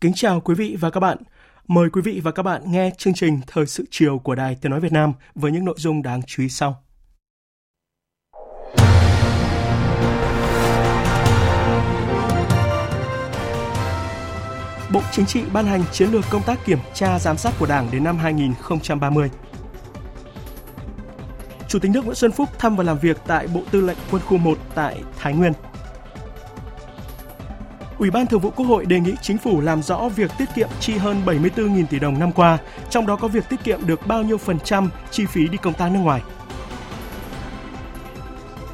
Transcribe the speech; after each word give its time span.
Kính 0.00 0.12
chào 0.14 0.40
quý 0.40 0.54
vị 0.54 0.76
và 0.80 0.90
các 0.90 1.00
bạn. 1.00 1.18
Mời 1.68 1.90
quý 1.90 2.02
vị 2.02 2.20
và 2.24 2.30
các 2.30 2.42
bạn 2.42 2.62
nghe 2.72 2.90
chương 2.98 3.14
trình 3.14 3.40
Thời 3.46 3.66
sự 3.66 3.84
chiều 3.90 4.18
của 4.18 4.34
Đài 4.34 4.56
Tiếng 4.60 4.70
Nói 4.70 4.80
Việt 4.80 4.92
Nam 4.92 5.12
với 5.34 5.52
những 5.52 5.64
nội 5.64 5.74
dung 5.78 6.02
đáng 6.02 6.22
chú 6.26 6.42
ý 6.42 6.48
sau. 6.48 6.84
Bộ 14.92 15.00
Chính 15.12 15.26
trị 15.26 15.42
ban 15.52 15.66
hành 15.66 15.84
chiến 15.92 16.10
lược 16.10 16.24
công 16.30 16.42
tác 16.42 16.64
kiểm 16.64 16.78
tra 16.94 17.18
giám 17.18 17.36
sát 17.36 17.52
của 17.58 17.66
Đảng 17.66 17.88
đến 17.92 18.04
năm 18.04 18.18
2030. 18.18 19.30
Chủ 21.68 21.78
tịch 21.78 21.90
nước 21.90 22.04
Nguyễn 22.04 22.14
Xuân 22.14 22.32
Phúc 22.32 22.48
thăm 22.58 22.76
và 22.76 22.84
làm 22.84 22.98
việc 22.98 23.16
tại 23.26 23.46
Bộ 23.46 23.60
Tư 23.70 23.80
lệnh 23.80 23.98
Quân 24.10 24.22
khu 24.22 24.36
1 24.36 24.58
tại 24.74 25.02
Thái 25.18 25.34
Nguyên. 25.34 25.52
Ủy 27.98 28.10
ban 28.10 28.26
Thường 28.26 28.40
vụ 28.40 28.50
Quốc 28.50 28.66
hội 28.66 28.86
đề 28.86 29.00
nghị 29.00 29.14
chính 29.22 29.38
phủ 29.38 29.60
làm 29.60 29.82
rõ 29.82 30.08
việc 30.08 30.30
tiết 30.38 30.48
kiệm 30.54 30.68
chi 30.80 30.92
hơn 30.96 31.22
74.000 31.26 31.86
tỷ 31.86 31.98
đồng 31.98 32.18
năm 32.18 32.32
qua, 32.32 32.58
trong 32.90 33.06
đó 33.06 33.16
có 33.16 33.28
việc 33.28 33.48
tiết 33.48 33.64
kiệm 33.64 33.86
được 33.86 34.06
bao 34.06 34.22
nhiêu 34.22 34.38
phần 34.38 34.58
trăm 34.60 34.90
chi 35.10 35.26
phí 35.26 35.48
đi 35.48 35.58
công 35.62 35.74
tác 35.74 35.92
nước 35.92 35.98
ngoài. 35.98 36.22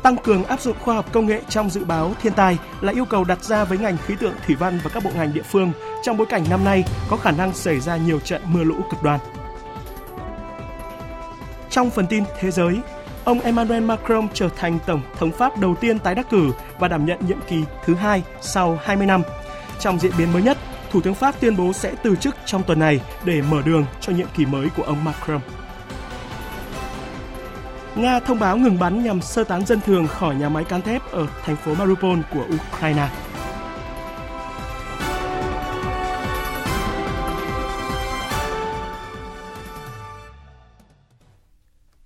Tăng 0.02 0.16
cường 0.16 0.44
áp 0.44 0.60
dụng 0.60 0.76
khoa 0.80 0.94
học 0.94 1.12
công 1.12 1.26
nghệ 1.26 1.40
trong 1.48 1.70
dự 1.70 1.84
báo 1.84 2.12
thiên 2.22 2.32
tai 2.32 2.58
là 2.80 2.92
yêu 2.92 3.04
cầu 3.04 3.24
đặt 3.24 3.44
ra 3.44 3.64
với 3.64 3.78
ngành 3.78 3.96
khí 4.06 4.14
tượng 4.20 4.34
thủy 4.46 4.56
văn 4.56 4.78
và 4.84 4.90
các 4.94 5.04
bộ 5.04 5.10
ngành 5.14 5.34
địa 5.34 5.42
phương 5.42 5.72
trong 6.02 6.16
bối 6.16 6.26
cảnh 6.26 6.44
năm 6.50 6.64
nay 6.64 6.84
có 7.08 7.16
khả 7.16 7.30
năng 7.30 7.54
xảy 7.54 7.80
ra 7.80 7.96
nhiều 7.96 8.20
trận 8.20 8.42
mưa 8.44 8.64
lũ 8.64 8.74
cực 8.90 9.02
đoan. 9.02 9.20
Trong 11.70 11.90
phần 11.90 12.06
tin 12.06 12.24
thế 12.40 12.50
giới, 12.50 12.80
ông 13.24 13.40
Emmanuel 13.40 13.82
Macron 13.82 14.28
trở 14.34 14.48
thành 14.56 14.78
tổng 14.86 15.00
thống 15.18 15.32
Pháp 15.32 15.58
đầu 15.58 15.74
tiên 15.80 15.98
tái 15.98 16.14
đắc 16.14 16.30
cử 16.30 16.52
và 16.78 16.88
đảm 16.88 17.06
nhận 17.06 17.18
nhiệm 17.26 17.38
kỳ 17.48 17.64
thứ 17.84 17.94
hai 17.94 18.22
sau 18.40 18.78
20 18.82 19.06
năm. 19.06 19.22
Trong 19.80 19.98
diễn 19.98 20.12
biến 20.18 20.32
mới 20.32 20.42
nhất, 20.42 20.58
Thủ 20.90 21.00
tướng 21.00 21.14
Pháp 21.14 21.40
tuyên 21.40 21.56
bố 21.56 21.72
sẽ 21.72 21.94
từ 22.02 22.16
chức 22.16 22.36
trong 22.46 22.62
tuần 22.62 22.78
này 22.78 23.00
để 23.24 23.42
mở 23.42 23.62
đường 23.64 23.86
cho 24.00 24.12
nhiệm 24.12 24.26
kỳ 24.36 24.46
mới 24.46 24.68
của 24.76 24.82
ông 24.82 25.04
Macron. 25.04 25.40
Nga 27.96 28.20
thông 28.20 28.38
báo 28.38 28.56
ngừng 28.56 28.78
bắn 28.78 29.04
nhằm 29.04 29.20
sơ 29.20 29.44
tán 29.44 29.66
dân 29.66 29.80
thường 29.80 30.06
khỏi 30.06 30.34
nhà 30.34 30.48
máy 30.48 30.64
cán 30.64 30.82
thép 30.82 31.12
ở 31.12 31.26
thành 31.44 31.56
phố 31.56 31.74
Mariupol 31.74 32.18
của 32.34 32.44
Ukraine. 32.54 33.08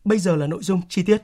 Bây 0.09 0.19
giờ 0.19 0.37
là 0.37 0.47
nội 0.47 0.63
dung 0.63 0.81
chi 0.89 1.03
tiết. 1.03 1.23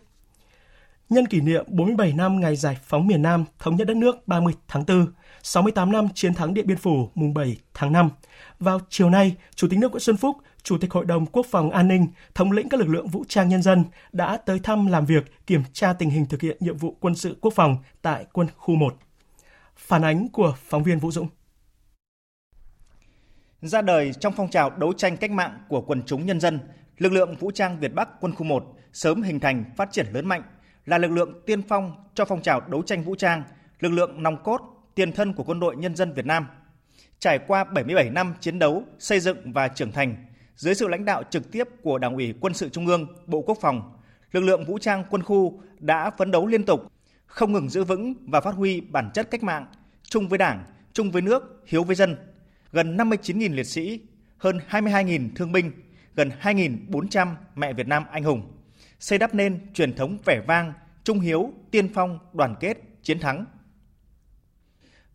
Nhân 1.09 1.27
kỷ 1.27 1.41
niệm 1.41 1.65
47 1.69 2.13
năm 2.13 2.41
ngày 2.41 2.57
giải 2.57 2.79
phóng 2.85 3.07
miền 3.07 3.23
Nam 3.23 3.45
thống 3.59 3.77
nhất 3.77 3.85
đất 3.85 3.97
nước 3.97 4.29
30 4.29 4.55
tháng 4.69 4.85
4, 4.87 5.07
68 5.43 5.93
năm 5.93 6.09
chiến 6.15 6.35
thắng 6.35 6.55
Điện 6.55 6.67
Biên 6.67 6.77
Phủ 6.77 7.11
mùng 7.15 7.35
7 7.35 7.57
tháng 7.75 7.93
5. 7.93 8.11
Vào 8.59 8.81
chiều 8.89 9.11
nay, 9.11 9.37
Chủ 9.55 9.69
tịch 9.69 9.79
nước 9.79 9.91
Nguyễn 9.91 10.01
Xuân 10.01 10.17
Phúc, 10.17 10.37
Chủ 10.63 10.79
tịch 10.79 10.93
Hội 10.93 11.05
đồng 11.05 11.27
Quốc 11.27 11.47
phòng 11.51 11.71
An 11.71 11.89
ninh, 11.89 12.07
thống 12.35 12.53
lĩnh 12.53 12.69
các 12.69 12.81
lực 12.81 12.89
lượng 12.89 13.09
vũ 13.09 13.25
trang 13.29 13.49
nhân 13.49 13.63
dân 13.63 13.85
đã 14.13 14.37
tới 14.37 14.59
thăm 14.59 14.87
làm 14.87 15.07
việc 15.07 15.47
kiểm 15.47 15.63
tra 15.73 15.93
tình 15.93 16.11
hình 16.11 16.27
thực 16.27 16.41
hiện 16.41 16.57
nhiệm 16.61 16.77
vụ 16.77 16.97
quân 17.01 17.15
sự 17.15 17.37
quốc 17.41 17.53
phòng 17.57 17.77
tại 18.03 18.27
quân 18.33 18.49
khu 18.57 18.75
1. 18.75 18.97
Phản 19.77 20.05
ánh 20.05 20.29
của 20.29 20.55
phóng 20.69 20.83
viên 20.83 20.99
Vũ 20.99 21.11
Dũng. 21.11 21.29
Ra 23.63 23.83
đời 23.83 24.13
trong 24.21 24.33
phong 24.37 24.51
trào 24.51 24.71
đấu 24.71 24.93
tranh 24.93 25.17
cách 25.17 25.31
mạng 25.31 25.59
của 25.69 25.81
quần 25.81 26.03
chúng 26.07 26.27
nhân 26.27 26.41
dân, 26.41 26.59
lực 26.99 27.13
lượng 27.13 27.37
vũ 27.37 27.51
trang 27.51 27.81
Việt 27.81 27.95
Bắc 27.95 28.09
quân 28.21 28.35
khu 28.35 28.45
1 28.45 28.65
sớm 28.93 29.23
hình 29.23 29.41
thành 29.41 29.65
phát 29.77 29.93
triển 29.93 30.07
lớn 30.13 30.27
mạnh, 30.27 30.43
là 30.87 30.99
lực 30.99 31.11
lượng 31.11 31.43
tiên 31.47 31.63
phong 31.69 31.93
cho 32.15 32.25
phong 32.25 32.43
trào 32.43 32.61
đấu 32.61 32.83
tranh 32.83 33.05
vũ 33.05 33.15
trang, 33.15 33.43
lực 33.81 33.91
lượng 33.91 34.23
nòng 34.23 34.43
cốt, 34.43 34.61
tiền 34.95 35.13
thân 35.13 35.33
của 35.33 35.45
quân 35.45 35.61
đội 35.61 35.77
nhân 35.77 35.97
dân 35.97 36.13
Việt 36.13 36.27
Nam. 36.27 36.47
Trải 37.19 37.39
qua 37.39 37.65
77 37.65 38.11
năm 38.11 38.35
chiến 38.41 38.59
đấu, 38.59 38.85
xây 38.99 39.21
dựng 39.21 39.53
và 39.53 39.69
trưởng 39.69 39.93
thành, 39.93 40.17
dưới 40.57 40.75
sự 40.75 40.89
lãnh 40.89 41.05
đạo 41.05 41.23
trực 41.31 41.53
tiếp 41.53 41.69
của 41.83 41.99
Đảng 41.99 42.15
ủy 42.15 42.35
Quân 42.41 42.55
sự 42.55 42.69
Trung 42.69 42.87
ương, 42.87 43.07
Bộ 43.27 43.43
Quốc 43.43 43.59
phòng, 43.61 43.99
lực 44.33 44.41
lượng 44.41 44.65
vũ 44.65 44.79
trang 44.79 45.05
quân 45.11 45.23
khu 45.23 45.61
đã 45.79 46.11
phấn 46.11 46.31
đấu 46.31 46.47
liên 46.47 46.65
tục, 46.65 46.93
không 47.27 47.53
ngừng 47.53 47.69
giữ 47.69 47.85
vững 47.85 48.15
và 48.27 48.41
phát 48.41 48.55
huy 48.55 48.81
bản 48.81 49.11
chất 49.15 49.31
cách 49.31 49.43
mạng, 49.43 49.67
chung 50.03 50.29
với 50.29 50.39
Đảng, 50.39 50.65
chung 50.93 51.11
với 51.11 51.23
nước, 51.23 51.63
hiếu 51.67 51.85
với 51.85 51.97
dân. 51.97 52.17
Gần 52.73 52.97
59.000 52.97 53.55
liệt 53.55 53.67
sĩ, 53.67 54.01
hơn 54.39 54.61
22.000 54.71 55.29
thương 55.37 55.53
binh, 55.53 55.73
gần 56.17 56.31
2.400 56.43 57.35
mẹ 57.55 57.73
Việt 57.73 57.89
Nam 57.89 58.05
anh 58.11 58.25
hùng 58.25 58.53
xây 59.01 59.19
đắp 59.19 59.35
nên 59.35 59.73
truyền 59.75 59.97
thống 59.97 60.19
vẻ 60.25 60.41
vang, 60.47 60.73
trung 61.05 61.21
hiếu, 61.21 61.53
tiên 61.71 61.89
phong, 61.95 62.19
đoàn 62.33 62.55
kết, 62.61 62.77
chiến 63.03 63.19
thắng. 63.19 63.45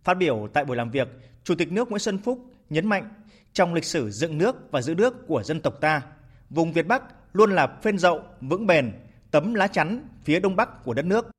Phát 0.03 0.13
biểu 0.13 0.47
tại 0.53 0.65
buổi 0.65 0.77
làm 0.77 0.91
việc, 0.91 1.07
Chủ 1.43 1.55
tịch 1.55 1.71
nước 1.71 1.89
Nguyễn 1.89 1.99
Xuân 1.99 2.17
Phúc 2.17 2.45
nhấn 2.69 2.87
mạnh 2.87 3.09
trong 3.53 3.73
lịch 3.73 3.85
sử 3.85 4.09
dựng 4.09 4.37
nước 4.37 4.71
và 4.71 4.81
giữ 4.81 4.95
nước 4.95 5.27
của 5.27 5.43
dân 5.43 5.61
tộc 5.61 5.73
ta, 5.81 6.01
vùng 6.49 6.73
Việt 6.73 6.87
Bắc 6.87 7.03
luôn 7.33 7.51
là 7.51 7.67
phên 7.81 7.97
dậu, 7.97 8.21
vững 8.41 8.67
bền, 8.67 8.91
tấm 9.31 9.53
lá 9.53 9.67
chắn 9.67 10.07
phía 10.23 10.39
đông 10.39 10.55
bắc 10.55 10.83
của 10.83 10.93
đất 10.93 11.05
nước. 11.05 11.29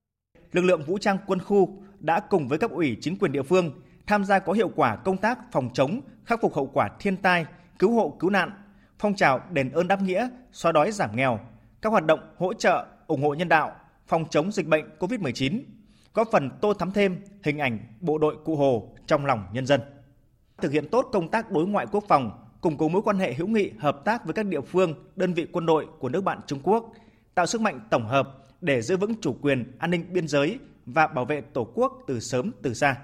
Lực 0.53 0.63
lượng 0.63 0.83
vũ 0.83 0.99
trang 0.99 1.19
quân 1.27 1.39
khu 1.39 1.83
đã 1.99 2.21
cùng 2.21 2.49
với 2.49 2.59
cấp 2.59 2.71
ủy 2.71 2.97
chính 3.01 3.19
quyền 3.19 3.33
địa 3.33 3.43
phương 3.43 3.81
tham 4.07 4.25
gia 4.25 4.39
có 4.39 4.53
hiệu 4.53 4.71
quả 4.77 4.97
công 4.97 5.17
tác 5.17 5.39
phòng 5.53 5.71
chống, 5.75 6.01
khắc 6.25 6.41
phục 6.43 6.55
hậu 6.55 6.67
quả 6.67 6.89
thiên 7.01 7.17
tai, 7.17 7.47
cứu 7.79 7.93
hộ 7.93 8.17
cứu 8.21 8.31
nạn, 8.31 8.51
phong 9.01 9.15
trào 9.15 9.41
đền 9.53 9.71
ơn 9.71 9.89
đáp 9.89 10.03
nghĩa, 10.03 10.29
xóa 10.53 10.73
đói 10.73 10.93
giảm 10.93 11.17
nghèo, 11.17 11.41
các 11.83 11.91
hoạt 11.91 12.07
động 12.07 12.21
hỗ 12.39 12.55
trợ, 12.55 12.87
ủng 13.07 13.23
hộ 13.23 13.35
nhân 13.35 13.49
đạo, 13.49 13.73
phòng 14.07 14.25
chống 14.31 14.53
dịch 14.53 14.67
bệnh 14.67 14.85
COVID-19, 14.99 15.63
góp 16.15 16.29
phần 16.33 16.51
tô 16.61 16.75
thắm 16.75 16.93
thêm 16.93 17.23
hình 17.43 17.59
ảnh 17.59 17.79
bộ 18.01 18.19
đội 18.19 18.37
Cụ 18.45 18.57
Hồ 18.57 18.95
trong 19.07 19.27
lòng 19.27 19.47
nhân 19.53 19.67
dân. 19.67 19.81
Thực 20.63 20.73
hiện 20.73 20.89
tốt 20.89 21.09
công 21.13 21.29
tác 21.29 21.51
đối 21.51 21.67
ngoại 21.67 21.87
quốc 21.93 22.05
phòng, 22.09 22.47
củng 22.61 22.77
cố 22.77 22.89
mối 22.89 23.03
quan 23.03 23.19
hệ 23.19 23.35
hữu 23.35 23.49
nghị 23.49 23.71
hợp 23.79 24.05
tác 24.05 24.25
với 24.25 24.35
các 24.35 24.47
địa 24.47 24.61
phương, 24.61 24.95
đơn 25.17 25.35
vị 25.35 25.47
quân 25.53 25.67
đội 25.67 25.87
của 25.99 26.09
nước 26.09 26.25
bạn 26.25 26.41
Trung 26.47 26.61
Quốc, 26.63 26.93
tạo 27.35 27.47
sức 27.47 27.61
mạnh 27.61 27.81
tổng 27.91 28.07
hợp 28.07 28.29
để 28.61 28.83
giữ 28.83 28.97
vững 28.97 29.21
chủ 29.21 29.37
quyền, 29.43 29.77
an 29.79 29.91
ninh 29.91 30.13
biên 30.13 30.29
giới 30.29 30.59
và 30.87 31.07
bảo 31.07 31.25
vệ 31.25 31.41
Tổ 31.41 31.65
quốc 31.75 31.93
từ 32.07 32.21
sớm 32.21 32.53
từ 32.63 32.75
xa. 32.75 32.97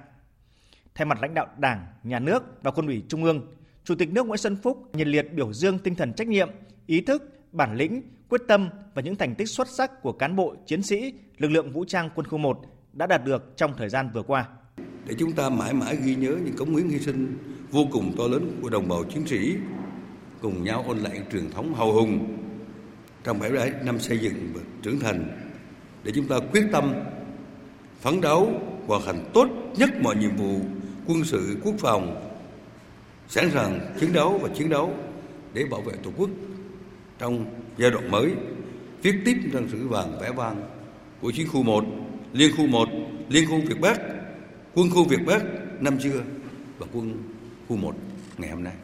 Thay 0.94 1.06
mặt 1.06 1.18
lãnh 1.22 1.34
đạo 1.34 1.46
Đảng, 1.58 1.86
Nhà 2.02 2.18
nước 2.18 2.62
và 2.62 2.70
Quân 2.70 2.86
ủy 2.86 3.02
Trung 3.08 3.24
ương, 3.24 3.46
Chủ 3.86 3.94
tịch 3.94 4.12
nước 4.12 4.26
Nguyễn 4.26 4.38
Xuân 4.38 4.56
Phúc 4.62 4.90
nhiệt 4.94 5.06
liệt 5.06 5.32
biểu 5.34 5.52
dương 5.52 5.78
tinh 5.78 5.94
thần 5.94 6.12
trách 6.12 6.28
nhiệm, 6.28 6.48
ý 6.86 7.00
thức, 7.00 7.22
bản 7.52 7.76
lĩnh, 7.76 8.02
quyết 8.28 8.40
tâm 8.48 8.68
và 8.94 9.02
những 9.02 9.16
thành 9.16 9.34
tích 9.34 9.48
xuất 9.48 9.68
sắc 9.68 10.02
của 10.02 10.12
cán 10.12 10.36
bộ, 10.36 10.54
chiến 10.66 10.82
sĩ, 10.82 11.12
lực 11.38 11.48
lượng 11.48 11.72
vũ 11.72 11.84
trang 11.84 12.10
quân 12.14 12.26
khu 12.26 12.38
1 12.38 12.58
đã 12.92 13.06
đạt 13.06 13.24
được 13.24 13.56
trong 13.56 13.74
thời 13.78 13.88
gian 13.88 14.10
vừa 14.14 14.22
qua. 14.22 14.48
Để 15.06 15.14
chúng 15.18 15.32
ta 15.32 15.48
mãi 15.48 15.74
mãi 15.74 15.96
ghi 16.04 16.14
nhớ 16.14 16.36
những 16.44 16.56
cống 16.56 16.76
hiến 16.76 16.88
hy 16.88 16.98
sinh 16.98 17.36
vô 17.70 17.86
cùng 17.92 18.14
to 18.18 18.24
lớn 18.24 18.58
của 18.62 18.68
đồng 18.68 18.88
bào 18.88 19.04
chiến 19.04 19.26
sĩ, 19.26 19.54
cùng 20.40 20.64
nhau 20.64 20.84
ôn 20.88 20.98
lại 20.98 21.22
truyền 21.32 21.50
thống 21.50 21.74
hào 21.74 21.92
hùng 21.92 22.36
trong 23.24 23.38
77 23.38 23.72
năm 23.84 23.98
xây 23.98 24.18
dựng 24.18 24.50
và 24.54 24.60
trưởng 24.82 24.98
thành 24.98 25.28
để 26.04 26.12
chúng 26.14 26.28
ta 26.28 26.36
quyết 26.52 26.64
tâm 26.72 26.94
phấn 28.00 28.20
đấu 28.20 28.50
hoàn 28.86 29.02
thành 29.02 29.30
tốt 29.34 29.48
nhất 29.76 29.90
mọi 30.02 30.16
nhiệm 30.16 30.36
vụ 30.36 30.60
quân 31.06 31.24
sự 31.24 31.56
quốc 31.64 31.74
phòng 31.78 32.25
sẵn 33.28 33.50
sàng 33.50 33.80
chiến 34.00 34.12
đấu 34.12 34.38
và 34.42 34.48
chiến 34.54 34.68
đấu 34.70 34.94
để 35.52 35.64
bảo 35.70 35.80
vệ 35.80 35.92
tổ 36.02 36.10
quốc 36.16 36.30
trong 37.18 37.44
giai 37.78 37.90
đoạn 37.90 38.10
mới 38.10 38.32
viết 39.02 39.14
tiếp 39.24 39.36
trang 39.52 39.68
sử 39.68 39.88
vàng 39.88 40.18
vẽ 40.20 40.30
vang 40.30 40.68
của 41.20 41.30
chiến 41.30 41.46
khu 41.52 41.62
1, 41.62 41.84
liên 42.32 42.56
khu 42.56 42.66
1, 42.66 42.88
liên 43.28 43.48
khu 43.50 43.60
Việt 43.68 43.80
Bắc, 43.80 44.00
quân 44.74 44.90
khu 44.90 45.04
Việt 45.04 45.20
Bắc 45.26 45.42
năm 45.80 46.00
xưa 46.00 46.22
và 46.78 46.86
quân 46.92 47.22
khu 47.68 47.76
1 47.76 47.94
ngày 48.38 48.50
hôm 48.50 48.64
nay. 48.64 48.74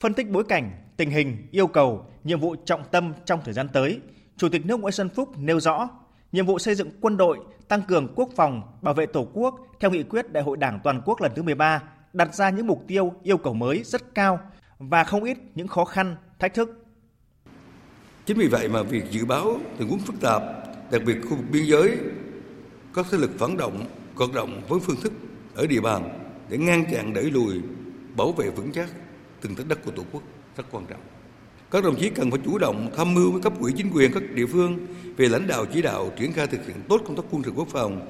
Phân 0.00 0.14
tích 0.14 0.30
bối 0.30 0.44
cảnh, 0.48 0.70
tình 0.96 1.10
hình, 1.10 1.36
yêu 1.50 1.66
cầu, 1.66 2.06
nhiệm 2.24 2.40
vụ 2.40 2.56
trọng 2.64 2.82
tâm 2.90 3.12
trong 3.24 3.40
thời 3.44 3.54
gian 3.54 3.68
tới, 3.68 4.00
Chủ 4.36 4.48
tịch 4.48 4.66
nước 4.66 4.80
Nguyễn 4.80 4.92
Xuân 4.92 5.08
Phúc 5.08 5.38
nêu 5.38 5.60
rõ 5.60 5.88
nhiệm 6.32 6.46
vụ 6.46 6.58
xây 6.58 6.74
dựng 6.74 6.90
quân 7.00 7.16
đội, 7.16 7.38
tăng 7.68 7.82
cường 7.82 8.12
quốc 8.14 8.28
phòng, 8.36 8.62
bảo 8.82 8.94
vệ 8.94 9.06
Tổ 9.06 9.26
quốc 9.32 9.54
theo 9.80 9.90
nghị 9.90 10.02
quyết 10.02 10.32
Đại 10.32 10.44
hội 10.44 10.56
Đảng 10.56 10.80
toàn 10.84 11.02
quốc 11.04 11.20
lần 11.20 11.32
thứ 11.36 11.42
13 11.42 11.82
đặt 12.12 12.34
ra 12.34 12.50
những 12.50 12.66
mục 12.66 12.84
tiêu, 12.86 13.12
yêu 13.22 13.36
cầu 13.38 13.54
mới 13.54 13.82
rất 13.84 14.14
cao 14.14 14.40
và 14.78 15.04
không 15.04 15.24
ít 15.24 15.38
những 15.54 15.68
khó 15.68 15.84
khăn, 15.84 16.16
thách 16.38 16.54
thức. 16.54 16.84
Chính 18.26 18.38
vì 18.38 18.48
vậy 18.48 18.68
mà 18.68 18.82
việc 18.82 19.10
dự 19.10 19.24
báo 19.24 19.58
tình 19.78 19.88
huống 19.88 19.98
phức 19.98 20.20
tạp, 20.20 20.42
đặc 20.90 21.02
biệt 21.06 21.16
khu 21.22 21.36
vực 21.36 21.46
biên 21.52 21.64
giới, 21.66 21.96
các 22.94 23.06
thế 23.10 23.18
lực 23.18 23.30
phản 23.38 23.56
động, 23.56 23.84
hoạt 24.14 24.32
động 24.32 24.62
với 24.68 24.80
phương 24.80 24.96
thức 25.02 25.12
ở 25.54 25.66
địa 25.66 25.80
bàn 25.80 26.18
để 26.48 26.58
ngăn 26.58 26.84
chặn 26.92 27.14
đẩy 27.14 27.24
lùi, 27.24 27.60
bảo 28.16 28.32
vệ 28.32 28.50
vững 28.50 28.72
chắc 28.72 28.88
từng 29.40 29.54
tấc 29.54 29.68
đất 29.68 29.78
của 29.84 29.90
Tổ 29.90 30.02
quốc 30.12 30.22
rất 30.56 30.64
quan 30.70 30.86
trọng. 30.86 31.00
Các 31.70 31.84
đồng 31.84 31.96
chí 31.96 32.10
cần 32.10 32.30
phải 32.30 32.40
chủ 32.44 32.58
động 32.58 32.90
tham 32.96 33.14
mưu 33.14 33.32
với 33.32 33.42
cấp 33.42 33.52
ủy 33.60 33.72
chính 33.76 33.90
quyền 33.94 34.12
các 34.12 34.22
địa 34.34 34.46
phương 34.46 34.86
về 35.16 35.28
lãnh 35.28 35.46
đạo 35.46 35.66
chỉ 35.72 35.82
đạo 35.82 36.10
triển 36.16 36.32
khai 36.32 36.46
thực 36.46 36.66
hiện 36.66 36.76
tốt 36.88 37.00
công 37.06 37.16
tác 37.16 37.22
quân 37.30 37.42
sự 37.42 37.52
quốc 37.56 37.68
phòng, 37.68 38.06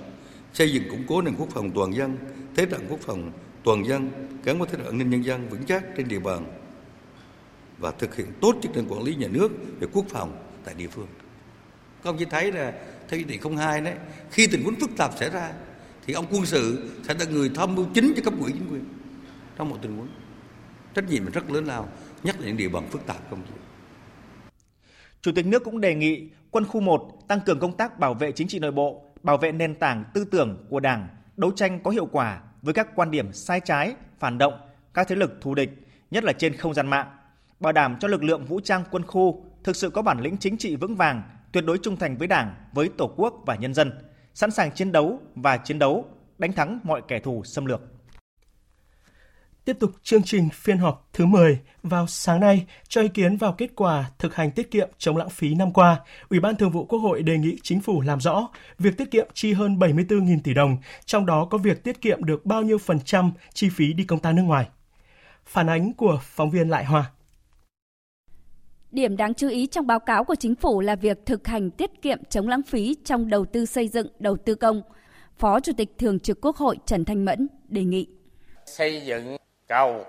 xây 0.52 0.72
dựng 0.72 0.82
củng 0.90 1.04
cố 1.08 1.22
nền 1.22 1.34
quốc 1.38 1.48
phòng 1.50 1.70
toàn 1.74 1.94
dân, 1.94 2.16
thế 2.56 2.66
trận 2.66 2.86
quốc 2.88 3.00
phòng 3.00 3.32
toàn 3.64 3.86
dân 3.86 4.10
gắn 4.44 4.58
với 4.58 4.68
thế 4.68 4.78
trận 4.78 4.86
an 4.86 4.98
ninh 4.98 5.10
nhân 5.10 5.24
dân 5.24 5.48
vững 5.48 5.64
chắc 5.64 5.84
trên 5.96 6.08
địa 6.08 6.18
bàn 6.18 6.44
và 7.78 7.90
thực 7.90 8.16
hiện 8.16 8.26
tốt 8.40 8.54
chức 8.62 8.76
năng 8.76 8.92
quản 8.92 9.02
lý 9.02 9.14
nhà 9.14 9.28
nước 9.28 9.48
về 9.80 9.88
quốc 9.92 10.04
phòng 10.08 10.36
tại 10.64 10.74
địa 10.74 10.88
phương. 10.88 11.06
Các 12.02 12.10
ông 12.10 12.16
chỉ 12.18 12.24
thấy 12.24 12.52
là 12.52 12.72
theo 13.08 13.18
nghị 13.18 13.24
định 13.24 13.56
02 13.56 13.80
đấy, 13.80 13.94
khi 14.30 14.46
tình 14.46 14.62
huống 14.64 14.74
phức 14.80 14.90
tạp 14.96 15.18
xảy 15.18 15.30
ra 15.30 15.52
thì 16.06 16.14
ông 16.14 16.26
quân 16.30 16.46
sự 16.46 16.90
sẽ 17.02 17.14
là 17.14 17.24
người 17.24 17.50
tham 17.54 17.74
mưu 17.74 17.86
chính 17.94 18.12
cho 18.16 18.22
cấp 18.22 18.34
ủy 18.40 18.52
chính 18.52 18.72
quyền 18.72 18.84
trong 19.58 19.68
một 19.68 19.76
tình 19.82 19.96
huống. 19.96 20.08
Trách 20.94 21.08
nhiệm 21.08 21.30
rất 21.30 21.50
lớn 21.50 21.64
lao, 21.64 21.88
nhất 22.22 22.40
là 22.40 22.46
những 22.46 22.56
địa 22.56 22.68
bàn 22.68 22.88
phức 22.90 23.06
tạp 23.06 23.30
không 23.30 23.42
chị. 23.48 23.54
Chủ 25.22 25.32
tịch 25.34 25.46
nước 25.46 25.64
cũng 25.64 25.80
đề 25.80 25.94
nghị 25.94 26.30
quân 26.50 26.64
khu 26.64 26.80
1 26.80 27.28
tăng 27.28 27.40
cường 27.40 27.60
công 27.60 27.76
tác 27.76 27.98
bảo 27.98 28.14
vệ 28.14 28.32
chính 28.32 28.48
trị 28.48 28.58
nội 28.58 28.72
bộ, 28.72 29.04
bảo 29.22 29.36
vệ 29.36 29.52
nền 29.52 29.74
tảng 29.74 30.04
tư 30.14 30.24
tưởng 30.24 30.66
của 30.70 30.80
Đảng, 30.80 31.08
đấu 31.36 31.50
tranh 31.50 31.80
có 31.82 31.90
hiệu 31.90 32.06
quả 32.06 32.40
với 32.62 32.74
các 32.74 32.88
quan 32.94 33.10
điểm 33.10 33.32
sai 33.32 33.60
trái, 33.60 33.94
phản 34.18 34.38
động, 34.38 34.60
các 34.94 35.08
thế 35.08 35.16
lực 35.16 35.38
thù 35.40 35.54
địch, 35.54 35.70
nhất 36.10 36.24
là 36.24 36.32
trên 36.32 36.56
không 36.56 36.74
gian 36.74 36.86
mạng, 36.86 37.06
bảo 37.60 37.72
đảm 37.72 37.96
cho 38.00 38.08
lực 38.08 38.22
lượng 38.22 38.44
vũ 38.44 38.60
trang 38.60 38.84
quân 38.90 39.02
khu 39.06 39.44
thực 39.64 39.76
sự 39.76 39.90
có 39.90 40.02
bản 40.02 40.20
lĩnh 40.20 40.36
chính 40.36 40.56
trị 40.56 40.76
vững 40.76 40.96
vàng, 40.96 41.22
tuyệt 41.52 41.64
đối 41.66 41.78
trung 41.78 41.96
thành 41.96 42.16
với 42.16 42.28
Đảng, 42.28 42.54
với 42.72 42.90
Tổ 42.98 43.14
quốc 43.16 43.34
và 43.46 43.54
nhân 43.54 43.74
dân, 43.74 43.92
sẵn 44.34 44.50
sàng 44.50 44.72
chiến 44.72 44.92
đấu 44.92 45.20
và 45.34 45.56
chiến 45.56 45.78
đấu, 45.78 46.04
đánh 46.38 46.52
thắng 46.52 46.80
mọi 46.82 47.02
kẻ 47.08 47.20
thù 47.20 47.44
xâm 47.44 47.66
lược. 47.66 47.80
Tiếp 49.70 49.76
tục 49.80 49.90
chương 50.02 50.22
trình 50.22 50.48
phiên 50.52 50.78
họp 50.78 51.08
thứ 51.12 51.26
10 51.26 51.58
vào 51.82 52.06
sáng 52.06 52.40
nay 52.40 52.66
cho 52.88 53.02
ý 53.02 53.08
kiến 53.08 53.36
vào 53.36 53.52
kết 53.52 53.70
quả 53.76 54.10
thực 54.18 54.34
hành 54.34 54.50
tiết 54.50 54.70
kiệm 54.70 54.88
chống 54.98 55.16
lãng 55.16 55.30
phí 55.30 55.54
năm 55.54 55.72
qua, 55.72 56.00
Ủy 56.30 56.40
ban 56.40 56.56
Thường 56.56 56.70
vụ 56.70 56.84
Quốc 56.84 56.98
hội 56.98 57.22
đề 57.22 57.38
nghị 57.38 57.56
chính 57.62 57.80
phủ 57.80 58.00
làm 58.00 58.20
rõ 58.20 58.48
việc 58.78 58.96
tiết 58.96 59.10
kiệm 59.10 59.26
chi 59.34 59.52
hơn 59.52 59.78
74.000 59.78 60.38
tỷ 60.44 60.54
đồng, 60.54 60.76
trong 61.04 61.26
đó 61.26 61.44
có 61.50 61.58
việc 61.58 61.84
tiết 61.84 62.00
kiệm 62.00 62.24
được 62.24 62.46
bao 62.46 62.62
nhiêu 62.62 62.78
phần 62.78 63.00
trăm 63.00 63.32
chi 63.54 63.68
phí 63.68 63.92
đi 63.92 64.04
công 64.04 64.18
tác 64.18 64.32
nước 64.32 64.42
ngoài. 64.42 64.68
Phản 65.44 65.66
ánh 65.66 65.92
của 65.92 66.20
phóng 66.22 66.50
viên 66.50 66.68
Lại 66.68 66.84
Hoa. 66.84 67.10
Điểm 68.90 69.16
đáng 69.16 69.34
chú 69.34 69.48
ý 69.48 69.66
trong 69.66 69.86
báo 69.86 70.00
cáo 70.00 70.24
của 70.24 70.34
chính 70.34 70.54
phủ 70.54 70.80
là 70.80 70.96
việc 70.96 71.26
thực 71.26 71.46
hành 71.46 71.70
tiết 71.70 71.90
kiệm 72.02 72.18
chống 72.30 72.48
lãng 72.48 72.62
phí 72.62 72.96
trong 73.04 73.30
đầu 73.30 73.44
tư 73.44 73.66
xây 73.66 73.88
dựng, 73.88 74.06
đầu 74.18 74.36
tư 74.36 74.54
công. 74.54 74.82
Phó 75.38 75.60
Chủ 75.60 75.72
tịch 75.76 75.98
Thường 75.98 76.20
trực 76.20 76.40
Quốc 76.40 76.56
hội 76.56 76.78
Trần 76.86 77.04
Thanh 77.04 77.24
Mẫn 77.24 77.48
đề 77.68 77.84
nghị 77.84 78.06
xây 78.70 79.02
dựng 79.06 79.36
cầu, 79.70 80.04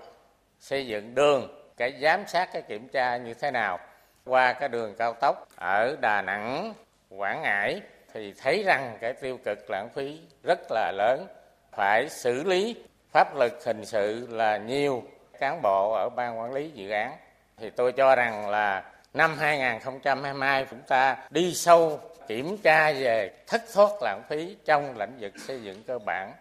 xây 0.58 0.86
dựng 0.86 1.14
đường, 1.14 1.72
cái 1.76 1.94
giám 2.02 2.26
sát 2.26 2.48
cái 2.52 2.62
kiểm 2.62 2.88
tra 2.88 3.16
như 3.16 3.34
thế 3.34 3.50
nào. 3.50 3.78
Qua 4.24 4.52
cái 4.52 4.68
đường 4.68 4.94
cao 4.98 5.14
tốc 5.20 5.48
ở 5.56 5.96
Đà 6.00 6.22
Nẵng, 6.22 6.74
Quảng 7.10 7.42
Ngãi 7.42 7.80
thì 8.14 8.34
thấy 8.42 8.62
rằng 8.62 8.98
cái 9.00 9.12
tiêu 9.12 9.38
cực 9.44 9.70
lãng 9.70 9.88
phí 9.94 10.20
rất 10.42 10.58
là 10.70 10.92
lớn, 10.96 11.26
phải 11.76 12.08
xử 12.08 12.44
lý 12.44 12.76
pháp 13.12 13.36
lực 13.36 13.64
hình 13.64 13.84
sự 13.84 14.26
là 14.30 14.56
nhiều 14.56 15.02
cán 15.40 15.62
bộ 15.62 15.92
ở 15.92 16.08
ban 16.08 16.38
quản 16.38 16.52
lý 16.52 16.70
dự 16.70 16.90
án. 16.90 17.12
Thì 17.56 17.70
tôi 17.70 17.92
cho 17.92 18.16
rằng 18.16 18.48
là 18.48 18.82
năm 19.14 19.38
2022 19.38 20.66
chúng 20.70 20.82
ta 20.88 21.16
đi 21.30 21.54
sâu 21.54 22.00
kiểm 22.28 22.56
tra 22.62 22.92
về 22.92 23.30
thất 23.46 23.62
thoát 23.74 23.90
lãng 24.02 24.22
phí 24.28 24.56
trong 24.64 24.98
lĩnh 24.98 25.16
vực 25.20 25.32
xây 25.38 25.62
dựng 25.62 25.82
cơ 25.86 25.98
bản 25.98 26.32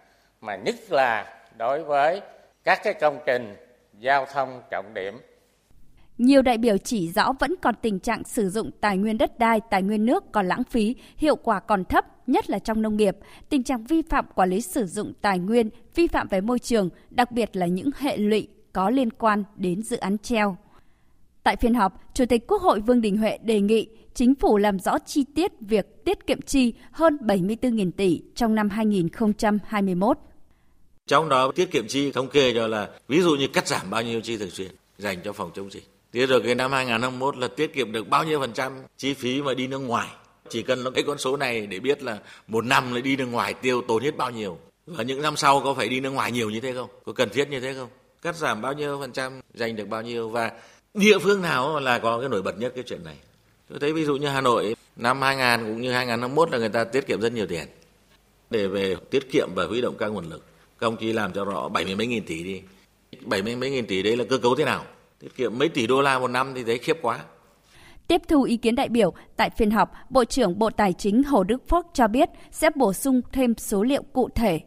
mà 0.41 0.55
nhất 0.55 0.75
là 0.89 1.39
đối 1.57 1.83
với 1.83 2.21
các 2.63 2.79
cái 2.83 2.93
công 2.93 3.19
trình 3.25 3.55
giao 3.99 4.25
thông 4.33 4.61
trọng 4.71 4.93
điểm. 4.93 5.13
Nhiều 6.17 6.41
đại 6.41 6.57
biểu 6.57 6.77
chỉ 6.77 7.09
rõ 7.09 7.33
vẫn 7.39 7.55
còn 7.61 7.75
tình 7.81 7.99
trạng 7.99 8.23
sử 8.23 8.49
dụng 8.49 8.71
tài 8.81 8.97
nguyên 8.97 9.17
đất 9.17 9.39
đai, 9.39 9.61
tài 9.69 9.81
nguyên 9.81 10.05
nước 10.05 10.31
còn 10.31 10.47
lãng 10.47 10.63
phí, 10.63 10.95
hiệu 11.17 11.35
quả 11.35 11.59
còn 11.59 11.85
thấp, 11.85 12.05
nhất 12.27 12.49
là 12.49 12.59
trong 12.59 12.81
nông 12.81 12.97
nghiệp. 12.97 13.17
Tình 13.49 13.63
trạng 13.63 13.83
vi 13.83 14.01
phạm 14.01 14.25
quản 14.35 14.49
lý 14.49 14.61
sử 14.61 14.85
dụng 14.85 15.13
tài 15.21 15.39
nguyên, 15.39 15.69
vi 15.95 16.07
phạm 16.07 16.27
về 16.27 16.41
môi 16.41 16.59
trường, 16.59 16.89
đặc 17.09 17.31
biệt 17.31 17.55
là 17.55 17.65
những 17.65 17.89
hệ 17.97 18.17
lụy 18.17 18.47
có 18.73 18.89
liên 18.89 19.11
quan 19.11 19.43
đến 19.55 19.83
dự 19.83 19.97
án 19.97 20.17
treo. 20.17 20.57
Tại 21.43 21.55
phiên 21.55 21.73
họp, 21.73 22.01
Chủ 22.13 22.25
tịch 22.25 22.47
Quốc 22.47 22.61
hội 22.61 22.79
Vương 22.79 23.01
Đình 23.01 23.17
Huệ 23.17 23.37
đề 23.37 23.59
nghị 23.61 23.87
chính 24.13 24.35
phủ 24.35 24.57
làm 24.57 24.79
rõ 24.79 24.99
chi 24.99 25.25
tiết 25.35 25.51
việc 25.59 26.05
tiết 26.05 26.27
kiệm 26.27 26.41
chi 26.41 26.73
hơn 26.91 27.17
74.000 27.21 27.91
tỷ 27.91 28.21
trong 28.35 28.55
năm 28.55 28.69
2021. 28.69 30.17
Trong 31.11 31.29
đó 31.29 31.51
tiết 31.55 31.71
kiệm 31.71 31.87
chi 31.87 32.11
thống 32.11 32.27
kê 32.27 32.53
cho 32.53 32.67
là 32.67 32.89
ví 33.07 33.21
dụ 33.21 33.35
như 33.35 33.47
cắt 33.47 33.67
giảm 33.67 33.89
bao 33.89 34.01
nhiêu 34.01 34.21
chi 34.21 34.37
thường 34.37 34.49
xuyên 34.49 34.67
dành 34.97 35.21
cho 35.23 35.33
phòng 35.33 35.51
chống 35.55 35.71
dịch. 35.71 35.83
Thế 36.13 36.25
rồi 36.25 36.41
cái 36.41 36.55
năm 36.55 36.71
2021 36.71 37.37
là 37.37 37.47
tiết 37.47 37.73
kiệm 37.73 37.91
được 37.91 38.07
bao 38.07 38.23
nhiêu 38.23 38.39
phần 38.39 38.53
trăm 38.53 38.73
chi 38.97 39.13
phí 39.13 39.41
mà 39.41 39.53
đi 39.53 39.67
nước 39.67 39.77
ngoài. 39.77 40.07
Chỉ 40.49 40.61
cần 40.61 40.93
cái 40.93 41.03
con 41.07 41.17
số 41.17 41.37
này 41.37 41.67
để 41.67 41.79
biết 41.79 42.03
là 42.03 42.17
một 42.47 42.65
năm 42.65 42.93
lại 42.93 43.01
đi 43.01 43.15
nước 43.15 43.25
ngoài 43.25 43.53
tiêu 43.53 43.81
tốn 43.87 44.03
hết 44.03 44.17
bao 44.17 44.31
nhiêu. 44.31 44.57
Và 44.85 45.03
những 45.03 45.21
năm 45.21 45.37
sau 45.37 45.61
có 45.63 45.73
phải 45.73 45.89
đi 45.89 45.99
nước 45.99 46.09
ngoài 46.09 46.31
nhiều 46.31 46.49
như 46.49 46.59
thế 46.59 46.73
không? 46.73 46.89
Có 47.05 47.13
cần 47.13 47.29
thiết 47.29 47.49
như 47.49 47.59
thế 47.59 47.73
không? 47.73 47.89
Cắt 48.21 48.35
giảm 48.35 48.61
bao 48.61 48.73
nhiêu 48.73 48.99
phần 48.99 49.11
trăm, 49.11 49.41
dành 49.53 49.75
được 49.75 49.87
bao 49.87 50.01
nhiêu 50.01 50.29
và 50.29 50.51
địa 50.93 51.19
phương 51.19 51.41
nào 51.41 51.79
là 51.79 51.99
có 51.99 52.19
cái 52.19 52.29
nổi 52.29 52.41
bật 52.41 52.59
nhất 52.59 52.71
cái 52.75 52.83
chuyện 52.87 53.03
này. 53.03 53.15
Tôi 53.69 53.79
thấy 53.79 53.93
ví 53.93 54.05
dụ 54.05 54.15
như 54.15 54.27
Hà 54.27 54.41
Nội 54.41 54.75
năm 54.95 55.21
2000 55.21 55.67
cũng 55.67 55.81
như 55.81 55.91
2021 55.91 56.51
là 56.51 56.57
người 56.57 56.69
ta 56.69 56.83
tiết 56.83 57.07
kiệm 57.07 57.21
rất 57.21 57.33
nhiều 57.33 57.47
tiền 57.47 57.67
để 58.49 58.67
về 58.67 58.95
tiết 59.09 59.31
kiệm 59.31 59.49
và 59.55 59.65
huy 59.65 59.81
động 59.81 59.95
các 59.97 60.07
nguồn 60.07 60.29
lực. 60.29 60.50
Các 60.81 60.87
ông 60.87 60.97
chí 60.97 61.13
làm 61.13 61.33
cho 61.33 61.45
rõ 61.45 61.69
70 61.69 61.95
mấy 61.95 62.07
nghìn 62.07 62.25
tỷ 62.25 62.43
đi. 62.43 62.61
70 63.21 63.55
mấy 63.55 63.69
nghìn 63.69 63.85
tỷ 63.85 64.03
đấy 64.03 64.17
là 64.17 64.23
cơ 64.29 64.37
cấu 64.37 64.55
thế 64.55 64.65
nào? 64.65 64.83
Tiết 65.19 65.35
kiệm 65.35 65.57
mấy 65.57 65.69
tỷ 65.69 65.87
đô 65.87 66.01
la 66.01 66.19
một 66.19 66.27
năm 66.27 66.53
thì 66.55 66.63
thấy 66.63 66.77
khiếp 66.77 66.97
quá. 67.01 67.19
Tiếp 68.07 68.21
thu 68.27 68.43
ý 68.43 68.57
kiến 68.57 68.75
đại 68.75 68.89
biểu, 68.89 69.13
tại 69.35 69.49
phiên 69.57 69.71
họp, 69.71 69.91
Bộ 70.09 70.25
trưởng 70.25 70.59
Bộ 70.59 70.69
Tài 70.69 70.93
chính 70.93 71.23
Hồ 71.23 71.43
Đức 71.43 71.69
Phước 71.69 71.85
cho 71.93 72.07
biết 72.07 72.29
sẽ 72.51 72.69
bổ 72.75 72.93
sung 72.93 73.21
thêm 73.31 73.53
số 73.57 73.83
liệu 73.83 74.03
cụ 74.13 74.29
thể 74.35 74.59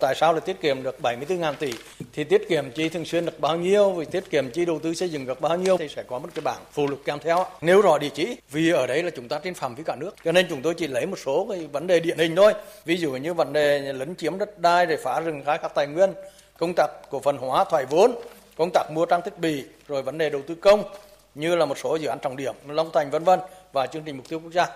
Tại 0.00 0.14
sao 0.14 0.32
lại 0.32 0.40
tiết 0.40 0.60
kiệm 0.60 0.82
được 0.82 0.98
74.000 1.02 1.54
tỷ? 1.54 1.72
Thì 2.12 2.24
tiết 2.24 2.48
kiệm 2.48 2.70
chi 2.70 2.88
thường 2.88 3.04
xuyên 3.04 3.26
được 3.26 3.40
bao 3.40 3.56
nhiêu, 3.56 3.90
vì 3.90 4.04
tiết 4.04 4.30
kiệm 4.30 4.50
chi 4.50 4.64
đầu 4.64 4.78
tư 4.78 4.94
xây 4.94 5.08
dựng 5.08 5.26
được 5.26 5.40
bao 5.40 5.56
nhiêu 5.56 5.76
thì 5.76 5.88
sẽ 5.88 6.02
có 6.02 6.18
một 6.18 6.28
cái 6.34 6.42
bảng 6.42 6.60
phụ 6.72 6.86
lục 6.86 7.00
kèm 7.04 7.18
theo. 7.18 7.46
Nếu 7.60 7.82
rõ 7.82 7.98
địa 7.98 8.08
chỉ, 8.14 8.36
vì 8.50 8.70
ở 8.70 8.86
đấy 8.86 9.02
là 9.02 9.10
chúng 9.16 9.28
ta 9.28 9.38
trên 9.38 9.54
phạm 9.54 9.74
vi 9.74 9.82
cả 9.86 9.96
nước, 9.96 10.16
cho 10.24 10.32
nên 10.32 10.46
chúng 10.48 10.62
tôi 10.62 10.74
chỉ 10.74 10.86
lấy 10.86 11.06
một 11.06 11.18
số 11.18 11.46
cái 11.50 11.66
vấn 11.72 11.86
đề 11.86 12.00
điển 12.00 12.18
hình 12.18 12.36
thôi. 12.36 12.52
Ví 12.84 12.96
dụ 12.96 13.12
như 13.12 13.34
vấn 13.34 13.52
đề 13.52 13.92
lấn 13.92 14.14
chiếm 14.14 14.38
đất 14.38 14.58
đai 14.58 14.86
để 14.86 14.96
phá 14.96 15.20
rừng 15.20 15.42
khai 15.46 15.58
thác 15.62 15.74
tài 15.74 15.86
nguyên, 15.86 16.12
công 16.58 16.72
tác 16.76 16.88
cổ 17.10 17.20
phần 17.20 17.36
hóa 17.36 17.64
thoái 17.64 17.84
vốn, 17.86 18.14
công 18.56 18.70
tác 18.74 18.90
mua 18.90 19.06
trang 19.06 19.20
thiết 19.24 19.38
bị, 19.38 19.64
rồi 19.88 20.02
vấn 20.02 20.18
đề 20.18 20.30
đầu 20.30 20.42
tư 20.46 20.54
công 20.54 20.82
như 21.34 21.56
là 21.56 21.66
một 21.66 21.78
số 21.78 21.96
dự 21.96 22.08
án 22.08 22.18
trọng 22.22 22.36
điểm, 22.36 22.54
Long 22.68 22.90
Thành 22.92 23.10
vân 23.10 23.24
vân 23.24 23.40
và 23.72 23.86
chương 23.86 24.02
trình 24.02 24.16
mục 24.16 24.28
tiêu 24.28 24.40
quốc 24.40 24.52
gia. 24.52 24.66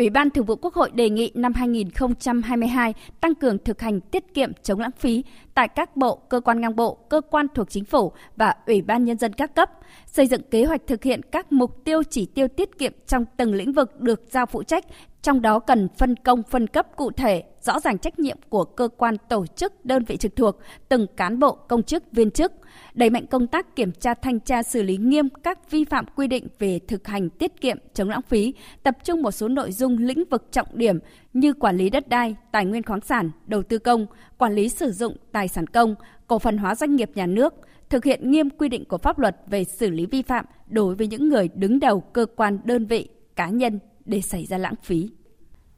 Ủy 0.00 0.10
ban 0.10 0.30
Thường 0.30 0.44
vụ 0.44 0.56
Quốc 0.56 0.74
hội 0.74 0.90
đề 0.94 1.10
nghị 1.10 1.30
năm 1.34 1.52
2022 1.54 2.94
tăng 3.20 3.34
cường 3.34 3.58
thực 3.64 3.80
hành 3.80 4.00
tiết 4.00 4.34
kiệm 4.34 4.52
chống 4.62 4.80
lãng 4.80 4.90
phí 4.98 5.24
tại 5.54 5.68
các 5.68 5.96
bộ, 5.96 6.16
cơ 6.16 6.40
quan 6.40 6.60
ngang 6.60 6.76
bộ, 6.76 6.94
cơ 6.94 7.20
quan 7.30 7.46
thuộc 7.54 7.70
chính 7.70 7.84
phủ 7.84 8.12
và 8.36 8.54
Ủy 8.66 8.82
ban 8.82 9.04
Nhân 9.04 9.18
dân 9.18 9.32
các 9.32 9.54
cấp, 9.54 9.70
xây 10.06 10.26
dựng 10.26 10.42
kế 10.50 10.64
hoạch 10.64 10.80
thực 10.86 11.02
hiện 11.02 11.20
các 11.22 11.52
mục 11.52 11.84
tiêu 11.84 12.02
chỉ 12.10 12.26
tiêu 12.26 12.48
tiết 12.48 12.78
kiệm 12.78 12.92
trong 13.06 13.24
từng 13.36 13.54
lĩnh 13.54 13.72
vực 13.72 14.00
được 14.00 14.22
giao 14.30 14.46
phụ 14.46 14.62
trách, 14.62 14.84
trong 15.22 15.42
đó 15.42 15.58
cần 15.58 15.88
phân 15.98 16.16
công 16.16 16.42
phân 16.42 16.66
cấp 16.66 16.86
cụ 16.96 17.10
thể, 17.10 17.42
rõ 17.60 17.80
ràng 17.80 17.98
trách 17.98 18.18
nhiệm 18.18 18.36
của 18.48 18.64
cơ 18.64 18.88
quan 18.96 19.16
tổ 19.28 19.46
chức 19.46 19.84
đơn 19.84 20.04
vị 20.04 20.16
trực 20.16 20.36
thuộc, 20.36 20.58
từng 20.88 21.06
cán 21.16 21.38
bộ 21.38 21.52
công 21.52 21.82
chức 21.82 22.02
viên 22.12 22.30
chức, 22.30 22.52
đẩy 22.94 23.10
mạnh 23.10 23.26
công 23.26 23.46
tác 23.46 23.76
kiểm 23.76 23.92
tra 23.92 24.14
thanh 24.14 24.40
tra 24.40 24.62
xử 24.62 24.82
lý 24.82 24.96
nghiêm 24.96 25.28
các 25.42 25.70
vi 25.70 25.84
phạm 25.84 26.04
quy 26.16 26.26
định 26.26 26.46
về 26.58 26.78
thực 26.88 27.06
hành 27.06 27.30
tiết 27.30 27.60
kiệm 27.60 27.76
chống 27.94 28.08
lãng 28.08 28.22
phí, 28.22 28.54
tập 28.82 28.96
trung 29.04 29.22
một 29.22 29.30
số 29.30 29.48
nội 29.48 29.72
dung 29.72 29.98
lĩnh 29.98 30.24
vực 30.30 30.48
trọng 30.52 30.68
điểm 30.72 30.98
như 31.32 31.52
quản 31.52 31.76
lý 31.76 31.90
đất 31.90 32.08
đai, 32.08 32.36
tài 32.52 32.64
nguyên 32.66 32.82
khoáng 32.82 33.00
sản, 33.00 33.30
đầu 33.46 33.62
tư 33.62 33.78
công, 33.78 34.06
quản 34.38 34.54
lý 34.54 34.68
sử 34.68 34.92
dụng 34.92 35.16
tài 35.32 35.48
sản 35.48 35.66
công, 35.66 35.94
cổ 36.26 36.38
phần 36.38 36.58
hóa 36.58 36.74
doanh 36.74 36.96
nghiệp 36.96 37.10
nhà 37.14 37.26
nước, 37.26 37.54
thực 37.88 38.04
hiện 38.04 38.30
nghiêm 38.30 38.50
quy 38.50 38.68
định 38.68 38.84
của 38.84 38.98
pháp 38.98 39.18
luật 39.18 39.36
về 39.46 39.64
xử 39.64 39.90
lý 39.90 40.06
vi 40.06 40.22
phạm 40.22 40.44
đối 40.66 40.94
với 40.94 41.06
những 41.06 41.28
người 41.28 41.48
đứng 41.54 41.80
đầu 41.80 42.00
cơ 42.00 42.26
quan 42.36 42.58
đơn 42.64 42.86
vị, 42.86 43.08
cá 43.36 43.48
nhân 43.48 43.78
để 44.10 44.20
xảy 44.20 44.46
ra 44.46 44.58
lãng 44.58 44.74
phí. 44.82 45.10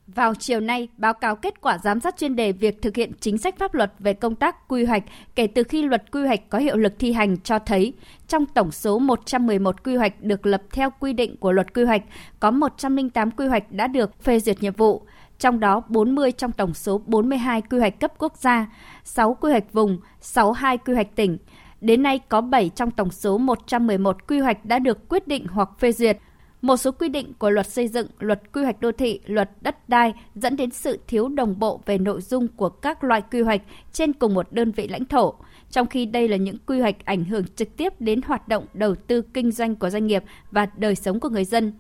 Vào 0.07 0.35
chiều 0.35 0.61
nay, 0.61 0.89
báo 0.97 1.15
cáo 1.15 1.37
kết 1.37 1.61
quả 1.61 1.79
giám 1.79 2.01
sát 2.01 2.17
chuyên 2.17 2.37
đề 2.37 2.53
việc 2.53 2.83
thực 2.83 2.97
hiện 2.97 3.13
chính 3.21 3.39
sách 3.39 3.59
pháp 3.59 3.75
luật 3.75 3.93
về 3.99 4.15
công 4.15 4.35
tác 4.35 4.69
quy 4.69 4.85
hoạch 4.85 5.03
kể 5.35 5.47
từ 5.47 5.63
khi 5.63 5.83
luật 5.83 6.13
quy 6.13 6.27
hoạch 6.27 6.49
có 6.51 6.59
hiệu 6.59 6.77
lực 6.77 6.93
thi 6.99 7.13
hành 7.13 7.41
cho 7.41 7.59
thấy, 7.59 7.93
trong 8.29 8.47
tổng 8.47 8.73
số 8.73 8.99
111 8.99 9.85
quy 9.85 9.97
hoạch 9.97 10.23
được 10.23 10.47
lập 10.47 10.63
theo 10.73 10.91
quy 11.01 11.13
định 11.13 11.37
của 11.37 11.53
luật 11.53 11.75
quy 11.75 11.85
hoạch, 11.85 12.03
có 12.41 12.51
108 12.51 13.31
quy 13.31 13.47
hoạch 13.47 13.73
đã 13.73 13.87
được 13.87 14.23
phê 14.23 14.41
duyệt 14.41 14.63
nhiệm 14.63 14.73
vụ, 14.73 15.03
trong 15.39 15.61
đó 15.61 15.83
40 15.89 16.33
trong 16.33 16.53
tổng 16.53 16.75
số 16.75 17.03
42 17.07 17.63
quy 17.63 17.79
hoạch 17.79 18.01
cấp 18.01 18.13
quốc 18.19 18.37
gia, 18.37 18.67
6 19.05 19.35
quy 19.35 19.51
hoạch 19.51 19.73
vùng, 19.73 19.99
62 20.21 20.79
quy 20.79 20.95
hoạch 20.95 21.17
tỉnh. 21.17 21.39
Đến 21.81 22.03
nay 22.03 22.21
có 22.29 22.41
7 22.41 22.69
trong 22.69 22.91
tổng 22.91 23.11
số 23.11 23.39
111 23.39 24.27
quy 24.29 24.39
hoạch 24.39 24.65
đã 24.65 24.79
được 24.79 25.09
quyết 25.09 25.29
định 25.29 25.47
hoặc 25.47 25.69
phê 25.79 25.93
duyệt, 25.93 26.19
một 26.63 26.77
số 26.77 26.93
quy 26.93 27.09
định 27.09 27.33
của 27.39 27.51
luật 27.51 27.67
xây 27.67 27.89
dựng, 27.89 28.07
luật 28.19 28.53
quy 28.53 28.63
hoạch 28.63 28.81
đô 28.81 28.93
thị, 28.93 29.21
luật 29.27 29.51
đất 29.61 29.89
đai 29.89 30.13
dẫn 30.35 30.57
đến 30.57 30.71
sự 30.71 30.99
thiếu 31.07 31.29
đồng 31.29 31.59
bộ 31.59 31.81
về 31.87 31.99
nội 31.99 32.21
dung 32.21 32.49
của 32.49 32.69
các 32.69 33.05
loại 33.05 33.23
quy 33.31 33.41
hoạch 33.41 33.63
trên 33.93 34.13
cùng 34.13 34.35
một 34.35 34.53
đơn 34.53 34.73
vị 34.73 34.89
lãnh 34.89 35.05
thổ, 35.05 35.35
trong 35.71 35.87
khi 35.87 36.07
đây 36.07 36.29
là 36.29 36.37
những 36.37 36.57
quy 36.67 36.81
hoạch 36.81 37.05
ảnh 37.05 37.25
hưởng 37.25 37.45
trực 37.57 37.77
tiếp 37.77 38.01
đến 38.01 38.21
hoạt 38.23 38.49
động 38.49 38.67
đầu 38.75 38.95
tư 38.95 39.23
kinh 39.23 39.51
doanh 39.51 39.77
của 39.77 39.91
doanh 39.91 40.07
nghiệp 40.07 40.25
và 40.51 40.67
đời 40.77 40.95
sống 40.95 41.21
của 41.21 41.29
người 41.29 41.45
dân. 41.45 41.73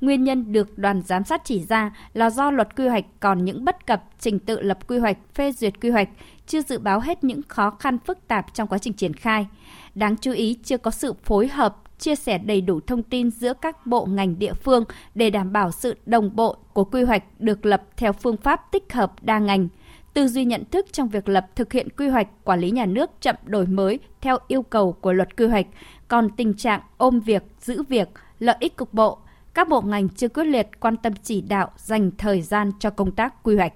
Nguyên 0.00 0.24
nhân 0.24 0.52
được 0.52 0.78
đoàn 0.78 1.02
giám 1.06 1.24
sát 1.24 1.42
chỉ 1.44 1.64
ra 1.64 1.96
là 2.14 2.30
do 2.30 2.50
luật 2.50 2.76
quy 2.76 2.88
hoạch 2.88 3.04
còn 3.20 3.44
những 3.44 3.64
bất 3.64 3.86
cập 3.86 4.04
trình 4.20 4.38
tự 4.38 4.60
lập 4.60 4.88
quy 4.88 4.98
hoạch, 4.98 5.18
phê 5.34 5.52
duyệt 5.52 5.80
quy 5.80 5.90
hoạch, 5.90 6.08
chưa 6.46 6.62
dự 6.62 6.78
báo 6.78 7.00
hết 7.00 7.24
những 7.24 7.40
khó 7.48 7.70
khăn 7.70 7.98
phức 7.98 8.28
tạp 8.28 8.54
trong 8.54 8.68
quá 8.68 8.78
trình 8.78 8.92
triển 8.92 9.14
khai. 9.14 9.46
Đáng 9.94 10.16
chú 10.16 10.32
ý 10.32 10.58
chưa 10.64 10.78
có 10.78 10.90
sự 10.90 11.12
phối 11.12 11.48
hợp 11.48 11.76
chia 11.98 12.14
sẻ 12.14 12.38
đầy 12.38 12.60
đủ 12.60 12.80
thông 12.86 13.02
tin 13.02 13.30
giữa 13.30 13.52
các 13.62 13.86
bộ 13.86 14.06
ngành 14.06 14.38
địa 14.38 14.52
phương 14.52 14.84
để 15.14 15.30
đảm 15.30 15.52
bảo 15.52 15.72
sự 15.72 15.96
đồng 16.06 16.36
bộ 16.36 16.56
của 16.72 16.84
quy 16.84 17.02
hoạch 17.02 17.22
được 17.38 17.66
lập 17.66 17.82
theo 17.96 18.12
phương 18.12 18.36
pháp 18.36 18.72
tích 18.72 18.92
hợp 18.92 19.12
đa 19.22 19.38
ngành. 19.38 19.68
Tư 20.14 20.28
duy 20.28 20.44
nhận 20.44 20.64
thức 20.70 20.86
trong 20.92 21.08
việc 21.08 21.28
lập 21.28 21.46
thực 21.56 21.72
hiện 21.72 21.88
quy 21.90 22.08
hoạch 22.08 22.28
quản 22.44 22.60
lý 22.60 22.70
nhà 22.70 22.86
nước 22.86 23.10
chậm 23.20 23.36
đổi 23.44 23.66
mới 23.66 23.98
theo 24.20 24.38
yêu 24.48 24.62
cầu 24.62 24.92
của 24.92 25.12
luật 25.12 25.36
quy 25.36 25.46
hoạch, 25.46 25.66
còn 26.08 26.30
tình 26.36 26.54
trạng 26.54 26.80
ôm 26.96 27.20
việc, 27.20 27.42
giữ 27.60 27.82
việc, 27.82 28.08
lợi 28.38 28.56
ích 28.60 28.76
cục 28.76 28.94
bộ, 28.94 29.18
các 29.54 29.68
bộ 29.68 29.80
ngành 29.80 30.08
chưa 30.08 30.28
quyết 30.28 30.44
liệt 30.44 30.80
quan 30.80 30.96
tâm 30.96 31.12
chỉ 31.22 31.40
đạo 31.40 31.70
dành 31.76 32.10
thời 32.18 32.42
gian 32.42 32.72
cho 32.80 32.90
công 32.90 33.10
tác 33.10 33.42
quy 33.42 33.56
hoạch. 33.56 33.72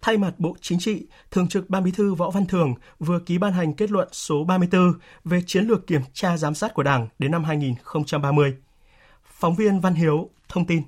Thay 0.00 0.16
mặt 0.16 0.34
Bộ 0.38 0.56
Chính 0.60 0.78
trị, 0.78 1.06
Thường 1.30 1.48
trực 1.48 1.70
Ban 1.70 1.84
Bí 1.84 1.90
thư 1.90 2.14
Võ 2.14 2.30
Văn 2.30 2.46
Thường 2.46 2.74
vừa 2.98 3.18
ký 3.18 3.38
ban 3.38 3.52
hành 3.52 3.74
kết 3.74 3.90
luận 3.90 4.08
số 4.12 4.44
34 4.44 4.92
về 5.24 5.42
chiến 5.46 5.64
lược 5.64 5.86
kiểm 5.86 6.02
tra 6.12 6.36
giám 6.36 6.54
sát 6.54 6.74
của 6.74 6.82
Đảng 6.82 7.08
đến 7.18 7.30
năm 7.30 7.44
2030. 7.44 8.56
Phóng 9.24 9.54
viên 9.54 9.80
Văn 9.80 9.94
Hiếu 9.94 10.30
thông 10.48 10.66
tin. 10.66 10.82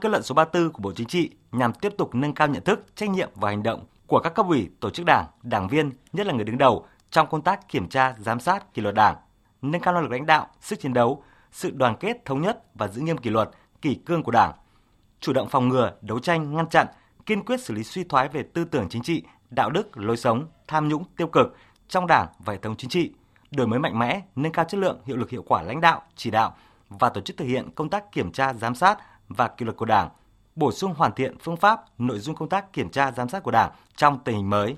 Kết 0.00 0.08
luận 0.08 0.22
số 0.22 0.34
34 0.34 0.72
của 0.72 0.82
Bộ 0.82 0.92
Chính 0.96 1.06
trị 1.06 1.30
nhằm 1.52 1.72
tiếp 1.72 1.92
tục 1.98 2.14
nâng 2.14 2.34
cao 2.34 2.48
nhận 2.48 2.64
thức, 2.64 2.84
trách 2.94 3.10
nhiệm 3.10 3.30
và 3.34 3.48
hành 3.48 3.62
động 3.62 3.84
của 4.06 4.20
các 4.20 4.34
cấp 4.34 4.46
ủy, 4.48 4.68
tổ 4.80 4.90
chức 4.90 5.06
đảng, 5.06 5.26
đảng 5.42 5.68
viên, 5.68 5.90
nhất 6.12 6.26
là 6.26 6.32
người 6.32 6.44
đứng 6.44 6.58
đầu 6.58 6.86
trong 7.10 7.26
công 7.30 7.42
tác 7.42 7.68
kiểm 7.68 7.88
tra, 7.88 8.14
giám 8.18 8.40
sát, 8.40 8.74
kỷ 8.74 8.82
luật 8.82 8.94
đảng, 8.94 9.16
nâng 9.62 9.80
cao 9.80 9.94
năng 9.94 10.02
lực 10.02 10.12
lãnh 10.12 10.26
đạo, 10.26 10.46
sức 10.60 10.80
chiến 10.80 10.92
đấu, 10.92 11.22
sự 11.52 11.70
đoàn 11.70 11.96
kết, 12.00 12.24
thống 12.24 12.42
nhất 12.42 12.64
và 12.74 12.88
giữ 12.88 13.00
nghiêm 13.00 13.18
kỷ 13.18 13.30
luật, 13.30 13.50
kỷ 13.82 13.94
cương 13.94 14.22
của 14.22 14.30
đảng, 14.30 14.52
chủ 15.20 15.32
động 15.32 15.48
phòng 15.48 15.68
ngừa, 15.68 15.92
đấu 16.00 16.18
tranh, 16.18 16.56
ngăn 16.56 16.68
chặn, 16.68 16.86
kiên 17.26 17.44
quyết 17.44 17.60
xử 17.60 17.74
lý 17.74 17.84
suy 17.84 18.04
thoái 18.04 18.28
về 18.28 18.42
tư 18.42 18.64
tưởng 18.64 18.88
chính 18.88 19.02
trị, 19.02 19.22
đạo 19.50 19.70
đức, 19.70 19.98
lối 19.98 20.16
sống, 20.16 20.46
tham 20.66 20.88
nhũng 20.88 21.04
tiêu 21.16 21.26
cực 21.26 21.56
trong 21.88 22.06
Đảng 22.06 22.26
và 22.38 22.52
hệ 22.52 22.58
thống 22.58 22.76
chính 22.76 22.90
trị, 22.90 23.12
đổi 23.50 23.66
mới 23.66 23.78
mạnh 23.78 23.98
mẽ, 23.98 24.22
nâng 24.36 24.52
cao 24.52 24.64
chất 24.64 24.78
lượng, 24.80 25.00
hiệu 25.04 25.16
lực 25.16 25.30
hiệu 25.30 25.42
quả 25.46 25.62
lãnh 25.62 25.80
đạo, 25.80 26.02
chỉ 26.16 26.30
đạo 26.30 26.56
và 26.88 27.08
tổ 27.08 27.20
chức 27.20 27.36
thực 27.36 27.44
hiện 27.44 27.70
công 27.74 27.90
tác 27.90 28.12
kiểm 28.12 28.32
tra 28.32 28.54
giám 28.54 28.74
sát 28.74 28.98
và 29.28 29.48
kỷ 29.48 29.64
luật 29.64 29.76
của 29.76 29.84
Đảng, 29.84 30.08
bổ 30.54 30.72
sung 30.72 30.94
hoàn 30.96 31.12
thiện 31.12 31.38
phương 31.38 31.56
pháp, 31.56 31.80
nội 31.98 32.18
dung 32.18 32.36
công 32.36 32.48
tác 32.48 32.72
kiểm 32.72 32.90
tra 32.90 33.12
giám 33.12 33.28
sát 33.28 33.42
của 33.42 33.50
Đảng 33.50 33.70
trong 33.96 34.18
tình 34.24 34.36
hình 34.36 34.50
mới. 34.50 34.76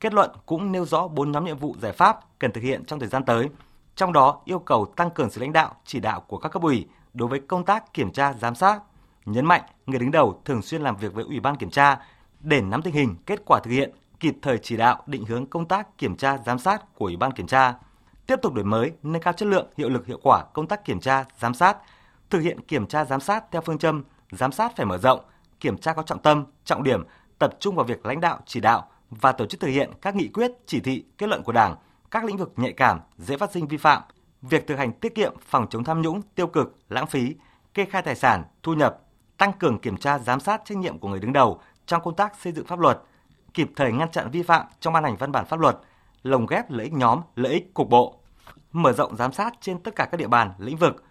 Kết 0.00 0.14
luận 0.14 0.30
cũng 0.46 0.72
nêu 0.72 0.84
rõ 0.84 1.08
bốn 1.08 1.32
nhóm 1.32 1.44
nhiệm 1.44 1.58
vụ 1.58 1.74
giải 1.80 1.92
pháp 1.92 2.20
cần 2.38 2.52
thực 2.52 2.60
hiện 2.60 2.84
trong 2.84 2.98
thời 2.98 3.08
gian 3.08 3.24
tới, 3.24 3.48
trong 3.96 4.12
đó 4.12 4.40
yêu 4.44 4.58
cầu 4.58 4.92
tăng 4.96 5.10
cường 5.10 5.30
sự 5.30 5.40
lãnh 5.40 5.52
đạo, 5.52 5.74
chỉ 5.84 6.00
đạo 6.00 6.20
của 6.20 6.38
các 6.38 6.48
cấp 6.48 6.62
ủy 6.62 6.86
đối 7.14 7.28
với 7.28 7.40
công 7.40 7.64
tác 7.64 7.94
kiểm 7.94 8.12
tra 8.12 8.32
giám 8.32 8.54
sát, 8.54 8.80
nhấn 9.32 9.44
mạnh 9.44 9.62
người 9.86 9.98
đứng 9.98 10.10
đầu 10.10 10.42
thường 10.44 10.62
xuyên 10.62 10.82
làm 10.82 10.96
việc 10.96 11.14
với 11.14 11.24
Ủy 11.24 11.40
ban 11.40 11.56
kiểm 11.56 11.70
tra 11.70 11.98
để 12.40 12.60
nắm 12.60 12.82
tình 12.82 12.94
hình, 12.94 13.16
kết 13.26 13.42
quả 13.46 13.60
thực 13.60 13.70
hiện, 13.70 13.90
kịp 14.20 14.36
thời 14.42 14.58
chỉ 14.58 14.76
đạo, 14.76 15.02
định 15.06 15.24
hướng 15.24 15.46
công 15.46 15.68
tác 15.68 15.98
kiểm 15.98 16.16
tra 16.16 16.38
giám 16.46 16.58
sát 16.58 16.94
của 16.94 17.06
Ủy 17.06 17.16
ban 17.16 17.32
kiểm 17.32 17.46
tra, 17.46 17.74
tiếp 18.26 18.36
tục 18.42 18.54
đổi 18.54 18.64
mới, 18.64 18.92
nâng 19.02 19.22
cao 19.22 19.32
chất 19.32 19.46
lượng, 19.46 19.66
hiệu 19.76 19.88
lực 19.88 20.06
hiệu 20.06 20.18
quả 20.22 20.44
công 20.52 20.66
tác 20.66 20.84
kiểm 20.84 21.00
tra, 21.00 21.24
giám 21.38 21.54
sát, 21.54 21.76
thực 22.30 22.40
hiện 22.40 22.60
kiểm 22.60 22.86
tra 22.86 23.04
giám 23.04 23.20
sát 23.20 23.44
theo 23.50 23.62
phương 23.62 23.78
châm 23.78 24.04
giám 24.32 24.52
sát 24.52 24.76
phải 24.76 24.86
mở 24.86 24.98
rộng, 24.98 25.20
kiểm 25.60 25.78
tra 25.78 25.92
có 25.92 26.02
trọng 26.02 26.22
tâm, 26.22 26.44
trọng 26.64 26.82
điểm, 26.82 27.04
tập 27.38 27.54
trung 27.60 27.76
vào 27.76 27.84
việc 27.84 28.06
lãnh 28.06 28.20
đạo, 28.20 28.38
chỉ 28.46 28.60
đạo 28.60 28.88
và 29.10 29.32
tổ 29.32 29.46
chức 29.46 29.60
thực 29.60 29.68
hiện 29.68 29.90
các 30.02 30.16
nghị 30.16 30.28
quyết, 30.28 30.50
chỉ 30.66 30.80
thị, 30.80 31.04
kết 31.18 31.28
luận 31.28 31.42
của 31.42 31.52
Đảng, 31.52 31.76
các 32.10 32.24
lĩnh 32.24 32.36
vực 32.36 32.52
nhạy 32.56 32.72
cảm, 32.72 33.00
dễ 33.18 33.36
phát 33.36 33.52
sinh 33.52 33.68
vi 33.68 33.76
phạm, 33.76 34.02
việc 34.42 34.66
thực 34.66 34.78
hành 34.78 34.92
tiết 34.92 35.14
kiệm, 35.14 35.34
phòng 35.40 35.66
chống 35.70 35.84
tham 35.84 36.02
nhũng, 36.02 36.22
tiêu 36.34 36.46
cực, 36.46 36.78
lãng 36.88 37.06
phí, 37.06 37.34
kê 37.74 37.84
khai 37.84 38.02
tài 38.02 38.16
sản, 38.16 38.44
thu 38.62 38.74
nhập, 38.74 39.00
tăng 39.40 39.52
cường 39.52 39.78
kiểm 39.78 39.96
tra 39.96 40.18
giám 40.18 40.40
sát 40.40 40.62
trách 40.64 40.78
nhiệm 40.78 40.98
của 40.98 41.08
người 41.08 41.20
đứng 41.20 41.32
đầu 41.32 41.60
trong 41.86 42.02
công 42.02 42.16
tác 42.16 42.40
xây 42.40 42.52
dựng 42.52 42.66
pháp 42.66 42.78
luật, 42.78 43.02
kịp 43.54 43.70
thời 43.76 43.92
ngăn 43.92 44.10
chặn 44.10 44.30
vi 44.30 44.42
phạm 44.42 44.66
trong 44.80 44.92
ban 44.92 45.04
hành 45.04 45.16
văn 45.16 45.32
bản 45.32 45.46
pháp 45.46 45.60
luật, 45.60 45.78
lồng 46.22 46.46
ghép 46.46 46.70
lợi 46.70 46.84
ích 46.84 46.92
nhóm, 46.92 47.20
lợi 47.36 47.52
ích 47.52 47.74
cục 47.74 47.88
bộ, 47.88 48.20
mở 48.72 48.92
rộng 48.92 49.16
giám 49.16 49.32
sát 49.32 49.52
trên 49.60 49.78
tất 49.78 49.96
cả 49.96 50.08
các 50.10 50.16
địa 50.16 50.26
bàn, 50.26 50.52
lĩnh 50.58 50.76
vực, 50.76 51.04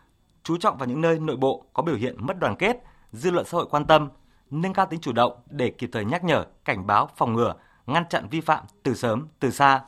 chú 0.43 0.57
trọng 0.57 0.77
vào 0.77 0.88
những 0.88 1.01
nơi 1.01 1.19
nội 1.19 1.38
bộ 1.38 1.65
có 1.74 1.83
biểu 1.83 1.95
hiện 1.95 2.15
mất 2.19 2.39
đoàn 2.39 2.55
kết, 2.55 2.77
dư 3.12 3.31
luận 3.31 3.45
xã 3.45 3.57
hội 3.57 3.67
quan 3.69 3.86
tâm, 3.86 4.09
nâng 4.50 4.74
cao 4.74 4.86
tính 4.86 5.00
chủ 5.01 5.12
động 5.12 5.33
để 5.50 5.69
kịp 5.69 5.89
thời 5.93 6.05
nhắc 6.05 6.24
nhở, 6.24 6.45
cảnh 6.65 6.88
báo, 6.88 7.09
phòng 7.17 7.33
ngừa, 7.33 7.53
ngăn 7.86 8.03
chặn 8.09 8.27
vi 8.29 8.41
phạm 8.41 8.65
từ 8.83 8.93
sớm, 8.93 9.27
từ 9.39 9.51
xa. 9.51 9.81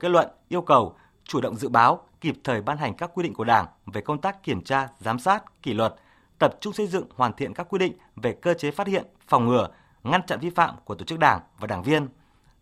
Kết 0.00 0.08
luận 0.08 0.28
yêu 0.48 0.62
cầu 0.62 0.96
chủ 1.24 1.40
động 1.40 1.56
dự 1.56 1.68
báo, 1.68 2.06
kịp 2.20 2.36
thời 2.44 2.62
ban 2.62 2.78
hành 2.78 2.94
các 2.94 3.10
quy 3.14 3.22
định 3.22 3.34
của 3.34 3.44
Đảng 3.44 3.66
về 3.86 4.00
công 4.00 4.20
tác 4.20 4.42
kiểm 4.42 4.64
tra, 4.64 4.88
giám 4.98 5.18
sát, 5.18 5.62
kỷ 5.62 5.74
luật, 5.74 5.94
tập 6.42 6.56
trung 6.60 6.72
xây 6.72 6.86
dựng 6.86 7.06
hoàn 7.16 7.32
thiện 7.32 7.54
các 7.54 7.66
quy 7.70 7.78
định 7.78 7.92
về 8.16 8.32
cơ 8.32 8.54
chế 8.54 8.70
phát 8.70 8.86
hiện, 8.86 9.06
phòng 9.28 9.46
ngừa, 9.46 9.68
ngăn 10.02 10.26
chặn 10.26 10.38
vi 10.40 10.50
phạm 10.50 10.74
của 10.84 10.94
tổ 10.94 11.04
chức 11.04 11.18
đảng 11.18 11.40
và 11.58 11.66
đảng 11.66 11.82
viên, 11.82 12.08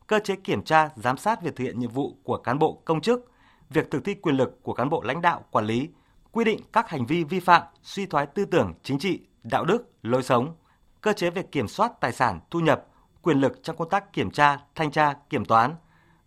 cơ 0.07 0.21
chế 0.25 0.37
kiểm 0.37 0.63
tra, 0.63 0.89
giám 0.97 1.17
sát 1.17 1.43
việc 1.43 1.57
thực 1.57 1.65
hiện 1.65 1.79
nhiệm 1.79 1.91
vụ 1.91 2.17
của 2.25 2.37
cán 2.37 2.59
bộ 2.59 2.83
công 2.85 3.01
chức, 3.01 3.31
việc 3.71 3.91
thực 3.91 4.05
thi 4.05 4.15
quyền 4.15 4.37
lực 4.37 4.63
của 4.63 4.73
cán 4.73 4.91
bộ 4.91 5.03
lãnh 5.03 5.21
đạo, 5.21 5.45
quản 5.51 5.65
lý, 5.65 5.89
quy 6.33 6.45
định 6.45 6.61
các 6.73 6.89
hành 6.89 7.07
vi 7.07 7.25
vi 7.25 7.41
phạm, 7.41 7.63
suy 7.83 8.07
thoái 8.07 8.27
tư 8.27 8.45
tưởng 8.45 8.75
chính 8.83 8.99
trị, 8.99 9.21
đạo 9.43 9.65
đức, 9.65 9.93
lối 10.03 10.23
sống, 10.23 10.55
cơ 11.01 11.13
chế 11.13 11.31
về 11.31 11.43
kiểm 11.43 11.69
soát 11.69 11.93
tài 12.01 12.13
sản, 12.13 12.41
thu 12.51 12.61
nhập, 12.61 12.87
quyền 13.23 13.41
lực 13.41 13.63
trong 13.63 13.77
công 13.77 13.91
tác 13.91 14.13
kiểm 14.13 14.31
tra, 14.31 14.59
thanh 14.75 14.91
tra, 14.91 15.15
kiểm 15.31 15.45
toán 15.45 15.75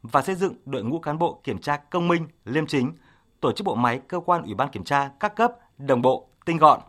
và 0.02 0.22
xây 0.22 0.36
dựng 0.36 0.56
đội 0.66 0.84
ngũ 0.84 1.00
cán 1.00 1.20
bộ 1.20 1.42
kiểm 1.44 1.58
tra 1.58 1.78
công 1.78 2.08
minh, 2.08 2.28
liêm 2.46 2.68
chính, 2.68 2.94
tổ 3.40 3.52
chức 3.52 3.66
bộ 3.66 3.76
máy 3.76 4.00
cơ 4.08 4.20
quan 4.20 4.44
ủy 4.44 4.54
ban 4.54 4.70
kiểm 4.70 4.84
tra 4.84 5.10
các 5.20 5.36
cấp 5.36 5.52
đồng 5.78 6.02
bộ, 6.02 6.30
tinh 6.46 6.58
gọn, 6.58 6.80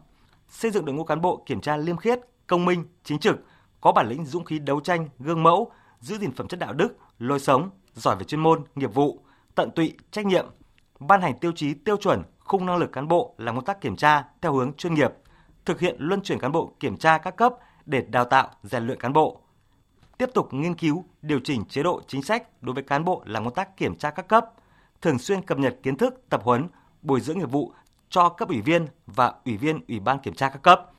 xây 0.54 0.70
dựng 0.70 0.84
đội 0.84 0.94
ngũ 0.94 1.04
cán 1.04 1.20
bộ 1.20 1.42
kiểm 1.46 1.60
tra 1.60 1.76
liêm 1.76 1.96
khiết, 1.96 2.20
công 2.46 2.64
minh, 2.64 2.84
chính 3.04 3.18
trực, 3.18 3.36
có 3.80 3.92
bản 3.92 4.08
lĩnh 4.08 4.24
dũng 4.24 4.44
khí 4.44 4.58
đấu 4.58 4.80
tranh, 4.80 5.08
gương 5.18 5.42
mẫu, 5.42 5.70
giữ 6.00 6.18
gìn 6.18 6.32
phẩm 6.32 6.48
chất 6.48 6.60
đạo 6.60 6.72
đức, 6.72 6.96
lối 7.18 7.40
sống, 7.40 7.70
giỏi 7.94 8.16
về 8.16 8.24
chuyên 8.24 8.40
môn, 8.40 8.64
nghiệp 8.74 8.94
vụ, 8.94 9.24
tận 9.54 9.70
tụy, 9.70 9.96
trách 10.10 10.26
nhiệm, 10.26 10.46
ban 10.98 11.22
hành 11.22 11.38
tiêu 11.38 11.52
chí 11.56 11.74
tiêu 11.74 11.96
chuẩn 11.96 12.22
khung 12.38 12.66
năng 12.66 12.76
lực 12.76 12.92
cán 12.92 13.08
bộ 13.08 13.34
làm 13.38 13.54
công 13.54 13.64
tác 13.64 13.80
kiểm 13.80 13.96
tra 13.96 14.24
theo 14.42 14.52
hướng 14.52 14.72
chuyên 14.72 14.94
nghiệp, 14.94 15.10
thực 15.64 15.80
hiện 15.80 15.96
luân 15.98 16.20
chuyển 16.22 16.38
cán 16.38 16.52
bộ 16.52 16.72
kiểm 16.80 16.96
tra 16.96 17.18
các 17.18 17.36
cấp 17.36 17.54
để 17.86 18.02
đào 18.08 18.24
tạo, 18.24 18.50
rèn 18.62 18.86
luyện 18.86 19.00
cán 19.00 19.12
bộ. 19.12 19.40
Tiếp 20.18 20.30
tục 20.34 20.54
nghiên 20.54 20.74
cứu, 20.74 21.04
điều 21.22 21.40
chỉnh 21.44 21.64
chế 21.64 21.82
độ 21.82 22.00
chính 22.06 22.22
sách 22.22 22.62
đối 22.62 22.74
với 22.74 22.82
cán 22.82 23.04
bộ 23.04 23.22
làm 23.26 23.44
công 23.44 23.54
tác 23.54 23.76
kiểm 23.76 23.96
tra 23.96 24.10
các 24.10 24.28
cấp, 24.28 24.50
thường 25.00 25.18
xuyên 25.18 25.42
cập 25.42 25.58
nhật 25.58 25.76
kiến 25.82 25.96
thức, 25.96 26.22
tập 26.28 26.40
huấn, 26.44 26.68
bồi 27.02 27.20
dưỡng 27.20 27.38
nghiệp 27.38 27.50
vụ 27.50 27.72
cho 28.10 28.28
cấp 28.28 28.48
ủy 28.48 28.60
viên 28.60 28.86
và 29.06 29.32
ủy 29.44 29.56
viên 29.56 29.80
ủy 29.88 30.00
ban 30.00 30.18
kiểm 30.18 30.34
tra 30.34 30.48
các 30.48 30.62
cấp. 30.62 30.90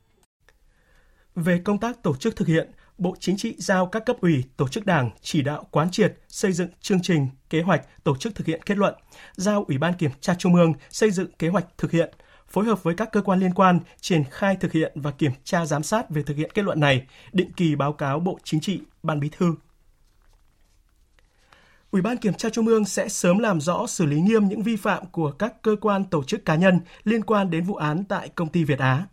Về 1.34 1.60
công 1.64 1.78
tác 1.78 2.02
tổ 2.02 2.16
chức 2.16 2.36
thực 2.36 2.48
hiện, 2.48 2.70
Bộ 2.98 3.14
Chính 3.20 3.36
trị 3.36 3.54
giao 3.58 3.86
các 3.86 4.06
cấp 4.06 4.16
ủy, 4.20 4.44
tổ 4.56 4.68
chức 4.68 4.86
đảng 4.86 5.10
chỉ 5.20 5.42
đạo 5.42 5.66
quán 5.70 5.90
triệt, 5.90 6.14
xây 6.28 6.52
dựng 6.52 6.68
chương 6.80 7.02
trình, 7.02 7.28
kế 7.50 7.62
hoạch 7.62 8.04
tổ 8.04 8.16
chức 8.16 8.34
thực 8.34 8.46
hiện 8.46 8.62
kết 8.62 8.78
luận, 8.78 8.94
giao 9.32 9.64
Ủy 9.68 9.78
ban 9.78 9.94
Kiểm 9.94 10.10
tra 10.20 10.34
Trung 10.34 10.54
ương 10.54 10.72
xây 10.90 11.10
dựng 11.10 11.30
kế 11.38 11.48
hoạch 11.48 11.66
thực 11.78 11.90
hiện, 11.90 12.14
phối 12.48 12.64
hợp 12.64 12.82
với 12.82 12.94
các 12.94 13.12
cơ 13.12 13.22
quan 13.22 13.40
liên 13.40 13.54
quan 13.54 13.80
triển 14.00 14.24
khai 14.30 14.56
thực 14.56 14.72
hiện 14.72 14.92
và 14.94 15.10
kiểm 15.10 15.32
tra 15.44 15.66
giám 15.66 15.82
sát 15.82 16.10
về 16.10 16.22
thực 16.22 16.36
hiện 16.36 16.50
kết 16.54 16.62
luận 16.64 16.80
này, 16.80 17.06
định 17.32 17.52
kỳ 17.52 17.76
báo 17.76 17.92
cáo 17.92 18.20
Bộ 18.20 18.38
Chính 18.44 18.60
trị, 18.60 18.80
Ban 19.02 19.20
Bí 19.20 19.28
thư. 19.28 19.54
Ủy 21.90 22.02
ban 22.02 22.16
Kiểm 22.16 22.34
tra 22.34 22.50
Trung 22.50 22.66
ương 22.66 22.84
sẽ 22.84 23.08
sớm 23.08 23.38
làm 23.38 23.60
rõ 23.60 23.86
xử 23.86 24.06
lý 24.06 24.20
nghiêm 24.20 24.48
những 24.48 24.62
vi 24.62 24.76
phạm 24.76 25.06
của 25.06 25.30
các 25.30 25.62
cơ 25.62 25.76
quan 25.80 26.04
tổ 26.04 26.24
chức 26.24 26.44
cá 26.44 26.54
nhân 26.54 26.80
liên 27.04 27.22
quan 27.22 27.50
đến 27.50 27.64
vụ 27.64 27.74
án 27.74 28.04
tại 28.04 28.28
công 28.28 28.48
ty 28.48 28.64
Việt 28.64 28.78
Á. 28.78 29.06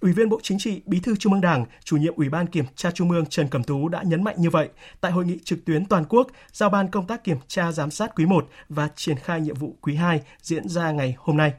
Ủy 0.00 0.12
viên 0.12 0.28
Bộ 0.28 0.40
Chính 0.42 0.58
trị, 0.58 0.82
Bí 0.86 1.00
thư 1.00 1.16
Trung 1.16 1.32
ương 1.32 1.40
Đảng, 1.40 1.64
chủ 1.84 1.96
nhiệm 1.96 2.14
Ủy 2.16 2.28
ban 2.28 2.46
Kiểm 2.46 2.64
tra 2.74 2.90
Trung 2.90 3.10
ương 3.10 3.26
Trần 3.26 3.48
Cẩm 3.48 3.64
Tú 3.64 3.88
đã 3.88 4.02
nhấn 4.02 4.24
mạnh 4.24 4.34
như 4.38 4.50
vậy 4.50 4.68
tại 5.00 5.12
hội 5.12 5.24
nghị 5.24 5.38
trực 5.44 5.64
tuyến 5.64 5.86
toàn 5.86 6.04
quốc 6.08 6.26
giao 6.52 6.70
ban 6.70 6.88
công 6.88 7.06
tác 7.06 7.24
kiểm 7.24 7.38
tra 7.48 7.72
giám 7.72 7.90
sát 7.90 8.14
quý 8.16 8.26
1 8.26 8.48
và 8.68 8.88
triển 8.96 9.16
khai 9.16 9.40
nhiệm 9.40 9.54
vụ 9.54 9.76
quý 9.80 9.94
2 9.94 10.20
diễn 10.42 10.68
ra 10.68 10.90
ngày 10.90 11.14
hôm 11.18 11.36
nay. 11.36 11.54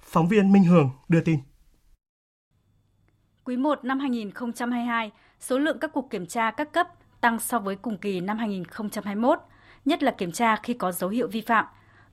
Phóng 0.00 0.28
viên 0.28 0.52
Minh 0.52 0.64
Hường 0.64 0.90
đưa 1.08 1.20
tin. 1.20 1.38
Quý 3.44 3.56
1 3.56 3.84
năm 3.84 3.98
2022, 3.98 5.10
số 5.40 5.58
lượng 5.58 5.78
các 5.78 5.90
cuộc 5.94 6.10
kiểm 6.10 6.26
tra 6.26 6.50
các 6.50 6.72
cấp 6.72 6.88
tăng 7.20 7.38
so 7.38 7.58
với 7.58 7.76
cùng 7.76 7.98
kỳ 7.98 8.20
năm 8.20 8.38
2021, 8.38 9.38
nhất 9.84 10.02
là 10.02 10.10
kiểm 10.10 10.32
tra 10.32 10.56
khi 10.56 10.74
có 10.74 10.92
dấu 10.92 11.10
hiệu 11.10 11.28
vi 11.28 11.40
phạm. 11.40 11.64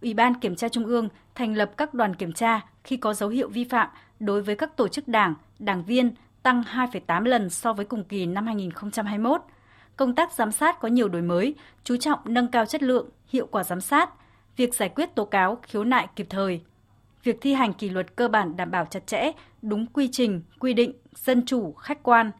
Ủy 0.01 0.13
ban 0.13 0.39
Kiểm 0.39 0.55
tra 0.55 0.69
Trung 0.69 0.85
ương 0.85 1.09
thành 1.35 1.55
lập 1.55 1.71
các 1.77 1.93
đoàn 1.93 2.15
kiểm 2.15 2.33
tra 2.33 2.61
khi 2.83 2.97
có 2.97 3.13
dấu 3.13 3.29
hiệu 3.29 3.49
vi 3.49 3.63
phạm 3.63 3.89
đối 4.19 4.41
với 4.41 4.55
các 4.55 4.77
tổ 4.77 4.87
chức 4.87 5.07
đảng, 5.07 5.33
đảng 5.59 5.83
viên 5.83 6.11
tăng 6.43 6.63
2,8 6.73 7.23
lần 7.23 7.49
so 7.49 7.73
với 7.73 7.85
cùng 7.85 8.03
kỳ 8.03 8.25
năm 8.25 8.45
2021. 8.45 9.41
Công 9.95 10.15
tác 10.15 10.33
giám 10.33 10.51
sát 10.51 10.79
có 10.79 10.87
nhiều 10.87 11.09
đổi 11.09 11.21
mới, 11.21 11.55
chú 11.83 11.97
trọng 11.97 12.19
nâng 12.25 12.47
cao 12.47 12.65
chất 12.65 12.83
lượng, 12.83 13.09
hiệu 13.27 13.47
quả 13.51 13.63
giám 13.63 13.81
sát, 13.81 14.09
việc 14.55 14.75
giải 14.75 14.89
quyết 14.89 15.15
tố 15.15 15.25
cáo, 15.25 15.57
khiếu 15.63 15.83
nại 15.83 16.07
kịp 16.15 16.27
thời. 16.29 16.61
Việc 17.23 17.37
thi 17.41 17.53
hành 17.53 17.73
kỷ 17.73 17.89
luật 17.89 18.15
cơ 18.15 18.27
bản 18.27 18.57
đảm 18.57 18.71
bảo 18.71 18.85
chặt 18.85 19.07
chẽ, 19.07 19.31
đúng 19.61 19.85
quy 19.85 20.09
trình, 20.11 20.41
quy 20.59 20.73
định, 20.73 20.93
dân 21.15 21.45
chủ, 21.45 21.73
khách 21.73 22.03
quan. 22.03 22.31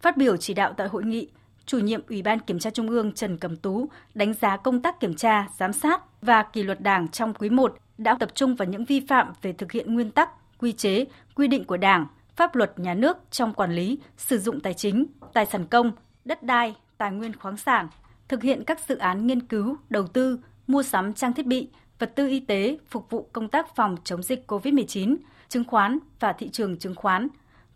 Phát 0.00 0.16
biểu 0.16 0.36
chỉ 0.36 0.54
đạo 0.54 0.74
tại 0.76 0.88
hội 0.88 1.04
nghị, 1.04 1.28
chủ 1.66 1.78
nhiệm 1.78 2.00
Ủy 2.08 2.22
ban 2.22 2.38
Kiểm 2.40 2.58
tra 2.58 2.70
Trung 2.70 2.88
ương 2.88 3.12
Trần 3.12 3.36
Cẩm 3.38 3.56
Tú 3.56 3.88
đánh 4.14 4.34
giá 4.34 4.56
công 4.56 4.82
tác 4.82 5.00
kiểm 5.00 5.14
tra, 5.14 5.48
giám 5.58 5.72
sát 5.72 6.22
và 6.22 6.42
kỷ 6.42 6.62
luật 6.62 6.80
Đảng 6.80 7.08
trong 7.08 7.34
quý 7.34 7.50
1 7.50 7.76
đã 7.98 8.16
tập 8.20 8.30
trung 8.34 8.54
vào 8.54 8.68
những 8.68 8.84
vi 8.84 9.00
phạm 9.08 9.32
về 9.42 9.52
thực 9.52 9.72
hiện 9.72 9.94
nguyên 9.94 10.10
tắc, 10.10 10.30
quy 10.58 10.72
chế, 10.72 11.04
quy 11.34 11.48
định 11.48 11.64
của 11.64 11.76
Đảng, 11.76 12.06
pháp 12.36 12.54
luật 12.54 12.78
nhà 12.78 12.94
nước 12.94 13.16
trong 13.30 13.54
quản 13.54 13.72
lý, 13.72 13.98
sử 14.16 14.38
dụng 14.38 14.60
tài 14.60 14.74
chính, 14.74 15.06
tài 15.32 15.46
sản 15.46 15.66
công, 15.66 15.92
đất 16.24 16.42
đai, 16.42 16.74
tài 16.98 17.10
nguyên 17.10 17.36
khoáng 17.36 17.56
sản, 17.56 17.88
thực 18.28 18.42
hiện 18.42 18.64
các 18.64 18.80
dự 18.88 18.96
án 18.96 19.26
nghiên 19.26 19.46
cứu, 19.46 19.76
đầu 19.90 20.06
tư, 20.06 20.38
mua 20.66 20.82
sắm 20.82 21.12
trang 21.12 21.32
thiết 21.32 21.46
bị, 21.46 21.68
vật 21.98 22.12
tư 22.16 22.28
y 22.28 22.40
tế 22.40 22.78
phục 22.90 23.10
vụ 23.10 23.28
công 23.32 23.48
tác 23.48 23.76
phòng 23.76 23.96
chống 24.04 24.22
dịch 24.22 24.44
COVID-19, 24.46 25.16
chứng 25.48 25.64
khoán 25.64 25.98
và 26.20 26.32
thị 26.32 26.48
trường 26.48 26.78
chứng 26.78 26.94
khoán. 26.94 27.28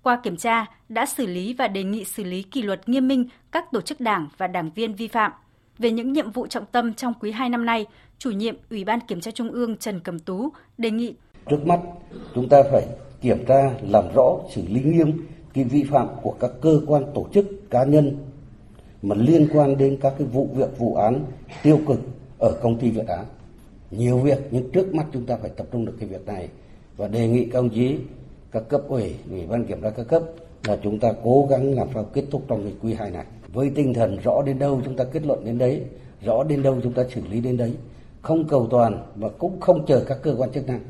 Qua 0.06 0.20
kiểm 0.22 0.36
tra, 0.36 0.66
đã 0.88 1.06
xử 1.06 1.26
lý 1.26 1.54
và 1.54 1.68
đề 1.68 1.84
nghị 1.84 2.04
xử 2.04 2.24
lý 2.24 2.42
kỷ 2.42 2.62
luật 2.62 2.88
nghiêm 2.88 3.08
minh 3.08 3.26
các 3.52 3.72
tổ 3.72 3.80
chức 3.80 4.00
đảng 4.00 4.28
và 4.36 4.46
đảng 4.46 4.70
viên 4.74 4.94
vi 4.94 5.08
phạm. 5.08 5.32
Về 5.78 5.90
những 5.90 6.12
nhiệm 6.12 6.30
vụ 6.30 6.46
trọng 6.46 6.66
tâm 6.72 6.94
trong 6.94 7.12
quý 7.20 7.30
2 7.30 7.48
năm 7.48 7.66
nay, 7.66 7.86
chủ 8.18 8.30
nhiệm 8.30 8.56
Ủy 8.70 8.84
ban 8.84 9.00
Kiểm 9.00 9.20
tra 9.20 9.30
Trung 9.30 9.50
ương 9.50 9.76
Trần 9.76 10.00
Cẩm 10.00 10.18
Tú 10.18 10.48
đề 10.78 10.90
nghị 10.90 11.14
Trước 11.50 11.66
mắt, 11.66 11.80
chúng 12.34 12.48
ta 12.48 12.62
phải 12.72 12.86
kiểm 13.20 13.44
tra, 13.48 13.70
làm 13.82 14.04
rõ, 14.14 14.36
xử 14.54 14.62
lý 14.68 14.80
nghiêm 14.82 15.26
cái 15.54 15.64
vi 15.64 15.84
phạm 15.84 16.08
của 16.22 16.34
các 16.40 16.50
cơ 16.62 16.80
quan 16.86 17.04
tổ 17.14 17.26
chức 17.34 17.70
cá 17.70 17.84
nhân 17.84 18.16
mà 19.02 19.16
liên 19.18 19.48
quan 19.52 19.76
đến 19.76 19.98
các 20.00 20.14
cái 20.18 20.26
vụ 20.26 20.48
việc 20.54 20.78
vụ 20.78 20.94
án 20.94 21.24
tiêu 21.62 21.80
cực 21.88 22.00
ở 22.38 22.58
công 22.62 22.78
ty 22.78 22.90
Việt 22.90 23.06
Á. 23.08 23.24
Nhiều 23.90 24.18
việc 24.18 24.38
nhưng 24.50 24.70
trước 24.70 24.94
mắt 24.94 25.06
chúng 25.12 25.26
ta 25.26 25.36
phải 25.36 25.50
tập 25.56 25.66
trung 25.72 25.84
được 25.84 25.96
cái 26.00 26.08
việc 26.08 26.26
này 26.26 26.48
và 26.96 27.08
đề 27.08 27.28
nghị 27.28 27.44
các 27.44 27.58
ông 27.58 27.70
chí 27.70 27.98
các 28.52 28.62
cấp 28.68 28.82
ủy, 28.88 29.14
ủy 29.30 29.46
ban 29.46 29.64
kiểm 29.64 29.82
tra 29.82 29.90
các 29.90 30.08
cấp 30.08 30.22
là 30.64 30.78
chúng 30.82 30.98
ta 30.98 31.12
cố 31.24 31.46
gắng 31.50 31.74
làm 31.74 31.88
sao 31.94 32.04
kết 32.04 32.24
thúc 32.30 32.42
trong 32.48 32.62
cái 32.62 32.72
quý 32.82 32.94
2 32.94 33.10
này 33.10 33.24
với 33.52 33.70
tinh 33.74 33.94
thần 33.94 34.18
rõ 34.24 34.42
đến 34.46 34.58
đâu 34.58 34.80
chúng 34.84 34.96
ta 34.96 35.04
kết 35.04 35.26
luận 35.26 35.44
đến 35.44 35.58
đấy, 35.58 35.82
rõ 36.22 36.44
đến 36.44 36.62
đâu 36.62 36.80
chúng 36.82 36.92
ta 36.92 37.04
xử 37.14 37.20
lý 37.30 37.40
đến 37.40 37.56
đấy, 37.56 37.74
không 38.22 38.48
cầu 38.48 38.66
toàn 38.70 39.02
và 39.16 39.28
cũng 39.28 39.60
không 39.60 39.86
chờ 39.86 40.04
các 40.06 40.18
cơ 40.22 40.34
quan 40.38 40.52
chức 40.52 40.66
năng. 40.66 40.80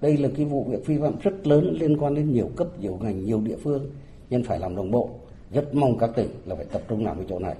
Đây 0.00 0.16
là 0.16 0.28
cái 0.36 0.44
vụ 0.44 0.64
việc 0.64 0.86
vi 0.86 0.98
phạm 0.98 1.12
rất 1.22 1.46
lớn 1.46 1.76
liên 1.80 1.96
quan 1.98 2.14
đến 2.14 2.32
nhiều 2.32 2.50
cấp, 2.56 2.80
nhiều 2.80 2.98
ngành, 3.02 3.24
nhiều 3.24 3.40
địa 3.40 3.56
phương 3.62 3.90
nên 4.30 4.44
phải 4.44 4.58
làm 4.58 4.76
đồng 4.76 4.90
bộ. 4.90 5.10
Rất 5.52 5.74
mong 5.74 5.98
các 5.98 6.10
tỉnh 6.16 6.28
là 6.46 6.54
phải 6.54 6.64
tập 6.64 6.82
trung 6.88 7.04
làm 7.04 7.16
cái 7.16 7.26
chỗ 7.28 7.38
này. 7.38 7.54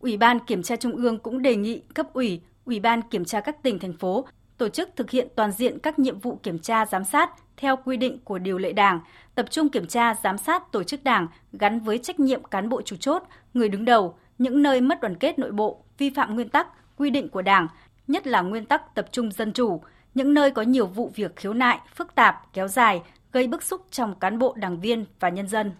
Ủy 0.00 0.16
ban 0.16 0.38
Kiểm 0.46 0.62
tra 0.62 0.76
Trung 0.76 0.96
ương 0.96 1.18
cũng 1.18 1.42
đề 1.42 1.56
nghị 1.56 1.82
cấp 1.94 2.06
ủy, 2.12 2.40
Ủy 2.64 2.80
ban 2.80 3.00
Kiểm 3.10 3.24
tra 3.24 3.40
các 3.40 3.62
tỉnh, 3.62 3.78
thành 3.78 3.92
phố 3.92 4.24
tổ 4.58 4.68
chức 4.68 4.88
thực 4.96 5.10
hiện 5.10 5.28
toàn 5.36 5.52
diện 5.52 5.78
các 5.78 5.98
nhiệm 5.98 6.18
vụ 6.18 6.38
kiểm 6.42 6.58
tra 6.58 6.86
giám 6.86 7.04
sát 7.04 7.30
theo 7.56 7.76
quy 7.76 7.96
định 7.96 8.18
của 8.24 8.38
điều 8.38 8.58
lệ 8.58 8.72
Đảng, 8.72 9.00
tập 9.34 9.46
trung 9.50 9.68
kiểm 9.68 9.86
tra 9.86 10.14
giám 10.14 10.38
sát 10.38 10.72
tổ 10.72 10.82
chức 10.82 11.04
Đảng 11.04 11.26
gắn 11.52 11.80
với 11.80 11.98
trách 11.98 12.20
nhiệm 12.20 12.44
cán 12.44 12.68
bộ 12.68 12.82
chủ 12.82 12.96
chốt, 12.96 13.22
người 13.54 13.68
đứng 13.68 13.84
đầu, 13.84 14.18
những 14.38 14.62
nơi 14.62 14.80
mất 14.80 15.00
đoàn 15.00 15.14
kết 15.14 15.38
nội 15.38 15.52
bộ, 15.52 15.84
vi 15.98 16.10
phạm 16.10 16.34
nguyên 16.34 16.48
tắc, 16.48 16.68
quy 16.96 17.10
định 17.10 17.28
của 17.28 17.42
Đảng, 17.42 17.68
nhất 18.06 18.26
là 18.26 18.40
nguyên 18.40 18.64
tắc 18.64 18.94
tập 18.94 19.06
trung 19.12 19.32
dân 19.32 19.52
chủ, 19.52 19.80
những 20.14 20.34
nơi 20.34 20.50
có 20.50 20.62
nhiều 20.62 20.86
vụ 20.86 21.10
việc 21.14 21.36
khiếu 21.36 21.52
nại, 21.52 21.78
phức 21.94 22.14
tạp, 22.14 22.52
kéo 22.52 22.68
dài, 22.68 23.02
gây 23.32 23.46
bức 23.46 23.62
xúc 23.62 23.86
trong 23.90 24.14
cán 24.14 24.38
bộ 24.38 24.54
đảng 24.56 24.80
viên 24.80 25.04
và 25.20 25.28
nhân 25.28 25.48
dân. 25.48 25.72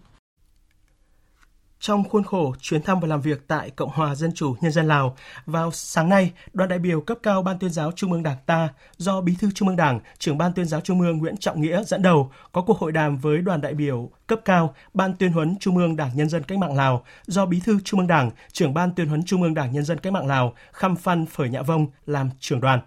Trong 1.86 2.08
khuôn 2.08 2.24
khổ 2.24 2.54
chuyến 2.60 2.82
thăm 2.82 3.00
và 3.00 3.08
làm 3.08 3.20
việc 3.20 3.48
tại 3.48 3.70
Cộng 3.70 3.90
hòa 3.90 4.14
Dân 4.14 4.32
chủ 4.34 4.56
Nhân 4.60 4.72
dân 4.72 4.88
Lào, 4.88 5.16
vào 5.46 5.70
sáng 5.70 6.08
nay, 6.08 6.32
đoàn 6.52 6.68
đại 6.68 6.78
biểu 6.78 7.00
cấp 7.00 7.18
cao 7.22 7.42
Ban 7.42 7.58
tuyên 7.58 7.70
giáo 7.70 7.92
Trung 7.92 8.12
ương 8.12 8.22
Đảng 8.22 8.36
ta 8.46 8.68
do 8.96 9.20
Bí 9.20 9.34
thư 9.40 9.50
Trung 9.54 9.68
ương 9.68 9.76
Đảng, 9.76 10.00
trưởng 10.18 10.38
Ban 10.38 10.52
tuyên 10.52 10.66
giáo 10.66 10.80
Trung 10.80 11.00
ương 11.00 11.18
Nguyễn 11.18 11.36
Trọng 11.36 11.60
Nghĩa 11.60 11.84
dẫn 11.84 12.02
đầu 12.02 12.30
có 12.52 12.62
cuộc 12.62 12.78
hội 12.78 12.92
đàm 12.92 13.16
với 13.16 13.38
đoàn 13.38 13.60
đại 13.60 13.74
biểu 13.74 14.10
cấp 14.26 14.40
cao 14.44 14.74
Ban 14.94 15.16
tuyên 15.16 15.32
huấn 15.32 15.56
Trung 15.60 15.76
ương 15.76 15.96
Đảng 15.96 16.10
Nhân 16.14 16.28
dân 16.28 16.42
Cách 16.42 16.58
mạng 16.58 16.76
Lào 16.76 17.04
do 17.26 17.46
Bí 17.46 17.60
thư 17.60 17.78
Trung 17.84 18.00
ương 18.00 18.06
Đảng, 18.06 18.30
trưởng 18.52 18.74
Ban 18.74 18.94
tuyên 18.94 19.08
huấn 19.08 19.24
Trung 19.24 19.42
ương 19.42 19.54
Đảng 19.54 19.72
Nhân 19.72 19.84
dân 19.84 19.98
Cách 19.98 20.12
mạng 20.12 20.26
Lào 20.26 20.54
Khăm 20.72 20.96
Phan 20.96 21.26
Phởi 21.26 21.48
Nhạ 21.48 21.62
Vông 21.62 21.86
làm 22.06 22.30
trưởng 22.40 22.60
đoàn. 22.60 22.80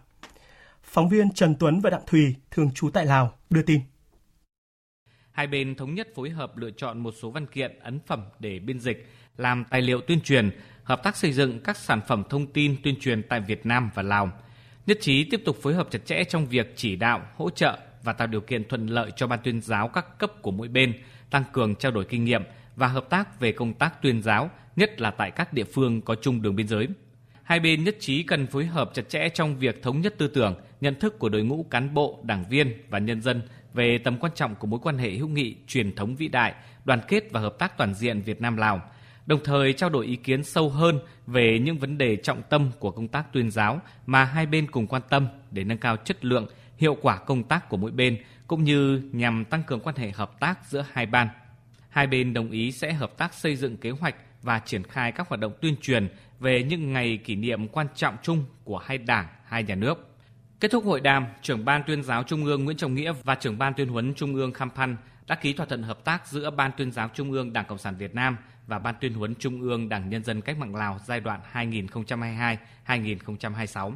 Phóng 0.84 1.10
viên 1.10 1.34
Trần 1.34 1.56
Tuấn 1.56 1.80
và 1.82 1.90
Đặng 1.90 2.06
Thùy, 2.08 2.36
thường 2.52 2.72
trú 2.76 2.90
tại 2.90 3.06
Lào, 3.06 3.32
đưa 3.50 3.62
tin. 3.62 3.80
Hai 5.38 5.48
bên 5.48 5.76
thống 5.76 5.96
nhất 5.96 6.08
phối 6.16 6.30
hợp 6.30 6.58
lựa 6.58 6.72
chọn 6.72 7.00
một 7.00 7.14
số 7.22 7.32
văn 7.32 7.46
kiện, 7.46 7.80
ấn 7.80 8.00
phẩm 8.06 8.24
để 8.40 8.60
biên 8.60 8.80
dịch, 8.80 9.08
làm 9.38 9.64
tài 9.70 9.82
liệu 9.82 10.02
tuyên 10.02 10.22
truyền, 10.22 10.50
hợp 10.84 11.04
tác 11.04 11.18
xây 11.18 11.34
dựng 11.34 11.60
các 11.60 11.78
sản 11.78 12.02
phẩm 12.08 12.24
thông 12.30 12.48
tin 12.48 12.76
tuyên 12.84 12.96
truyền 13.00 13.24
tại 13.24 13.40
Việt 13.40 13.66
Nam 13.66 13.90
và 13.94 14.04
Lào. 14.04 14.32
Nhất 14.86 14.98
trí 15.02 15.24
tiếp 15.24 15.42
tục 15.46 15.58
phối 15.62 15.74
hợp 15.74 15.88
chặt 15.92 16.06
chẽ 16.06 16.24
trong 16.24 16.46
việc 16.46 16.74
chỉ 16.76 16.96
đạo, 16.96 17.22
hỗ 17.36 17.50
trợ 17.50 17.78
và 18.04 18.14
tạo 18.14 18.28
điều 18.28 18.42
kiện 18.42 18.68
thuận 18.68 18.88
lợi 18.88 19.12
cho 19.16 19.28
ban 19.28 19.40
tuyên 19.44 19.62
giáo 19.62 19.88
các 19.88 20.20
cấp 20.20 20.32
của 20.42 20.52
mỗi 20.52 20.68
bên, 20.68 20.94
tăng 21.30 21.44
cường 21.52 21.76
trao 21.76 21.92
đổi 21.92 22.06
kinh 22.06 22.26
nghiệm 22.26 22.44
và 22.76 22.88
hợp 22.88 23.10
tác 23.10 23.40
về 23.40 23.52
công 23.52 23.74
tác 23.74 24.02
tuyên 24.02 24.22
giáo, 24.22 24.50
nhất 24.76 25.02
là 25.02 25.12
tại 25.12 25.32
các 25.32 25.54
địa 25.54 25.66
phương 25.74 26.02
có 26.02 26.16
chung 26.16 26.42
đường 26.42 26.56
biên 26.56 26.68
giới. 26.68 26.88
Hai 27.44 27.60
bên 27.60 27.84
nhất 27.84 27.96
trí 28.00 28.24
cần 28.24 28.48
phối 28.48 28.66
hợp 28.66 28.92
chặt 28.94 29.10
chẽ 29.10 29.30
trong 29.30 29.58
việc 29.58 29.84
thống 29.84 30.02
nhất 30.02 30.16
tư 30.18 30.28
tưởng, 30.28 30.56
nhận 30.82 30.96
thức 31.00 31.20
của 31.20 31.30
đội 31.30 31.44
ngũ 31.44 31.64
cán 31.64 31.94
bộ, 31.94 32.20
đảng 32.24 32.46
viên 32.50 32.74
và 32.90 33.00
nhân 33.00 33.22
dân 33.22 33.42
về 33.78 33.98
tầm 33.98 34.18
quan 34.18 34.32
trọng 34.36 34.56
của 34.56 34.68
mối 34.68 34.80
quan 34.84 34.98
hệ 34.98 35.10
hữu 35.10 35.28
nghị 35.28 35.56
truyền 35.68 35.96
thống 35.96 36.16
vĩ 36.16 36.28
đại, 36.28 36.54
đoàn 36.86 37.02
kết 37.08 37.24
và 37.32 37.40
hợp 37.40 37.56
tác 37.60 37.78
toàn 37.78 37.94
diện 37.94 38.22
Việt 38.22 38.42
Nam 38.42 38.58
Lào, 38.58 38.82
đồng 39.26 39.40
thời 39.44 39.74
trao 39.74 39.90
đổi 39.90 40.06
ý 40.06 40.16
kiến 40.16 40.44
sâu 40.44 40.70
hơn 40.70 41.00
về 41.28 41.60
những 41.60 41.78
vấn 41.78 41.98
đề 41.98 42.16
trọng 42.16 42.42
tâm 42.50 42.72
của 42.80 42.92
công 42.92 43.08
tác 43.08 43.34
tuyên 43.34 43.52
giáo 43.52 43.82
mà 44.06 44.24
hai 44.24 44.46
bên 44.46 44.72
cùng 44.72 44.88
quan 44.88 45.02
tâm 45.10 45.28
để 45.52 45.64
nâng 45.64 45.78
cao 45.78 45.98
chất 45.98 46.26
lượng, 46.26 46.48
hiệu 46.78 46.98
quả 47.02 47.18
công 47.18 47.44
tác 47.44 47.70
của 47.70 47.78
mỗi 47.78 47.92
bên 47.92 48.18
cũng 48.48 48.64
như 48.64 49.02
nhằm 49.12 49.46
tăng 49.46 49.64
cường 49.64 49.80
quan 49.80 49.96
hệ 49.96 50.12
hợp 50.12 50.40
tác 50.40 50.60
giữa 50.66 50.86
hai 50.92 51.06
ban. 51.06 51.28
Hai 51.90 52.08
bên 52.08 52.34
đồng 52.34 52.52
ý 52.52 52.72
sẽ 52.72 52.94
hợp 52.94 53.18
tác 53.18 53.34
xây 53.34 53.56
dựng 53.56 53.78
kế 53.78 53.90
hoạch 53.90 54.16
và 54.42 54.60
triển 54.60 54.84
khai 54.84 55.12
các 55.12 55.30
hoạt 55.30 55.40
động 55.40 55.54
tuyên 55.62 55.76
truyền 55.82 56.08
về 56.40 56.64
những 56.64 56.94
ngày 56.94 57.18
kỷ 57.18 57.36
niệm 57.36 57.68
quan 57.68 57.88
trọng 57.96 58.18
chung 58.24 58.46
của 58.64 58.78
hai 58.78 58.98
đảng, 58.98 59.28
hai 59.46 59.64
nhà 59.64 59.76
nước. 59.76 60.17
Kết 60.60 60.72
thúc 60.72 60.86
hội 60.86 61.02
đàm, 61.02 61.26
trưởng 61.42 61.66
ban 61.66 61.84
tuyên 61.88 62.04
giáo 62.04 62.24
Trung 62.24 62.46
ương 62.46 62.66
Nguyễn 62.66 62.78
Trọng 62.78 62.96
Nghĩa 62.96 63.14
và 63.24 63.36
trưởng 63.36 63.58
ban 63.58 63.74
tuyên 63.74 63.88
huấn 63.88 64.14
Trung 64.14 64.36
ương 64.36 64.54
Kham 64.54 64.70
Phan 64.70 64.98
đã 65.28 65.36
ký 65.36 65.54
thỏa 65.54 65.66
thuận 65.66 65.84
hợp 65.84 66.06
tác 66.06 66.28
giữa 66.28 66.50
Ban 66.50 66.72
tuyên 66.78 66.92
giáo 66.92 67.10
Trung 67.14 67.32
ương 67.32 67.54
Đảng 67.54 67.66
Cộng 67.66 67.78
sản 67.78 67.96
Việt 67.98 68.16
Nam 68.16 68.38
và 68.68 68.80
Ban 68.80 68.96
tuyên 69.02 69.14
huấn 69.14 69.36
Trung 69.36 69.62
ương 69.62 69.90
Đảng 69.90 70.10
Nhân 70.10 70.24
dân 70.24 70.42
Cách 70.42 70.58
mạng 70.58 70.76
Lào 70.76 71.00
giai 71.06 71.20
đoạn 71.20 71.40
2022-2026. 72.88 73.94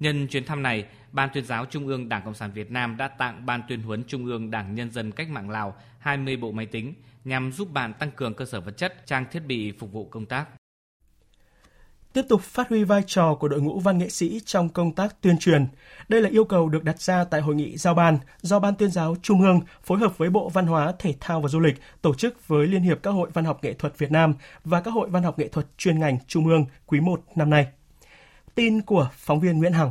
Nhân 0.00 0.26
chuyến 0.26 0.44
thăm 0.44 0.62
này, 0.62 0.86
Ban 1.12 1.28
tuyên 1.34 1.44
giáo 1.44 1.64
Trung 1.64 1.86
ương 1.86 2.08
Đảng 2.08 2.22
Cộng 2.24 2.34
sản 2.34 2.50
Việt 2.54 2.70
Nam 2.70 2.96
đã 2.96 3.08
tặng 3.08 3.46
Ban 3.46 3.62
tuyên 3.68 3.82
huấn 3.82 4.04
Trung 4.04 4.26
ương 4.26 4.50
Đảng 4.50 4.74
Nhân 4.74 4.90
dân 4.90 5.12
Cách 5.12 5.30
mạng 5.30 5.50
Lào 5.50 5.76
20 5.98 6.36
bộ 6.36 6.52
máy 6.52 6.66
tính 6.66 6.94
nhằm 7.24 7.52
giúp 7.52 7.72
bạn 7.72 7.94
tăng 7.94 8.10
cường 8.10 8.34
cơ 8.34 8.44
sở 8.44 8.60
vật 8.60 8.76
chất, 8.76 9.06
trang 9.06 9.24
thiết 9.30 9.40
bị 9.46 9.72
phục 9.72 9.92
vụ 9.92 10.08
công 10.08 10.26
tác 10.26 10.46
tiếp 12.14 12.24
tục 12.28 12.40
phát 12.40 12.68
huy 12.68 12.84
vai 12.84 13.02
trò 13.06 13.34
của 13.34 13.48
đội 13.48 13.60
ngũ 13.60 13.78
văn 13.78 13.98
nghệ 13.98 14.08
sĩ 14.08 14.40
trong 14.44 14.68
công 14.68 14.92
tác 14.92 15.20
tuyên 15.20 15.38
truyền. 15.38 15.66
Đây 16.08 16.22
là 16.22 16.28
yêu 16.28 16.44
cầu 16.44 16.68
được 16.68 16.84
đặt 16.84 17.00
ra 17.00 17.24
tại 17.24 17.40
hội 17.40 17.54
nghị 17.54 17.76
giao 17.76 17.94
ban 17.94 18.18
do 18.42 18.58
Ban 18.58 18.74
tuyên 18.74 18.90
giáo 18.90 19.16
Trung 19.22 19.42
ương 19.42 19.60
phối 19.82 19.98
hợp 19.98 20.18
với 20.18 20.30
Bộ 20.30 20.48
Văn 20.48 20.66
hóa, 20.66 20.92
Thể 20.98 21.14
thao 21.20 21.40
và 21.40 21.48
Du 21.48 21.60
lịch 21.60 21.74
tổ 22.02 22.14
chức 22.14 22.48
với 22.48 22.66
Liên 22.66 22.82
hiệp 22.82 23.02
các 23.02 23.10
hội 23.10 23.30
văn 23.32 23.44
học 23.44 23.64
nghệ 23.64 23.72
thuật 23.72 23.98
Việt 23.98 24.10
Nam 24.10 24.34
và 24.64 24.80
các 24.80 24.90
hội 24.90 25.08
văn 25.10 25.22
học 25.22 25.38
nghệ 25.38 25.48
thuật 25.48 25.66
chuyên 25.78 25.98
ngành 25.98 26.18
Trung 26.26 26.46
ương 26.46 26.64
quý 26.86 27.00
1 27.00 27.20
năm 27.36 27.50
nay. 27.50 27.66
Tin 28.54 28.82
của 28.82 29.08
phóng 29.12 29.40
viên 29.40 29.58
Nguyễn 29.58 29.72
Hằng. 29.72 29.90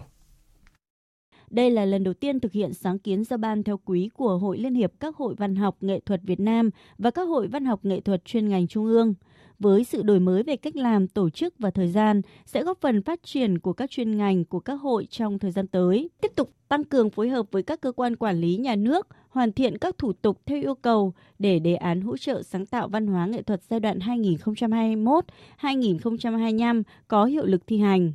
Đây 1.50 1.72
là 1.72 1.86
lần 1.86 2.04
đầu 2.04 2.14
tiên 2.14 2.40
thực 2.40 2.52
hiện 2.52 2.74
sáng 2.74 3.00
kiến 3.00 3.24
giao 3.24 3.38
ban 3.38 3.64
theo 3.64 3.80
quý 3.86 4.10
của 4.14 4.38
Hội 4.38 4.58
Liên 4.58 4.76
hiệp 4.76 4.92
các 5.00 5.16
hội 5.16 5.36
văn 5.38 5.56
học 5.56 5.78
nghệ 5.82 6.00
thuật 6.00 6.22
Việt 6.24 6.40
Nam 6.40 6.70
và 6.98 7.12
các 7.12 7.24
hội 7.24 7.48
văn 7.48 7.66
học 7.66 7.80
nghệ 7.86 8.02
thuật 8.02 8.26
chuyên 8.26 8.50
ngành 8.50 8.68
Trung 8.68 8.86
ương– 8.86 9.14
với 9.60 9.84
sự 9.84 10.04
đổi 10.04 10.20
mới 10.20 10.44
về 10.44 10.56
cách 10.56 10.76
làm, 10.76 11.08
tổ 11.08 11.30
chức 11.30 11.54
và 11.60 11.72
thời 11.72 11.88
gian 11.88 12.22
sẽ 12.46 12.64
góp 12.64 12.82
phần 12.82 13.02
phát 13.02 13.24
triển 13.24 13.60
của 13.60 13.74
các 13.74 13.90
chuyên 13.90 14.18
ngành 14.18 14.46
của 14.46 14.60
các 14.60 14.74
hội 14.74 15.08
trong 15.10 15.40
thời 15.40 15.52
gian 15.52 15.68
tới. 15.68 16.10
Tiếp 16.22 16.32
tục 16.36 16.50
tăng 16.68 16.84
cường 16.84 17.10
phối 17.10 17.30
hợp 17.30 17.46
với 17.52 17.64
các 17.64 17.82
cơ 17.82 17.92
quan 17.92 18.16
quản 18.16 18.42
lý 18.42 18.58
nhà 18.58 18.76
nước, 18.76 19.08
hoàn 19.30 19.52
thiện 19.52 19.78
các 19.78 19.98
thủ 19.98 20.14
tục 20.14 20.42
theo 20.46 20.62
yêu 20.62 20.76
cầu 20.76 21.14
để 21.40 21.60
đề 21.60 21.76
án 21.76 22.02
hỗ 22.02 22.18
trợ 22.18 22.44
sáng 22.44 22.66
tạo 22.66 22.88
văn 22.88 23.08
hóa 23.08 23.26
nghệ 23.26 23.42
thuật 23.42 23.62
giai 23.70 23.80
đoạn 23.80 24.00
2021-2025 24.00 26.84
có 27.08 27.26
hiệu 27.26 27.46
lực 27.46 27.68
thi 27.68 27.78
hành 27.78 28.14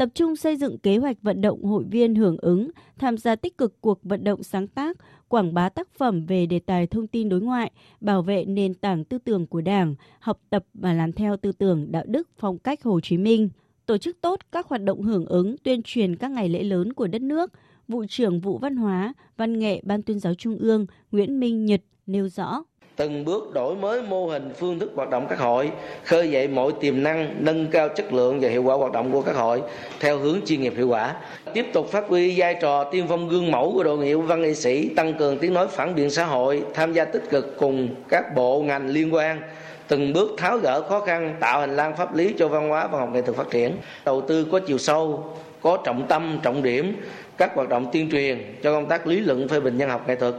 tập 0.00 0.08
trung 0.14 0.36
xây 0.36 0.56
dựng 0.56 0.78
kế 0.78 0.96
hoạch 0.96 1.16
vận 1.22 1.40
động 1.40 1.64
hội 1.64 1.84
viên 1.90 2.14
hưởng 2.14 2.36
ứng, 2.36 2.70
tham 2.98 3.16
gia 3.16 3.36
tích 3.36 3.58
cực 3.58 3.80
cuộc 3.80 3.98
vận 4.02 4.24
động 4.24 4.42
sáng 4.42 4.66
tác 4.66 4.96
quảng 5.30 5.54
bá 5.54 5.68
tác 5.68 5.88
phẩm 5.98 6.26
về 6.26 6.46
đề 6.46 6.58
tài 6.58 6.86
thông 6.86 7.06
tin 7.06 7.28
đối 7.28 7.40
ngoại, 7.40 7.70
bảo 8.00 8.22
vệ 8.22 8.44
nền 8.44 8.74
tảng 8.74 9.04
tư 9.04 9.18
tưởng 9.18 9.46
của 9.46 9.60
Đảng, 9.60 9.94
học 10.20 10.40
tập 10.50 10.64
và 10.74 10.92
làm 10.92 11.12
theo 11.12 11.36
tư 11.36 11.52
tưởng 11.52 11.92
đạo 11.92 12.04
đức 12.06 12.28
phong 12.38 12.58
cách 12.58 12.82
Hồ 12.82 13.00
Chí 13.00 13.18
Minh, 13.18 13.50
tổ 13.86 13.98
chức 13.98 14.20
tốt 14.20 14.40
các 14.52 14.66
hoạt 14.66 14.82
động 14.82 15.02
hưởng 15.02 15.26
ứng 15.26 15.56
tuyên 15.58 15.82
truyền 15.84 16.16
các 16.16 16.30
ngày 16.30 16.48
lễ 16.48 16.62
lớn 16.62 16.92
của 16.92 17.06
đất 17.06 17.22
nước, 17.22 17.52
vụ 17.88 18.04
trưởng 18.08 18.40
vụ 18.40 18.58
văn 18.58 18.76
hóa, 18.76 19.14
văn 19.36 19.58
nghệ 19.58 19.80
Ban 19.84 20.02
tuyên 20.02 20.18
giáo 20.18 20.34
Trung 20.34 20.58
ương 20.58 20.86
Nguyễn 21.12 21.40
Minh 21.40 21.66
Nhật 21.66 21.80
nêu 22.06 22.28
rõ 22.28 22.62
từng 23.00 23.24
bước 23.24 23.54
đổi 23.54 23.74
mới 23.74 24.02
mô 24.02 24.26
hình 24.26 24.50
phương 24.58 24.78
thức 24.78 24.92
hoạt 24.94 25.10
động 25.10 25.26
các 25.30 25.38
hội, 25.38 25.70
khơi 26.04 26.30
dậy 26.30 26.48
mọi 26.48 26.72
tiềm 26.80 27.02
năng, 27.02 27.34
nâng 27.38 27.66
cao 27.66 27.88
chất 27.88 28.12
lượng 28.12 28.40
và 28.40 28.48
hiệu 28.48 28.62
quả 28.62 28.74
hoạt 28.74 28.92
động 28.92 29.12
của 29.12 29.22
các 29.22 29.36
hội 29.36 29.62
theo 30.00 30.18
hướng 30.18 30.40
chuyên 30.46 30.60
nghiệp 30.62 30.72
hiệu 30.76 30.88
quả. 30.88 31.14
Tiếp 31.54 31.66
tục 31.72 31.90
phát 31.90 32.04
huy 32.08 32.40
vai 32.40 32.54
trò 32.60 32.84
tiên 32.84 33.06
phong 33.08 33.28
gương 33.28 33.50
mẫu 33.50 33.72
của 33.74 33.82
đội 33.82 33.98
ngũ 33.98 34.20
văn 34.20 34.42
nghệ 34.42 34.54
sĩ, 34.54 34.88
tăng 34.88 35.14
cường 35.14 35.38
tiếng 35.38 35.54
nói 35.54 35.68
phản 35.68 35.94
biện 35.94 36.10
xã 36.10 36.24
hội, 36.24 36.62
tham 36.74 36.92
gia 36.92 37.04
tích 37.04 37.22
cực 37.30 37.58
cùng 37.58 37.88
các 38.08 38.34
bộ 38.34 38.62
ngành 38.62 38.88
liên 38.88 39.14
quan 39.14 39.40
từng 39.88 40.12
bước 40.12 40.30
tháo 40.38 40.58
gỡ 40.58 40.82
khó 40.88 41.00
khăn, 41.00 41.36
tạo 41.40 41.60
hành 41.60 41.76
lang 41.76 41.96
pháp 41.96 42.14
lý 42.14 42.34
cho 42.38 42.48
văn 42.48 42.68
hóa 42.68 42.86
và 42.86 42.98
học 42.98 43.08
nghệ 43.12 43.22
thuật 43.22 43.36
phát 43.36 43.50
triển. 43.50 43.76
Đầu 44.04 44.20
tư 44.20 44.46
có 44.52 44.60
chiều 44.66 44.78
sâu, 44.78 45.24
có 45.62 45.78
trọng 45.84 46.06
tâm, 46.08 46.38
trọng 46.42 46.62
điểm, 46.62 46.96
các 47.36 47.54
hoạt 47.54 47.68
động 47.68 47.86
tuyên 47.92 48.10
truyền 48.10 48.54
cho 48.62 48.72
công 48.72 48.86
tác 48.86 49.06
lý 49.06 49.20
luận 49.20 49.48
phê 49.48 49.60
bình 49.60 49.78
văn 49.78 49.88
học 49.90 50.08
nghệ 50.08 50.14
thuật 50.16 50.34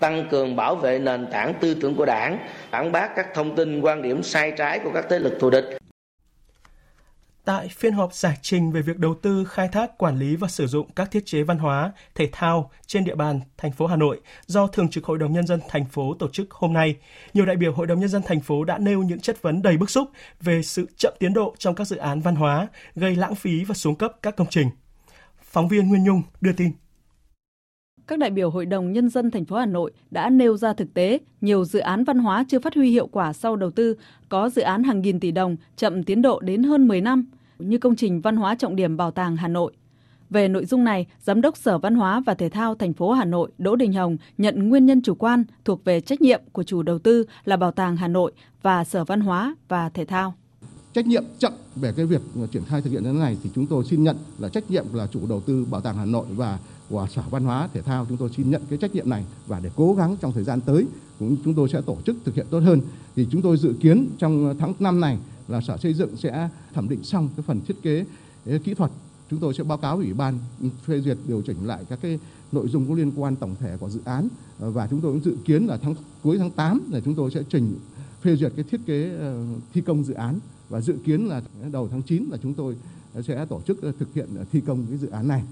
tăng 0.00 0.28
cường 0.30 0.56
bảo 0.56 0.76
vệ 0.76 0.98
nền 0.98 1.26
tảng 1.30 1.54
tư 1.60 1.74
tưởng 1.74 1.94
của 1.94 2.06
đảng, 2.06 2.38
phản 2.70 2.92
bác 2.92 3.16
các 3.16 3.26
thông 3.34 3.56
tin 3.56 3.80
quan 3.80 4.02
điểm 4.02 4.22
sai 4.22 4.52
trái 4.58 4.78
của 4.78 4.90
các 4.94 5.06
thế 5.10 5.18
lực 5.18 5.36
thù 5.40 5.50
địch. 5.50 5.64
Tại 7.44 7.68
phiên 7.68 7.92
họp 7.92 8.14
giải 8.14 8.36
trình 8.42 8.72
về 8.72 8.82
việc 8.82 8.98
đầu 8.98 9.14
tư, 9.22 9.44
khai 9.44 9.68
thác, 9.68 9.98
quản 9.98 10.18
lý 10.18 10.36
và 10.36 10.48
sử 10.48 10.66
dụng 10.66 10.90
các 10.96 11.10
thiết 11.10 11.26
chế 11.26 11.42
văn 11.42 11.58
hóa, 11.58 11.92
thể 12.14 12.28
thao 12.32 12.70
trên 12.86 13.04
địa 13.04 13.14
bàn 13.14 13.40
thành 13.56 13.72
phố 13.72 13.86
Hà 13.86 13.96
Nội 13.96 14.20
do 14.46 14.66
Thường 14.66 14.88
trực 14.88 15.04
Hội 15.04 15.18
đồng 15.18 15.32
Nhân 15.32 15.46
dân 15.46 15.60
thành 15.68 15.84
phố 15.84 16.14
tổ 16.18 16.28
chức 16.28 16.50
hôm 16.50 16.72
nay, 16.72 16.96
nhiều 17.34 17.46
đại 17.46 17.56
biểu 17.56 17.72
Hội 17.72 17.86
đồng 17.86 18.00
Nhân 18.00 18.08
dân 18.08 18.22
thành 18.22 18.40
phố 18.40 18.64
đã 18.64 18.78
nêu 18.78 19.02
những 19.02 19.20
chất 19.20 19.42
vấn 19.42 19.62
đầy 19.62 19.76
bức 19.76 19.90
xúc 19.90 20.08
về 20.40 20.62
sự 20.62 20.86
chậm 20.96 21.12
tiến 21.18 21.34
độ 21.34 21.54
trong 21.58 21.74
các 21.74 21.86
dự 21.86 21.96
án 21.96 22.20
văn 22.20 22.34
hóa, 22.34 22.66
gây 22.94 23.16
lãng 23.16 23.34
phí 23.34 23.64
và 23.64 23.74
xuống 23.74 23.94
cấp 23.94 24.12
các 24.22 24.36
công 24.36 24.48
trình. 24.50 24.70
Phóng 25.42 25.68
viên 25.68 25.88
Nguyên 25.88 26.04
Nhung 26.04 26.22
đưa 26.40 26.52
tin 26.52 26.72
các 28.08 28.18
đại 28.18 28.30
biểu 28.30 28.50
Hội 28.50 28.66
đồng 28.66 28.92
Nhân 28.92 29.08
dân 29.08 29.30
thành 29.30 29.44
phố 29.44 29.56
Hà 29.56 29.66
Nội 29.66 29.92
đã 30.10 30.30
nêu 30.30 30.56
ra 30.56 30.72
thực 30.72 30.94
tế 30.94 31.18
nhiều 31.40 31.64
dự 31.64 31.78
án 31.78 32.04
văn 32.04 32.18
hóa 32.18 32.44
chưa 32.48 32.58
phát 32.58 32.74
huy 32.74 32.90
hiệu 32.90 33.06
quả 33.06 33.32
sau 33.32 33.56
đầu 33.56 33.70
tư, 33.70 33.96
có 34.28 34.48
dự 34.48 34.62
án 34.62 34.82
hàng 34.82 35.00
nghìn 35.00 35.20
tỷ 35.20 35.30
đồng 35.30 35.56
chậm 35.76 36.02
tiến 36.02 36.22
độ 36.22 36.40
đến 36.40 36.62
hơn 36.62 36.88
10 36.88 37.00
năm, 37.00 37.26
như 37.58 37.78
công 37.78 37.96
trình 37.96 38.20
văn 38.20 38.36
hóa 38.36 38.54
trọng 38.54 38.76
điểm 38.76 38.96
Bảo 38.96 39.10
tàng 39.10 39.36
Hà 39.36 39.48
Nội. 39.48 39.72
Về 40.30 40.48
nội 40.48 40.64
dung 40.64 40.84
này, 40.84 41.06
Giám 41.20 41.40
đốc 41.40 41.56
Sở 41.56 41.78
Văn 41.78 41.94
hóa 41.94 42.20
và 42.26 42.34
Thể 42.34 42.48
thao 42.48 42.74
thành 42.74 42.92
phố 42.92 43.12
Hà 43.12 43.24
Nội 43.24 43.50
Đỗ 43.58 43.76
Đình 43.76 43.92
Hồng 43.92 44.16
nhận 44.38 44.68
nguyên 44.68 44.86
nhân 44.86 45.02
chủ 45.02 45.14
quan 45.14 45.44
thuộc 45.64 45.84
về 45.84 46.00
trách 46.00 46.20
nhiệm 46.20 46.40
của 46.52 46.62
chủ 46.62 46.82
đầu 46.82 46.98
tư 46.98 47.24
là 47.44 47.56
Bảo 47.56 47.70
tàng 47.70 47.96
Hà 47.96 48.08
Nội 48.08 48.32
và 48.62 48.84
Sở 48.84 49.04
Văn 49.04 49.20
hóa 49.20 49.54
và 49.68 49.88
Thể 49.88 50.04
thao 50.04 50.34
trách 50.92 51.06
nhiệm 51.06 51.24
chậm 51.38 51.52
về 51.76 51.92
cái 51.92 52.06
việc 52.06 52.22
triển 52.52 52.64
khai 52.64 52.82
thực 52.82 52.90
hiện 52.90 53.04
như 53.04 53.12
thế 53.12 53.18
này 53.18 53.36
thì 53.42 53.50
chúng 53.54 53.66
tôi 53.66 53.84
xin 53.84 54.04
nhận 54.04 54.16
là 54.38 54.48
trách 54.48 54.70
nhiệm 54.70 54.84
là 54.92 55.06
chủ 55.06 55.20
đầu 55.28 55.40
tư 55.40 55.66
Bảo 55.70 55.80
tàng 55.80 55.96
Hà 55.96 56.04
Nội 56.04 56.26
và 56.30 56.58
của 56.88 57.06
Sở 57.14 57.22
Văn 57.30 57.44
hóa 57.44 57.68
Thể 57.74 57.82
thao. 57.82 58.06
Chúng 58.08 58.16
tôi 58.16 58.30
xin 58.36 58.50
nhận 58.50 58.62
cái 58.70 58.78
trách 58.78 58.94
nhiệm 58.94 59.10
này 59.10 59.24
và 59.46 59.60
để 59.60 59.70
cố 59.76 59.94
gắng 59.94 60.16
trong 60.20 60.32
thời 60.32 60.44
gian 60.44 60.60
tới 60.60 60.86
cũng 61.18 61.36
chúng 61.44 61.54
tôi 61.54 61.68
sẽ 61.68 61.80
tổ 61.80 61.96
chức 62.06 62.16
thực 62.24 62.34
hiện 62.34 62.46
tốt 62.50 62.58
hơn. 62.58 62.80
Thì 63.16 63.26
chúng 63.30 63.42
tôi 63.42 63.56
dự 63.56 63.74
kiến 63.80 64.08
trong 64.18 64.54
tháng 64.58 64.74
5 64.78 65.00
này 65.00 65.18
là 65.48 65.60
Sở 65.60 65.76
Xây 65.76 65.94
dựng 65.94 66.16
sẽ 66.16 66.48
thẩm 66.74 66.88
định 66.88 67.04
xong 67.04 67.28
cái 67.36 67.44
phần 67.46 67.60
thiết 67.60 67.82
kế 67.82 68.04
kỹ 68.64 68.74
thuật. 68.74 68.90
Chúng 69.30 69.40
tôi 69.40 69.54
sẽ 69.54 69.64
báo 69.64 69.78
cáo 69.78 69.96
ủy 69.96 70.12
ban 70.12 70.38
phê 70.86 71.00
duyệt 71.00 71.18
điều 71.26 71.42
chỉnh 71.42 71.66
lại 71.66 71.84
các 71.88 71.98
cái 72.02 72.18
nội 72.52 72.68
dung 72.68 72.88
có 72.88 72.94
liên 72.94 73.12
quan 73.16 73.36
tổng 73.36 73.54
thể 73.60 73.76
của 73.76 73.90
dự 73.90 74.00
án. 74.04 74.28
Và 74.58 74.86
chúng 74.86 75.00
tôi 75.00 75.12
cũng 75.12 75.24
dự 75.24 75.36
kiến 75.44 75.66
là 75.66 75.76
tháng 75.76 75.94
cuối 76.22 76.38
tháng 76.38 76.50
8 76.50 76.80
là 76.92 77.00
chúng 77.00 77.14
tôi 77.14 77.30
sẽ 77.30 77.42
trình 77.48 77.78
phê 78.22 78.36
duyệt 78.36 78.52
cái 78.56 78.64
thiết 78.70 78.80
kế 78.86 79.10
ờ, 79.20 79.44
thi 79.74 79.80
công 79.80 80.04
dự 80.04 80.14
án 80.14 80.38
và 80.68 80.80
dự 80.80 80.94
kiến 81.04 81.28
là 81.28 81.42
đầu 81.72 81.88
tháng 81.88 82.02
9 82.02 82.24
là 82.30 82.36
chúng 82.42 82.54
tôi 82.54 82.76
sẽ 83.22 83.46
tổ 83.48 83.60
chức 83.60 83.78
thực 83.98 84.14
hiện 84.14 84.26
thi 84.52 84.60
công 84.66 84.86
cái 84.88 84.98
dự 84.98 85.10
án 85.10 85.28
này. 85.28 85.42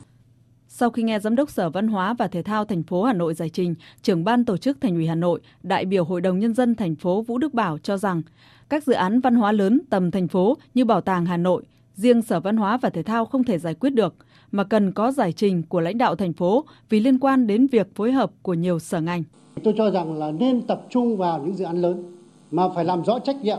Sau 0.68 0.90
khi 0.90 1.02
nghe 1.02 1.20
Giám 1.20 1.36
đốc 1.36 1.50
Sở 1.50 1.70
Văn 1.70 1.88
hóa 1.88 2.14
và 2.14 2.28
Thể 2.28 2.42
thao 2.42 2.64
thành 2.64 2.82
phố 2.82 3.02
Hà 3.04 3.12
Nội 3.12 3.34
giải 3.34 3.48
trình, 3.48 3.74
trưởng 4.02 4.24
ban 4.24 4.44
tổ 4.44 4.56
chức 4.56 4.80
Thành 4.80 4.94
ủy 4.94 5.06
Hà 5.06 5.14
Nội, 5.14 5.40
đại 5.62 5.84
biểu 5.84 6.04
Hội 6.04 6.20
đồng 6.20 6.38
Nhân 6.38 6.54
dân 6.54 6.74
thành 6.74 6.96
phố 6.96 7.22
Vũ 7.22 7.38
Đức 7.38 7.54
Bảo 7.54 7.78
cho 7.78 7.96
rằng 7.96 8.22
các 8.68 8.84
dự 8.84 8.92
án 8.92 9.20
văn 9.20 9.34
hóa 9.34 9.52
lớn 9.52 9.80
tầm 9.90 10.10
thành 10.10 10.28
phố 10.28 10.56
như 10.74 10.84
Bảo 10.84 11.00
tàng 11.00 11.26
Hà 11.26 11.36
Nội, 11.36 11.64
riêng 11.94 12.22
Sở 12.22 12.40
Văn 12.40 12.56
hóa 12.56 12.76
và 12.76 12.90
Thể 12.90 13.02
thao 13.02 13.24
không 13.24 13.44
thể 13.44 13.58
giải 13.58 13.74
quyết 13.74 13.90
được, 13.90 14.14
mà 14.52 14.64
cần 14.64 14.92
có 14.92 15.12
giải 15.12 15.32
trình 15.32 15.62
của 15.62 15.80
lãnh 15.80 15.98
đạo 15.98 16.16
thành 16.16 16.32
phố 16.32 16.64
vì 16.88 17.00
liên 17.00 17.18
quan 17.18 17.46
đến 17.46 17.66
việc 17.66 17.94
phối 17.94 18.12
hợp 18.12 18.30
của 18.42 18.54
nhiều 18.54 18.78
sở 18.78 19.00
ngành. 19.00 19.22
Tôi 19.64 19.74
cho 19.76 19.90
rằng 19.90 20.18
là 20.18 20.30
nên 20.30 20.66
tập 20.66 20.86
trung 20.90 21.16
vào 21.16 21.42
những 21.42 21.56
dự 21.56 21.64
án 21.64 21.76
lớn 21.76 22.04
mà 22.50 22.68
phải 22.74 22.84
làm 22.84 23.04
rõ 23.04 23.18
trách 23.18 23.36
nhiệm. 23.42 23.58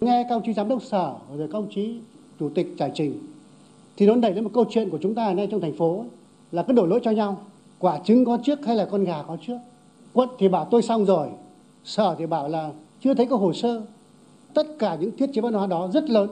Nghe 0.00 0.26
các 0.28 0.34
ông 0.34 0.42
chí 0.46 0.52
giám 0.52 0.68
đốc 0.68 0.82
sở, 0.82 1.14
rồi 1.36 1.48
các 1.52 1.58
ông 1.58 1.68
chí 1.74 1.98
chủ 2.40 2.48
tịch, 2.54 2.74
giải 2.78 2.90
trình, 2.94 3.18
thì 3.96 4.06
nó 4.06 4.14
đẩy 4.14 4.34
lên 4.34 4.44
một 4.44 4.50
câu 4.54 4.64
chuyện 4.70 4.90
của 4.90 4.98
chúng 5.02 5.14
ta 5.14 5.24
ở 5.24 5.34
đây 5.34 5.46
trong 5.46 5.60
thành 5.60 5.72
phố 5.72 6.04
là 6.52 6.62
cứ 6.62 6.72
đổ 6.72 6.86
lỗi 6.86 7.00
cho 7.02 7.10
nhau. 7.10 7.40
Quả 7.78 7.98
trứng 8.04 8.24
có 8.24 8.38
trước 8.42 8.66
hay 8.66 8.76
là 8.76 8.84
con 8.84 9.04
gà 9.04 9.22
có 9.22 9.36
trước? 9.46 9.58
Quận 10.12 10.28
thì 10.38 10.48
bảo 10.48 10.64
tôi 10.70 10.82
xong 10.82 11.04
rồi, 11.04 11.28
sở 11.84 12.14
thì 12.18 12.26
bảo 12.26 12.48
là 12.48 12.70
chưa 13.00 13.14
thấy 13.14 13.26
có 13.26 13.36
hồ 13.36 13.52
sơ. 13.52 13.82
Tất 14.54 14.66
cả 14.78 14.96
những 15.00 15.16
thiết 15.16 15.30
chế 15.32 15.40
văn 15.40 15.52
hóa 15.52 15.66
đó 15.66 15.88
rất 15.92 16.10
lớn 16.10 16.28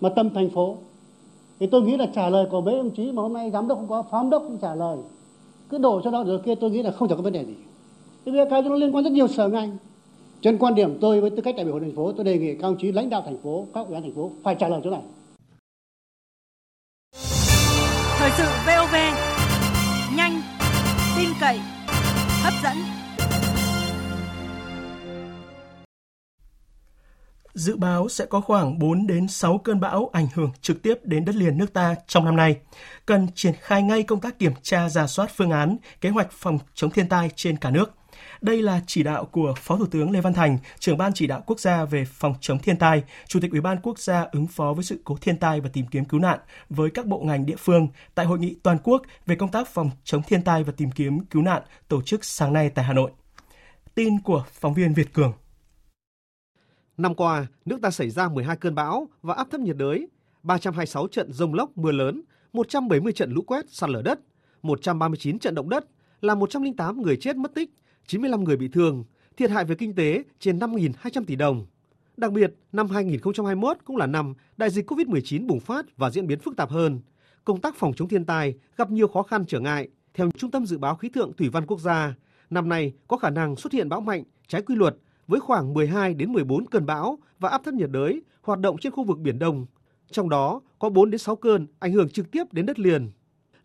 mà 0.00 0.08
tâm 0.08 0.30
thành 0.30 0.50
phố. 0.50 0.76
Thì 1.60 1.66
tôi 1.66 1.82
nghĩ 1.82 1.96
là 1.96 2.06
trả 2.14 2.28
lời 2.28 2.46
của 2.50 2.60
mấy 2.60 2.76
ông 2.76 2.90
chí 2.90 3.12
mà 3.12 3.22
hôm 3.22 3.32
nay 3.32 3.50
giám 3.50 3.68
đốc 3.68 3.78
không 3.78 3.88
có 3.88 4.02
phó 4.02 4.24
đốc 4.30 4.42
cũng 4.42 4.58
trả 4.58 4.74
lời. 4.74 4.98
Cứ 5.68 5.78
đổ 5.78 6.00
cho 6.04 6.10
nó, 6.10 6.24
rồi 6.24 6.40
kia 6.44 6.54
tôi 6.54 6.70
nghĩ 6.70 6.82
là 6.82 6.90
không 6.90 7.08
thể 7.08 7.16
có 7.16 7.22
vấn 7.22 7.32
đề 7.32 7.44
gì. 7.44 7.54
Thế 8.24 8.32
bây 8.32 8.34
giờ 8.34 8.46
cái 8.50 8.62
nó 8.62 8.74
liên 8.74 8.94
quan 8.94 9.04
rất 9.04 9.12
nhiều 9.12 9.28
sở 9.28 9.48
ngành 9.48 9.76
trên 10.42 10.58
quan 10.58 10.74
điểm 10.74 10.98
tôi 11.00 11.20
với 11.20 11.30
tư 11.30 11.42
cách 11.44 11.56
đại 11.56 11.64
biểu 11.64 11.80
thành 11.80 11.96
phố 11.96 12.12
tôi 12.12 12.24
đề 12.24 12.38
nghị 12.38 12.54
các 12.54 12.62
ông 12.62 12.76
chí 12.80 12.92
lãnh 12.92 13.10
đạo 13.10 13.22
thành 13.24 13.42
phố 13.42 13.66
các 13.74 13.80
ủy 13.80 13.94
ban 13.94 14.02
thành 14.02 14.14
phố 14.14 14.32
phải 14.44 14.56
trả 14.58 14.68
lời 14.68 14.80
chỗ 14.84 14.90
này 14.90 15.00
thời 18.18 18.30
sự 18.36 18.44
VOV 18.66 18.94
nhanh, 20.16 20.42
tin 21.16 21.28
cậy, 21.40 21.60
hấp 22.42 22.54
dẫn. 22.62 22.76
Dự 27.54 27.76
báo 27.76 28.08
sẽ 28.08 28.26
có 28.26 28.40
khoảng 28.40 28.78
4 28.78 29.06
đến 29.06 29.28
6 29.28 29.58
cơn 29.58 29.80
bão 29.80 30.10
ảnh 30.12 30.26
hưởng 30.34 30.50
trực 30.60 30.82
tiếp 30.82 30.94
đến 31.02 31.24
đất 31.24 31.34
liền 31.34 31.58
nước 31.58 31.72
ta 31.72 31.94
trong 32.06 32.24
năm 32.24 32.36
nay. 32.36 32.56
Cần 33.06 33.28
triển 33.34 33.54
khai 33.60 33.82
ngay 33.82 34.02
công 34.02 34.20
tác 34.20 34.38
kiểm 34.38 34.52
tra, 34.62 34.88
giả 34.88 35.06
soát 35.06 35.30
phương 35.36 35.50
án, 35.50 35.76
kế 36.00 36.08
hoạch 36.08 36.32
phòng 36.32 36.58
chống 36.74 36.90
thiên 36.90 37.08
tai 37.08 37.30
trên 37.34 37.56
cả 37.56 37.70
nước. 37.70 37.94
Đây 38.40 38.62
là 38.62 38.80
chỉ 38.86 39.02
đạo 39.02 39.24
của 39.24 39.54
Phó 39.56 39.76
Thủ 39.76 39.86
tướng 39.86 40.10
Lê 40.10 40.20
Văn 40.20 40.34
Thành, 40.34 40.58
trưởng 40.78 40.98
ban 40.98 41.12
chỉ 41.14 41.26
đạo 41.26 41.42
quốc 41.46 41.60
gia 41.60 41.84
về 41.84 42.04
phòng 42.04 42.34
chống 42.40 42.58
thiên 42.58 42.76
tai, 42.76 43.02
Chủ 43.28 43.40
tịch 43.40 43.50
Ủy 43.50 43.60
ban 43.60 43.80
quốc 43.82 43.98
gia 43.98 44.26
ứng 44.32 44.46
phó 44.46 44.72
với 44.72 44.84
sự 44.84 45.00
cố 45.04 45.16
thiên 45.20 45.36
tai 45.36 45.60
và 45.60 45.70
tìm 45.72 45.86
kiếm 45.86 46.04
cứu 46.04 46.20
nạn 46.20 46.38
với 46.70 46.90
các 46.90 47.06
bộ 47.06 47.20
ngành 47.20 47.46
địa 47.46 47.56
phương 47.58 47.88
tại 48.14 48.26
hội 48.26 48.38
nghị 48.38 48.56
toàn 48.62 48.78
quốc 48.84 49.02
về 49.26 49.36
công 49.36 49.50
tác 49.50 49.68
phòng 49.68 49.90
chống 50.04 50.22
thiên 50.22 50.42
tai 50.42 50.64
và 50.64 50.72
tìm 50.76 50.90
kiếm 50.90 51.20
cứu 51.24 51.42
nạn 51.42 51.62
tổ 51.88 52.02
chức 52.02 52.24
sáng 52.24 52.52
nay 52.52 52.70
tại 52.70 52.84
Hà 52.84 52.92
Nội. 52.92 53.10
Tin 53.94 54.20
của 54.20 54.44
phóng 54.52 54.74
viên 54.74 54.94
Việt 54.94 55.12
Cường. 55.12 55.32
Năm 56.96 57.14
qua, 57.14 57.46
nước 57.64 57.78
ta 57.82 57.90
xảy 57.90 58.10
ra 58.10 58.28
12 58.28 58.56
cơn 58.56 58.74
bão 58.74 59.08
và 59.22 59.34
áp 59.34 59.48
thấp 59.50 59.60
nhiệt 59.60 59.76
đới, 59.76 60.08
326 60.42 61.06
trận 61.06 61.32
rông 61.32 61.54
lốc 61.54 61.78
mưa 61.78 61.92
lớn, 61.92 62.22
170 62.52 63.12
trận 63.12 63.32
lũ 63.32 63.42
quét 63.42 63.64
sạt 63.68 63.90
lở 63.90 64.02
đất, 64.02 64.20
139 64.62 65.38
trận 65.38 65.54
động 65.54 65.68
đất, 65.68 65.84
làm 66.20 66.38
108 66.38 67.02
người 67.02 67.16
chết 67.16 67.36
mất 67.36 67.54
tích, 67.54 67.70
95 68.06 68.44
người 68.44 68.56
bị 68.56 68.68
thương, 68.68 69.04
thiệt 69.36 69.50
hại 69.50 69.64
về 69.64 69.74
kinh 69.74 69.94
tế 69.94 70.22
trên 70.38 70.58
5.200 70.58 71.24
tỷ 71.24 71.36
đồng. 71.36 71.66
Đặc 72.16 72.32
biệt, 72.32 72.54
năm 72.72 72.88
2021 72.88 73.76
cũng 73.84 73.96
là 73.96 74.06
năm 74.06 74.34
đại 74.56 74.70
dịch 74.70 74.90
COVID-19 74.90 75.46
bùng 75.46 75.60
phát 75.60 75.96
và 75.96 76.10
diễn 76.10 76.26
biến 76.26 76.38
phức 76.38 76.56
tạp 76.56 76.70
hơn. 76.70 77.00
Công 77.44 77.60
tác 77.60 77.74
phòng 77.76 77.92
chống 77.96 78.08
thiên 78.08 78.24
tai 78.24 78.54
gặp 78.76 78.90
nhiều 78.90 79.08
khó 79.08 79.22
khăn 79.22 79.44
trở 79.48 79.60
ngại. 79.60 79.88
Theo 80.14 80.30
Trung 80.30 80.50
tâm 80.50 80.66
Dự 80.66 80.78
báo 80.78 80.96
Khí 80.96 81.08
tượng 81.08 81.32
Thủy 81.32 81.48
văn 81.48 81.66
Quốc 81.66 81.80
gia, 81.80 82.14
năm 82.50 82.68
nay 82.68 82.92
có 83.08 83.16
khả 83.16 83.30
năng 83.30 83.56
xuất 83.56 83.72
hiện 83.72 83.88
bão 83.88 84.00
mạnh, 84.00 84.24
trái 84.48 84.62
quy 84.62 84.74
luật 84.76 84.96
với 85.26 85.40
khoảng 85.40 85.74
12 85.74 86.14
đến 86.14 86.32
14 86.32 86.66
cơn 86.66 86.86
bão 86.86 87.18
và 87.38 87.48
áp 87.48 87.60
thấp 87.64 87.74
nhiệt 87.74 87.90
đới 87.90 88.22
hoạt 88.42 88.58
động 88.58 88.78
trên 88.78 88.92
khu 88.92 89.04
vực 89.04 89.18
Biển 89.18 89.38
Đông. 89.38 89.66
Trong 90.10 90.28
đó 90.28 90.60
có 90.78 90.88
4 90.88 91.10
đến 91.10 91.18
6 91.18 91.36
cơn 91.36 91.66
ảnh 91.78 91.92
hưởng 91.92 92.08
trực 92.08 92.30
tiếp 92.30 92.52
đến 92.52 92.66
đất 92.66 92.78
liền. 92.78 93.10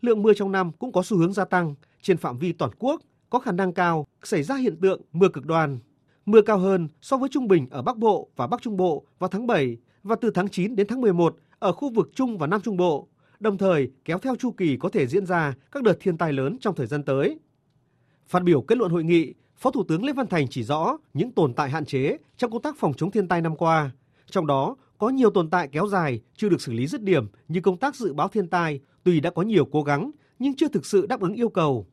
Lượng 0.00 0.22
mưa 0.22 0.34
trong 0.34 0.52
năm 0.52 0.72
cũng 0.72 0.92
có 0.92 1.02
xu 1.02 1.16
hướng 1.16 1.32
gia 1.32 1.44
tăng 1.44 1.74
trên 2.02 2.16
phạm 2.16 2.38
vi 2.38 2.52
toàn 2.52 2.70
quốc 2.78 3.02
có 3.30 3.38
khả 3.38 3.52
năng 3.52 3.72
cao 3.72 4.06
xảy 4.22 4.42
ra 4.42 4.56
hiện 4.56 4.76
tượng 4.76 5.00
mưa 5.12 5.28
cực 5.28 5.46
đoan. 5.46 5.78
Mưa 6.26 6.42
cao 6.42 6.58
hơn 6.58 6.88
so 7.00 7.16
với 7.16 7.28
trung 7.28 7.48
bình 7.48 7.66
ở 7.70 7.82
Bắc 7.82 7.96
Bộ 7.96 8.28
và 8.36 8.46
Bắc 8.46 8.62
Trung 8.62 8.76
Bộ 8.76 9.04
vào 9.18 9.28
tháng 9.28 9.46
7 9.46 9.76
và 10.02 10.16
từ 10.20 10.30
tháng 10.30 10.48
9 10.48 10.76
đến 10.76 10.86
tháng 10.86 11.00
11 11.00 11.36
ở 11.58 11.72
khu 11.72 11.90
vực 11.90 12.10
Trung 12.14 12.38
và 12.38 12.46
Nam 12.46 12.60
Trung 12.60 12.76
Bộ, 12.76 13.08
đồng 13.40 13.58
thời 13.58 13.90
kéo 14.04 14.18
theo 14.18 14.36
chu 14.36 14.50
kỳ 14.50 14.76
có 14.76 14.88
thể 14.88 15.06
diễn 15.06 15.26
ra 15.26 15.54
các 15.72 15.82
đợt 15.82 15.96
thiên 16.00 16.18
tai 16.18 16.32
lớn 16.32 16.56
trong 16.60 16.74
thời 16.74 16.86
gian 16.86 17.02
tới. 17.02 17.38
Phát 18.28 18.42
biểu 18.42 18.62
kết 18.62 18.78
luận 18.78 18.90
hội 18.90 19.04
nghị, 19.04 19.34
Phó 19.56 19.70
Thủ 19.70 19.84
tướng 19.88 20.04
Lê 20.04 20.12
Văn 20.12 20.26
Thành 20.26 20.46
chỉ 20.50 20.62
rõ 20.62 20.98
những 21.14 21.32
tồn 21.32 21.54
tại 21.54 21.70
hạn 21.70 21.84
chế 21.84 22.16
trong 22.36 22.50
công 22.50 22.62
tác 22.62 22.76
phòng 22.78 22.94
chống 22.94 23.10
thiên 23.10 23.28
tai 23.28 23.40
năm 23.40 23.56
qua, 23.56 23.90
trong 24.30 24.46
đó 24.46 24.76
có 24.98 25.08
nhiều 25.08 25.30
tồn 25.30 25.50
tại 25.50 25.68
kéo 25.72 25.86
dài 25.86 26.20
chưa 26.36 26.48
được 26.48 26.60
xử 26.60 26.72
lý 26.72 26.86
dứt 26.86 27.02
điểm 27.02 27.26
như 27.48 27.60
công 27.60 27.76
tác 27.76 27.96
dự 27.96 28.12
báo 28.12 28.28
thiên 28.28 28.48
tai 28.48 28.80
tuy 29.04 29.20
đã 29.20 29.30
có 29.30 29.42
nhiều 29.42 29.64
cố 29.64 29.82
gắng 29.82 30.10
nhưng 30.38 30.54
chưa 30.54 30.68
thực 30.68 30.86
sự 30.86 31.06
đáp 31.06 31.20
ứng 31.20 31.34
yêu 31.34 31.48
cầu 31.48 31.86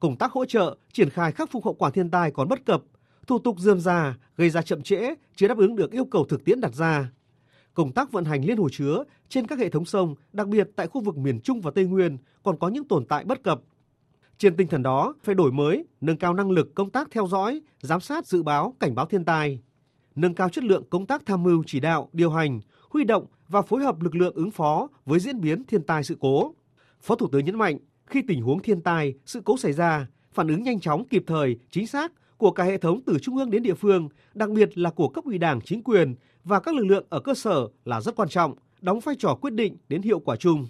công 0.00 0.16
tác 0.16 0.32
hỗ 0.32 0.44
trợ, 0.44 0.76
triển 0.92 1.10
khai 1.10 1.32
khắc 1.32 1.50
phục 1.50 1.64
hậu 1.64 1.74
quả 1.74 1.90
thiên 1.90 2.10
tai 2.10 2.30
còn 2.30 2.48
bất 2.48 2.64
cập, 2.66 2.82
thủ 3.26 3.38
tục 3.38 3.58
dườm 3.58 3.80
già, 3.80 4.16
gây 4.36 4.50
ra 4.50 4.62
chậm 4.62 4.82
trễ, 4.82 5.14
chưa 5.36 5.48
đáp 5.48 5.58
ứng 5.58 5.76
được 5.76 5.90
yêu 5.90 6.04
cầu 6.04 6.24
thực 6.24 6.44
tiễn 6.44 6.60
đặt 6.60 6.74
ra. 6.74 7.12
Công 7.74 7.92
tác 7.92 8.12
vận 8.12 8.24
hành 8.24 8.44
liên 8.44 8.56
hồ 8.56 8.68
chứa 8.72 9.04
trên 9.28 9.46
các 9.46 9.58
hệ 9.58 9.68
thống 9.68 9.84
sông, 9.84 10.14
đặc 10.32 10.48
biệt 10.48 10.68
tại 10.76 10.86
khu 10.86 11.00
vực 11.00 11.16
miền 11.16 11.40
Trung 11.40 11.60
và 11.60 11.70
Tây 11.74 11.84
Nguyên 11.84 12.18
còn 12.42 12.58
có 12.58 12.68
những 12.68 12.88
tồn 12.88 13.06
tại 13.06 13.24
bất 13.24 13.42
cập. 13.42 13.60
Trên 14.38 14.56
tinh 14.56 14.68
thần 14.68 14.82
đó, 14.82 15.14
phải 15.22 15.34
đổi 15.34 15.52
mới, 15.52 15.84
nâng 16.00 16.16
cao 16.16 16.34
năng 16.34 16.50
lực 16.50 16.74
công 16.74 16.90
tác 16.90 17.08
theo 17.10 17.26
dõi, 17.26 17.60
giám 17.80 18.00
sát, 18.00 18.26
dự 18.26 18.42
báo, 18.42 18.74
cảnh 18.80 18.94
báo 18.94 19.06
thiên 19.06 19.24
tai, 19.24 19.60
nâng 20.14 20.34
cao 20.34 20.48
chất 20.48 20.64
lượng 20.64 20.84
công 20.90 21.06
tác 21.06 21.26
tham 21.26 21.42
mưu 21.42 21.62
chỉ 21.66 21.80
đạo, 21.80 22.08
điều 22.12 22.30
hành, 22.30 22.60
huy 22.90 23.04
động 23.04 23.26
và 23.48 23.62
phối 23.62 23.82
hợp 23.82 24.00
lực 24.00 24.14
lượng 24.14 24.34
ứng 24.34 24.50
phó 24.50 24.88
với 25.06 25.20
diễn 25.20 25.40
biến 25.40 25.64
thiên 25.64 25.82
tai 25.82 26.04
sự 26.04 26.16
cố. 26.20 26.54
Phó 27.00 27.14
Thủ 27.14 27.28
tướng 27.32 27.44
nhấn 27.44 27.58
mạnh, 27.58 27.78
khi 28.10 28.22
tình 28.22 28.42
huống 28.42 28.62
thiên 28.62 28.80
tai, 28.80 29.14
sự 29.26 29.40
cố 29.44 29.56
xảy 29.56 29.72
ra, 29.72 30.06
phản 30.32 30.48
ứng 30.48 30.62
nhanh 30.62 30.80
chóng, 30.80 31.04
kịp 31.04 31.24
thời, 31.26 31.56
chính 31.70 31.86
xác 31.86 32.12
của 32.36 32.50
cả 32.50 32.64
hệ 32.64 32.78
thống 32.78 33.00
từ 33.06 33.18
trung 33.22 33.36
ương 33.36 33.50
đến 33.50 33.62
địa 33.62 33.74
phương, 33.74 34.08
đặc 34.34 34.50
biệt 34.50 34.78
là 34.78 34.90
của 34.90 35.08
cấp 35.08 35.24
ủy 35.24 35.38
đảng, 35.38 35.60
chính 35.60 35.82
quyền 35.82 36.14
và 36.44 36.60
các 36.60 36.74
lực 36.74 36.84
lượng 36.84 37.06
ở 37.08 37.20
cơ 37.20 37.34
sở 37.34 37.68
là 37.84 38.00
rất 38.00 38.16
quan 38.16 38.28
trọng, 38.28 38.54
đóng 38.80 39.00
vai 39.00 39.14
trò 39.18 39.34
quyết 39.34 39.52
định 39.52 39.76
đến 39.88 40.02
hiệu 40.02 40.18
quả 40.18 40.36
chung. 40.36 40.66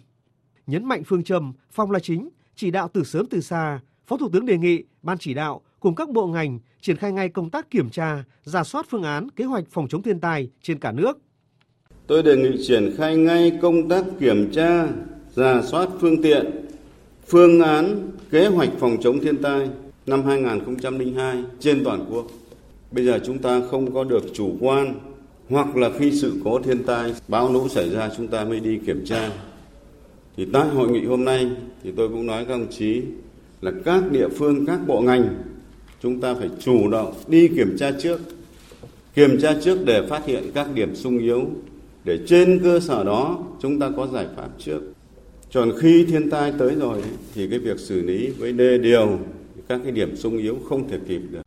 Nhấn 0.67 0.85
mạnh 0.85 1.03
phương 1.07 1.25
châm 1.25 1.53
phòng 1.71 1.91
là 1.91 1.99
chính, 1.99 2.29
chỉ 2.55 2.71
đạo 2.71 2.89
từ 2.93 3.05
sớm 3.05 3.27
từ 3.27 3.41
xa, 3.41 3.81
Phó 4.07 4.17
Thủ 4.17 4.29
tướng 4.33 4.47
đề 4.47 4.59
nghị 4.59 4.85
ban 5.03 5.19
chỉ 5.19 5.35
đạo 5.35 5.61
cùng 5.81 5.95
các 5.95 6.11
bộ 6.11 6.27
ngành 6.27 6.59
triển 6.81 6.97
khai 6.97 7.13
ngay 7.13 7.29
công 7.29 7.51
tác 7.51 7.71
kiểm 7.71 7.91
tra, 7.91 8.25
giả 8.45 8.65
soát 8.65 8.87
phương 8.89 9.03
án, 9.03 9.31
kế 9.31 9.45
hoạch 9.45 9.65
phòng 9.71 9.89
chống 9.89 10.03
thiên 10.03 10.21
tai 10.21 10.51
trên 10.63 10.79
cả 10.79 10.93
nước. 10.93 11.19
Tôi 12.07 12.23
đề 12.23 12.37
nghị 12.37 12.65
triển 12.67 12.95
khai 12.97 13.17
ngay 13.17 13.59
công 13.63 13.89
tác 13.89 14.05
kiểm 14.21 14.51
tra, 14.53 14.89
giả 15.33 15.63
soát 15.63 15.89
phương 16.01 16.23
tiện, 16.23 16.47
phương 17.31 17.61
án, 17.61 18.11
kế 18.31 18.47
hoạch 18.47 18.69
phòng 18.79 18.97
chống 19.03 19.21
thiên 19.21 19.37
tai 19.37 19.69
năm 20.07 20.23
2002 20.23 21.45
trên 21.61 21.85
toàn 21.85 22.05
quốc. 22.11 22.27
Bây 22.93 23.05
giờ 23.05 23.19
chúng 23.27 23.39
ta 23.39 23.61
không 23.71 23.95
có 23.95 24.05
được 24.05 24.25
chủ 24.35 24.57
quan 24.61 24.95
hoặc 25.49 25.77
là 25.77 25.91
khi 25.99 26.13
sự 26.13 26.33
cố 26.45 26.59
thiên 26.59 26.83
tai, 26.83 27.15
bão 27.29 27.53
lũ 27.53 27.69
xảy 27.69 27.91
ra 27.91 28.11
chúng 28.17 28.29
ta 28.29 28.45
mới 28.45 28.61
đi 28.61 28.79
kiểm 28.87 29.05
tra. 29.05 29.31
Thì 30.37 30.47
tại 30.53 30.69
hội 30.69 30.89
nghị 30.89 31.05
hôm 31.05 31.25
nay 31.25 31.51
thì 31.83 31.93
tôi 31.97 32.09
cũng 32.09 32.27
nói 32.27 32.45
các 32.45 32.55
ông 32.55 32.67
chí 32.71 33.03
là 33.61 33.73
các 33.85 34.13
địa 34.13 34.29
phương, 34.29 34.67
các 34.67 34.81
bộ 34.87 35.01
ngành 35.01 35.35
chúng 36.03 36.21
ta 36.21 36.35
phải 36.35 36.51
chủ 36.61 36.91
động 36.91 37.15
đi 37.29 37.49
kiểm 37.49 37.77
tra 37.79 37.91
trước. 38.03 38.21
Kiểm 39.15 39.39
tra 39.41 39.55
trước 39.63 39.79
để 39.85 40.07
phát 40.07 40.27
hiện 40.27 40.51
các 40.55 40.75
điểm 40.75 40.95
sung 40.95 41.19
yếu 41.19 41.43
để 42.05 42.19
trên 42.27 42.61
cơ 42.63 42.81
sở 42.81 43.05
đó 43.05 43.39
chúng 43.63 43.79
ta 43.79 43.91
có 43.97 44.07
giải 44.07 44.27
pháp 44.37 44.49
trước. 44.59 44.81
Còn 45.55 45.73
khi 45.79 46.05
thiên 46.05 46.31
tai 46.31 46.53
tới 46.59 46.75
rồi 46.75 47.03
thì 47.35 47.49
cái 47.49 47.59
việc 47.59 47.79
xử 47.79 48.03
lý 48.03 48.31
với 48.31 48.53
đê 48.53 48.79
điều 48.79 49.19
các 49.69 49.81
cái 49.83 49.93
điểm 49.93 50.17
sung 50.17 50.39
yếu 50.39 50.59
không 50.69 50.89
thể 50.89 50.99
kịp 51.09 51.21
được. 51.31 51.43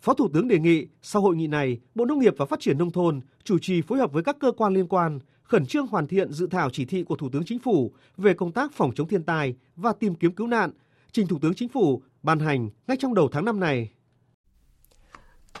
Phó 0.00 0.14
Thủ 0.14 0.28
tướng 0.34 0.48
đề 0.48 0.58
nghị 0.58 0.86
sau 1.02 1.22
hội 1.22 1.36
nghị 1.36 1.46
này, 1.46 1.78
Bộ 1.94 2.04
Nông 2.04 2.18
nghiệp 2.18 2.34
và 2.36 2.46
Phát 2.46 2.60
triển 2.60 2.78
Nông 2.78 2.90
thôn 2.90 3.20
chủ 3.44 3.58
trì 3.58 3.82
phối 3.82 3.98
hợp 3.98 4.12
với 4.12 4.22
các 4.22 4.36
cơ 4.40 4.52
quan 4.52 4.74
liên 4.74 4.88
quan 4.88 5.18
khẩn 5.42 5.66
trương 5.66 5.86
hoàn 5.86 6.06
thiện 6.06 6.32
dự 6.32 6.46
thảo 6.46 6.70
chỉ 6.70 6.84
thị 6.84 7.02
của 7.02 7.16
Thủ 7.16 7.28
tướng 7.32 7.44
Chính 7.44 7.58
phủ 7.58 7.92
về 8.16 8.34
công 8.34 8.52
tác 8.52 8.72
phòng 8.72 8.92
chống 8.94 9.08
thiên 9.08 9.22
tai 9.22 9.54
và 9.76 9.92
tìm 9.92 10.14
kiếm 10.14 10.32
cứu 10.32 10.46
nạn, 10.46 10.70
trình 11.12 11.26
Thủ 11.26 11.38
tướng 11.42 11.54
Chính 11.54 11.68
phủ 11.68 12.02
ban 12.22 12.38
hành 12.38 12.70
ngay 12.86 12.96
trong 13.00 13.14
đầu 13.14 13.28
tháng 13.32 13.44
năm 13.44 13.60
này. 13.60 13.90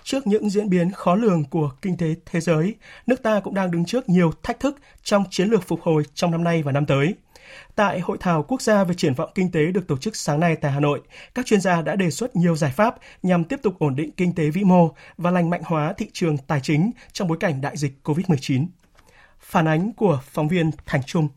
Trước 0.02 0.26
những 0.26 0.50
diễn 0.50 0.70
biến 0.70 0.92
khó 0.92 1.14
lường 1.14 1.44
của 1.44 1.70
kinh 1.82 1.96
tế 1.96 2.14
thế 2.26 2.40
giới, 2.40 2.74
nước 3.06 3.22
ta 3.22 3.40
cũng 3.40 3.54
đang 3.54 3.70
đứng 3.70 3.84
trước 3.84 4.08
nhiều 4.08 4.32
thách 4.42 4.60
thức 4.60 4.76
trong 5.02 5.24
chiến 5.30 5.48
lược 5.48 5.68
phục 5.68 5.82
hồi 5.82 6.02
trong 6.14 6.30
năm 6.30 6.44
nay 6.44 6.62
và 6.62 6.72
năm 6.72 6.86
tới. 6.86 7.14
Tại 7.74 8.00
Hội 8.00 8.16
thảo 8.20 8.42
quốc 8.48 8.62
gia 8.62 8.84
về 8.84 8.94
triển 8.94 9.14
vọng 9.14 9.30
kinh 9.34 9.50
tế 9.50 9.66
được 9.66 9.86
tổ 9.88 9.96
chức 9.96 10.16
sáng 10.16 10.40
nay 10.40 10.56
tại 10.56 10.72
Hà 10.72 10.80
Nội, 10.80 11.00
các 11.34 11.46
chuyên 11.46 11.60
gia 11.60 11.82
đã 11.82 11.96
đề 11.96 12.10
xuất 12.10 12.36
nhiều 12.36 12.56
giải 12.56 12.72
pháp 12.76 12.96
nhằm 13.22 13.44
tiếp 13.44 13.60
tục 13.62 13.78
ổn 13.78 13.96
định 13.96 14.10
kinh 14.10 14.34
tế 14.34 14.50
vĩ 14.50 14.64
mô 14.64 14.94
và 15.16 15.30
lành 15.30 15.50
mạnh 15.50 15.62
hóa 15.64 15.92
thị 15.92 16.06
trường 16.12 16.38
tài 16.38 16.60
chính 16.62 16.90
trong 17.12 17.28
bối 17.28 17.38
cảnh 17.40 17.60
đại 17.60 17.76
dịch 17.76 17.92
COVID-19. 18.04 18.66
Phản 19.40 19.68
ánh 19.68 19.92
của 19.92 20.20
phóng 20.24 20.48
viên 20.48 20.70
Thành 20.86 21.02
Trung. 21.06 21.28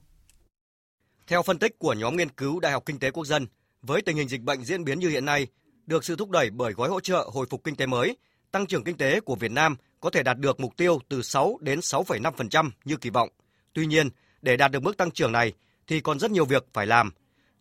Theo 1.28 1.44
phân 1.44 1.60
tích 1.60 1.80
của 1.80 1.94
nhóm 1.94 2.16
nghiên 2.16 2.30
cứu 2.30 2.60
Đại 2.60 2.72
học 2.72 2.84
Kinh 2.86 3.00
tế 3.00 3.12
Quốc 3.12 3.26
dân, 3.26 3.48
với 3.82 4.02
tình 4.02 4.18
hình 4.18 4.30
dịch 4.30 4.42
bệnh 4.42 4.64
diễn 4.64 4.84
biến 4.84 5.00
như 5.00 5.10
hiện 5.10 5.26
nay, 5.26 5.48
được 5.86 6.04
sự 6.04 6.16
thúc 6.16 6.30
đẩy 6.30 6.50
bởi 6.50 6.74
gói 6.74 6.90
hỗ 6.90 7.00
trợ 7.00 7.30
hồi 7.34 7.46
phục 7.50 7.64
kinh 7.64 7.76
tế 7.76 7.86
mới, 7.86 8.18
tăng 8.52 8.66
trưởng 8.66 8.84
kinh 8.84 8.98
tế 8.98 9.20
của 9.20 9.36
Việt 9.36 9.52
Nam 9.52 9.76
có 10.00 10.10
thể 10.10 10.24
đạt 10.24 10.38
được 10.38 10.60
mục 10.60 10.78
tiêu 10.78 11.00
từ 11.10 11.22
6 11.22 11.58
đến 11.62 11.80
6,5% 11.80 12.70
như 12.86 12.98
kỳ 12.98 13.10
vọng. 13.10 13.30
Tuy 13.74 13.86
nhiên, 13.86 14.10
để 14.42 14.58
đạt 14.58 14.72
được 14.72 14.84
mức 14.84 14.98
tăng 14.98 15.12
trưởng 15.12 15.32
này 15.32 15.54
thì 15.88 16.02
còn 16.02 16.20
rất 16.20 16.32
nhiều 16.32 16.46
việc 16.46 16.66
phải 16.74 16.88
làm. 16.88 17.12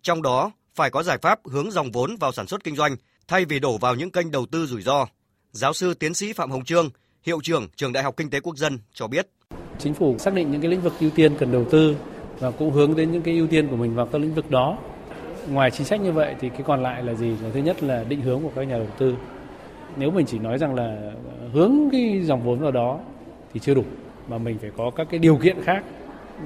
Trong 0.03 0.23
đó, 0.23 0.51
phải 0.75 0.91
có 0.91 1.03
giải 1.03 1.19
pháp 1.19 1.41
hướng 1.45 1.71
dòng 1.71 1.91
vốn 1.91 2.17
vào 2.17 2.33
sản 2.33 2.47
xuất 2.47 2.65
kinh 2.65 2.77
doanh 2.77 2.97
thay 3.29 3.45
vì 3.45 3.59
đổ 3.59 3.79
vào 3.79 3.95
những 3.95 4.11
kênh 4.11 4.31
đầu 4.31 4.47
tư 4.47 4.67
rủi 4.67 4.83
ro. 4.83 5.07
Giáo 5.53 5.73
sư 5.73 5.95
tiến 5.95 6.15
sĩ 6.15 6.33
Phạm 6.33 6.51
Hồng 6.51 6.65
Trương, 6.65 6.91
hiệu 7.23 7.41
trưởng 7.43 7.69
Trường 7.77 7.93
Đại 7.93 8.03
học 8.03 8.17
Kinh 8.17 8.31
tế 8.31 8.41
Quốc 8.41 8.57
dân 8.57 8.79
cho 8.93 9.07
biết. 9.07 9.29
Chính 9.79 9.95
phủ 9.95 10.19
xác 10.19 10.35
định 10.35 10.51
những 10.51 10.61
cái 10.61 10.71
lĩnh 10.71 10.83
vực 10.83 10.93
ưu 11.01 11.11
tiên 11.11 11.37
cần 11.39 11.53
đầu 11.53 11.65
tư 11.71 11.97
và 12.39 12.51
cũng 12.51 12.73
hướng 12.73 12.97
đến 12.97 13.13
những 13.13 13.23
cái 13.23 13.35
ưu 13.35 13.47
tiên 13.47 13.69
của 13.69 13.77
mình 13.77 13.95
vào 13.95 14.07
các 14.07 14.21
lĩnh 14.21 14.35
vực 14.35 14.51
đó. 14.51 14.79
Ngoài 15.49 15.71
chính 15.71 15.87
sách 15.87 16.01
như 16.01 16.13
vậy 16.13 16.35
thì 16.41 16.49
cái 16.49 16.63
còn 16.67 16.83
lại 16.83 17.03
là 17.03 17.15
gì? 17.15 17.37
Là 17.43 17.51
thứ 17.55 17.61
nhất 17.61 17.83
là 17.83 18.05
định 18.05 18.21
hướng 18.21 18.43
của 18.43 18.53
các 18.57 18.63
nhà 18.63 18.77
đầu 18.77 18.89
tư. 18.99 19.15
Nếu 19.97 20.11
mình 20.11 20.27
chỉ 20.27 20.39
nói 20.39 20.59
rằng 20.59 20.75
là 20.75 21.13
hướng 21.53 21.89
cái 21.93 22.21
dòng 22.23 22.43
vốn 22.43 22.59
vào 22.59 22.71
đó 22.71 23.01
thì 23.53 23.61
chưa 23.61 23.75
đủ 23.75 23.85
mà 24.29 24.39
mình 24.39 24.59
phải 24.59 24.71
có 24.77 24.91
các 24.97 25.07
cái 25.11 25.19
điều 25.19 25.37
kiện 25.37 25.57
khác 25.63 25.85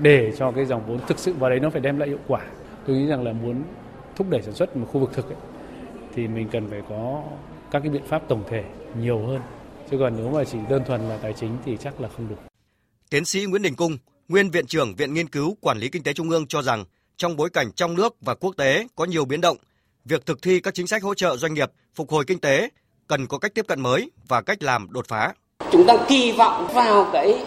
để 0.00 0.32
cho 0.38 0.52
cái 0.52 0.64
dòng 0.64 0.82
vốn 0.86 0.98
thực 1.06 1.18
sự 1.18 1.32
vào 1.32 1.50
đấy 1.50 1.60
nó 1.60 1.70
phải 1.70 1.80
đem 1.80 1.98
lại 1.98 2.08
hiệu 2.08 2.18
quả. 2.26 2.40
Tôi 2.86 2.96
nghĩ 2.96 3.06
rằng 3.06 3.24
là 3.24 3.32
muốn 3.32 3.62
thúc 4.16 4.26
đẩy 4.30 4.42
sản 4.42 4.54
xuất 4.54 4.76
một 4.76 4.86
khu 4.92 5.00
vực 5.00 5.10
thực 5.12 5.26
ấy, 5.26 5.36
thì 6.14 6.28
mình 6.28 6.48
cần 6.52 6.68
phải 6.70 6.82
có 6.88 7.22
các 7.70 7.80
cái 7.80 7.90
biện 7.90 8.02
pháp 8.06 8.22
tổng 8.28 8.44
thể 8.48 8.64
nhiều 9.00 9.26
hơn. 9.26 9.40
Chứ 9.90 9.96
còn 9.98 10.16
nếu 10.16 10.30
mà 10.30 10.44
chỉ 10.44 10.58
đơn 10.68 10.82
thuần 10.86 11.00
là 11.08 11.16
tài 11.16 11.32
chính 11.32 11.56
thì 11.64 11.76
chắc 11.76 12.00
là 12.00 12.08
không 12.08 12.28
đủ. 12.28 12.36
Tiến 13.10 13.24
sĩ 13.24 13.44
Nguyễn 13.44 13.62
Đình 13.62 13.74
Cung 13.74 13.98
nguyên 14.28 14.50
viện 14.50 14.66
trưởng 14.66 14.94
viện 14.94 15.14
nghiên 15.14 15.28
cứu 15.28 15.56
quản 15.60 15.78
lý 15.78 15.88
kinh 15.88 16.02
tế 16.02 16.12
trung 16.12 16.30
ương 16.30 16.46
cho 16.46 16.62
rằng 16.62 16.84
trong 17.16 17.36
bối 17.36 17.50
cảnh 17.50 17.72
trong 17.72 17.94
nước 17.94 18.16
và 18.20 18.34
quốc 18.34 18.54
tế 18.56 18.86
có 18.96 19.04
nhiều 19.04 19.24
biến 19.24 19.40
động 19.40 19.56
việc 20.04 20.26
thực 20.26 20.42
thi 20.42 20.60
các 20.60 20.74
chính 20.74 20.86
sách 20.86 21.02
hỗ 21.02 21.14
trợ 21.14 21.36
doanh 21.36 21.54
nghiệp 21.54 21.70
phục 21.94 22.10
hồi 22.10 22.24
kinh 22.26 22.38
tế 22.38 22.68
cần 23.08 23.26
có 23.26 23.38
cách 23.38 23.54
tiếp 23.54 23.66
cận 23.68 23.80
mới 23.80 24.10
và 24.28 24.40
cách 24.40 24.62
làm 24.62 24.86
đột 24.90 25.08
phá. 25.08 25.32
Chúng 25.70 25.86
ta 25.86 25.96
kỳ 26.08 26.32
vọng 26.32 26.68
vào 26.74 27.08
cái 27.12 27.44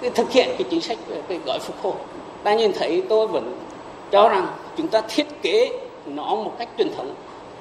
cái 0.00 0.10
thực 0.10 0.30
hiện 0.30 0.48
cái 0.58 0.68
chính 0.70 0.80
sách 0.80 0.98
cái 1.28 1.40
gói 1.46 1.58
phục 1.58 1.76
hồi. 1.82 1.94
Ta 2.42 2.54
nhìn 2.54 2.72
thấy 2.74 3.02
tôi 3.08 3.26
vẫn 3.26 3.58
cho 4.10 4.28
rằng 4.28 4.46
chúng 4.76 4.88
ta 4.88 5.02
thiết 5.08 5.26
kế 5.42 5.80
nó 6.06 6.34
một 6.34 6.54
cách 6.58 6.68
truyền 6.78 6.94
thống 6.96 7.14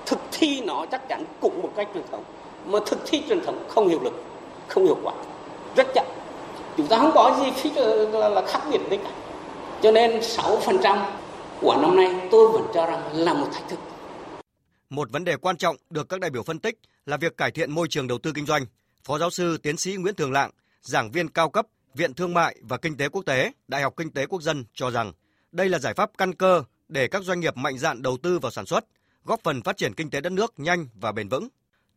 thực 0.06 0.20
thi 0.32 0.62
nó 0.62 0.86
chắc 0.92 1.10
chắn 1.10 1.24
cũng 1.42 1.62
một 1.62 1.72
cách 1.76 1.88
truyền 1.94 2.04
thống 2.12 2.24
mà 2.66 2.80
thực 2.86 3.00
thi 3.06 3.24
truyền 3.30 3.46
thống 3.46 3.66
không 3.70 3.88
hiệu 3.88 4.00
lực 4.04 4.24
không 4.68 4.86
hiệu 4.86 4.98
quả 5.04 5.14
rất 5.76 5.88
chậm. 5.96 6.06
Chúng 6.78 6.88
ta 6.88 6.98
không 6.98 7.12
có 7.14 7.40
gì 7.40 7.52
phí 7.56 7.70
là, 8.12 8.30
là 8.30 8.42
khác 8.48 8.62
biệt 8.72 8.80
đấy 8.90 9.00
cả. 9.04 9.12
Cho 9.82 9.92
nên 9.92 10.20
6% 10.20 11.06
của 11.62 11.78
năm 11.82 11.96
nay 11.96 12.16
tôi 12.32 12.52
vẫn 12.52 12.64
cho 12.74 12.86
rằng 12.86 13.02
là 13.14 13.34
một 13.34 13.48
thách 13.54 13.70
thức. 13.70 13.80
Một 14.90 15.12
vấn 15.12 15.24
đề 15.24 15.38
quan 15.38 15.58
trọng 15.58 15.76
được 15.90 16.10
các 16.10 16.20
đại 16.20 16.30
biểu 16.30 16.44
phân 16.44 16.60
tích 16.60 16.80
là 17.08 17.18
việc 17.18 17.38
cải 17.38 17.52
thiện 17.52 17.72
môi 17.72 17.88
trường 17.88 18.08
đầu 18.08 18.18
tư 18.18 18.32
kinh 18.36 18.46
doanh. 18.46 18.66
Phó 19.04 19.20
giáo 19.20 19.30
sư 19.30 19.58
tiến 19.58 19.78
sĩ 19.78 19.96
Nguyễn 19.96 20.16
Thường 20.16 20.32
Lạng, 20.32 20.52
giảng 20.82 21.12
viên 21.12 21.30
cao 21.30 21.50
cấp 21.50 21.68
Viện 21.94 22.14
Thương 22.14 22.34
mại 22.34 22.56
và 22.62 22.78
Kinh 22.78 22.98
tế 22.98 23.10
Quốc 23.10 23.24
tế, 23.26 23.52
Đại 23.68 23.82
học 23.82 23.94
Kinh 23.98 24.12
tế 24.12 24.26
Quốc 24.26 24.42
dân 24.42 24.66
cho 24.74 24.92
rằng 24.92 25.14
đây 25.52 25.70
là 25.70 25.80
giải 25.80 25.94
pháp 25.94 26.12
căn 26.18 26.34
cơ 26.34 26.64
để 26.88 27.08
các 27.08 27.24
doanh 27.24 27.40
nghiệp 27.40 27.58
mạnh 27.58 27.78
dạn 27.78 28.02
đầu 28.02 28.18
tư 28.24 28.40
vào 28.40 28.52
sản 28.52 28.66
xuất, 28.66 28.86
góp 29.26 29.40
phần 29.44 29.62
phát 29.62 29.78
triển 29.78 29.94
kinh 29.94 30.10
tế 30.10 30.22
đất 30.22 30.32
nước 30.32 30.54
nhanh 30.58 30.88
và 30.94 31.12
bền 31.12 31.30
vững. 31.30 31.48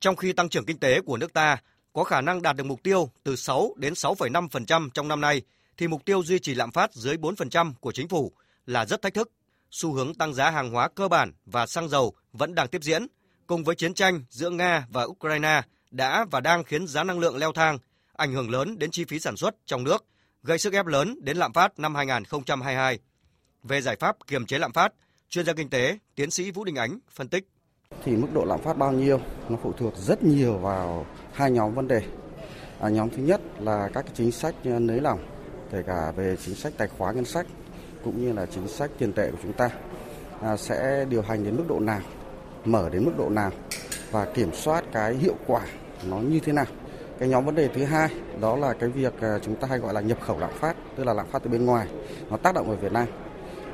Trong 0.00 0.16
khi 0.16 0.32
tăng 0.32 0.48
trưởng 0.48 0.64
kinh 0.64 0.78
tế 0.78 1.00
của 1.00 1.16
nước 1.16 1.32
ta 1.32 1.56
có 1.92 2.04
khả 2.04 2.20
năng 2.20 2.42
đạt 2.42 2.56
được 2.56 2.64
mục 2.64 2.82
tiêu 2.82 3.10
từ 3.22 3.36
6 3.36 3.74
đến 3.76 3.92
6,5% 3.92 4.90
trong 4.94 5.08
năm 5.08 5.20
nay, 5.20 5.42
thì 5.76 5.88
mục 5.88 6.04
tiêu 6.04 6.22
duy 6.22 6.38
trì 6.38 6.54
lạm 6.54 6.72
phát 6.72 6.94
dưới 6.94 7.16
4% 7.16 7.72
của 7.80 7.92
chính 7.92 8.08
phủ 8.08 8.32
là 8.66 8.86
rất 8.86 9.02
thách 9.02 9.14
thức. 9.14 9.30
Xu 9.70 9.92
hướng 9.92 10.14
tăng 10.14 10.34
giá 10.34 10.50
hàng 10.50 10.70
hóa 10.70 10.88
cơ 10.88 11.08
bản 11.08 11.32
và 11.46 11.66
xăng 11.66 11.88
dầu 11.88 12.14
vẫn 12.32 12.54
đang 12.54 12.68
tiếp 12.68 12.82
diễn, 12.82 13.06
cùng 13.50 13.64
với 13.64 13.74
chiến 13.74 13.94
tranh 13.94 14.24
giữa 14.30 14.50
Nga 14.50 14.86
và 14.90 15.02
Ukraine 15.02 15.62
đã 15.90 16.26
và 16.30 16.40
đang 16.40 16.64
khiến 16.64 16.86
giá 16.86 17.04
năng 17.04 17.18
lượng 17.18 17.36
leo 17.36 17.52
thang 17.52 17.78
ảnh 18.16 18.32
hưởng 18.32 18.50
lớn 18.50 18.78
đến 18.78 18.90
chi 18.90 19.04
phí 19.04 19.18
sản 19.18 19.36
xuất 19.36 19.54
trong 19.66 19.84
nước, 19.84 20.04
gây 20.42 20.58
sức 20.58 20.72
ép 20.72 20.86
lớn 20.86 21.18
đến 21.22 21.36
lạm 21.36 21.52
phát 21.52 21.78
năm 21.78 21.94
2022. 21.94 22.98
Về 23.62 23.80
giải 23.80 23.96
pháp 24.00 24.16
kiềm 24.26 24.46
chế 24.46 24.58
lạm 24.58 24.72
phát, 24.72 24.92
chuyên 25.28 25.46
gia 25.46 25.52
kinh 25.52 25.70
tế, 25.70 25.98
tiến 26.14 26.30
sĩ 26.30 26.50
Vũ 26.50 26.64
Đình 26.64 26.74
Ánh 26.74 26.98
phân 27.10 27.28
tích. 27.28 27.48
Thì 28.04 28.16
mức 28.16 28.28
độ 28.34 28.44
lạm 28.44 28.62
phát 28.62 28.76
bao 28.76 28.92
nhiêu 28.92 29.20
nó 29.48 29.56
phụ 29.62 29.72
thuộc 29.72 29.96
rất 29.96 30.22
nhiều 30.22 30.58
vào 30.58 31.06
hai 31.32 31.50
nhóm 31.50 31.74
vấn 31.74 31.88
đề. 31.88 32.02
À, 32.80 32.88
nhóm 32.88 33.10
thứ 33.10 33.22
nhất 33.22 33.40
là 33.58 33.88
các 33.94 34.02
cái 34.02 34.14
chính 34.16 34.32
sách 34.32 34.54
nới 34.64 35.00
lỏng, 35.00 35.26
kể 35.72 35.82
cả 35.86 36.12
về 36.16 36.36
chính 36.44 36.54
sách 36.54 36.72
tài 36.76 36.88
khoá 36.88 37.12
ngân 37.12 37.24
sách 37.24 37.46
cũng 38.04 38.24
như 38.24 38.32
là 38.32 38.46
chính 38.46 38.68
sách 38.68 38.90
tiền 38.98 39.12
tệ 39.12 39.30
của 39.30 39.38
chúng 39.42 39.52
ta 39.52 39.70
à, 40.40 40.56
sẽ 40.56 41.04
điều 41.08 41.22
hành 41.22 41.44
đến 41.44 41.56
mức 41.56 41.64
độ 41.68 41.80
nào, 41.80 42.00
mở 42.64 42.88
đến 42.88 43.04
mức 43.04 43.12
độ 43.18 43.28
nào 43.28 43.50
và 44.10 44.24
kiểm 44.24 44.52
soát 44.52 44.84
cái 44.92 45.14
hiệu 45.14 45.34
quả 45.46 45.60
nó 46.10 46.16
như 46.16 46.40
thế 46.40 46.52
nào 46.52 46.66
cái 47.20 47.28
nhóm 47.28 47.44
vấn 47.44 47.54
đề 47.54 47.68
thứ 47.68 47.84
hai 47.84 48.08
đó 48.40 48.56
là 48.56 48.72
cái 48.72 48.88
việc 48.88 49.20
à, 49.20 49.38
chúng 49.42 49.56
ta 49.56 49.68
hay 49.68 49.78
gọi 49.78 49.94
là 49.94 50.00
nhập 50.00 50.18
khẩu 50.20 50.38
lạm 50.38 50.50
phát, 50.52 50.76
tức 50.96 51.04
là 51.04 51.12
lạm 51.12 51.26
phát 51.26 51.42
từ 51.42 51.50
bên 51.50 51.66
ngoài, 51.66 51.86
nó 52.30 52.36
tác 52.36 52.54
động 52.54 52.70
ở 52.70 52.76
Việt 52.76 52.92
Nam. 52.92 53.06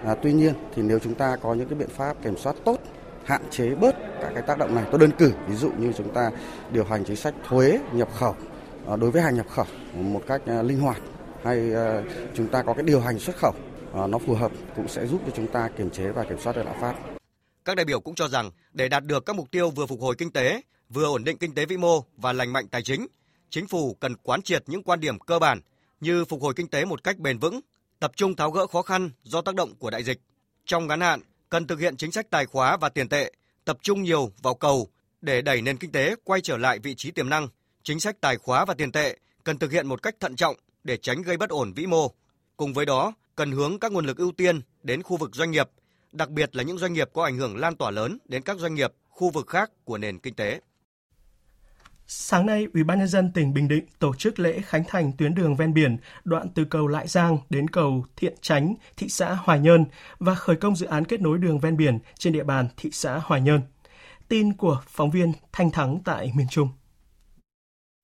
À, 0.05 0.15
tuy 0.23 0.33
nhiên 0.33 0.55
thì 0.75 0.83
nếu 0.83 0.99
chúng 0.99 1.15
ta 1.15 1.37
có 1.37 1.55
những 1.55 1.69
cái 1.69 1.79
biện 1.79 1.89
pháp 1.89 2.23
kiểm 2.23 2.37
soát 2.37 2.57
tốt 2.65 2.79
hạn 3.25 3.43
chế 3.51 3.75
bớt 3.75 3.97
các 4.23 4.31
cái 4.35 4.43
tác 4.43 4.59
động 4.59 4.75
này. 4.75 4.85
Tôi 4.91 5.01
đơn 5.01 5.11
cử 5.19 5.33
ví 5.49 5.57
dụ 5.57 5.71
như 5.79 5.93
chúng 5.93 6.13
ta 6.13 6.31
điều 6.73 6.85
hành 6.85 7.05
chính 7.05 7.17
sách 7.17 7.35
thuế 7.49 7.79
nhập 7.93 8.09
khẩu 8.15 8.35
à, 8.89 8.97
đối 8.97 9.11
với 9.11 9.23
hàng 9.23 9.35
nhập 9.35 9.47
khẩu 9.51 9.67
một 9.95 10.21
cách 10.27 10.41
à, 10.47 10.63
linh 10.63 10.81
hoạt 10.81 10.99
hay 11.45 11.75
à, 11.75 12.03
chúng 12.35 12.49
ta 12.49 12.63
có 12.63 12.73
cái 12.73 12.83
điều 12.83 13.01
hành 13.01 13.19
xuất 13.19 13.37
khẩu 13.37 13.53
à, 13.95 14.07
nó 14.07 14.19
phù 14.19 14.35
hợp 14.35 14.53
cũng 14.77 14.89
sẽ 14.89 15.07
giúp 15.07 15.21
cho 15.27 15.33
chúng 15.37 15.47
ta 15.47 15.69
kiềm 15.77 15.91
chế 15.91 16.09
và 16.09 16.25
kiểm 16.25 16.39
soát 16.39 16.57
được 16.57 16.63
lạm 16.67 16.81
phát. 16.81 17.16
Các 17.67 17.77
đại 17.77 17.85
biểu 17.85 18.01
cũng 18.01 18.15
cho 18.15 18.29
rằng 18.29 18.51
để 18.73 18.89
đạt 18.89 19.05
được 19.05 19.27
các 19.27 19.37
mục 19.37 19.51
tiêu 19.51 19.71
vừa 19.71 19.87
phục 19.87 20.01
hồi 20.01 20.15
kinh 20.19 20.31
tế, 20.31 20.61
vừa 20.89 21.05
ổn 21.05 21.25
định 21.25 21.39
kinh 21.39 21.55
tế 21.55 21.67
vĩ 21.67 21.77
mô 21.77 22.05
và 22.17 22.33
lành 22.33 22.53
mạnh 22.53 22.69
tài 22.69 22.83
chính, 22.83 23.07
chính 23.51 23.67
phủ 23.67 23.95
cần 23.95 24.17
quán 24.17 24.43
triệt 24.43 24.63
những 24.67 24.83
quan 24.83 25.01
điểm 25.01 25.19
cơ 25.19 25.39
bản 25.39 25.61
như 26.01 26.25
phục 26.25 26.43
hồi 26.43 26.55
kinh 26.57 26.69
tế 26.69 26.85
một 26.85 27.05
cách 27.05 27.19
bền 27.19 27.39
vững, 27.39 27.61
tập 28.01 28.13
trung 28.17 28.37
tháo 28.37 28.51
gỡ 28.51 28.67
khó 28.67 28.83
khăn 28.83 29.11
do 29.23 29.41
tác 29.41 29.55
động 29.55 29.75
của 29.75 29.91
đại 29.91 30.03
dịch. 30.05 30.21
Trong 30.67 30.87
ngắn 30.87 31.01
hạn, 31.01 31.21
cần 31.49 31.67
thực 31.67 31.81
hiện 31.81 31.97
chính 31.97 32.13
sách 32.13 32.31
tài 32.31 32.47
khóa 32.47 32.77
và 32.77 32.89
tiền 32.89 33.09
tệ, 33.09 33.33
tập 33.65 33.79
trung 33.83 34.03
nhiều 34.03 34.33
vào 34.43 34.55
cầu 34.55 34.89
để 35.21 35.43
đẩy 35.43 35.63
nền 35.63 35.77
kinh 35.77 35.93
tế 35.93 36.15
quay 36.25 36.41
trở 36.41 36.57
lại 36.57 36.79
vị 36.79 36.95
trí 36.95 37.11
tiềm 37.11 37.29
năng. 37.29 37.49
Chính 37.83 38.01
sách 38.01 38.21
tài 38.21 38.37
khóa 38.37 38.65
và 38.65 38.75
tiền 38.75 38.93
tệ 38.93 39.17
cần 39.45 39.59
thực 39.59 39.73
hiện 39.73 39.87
một 39.87 40.03
cách 40.03 40.15
thận 40.21 40.37
trọng 40.37 40.57
để 40.85 40.97
tránh 40.97 41.23
gây 41.23 41.37
bất 41.37 41.51
ổn 41.51 41.73
vĩ 41.73 41.87
mô. 41.87 42.11
Cùng 42.57 42.73
với 42.73 42.87
đó, 42.87 43.13
cần 43.37 43.53
hướng 43.53 43.79
các 43.79 43.93
nguồn 43.93 44.07
lực 44.07 44.17
ưu 44.17 44.33
tiên 44.33 44.61
đến 44.83 45.03
khu 45.03 45.17
vực 45.17 45.35
doanh 45.35 45.51
nghiệp, 45.51 45.69
đặc 46.17 46.31
biệt 46.31 46.57
là 46.57 46.63
những 46.63 46.79
doanh 46.79 46.93
nghiệp 46.93 47.11
có 47.13 47.25
ảnh 47.25 47.37
hưởng 47.37 47.57
lan 47.57 47.77
tỏa 47.77 47.91
lớn 47.91 48.19
đến 48.29 48.43
các 48.43 48.59
doanh 48.59 48.75
nghiệp 48.75 48.93
khu 49.09 49.31
vực 49.31 49.47
khác 49.47 49.71
của 49.85 49.99
nền 49.99 50.19
kinh 50.19 50.35
tế. 50.35 50.61
Sáng 52.07 52.47
nay, 52.47 52.67
Ủy 52.75 52.85
ban 52.85 52.99
nhân 52.99 53.09
dân 53.09 53.33
tỉnh 53.33 53.55
Bình 53.55 53.69
Định 53.69 53.85
tổ 53.99 54.15
chức 54.15 54.39
lễ 54.39 54.61
khánh 54.65 54.85
thành 54.89 55.13
tuyến 55.19 55.35
đường 55.35 55.57
ven 55.57 55.75
biển 55.75 55.97
đoạn 56.25 56.49
từ 56.55 56.65
cầu 56.65 56.87
Lại 56.87 57.09
Giang 57.09 57.39
đến 57.51 57.69
cầu 57.69 58.05
Thiện 58.17 58.35
Chánh, 58.41 58.75
thị 58.97 59.09
xã 59.09 59.35
Hoài 59.35 59.61
Nhơn 59.61 59.85
và 60.19 60.35
khởi 60.35 60.57
công 60.57 60.77
dự 60.77 60.87
án 60.87 61.05
kết 61.05 61.21
nối 61.21 61.39
đường 61.39 61.59
ven 61.59 61.77
biển 61.77 61.99
trên 62.19 62.33
địa 62.33 62.45
bàn 62.45 62.69
thị 62.77 62.91
xã 62.93 63.19
Hoài 63.25 63.41
Nhơn. 63.41 63.61
Tin 64.29 64.53
của 64.53 64.83
phóng 64.87 65.11
viên 65.11 65.33
Thanh 65.53 65.71
Thắng 65.71 65.99
tại 66.05 66.33
miền 66.37 66.47
Trung. 66.51 66.69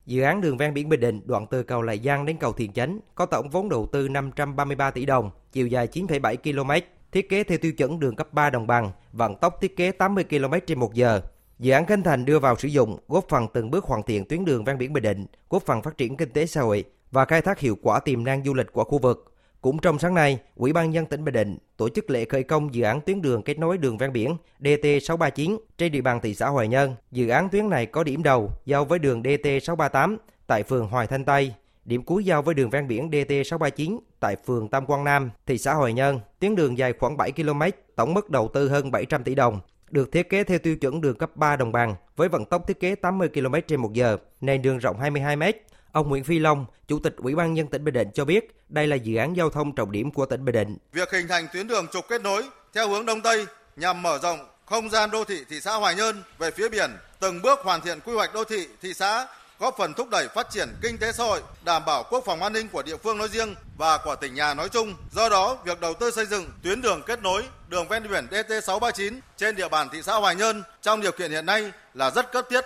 Dự 0.06 0.22
án 0.22 0.40
đường 0.40 0.56
ven 0.56 0.74
biển 0.74 0.88
Bình 0.88 1.00
Định 1.00 1.20
đoạn 1.24 1.46
từ 1.50 1.62
cầu 1.62 1.82
Lại 1.82 1.98
Giang 1.98 2.26
đến 2.26 2.36
cầu 2.36 2.52
Thiện 2.52 2.72
Chánh 2.72 3.00
có 3.14 3.26
tổng 3.26 3.50
vốn 3.50 3.68
đầu 3.68 3.88
tư 3.92 4.08
533 4.08 4.90
tỷ 4.90 5.06
đồng, 5.06 5.30
chiều 5.52 5.66
dài 5.66 5.88
9,7 5.92 6.36
km, 6.36 6.86
thiết 7.12 7.28
kế 7.28 7.44
theo 7.44 7.58
tiêu 7.58 7.72
chuẩn 7.72 8.00
đường 8.00 8.16
cấp 8.16 8.32
3 8.32 8.50
đồng 8.50 8.66
bằng, 8.66 8.90
vận 9.12 9.36
tốc 9.36 9.60
thiết 9.60 9.76
kế 9.76 9.92
80 9.92 10.24
km 10.24 10.54
trên 10.66 10.78
một 10.78 10.94
giờ, 10.94 11.20
Dự 11.62 11.72
án 11.72 11.86
Khánh 11.86 12.02
Thành 12.02 12.24
đưa 12.24 12.38
vào 12.38 12.56
sử 12.56 12.68
dụng 12.68 12.98
góp 13.08 13.28
phần 13.28 13.46
từng 13.52 13.70
bước 13.70 13.84
hoàn 13.84 14.02
thiện 14.02 14.24
tuyến 14.24 14.44
đường 14.44 14.64
ven 14.64 14.78
biển 14.78 14.92
Bình 14.92 15.02
Định, 15.02 15.26
góp 15.50 15.62
phần 15.62 15.82
phát 15.82 15.98
triển 15.98 16.16
kinh 16.16 16.30
tế 16.30 16.46
xã 16.46 16.60
hội 16.60 16.84
và 17.10 17.24
khai 17.24 17.42
thác 17.42 17.58
hiệu 17.58 17.78
quả 17.82 18.00
tiềm 18.00 18.24
năng 18.24 18.44
du 18.44 18.54
lịch 18.54 18.72
của 18.72 18.84
khu 18.84 18.98
vực. 18.98 19.34
Cũng 19.60 19.78
trong 19.78 19.98
sáng 19.98 20.14
nay, 20.14 20.38
Ủy 20.56 20.72
ban 20.72 20.90
nhân 20.90 21.06
tỉnh 21.06 21.24
Bình 21.24 21.34
Định 21.34 21.58
tổ 21.76 21.88
chức 21.88 22.10
lễ 22.10 22.24
khởi 22.24 22.42
công 22.42 22.74
dự 22.74 22.82
án 22.82 23.00
tuyến 23.00 23.22
đường 23.22 23.42
kết 23.42 23.58
nối 23.58 23.78
đường 23.78 23.98
ven 23.98 24.12
biển 24.12 24.36
DT639 24.60 25.58
trên 25.78 25.92
địa 25.92 26.00
bàn 26.00 26.20
thị 26.20 26.34
xã 26.34 26.48
Hoài 26.48 26.68
Nhơn. 26.68 26.94
Dự 27.10 27.28
án 27.28 27.48
tuyến 27.48 27.70
này 27.70 27.86
có 27.86 28.04
điểm 28.04 28.22
đầu 28.22 28.50
giao 28.66 28.84
với 28.84 28.98
đường 28.98 29.22
DT638 29.22 30.16
tại 30.46 30.62
phường 30.62 30.88
Hoài 30.88 31.06
Thanh 31.06 31.24
Tây, 31.24 31.54
điểm 31.84 32.02
cuối 32.02 32.24
giao 32.24 32.42
với 32.42 32.54
đường 32.54 32.70
ven 32.70 32.88
biển 32.88 33.10
DT639 33.10 33.98
tại 34.20 34.36
phường 34.46 34.68
Tam 34.68 34.86
Quang 34.86 35.04
Nam, 35.04 35.30
thị 35.46 35.58
xã 35.58 35.74
Hoài 35.74 35.92
Nhơn. 35.92 36.20
Tuyến 36.38 36.54
đường 36.54 36.78
dài 36.78 36.92
khoảng 36.98 37.16
7 37.16 37.32
km, 37.32 37.62
tổng 37.96 38.14
mức 38.14 38.30
đầu 38.30 38.50
tư 38.54 38.68
hơn 38.68 38.90
700 38.90 39.24
tỷ 39.24 39.34
đồng, 39.34 39.60
được 39.90 40.12
thiết 40.12 40.28
kế 40.28 40.44
theo 40.44 40.58
tiêu 40.58 40.76
chuẩn 40.76 41.00
đường 41.00 41.18
cấp 41.18 41.36
3 41.36 41.56
đồng 41.56 41.72
bằng 41.72 41.94
với 42.16 42.28
vận 42.28 42.44
tốc 42.44 42.68
thiết 42.68 42.80
kế 42.80 42.94
80 42.94 43.28
km 43.28 43.54
trên 43.68 43.80
một 43.80 43.92
giờ, 43.92 44.16
nền 44.40 44.62
đường 44.62 44.78
rộng 44.78 45.00
22 45.00 45.36
m. 45.36 45.42
Ông 45.92 46.08
Nguyễn 46.08 46.24
Phi 46.24 46.38
Long, 46.38 46.66
Chủ 46.88 46.98
tịch 46.98 47.16
Ủy 47.16 47.34
ban 47.34 47.54
nhân 47.54 47.66
tỉnh 47.66 47.84
Bình 47.84 47.94
Định 47.94 48.08
cho 48.14 48.24
biết, 48.24 48.56
đây 48.68 48.86
là 48.86 48.96
dự 48.96 49.16
án 49.16 49.36
giao 49.36 49.50
thông 49.50 49.74
trọng 49.74 49.92
điểm 49.92 50.10
của 50.10 50.26
tỉnh 50.26 50.44
Bình 50.44 50.54
Định. 50.54 50.78
Việc 50.92 51.10
hình 51.10 51.28
thành 51.28 51.46
tuyến 51.52 51.68
đường 51.68 51.86
trục 51.92 52.08
kết 52.08 52.22
nối 52.22 52.42
theo 52.74 52.88
hướng 52.88 53.06
đông 53.06 53.20
tây 53.20 53.46
nhằm 53.76 54.02
mở 54.02 54.18
rộng 54.22 54.38
không 54.64 54.90
gian 54.90 55.10
đô 55.10 55.24
thị 55.24 55.44
thị 55.48 55.60
xã 55.60 55.74
Hoài 55.74 55.94
Nhơn 55.94 56.22
về 56.38 56.50
phía 56.50 56.68
biển, 56.68 56.90
từng 57.20 57.42
bước 57.42 57.58
hoàn 57.62 57.80
thiện 57.80 58.00
quy 58.00 58.12
hoạch 58.14 58.34
đô 58.34 58.44
thị 58.44 58.66
thị 58.82 58.94
xã 58.94 59.26
góp 59.62 59.76
phần 59.78 59.94
thúc 59.94 60.08
đẩy 60.10 60.28
phát 60.28 60.50
triển 60.50 60.68
kinh 60.82 60.98
tế 60.98 61.12
xã 61.12 61.24
hội, 61.24 61.42
đảm 61.64 61.82
bảo 61.86 62.04
quốc 62.10 62.24
phòng 62.26 62.42
an 62.42 62.52
ninh 62.52 62.68
của 62.68 62.82
địa 62.82 62.96
phương 62.96 63.18
nói 63.18 63.28
riêng 63.28 63.54
và 63.78 63.98
của 64.04 64.16
tỉnh 64.16 64.34
nhà 64.34 64.54
nói 64.54 64.68
chung. 64.68 64.94
Do 65.12 65.28
đó, 65.28 65.58
việc 65.64 65.80
đầu 65.80 65.94
tư 65.94 66.10
xây 66.10 66.26
dựng 66.26 66.46
tuyến 66.62 66.80
đường 66.80 67.02
kết 67.06 67.22
nối 67.22 67.44
đường 67.68 67.88
ven 67.88 68.02
biển 68.10 68.26
DT639 68.30 69.20
trên 69.36 69.56
địa 69.56 69.68
bàn 69.68 69.88
thị 69.92 70.02
xã 70.02 70.14
Hoài 70.14 70.36
Nhơn 70.36 70.62
trong 70.82 71.00
điều 71.00 71.12
kiện 71.12 71.30
hiện 71.30 71.46
nay 71.46 71.72
là 71.94 72.10
rất 72.10 72.32
cấp 72.32 72.44
thiết. 72.50 72.64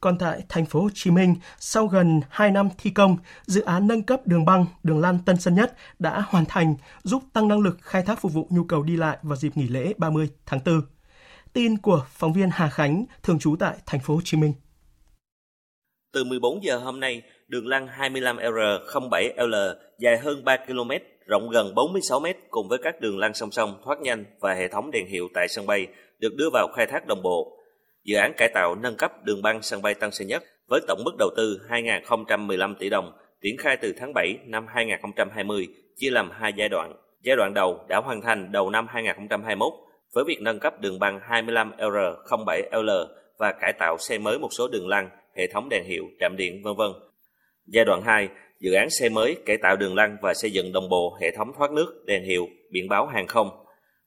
Còn 0.00 0.18
tại 0.18 0.40
thành 0.48 0.66
phố 0.66 0.80
Hồ 0.80 0.88
Chí 0.94 1.10
Minh, 1.10 1.36
sau 1.58 1.86
gần 1.86 2.20
2 2.30 2.50
năm 2.50 2.68
thi 2.78 2.90
công, 2.90 3.16
dự 3.46 3.62
án 3.62 3.86
nâng 3.86 4.02
cấp 4.02 4.20
đường 4.24 4.44
băng, 4.44 4.66
đường 4.82 5.00
lăn 5.00 5.18
Tân 5.26 5.40
Sơn 5.40 5.54
Nhất 5.54 5.76
đã 5.98 6.24
hoàn 6.28 6.44
thành, 6.44 6.74
giúp 7.02 7.22
tăng 7.32 7.48
năng 7.48 7.60
lực 7.60 7.78
khai 7.82 8.02
thác 8.02 8.20
phục 8.20 8.32
vụ 8.32 8.46
nhu 8.50 8.64
cầu 8.64 8.82
đi 8.82 8.96
lại 8.96 9.18
vào 9.22 9.36
dịp 9.36 9.56
nghỉ 9.56 9.68
lễ 9.68 9.92
30 9.98 10.30
tháng 10.46 10.60
4. 10.64 10.82
Tin 11.52 11.78
của 11.78 12.06
phóng 12.10 12.32
viên 12.32 12.50
Hà 12.52 12.70
Khánh, 12.70 13.04
thường 13.22 13.38
trú 13.38 13.56
tại 13.60 13.76
thành 13.86 14.00
phố 14.00 14.14
Hồ 14.14 14.20
Chí 14.24 14.36
Minh. 14.36 14.54
Từ 16.12 16.24
14 16.24 16.64
giờ 16.64 16.76
hôm 16.76 17.00
nay, 17.00 17.22
đường 17.48 17.66
lăn 17.66 17.88
25R07L 17.98 19.74
dài 19.98 20.18
hơn 20.18 20.44
3 20.44 20.56
km, 20.56 20.90
rộng 21.26 21.50
gần 21.50 21.74
46 21.74 22.20
m 22.20 22.26
cùng 22.50 22.68
với 22.68 22.78
các 22.82 23.00
đường 23.00 23.18
lăn 23.18 23.34
song 23.34 23.50
song 23.50 23.80
thoát 23.84 24.00
nhanh 24.00 24.24
và 24.40 24.54
hệ 24.54 24.68
thống 24.68 24.90
đèn 24.90 25.06
hiệu 25.06 25.28
tại 25.34 25.48
sân 25.48 25.66
bay 25.66 25.86
được 26.18 26.34
đưa 26.36 26.50
vào 26.52 26.68
khai 26.76 26.86
thác 26.86 27.06
đồng 27.06 27.22
bộ. 27.22 27.58
Dự 28.04 28.16
án 28.16 28.32
cải 28.36 28.48
tạo 28.54 28.74
nâng 28.74 28.96
cấp 28.96 29.12
đường 29.24 29.42
băng 29.42 29.62
sân 29.62 29.82
bay 29.82 29.94
Tân 29.94 30.10
Sơn 30.10 30.28
Nhất 30.28 30.42
với 30.68 30.80
tổng 30.88 31.04
mức 31.04 31.12
đầu 31.18 31.30
tư 31.36 31.60
2.015 31.68 32.74
tỷ 32.78 32.90
đồng 32.90 33.12
triển 33.42 33.56
khai 33.58 33.76
từ 33.76 33.94
tháng 33.98 34.12
7 34.14 34.38
năm 34.46 34.66
2020 34.68 35.68
chia 35.96 36.10
làm 36.10 36.30
hai 36.30 36.52
giai 36.56 36.68
đoạn. 36.68 36.94
Giai 37.22 37.36
đoạn 37.36 37.54
đầu 37.54 37.84
đã 37.88 38.00
hoàn 38.00 38.22
thành 38.22 38.52
đầu 38.52 38.70
năm 38.70 38.86
2021 38.88 39.72
với 40.14 40.24
việc 40.24 40.38
nâng 40.40 40.60
cấp 40.60 40.80
đường 40.80 40.98
băng 40.98 41.20
25R07L 41.28 43.06
và 43.38 43.52
cải 43.52 43.72
tạo 43.72 43.96
xe 43.98 44.18
mới 44.18 44.38
một 44.38 44.48
số 44.50 44.68
đường 44.68 44.88
lăn 44.88 45.10
hệ 45.38 45.46
thống 45.46 45.68
đèn 45.68 45.84
hiệu, 45.84 46.04
trạm 46.20 46.36
điện, 46.36 46.62
vân 46.62 46.74
vân. 46.76 46.90
Giai 47.66 47.84
đoạn 47.84 48.02
2, 48.02 48.28
dự 48.60 48.72
án 48.72 48.90
xe 48.90 49.08
mới 49.08 49.36
cải 49.46 49.56
tạo 49.62 49.76
đường 49.76 49.94
lăn 49.94 50.16
và 50.22 50.34
xây 50.34 50.50
dựng 50.50 50.72
đồng 50.72 50.88
bộ 50.88 51.16
hệ 51.20 51.30
thống 51.36 51.48
thoát 51.58 51.72
nước, 51.72 52.04
đèn 52.06 52.24
hiệu, 52.24 52.48
biển 52.70 52.88
báo 52.88 53.06
hàng 53.06 53.26
không. 53.26 53.50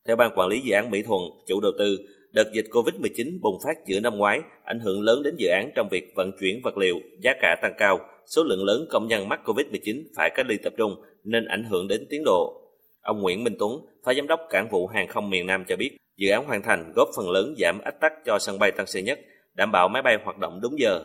Theo 0.07 0.15
ban 0.15 0.31
quản 0.35 0.47
lý 0.47 0.59
dự 0.59 0.73
án 0.73 0.91
Mỹ 0.91 1.01
Thuận, 1.01 1.21
chủ 1.47 1.61
đầu 1.61 1.71
tư, 1.79 1.97
đợt 2.31 2.51
dịch 2.53 2.65
Covid-19 2.71 3.39
bùng 3.41 3.57
phát 3.65 3.87
giữa 3.87 3.99
năm 3.99 4.17
ngoái 4.17 4.39
ảnh 4.63 4.79
hưởng 4.79 5.01
lớn 5.01 5.23
đến 5.23 5.35
dự 5.37 5.47
án 5.47 5.71
trong 5.75 5.87
việc 5.91 6.13
vận 6.15 6.31
chuyển 6.39 6.61
vật 6.63 6.77
liệu, 6.77 6.95
giá 7.19 7.33
cả 7.41 7.55
tăng 7.61 7.73
cao, 7.77 7.99
số 8.35 8.43
lượng 8.43 8.63
lớn 8.63 8.85
công 8.89 9.07
nhân 9.07 9.29
mắc 9.29 9.39
Covid-19 9.45 10.03
phải 10.17 10.29
cách 10.35 10.45
ly 10.49 10.57
tập 10.63 10.73
trung 10.77 10.95
nên 11.23 11.45
ảnh 11.45 11.63
hưởng 11.63 11.87
đến 11.87 12.05
tiến 12.09 12.23
độ. 12.25 12.61
Ông 13.01 13.21
Nguyễn 13.21 13.43
Minh 13.43 13.55
Tuấn, 13.59 13.71
Phó 14.05 14.13
Giám 14.13 14.27
đốc 14.27 14.39
Cảng 14.49 14.69
vụ 14.69 14.87
Hàng 14.87 15.07
không 15.07 15.29
miền 15.29 15.47
Nam 15.47 15.63
cho 15.67 15.75
biết, 15.75 15.97
dự 16.17 16.29
án 16.29 16.45
hoàn 16.45 16.61
thành 16.61 16.91
góp 16.95 17.07
phần 17.17 17.29
lớn 17.29 17.55
giảm 17.57 17.79
ách 17.83 17.99
tắc 18.01 18.11
cho 18.25 18.39
sân 18.39 18.59
bay 18.59 18.71
Tân 18.71 18.85
Sơn 18.85 19.03
Nhất, 19.03 19.19
đảm 19.55 19.71
bảo 19.71 19.87
máy 19.87 20.01
bay 20.01 20.17
hoạt 20.23 20.37
động 20.37 20.59
đúng 20.61 20.79
giờ, 20.79 21.03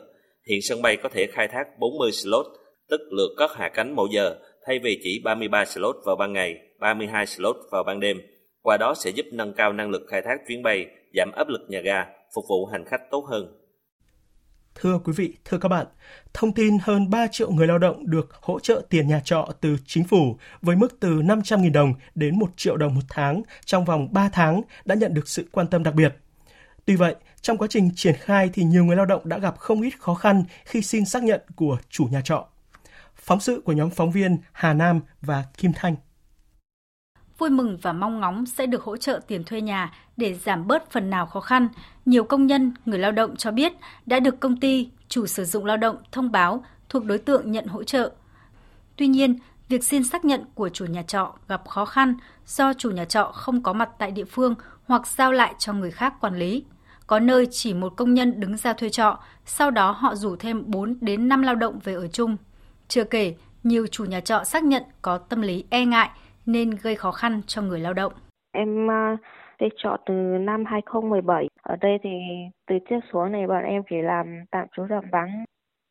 Hiện 0.48 0.61
sân 0.62 0.82
bay 0.82 0.96
có 1.02 1.09
thể 1.12 1.26
khai 1.32 1.48
thác 1.48 1.64
40 1.78 2.12
slot, 2.12 2.46
tức 2.88 3.00
lượt 3.11 3.35
cất 3.37 3.50
hạ 3.54 3.70
cánh 3.74 3.96
mỗi 3.96 4.09
giờ, 4.12 4.35
thay 4.66 4.78
vì 4.78 5.00
chỉ 5.02 5.20
33 5.24 5.64
slot 5.64 5.96
vào 6.06 6.16
ban 6.16 6.32
ngày, 6.32 6.54
32 6.80 7.26
slot 7.26 7.56
vào 7.72 7.82
ban 7.82 8.00
đêm. 8.00 8.16
Qua 8.62 8.76
đó 8.76 8.94
sẽ 9.04 9.11
giúp 9.11 9.26
nâng 9.32 9.52
cao 9.56 9.72
năng 9.72 9.90
lực 9.90 10.02
khai 10.11 10.22
thác 10.22 10.37
chuyến 10.48 10.62
bay, 10.62 10.87
giảm 11.14 11.32
áp 11.32 11.48
lực 11.48 11.61
nhà 11.68 11.80
ga, 11.80 12.04
phục 12.35 12.44
vụ 12.48 12.66
hành 12.66 12.85
khách 12.85 13.00
tốt 13.11 13.24
hơn. 13.30 13.66
Thưa 14.74 14.98
quý 15.04 15.12
vị, 15.16 15.32
thưa 15.44 15.59
các 15.59 15.68
bạn, 15.68 15.87
thông 16.35 16.52
tin 16.52 16.78
hơn 16.82 17.11
3 17.11 17.26
triệu 17.26 17.50
người 17.50 17.66
lao 17.66 17.78
động 17.78 18.11
được 18.11 18.28
hỗ 18.32 18.61
trợ 18.61 18.82
tiền 18.90 19.09
nhà 19.09 19.20
trọ 19.24 19.48
từ 19.61 19.76
chính 19.87 20.04
phủ 20.04 20.37
với 20.61 20.76
mức 20.76 21.00
từ 21.00 21.09
500.000 21.09 21.72
đồng 21.72 21.94
đến 22.14 22.38
1 22.38 22.46
triệu 22.56 22.76
đồng 22.76 22.94
một 22.94 23.04
tháng 23.09 23.42
trong 23.64 23.85
vòng 23.85 24.09
3 24.12 24.28
tháng 24.32 24.62
đã 24.85 24.94
nhận 24.94 25.14
được 25.14 25.28
sự 25.28 25.48
quan 25.52 25.66
tâm 25.66 25.82
đặc 25.82 25.94
biệt. 25.94 26.14
Tuy 26.85 26.96
vậy, 26.96 27.14
trong 27.46 27.59
quá 27.59 27.68
trình 27.70 27.90
triển 27.96 28.14
khai 28.18 28.50
thì 28.52 28.64
nhiều 28.64 28.85
người 28.85 28.96
lao 28.96 29.06
động 29.06 29.22
đã 29.24 29.38
gặp 29.38 29.59
không 29.59 29.82
ít 29.82 30.00
khó 30.00 30.14
khăn 30.14 30.44
khi 30.64 30.82
xin 30.82 31.04
xác 31.04 31.22
nhận 31.22 31.40
của 31.56 31.78
chủ 31.90 32.04
nhà 32.04 32.20
trọ. 32.24 32.46
Phóng 33.16 33.40
sự 33.40 33.62
của 33.64 33.72
nhóm 33.72 33.90
phóng 33.90 34.11
viên 34.11 34.38
Hà 34.52 34.74
Nam 34.74 35.00
và 35.22 35.44
Kim 35.56 35.72
Thanh. 35.74 35.96
Vui 37.38 37.50
mừng 37.50 37.78
và 37.82 37.92
mong 37.92 38.20
ngóng 38.20 38.46
sẽ 38.46 38.66
được 38.66 38.82
hỗ 38.82 38.96
trợ 38.96 39.20
tiền 39.26 39.44
thuê 39.44 39.61
nhà 39.61 39.92
để 40.16 40.35
giảm 40.35 40.66
bớt 40.66 40.90
phần 40.90 41.11
nào 41.11 41.26
khó 41.26 41.40
khăn. 41.40 41.68
Nhiều 42.04 42.24
công 42.24 42.46
nhân, 42.46 42.74
người 42.87 42.98
lao 42.98 43.12
động 43.12 43.37
cho 43.37 43.50
biết 43.50 43.72
đã 44.06 44.20
được 44.20 44.40
công 44.40 44.61
ty, 44.61 44.88
chủ 45.09 45.26
sử 45.26 45.44
dụng 45.44 45.64
lao 45.64 45.76
động 45.76 45.96
thông 46.12 46.32
báo 46.32 46.64
thuộc 46.88 47.04
đối 47.04 47.18
tượng 47.18 47.52
nhận 47.52 47.66
hỗ 47.66 47.85
trợ. 47.85 48.12
Tuy 48.96 49.06
nhiên, 49.06 49.38
việc 49.68 49.85
xin 49.85 50.04
xác 50.04 50.24
nhận 50.24 50.44
của 50.54 50.68
chủ 50.68 50.85
nhà 50.85 51.02
trọ 51.02 51.35
gặp 51.48 51.68
khó 51.68 51.85
khăn 51.85 52.14
do 52.46 52.72
chủ 52.72 52.90
nhà 52.90 53.04
trọ 53.04 53.32
không 53.35 53.62
có 53.62 53.72
mặt 53.72 53.90
tại 53.98 54.11
địa 54.11 54.24
phương 54.24 54.54
hoặc 54.87 55.06
giao 55.06 55.32
lại 55.32 55.54
cho 55.59 55.72
người 55.72 55.90
khác 55.90 56.14
quản 56.20 56.38
lý. 56.38 56.64
Có 57.06 57.20
nơi 57.20 57.46
chỉ 57.50 57.74
một 57.74 57.92
công 57.96 58.14
nhân 58.14 58.40
đứng 58.40 58.57
ra 58.57 58.72
thuê 58.72 58.88
trọ, 58.88 59.18
sau 59.44 59.70
đó 59.70 59.90
họ 59.90 60.14
rủ 60.14 60.36
thêm 60.36 60.62
4 60.66 60.98
đến 61.00 61.28
5 61.28 61.42
lao 61.42 61.54
động 61.54 61.78
về 61.84 61.94
ở 61.94 62.09
chung. 62.09 62.36
Chưa 62.88 63.04
kể, 63.04 63.34
nhiều 63.62 63.86
chủ 63.86 64.04
nhà 64.04 64.20
trọ 64.20 64.44
xác 64.44 64.64
nhận 64.64 64.82
có 65.02 65.18
tâm 65.18 65.42
lý 65.42 65.64
e 65.70 65.84
ngại 65.84 66.09
nên 66.46 66.70
gây 66.82 66.94
khó 66.94 67.11
khăn 67.11 67.40
cho 67.46 67.62
người 67.62 67.80
lao 67.80 67.94
động. 67.94 68.12
Em 68.52 68.90
à, 68.90 69.16
thuê 69.59 69.68
trọ 69.76 69.96
từ 70.07 70.14
năm 70.40 70.64
2017. 70.64 71.48
Ở 71.62 71.76
đây 71.80 71.98
thì 72.02 72.11
từ 72.66 72.74
trước 72.90 73.00
xuống 73.12 73.32
này 73.32 73.46
bọn 73.46 73.64
em 73.64 73.82
chỉ 73.90 73.96
làm 74.02 74.26
tạm 74.50 74.66
trú 74.76 74.82
tạm 74.90 75.04
vắng. 75.12 75.44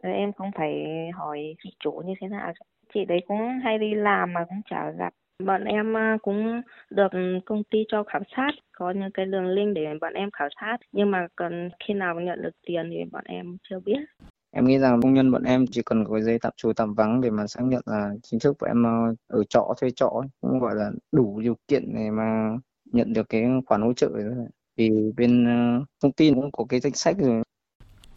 Em 0.03 0.33
không 0.33 0.51
phải 0.57 0.85
hỏi 1.13 1.55
chị 1.63 1.69
chủ 1.79 2.01
như 2.05 2.13
thế 2.21 2.27
nào. 2.27 2.53
Chị 2.93 3.05
đấy 3.05 3.19
cũng 3.27 3.59
hay 3.63 3.77
đi 3.77 3.93
làm 3.93 4.33
mà 4.33 4.45
cũng 4.49 4.61
chả 4.69 4.91
gặp 4.91 5.13
Bọn 5.43 5.63
em 5.63 5.93
cũng 6.21 6.61
được 6.89 7.07
công 7.45 7.63
ty 7.63 7.79
cho 7.87 8.03
khảo 8.03 8.21
sát, 8.35 8.51
có 8.77 8.91
những 8.91 9.11
cái 9.13 9.25
đường 9.25 9.47
link 9.47 9.75
để 9.75 9.85
bọn 10.01 10.13
em 10.13 10.29
khảo 10.31 10.47
sát, 10.61 10.77
nhưng 10.91 11.11
mà 11.11 11.27
cần 11.35 11.69
khi 11.87 11.93
nào 11.93 12.19
nhận 12.19 12.41
được 12.41 12.49
tiền 12.67 12.89
thì 12.89 13.09
bọn 13.11 13.23
em 13.25 13.57
chưa 13.69 13.79
biết. 13.79 13.97
Em 14.51 14.65
nghĩ 14.65 14.79
rằng 14.79 15.01
công 15.01 15.13
nhân 15.13 15.31
bọn 15.31 15.43
em 15.43 15.65
chỉ 15.71 15.81
cần 15.85 16.05
có 16.05 16.19
giấy 16.19 16.39
tạm 16.41 16.53
trú 16.57 16.73
tạm 16.73 16.93
vắng 16.93 17.21
để 17.21 17.29
mà 17.29 17.47
xác 17.47 17.61
nhận 17.63 17.81
là 17.85 18.11
chính 18.23 18.39
thức 18.39 18.57
bọn 18.59 18.69
em 18.69 18.85
ở 19.27 19.43
trọ 19.49 19.73
thuê 19.81 19.89
trọ 19.91 20.07
ấy, 20.07 20.27
cũng 20.41 20.59
gọi 20.59 20.75
là 20.75 20.91
đủ 21.11 21.39
điều 21.39 21.57
kiện 21.67 21.95
để 21.95 22.09
mà 22.11 22.49
nhận 22.85 23.13
được 23.13 23.29
cái 23.29 23.43
khoản 23.65 23.81
hỗ 23.81 23.93
trợ 23.93 24.09
rồi. 24.13 24.47
Vì 24.77 24.89
bên 25.17 25.45
công 26.01 26.11
ty 26.11 26.29
cũng 26.29 26.51
có 26.51 26.65
cái 26.69 26.79
danh 26.79 26.93
sách 26.93 27.15
rồi. 27.19 27.43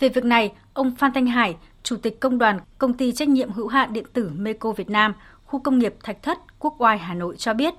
Về 0.01 0.09
việc 0.09 0.25
này, 0.25 0.53
ông 0.75 0.95
Phan 0.99 1.13
Thanh 1.15 1.27
Hải, 1.27 1.57
Chủ 1.83 1.97
tịch 1.97 2.21
Công 2.21 2.39
đoàn 2.39 2.59
Công 2.79 2.95
ty 2.95 3.13
Trách 3.13 3.29
nhiệm 3.29 3.51
hữu 3.51 3.69
hạn 3.69 3.93
điện 3.93 4.05
tử 4.13 4.31
Meco 4.37 4.73
Việt 4.73 4.91
Nam, 4.91 5.15
khu 5.49 5.61
công 5.61 5.79
nghiệp 5.79 5.95
Thạch 6.03 6.23
Thất, 6.23 6.39
Quốc 6.59 6.75
Oai, 6.79 6.99
Hà 6.99 7.15
Nội 7.15 7.37
cho 7.37 7.55
biết. 7.55 7.75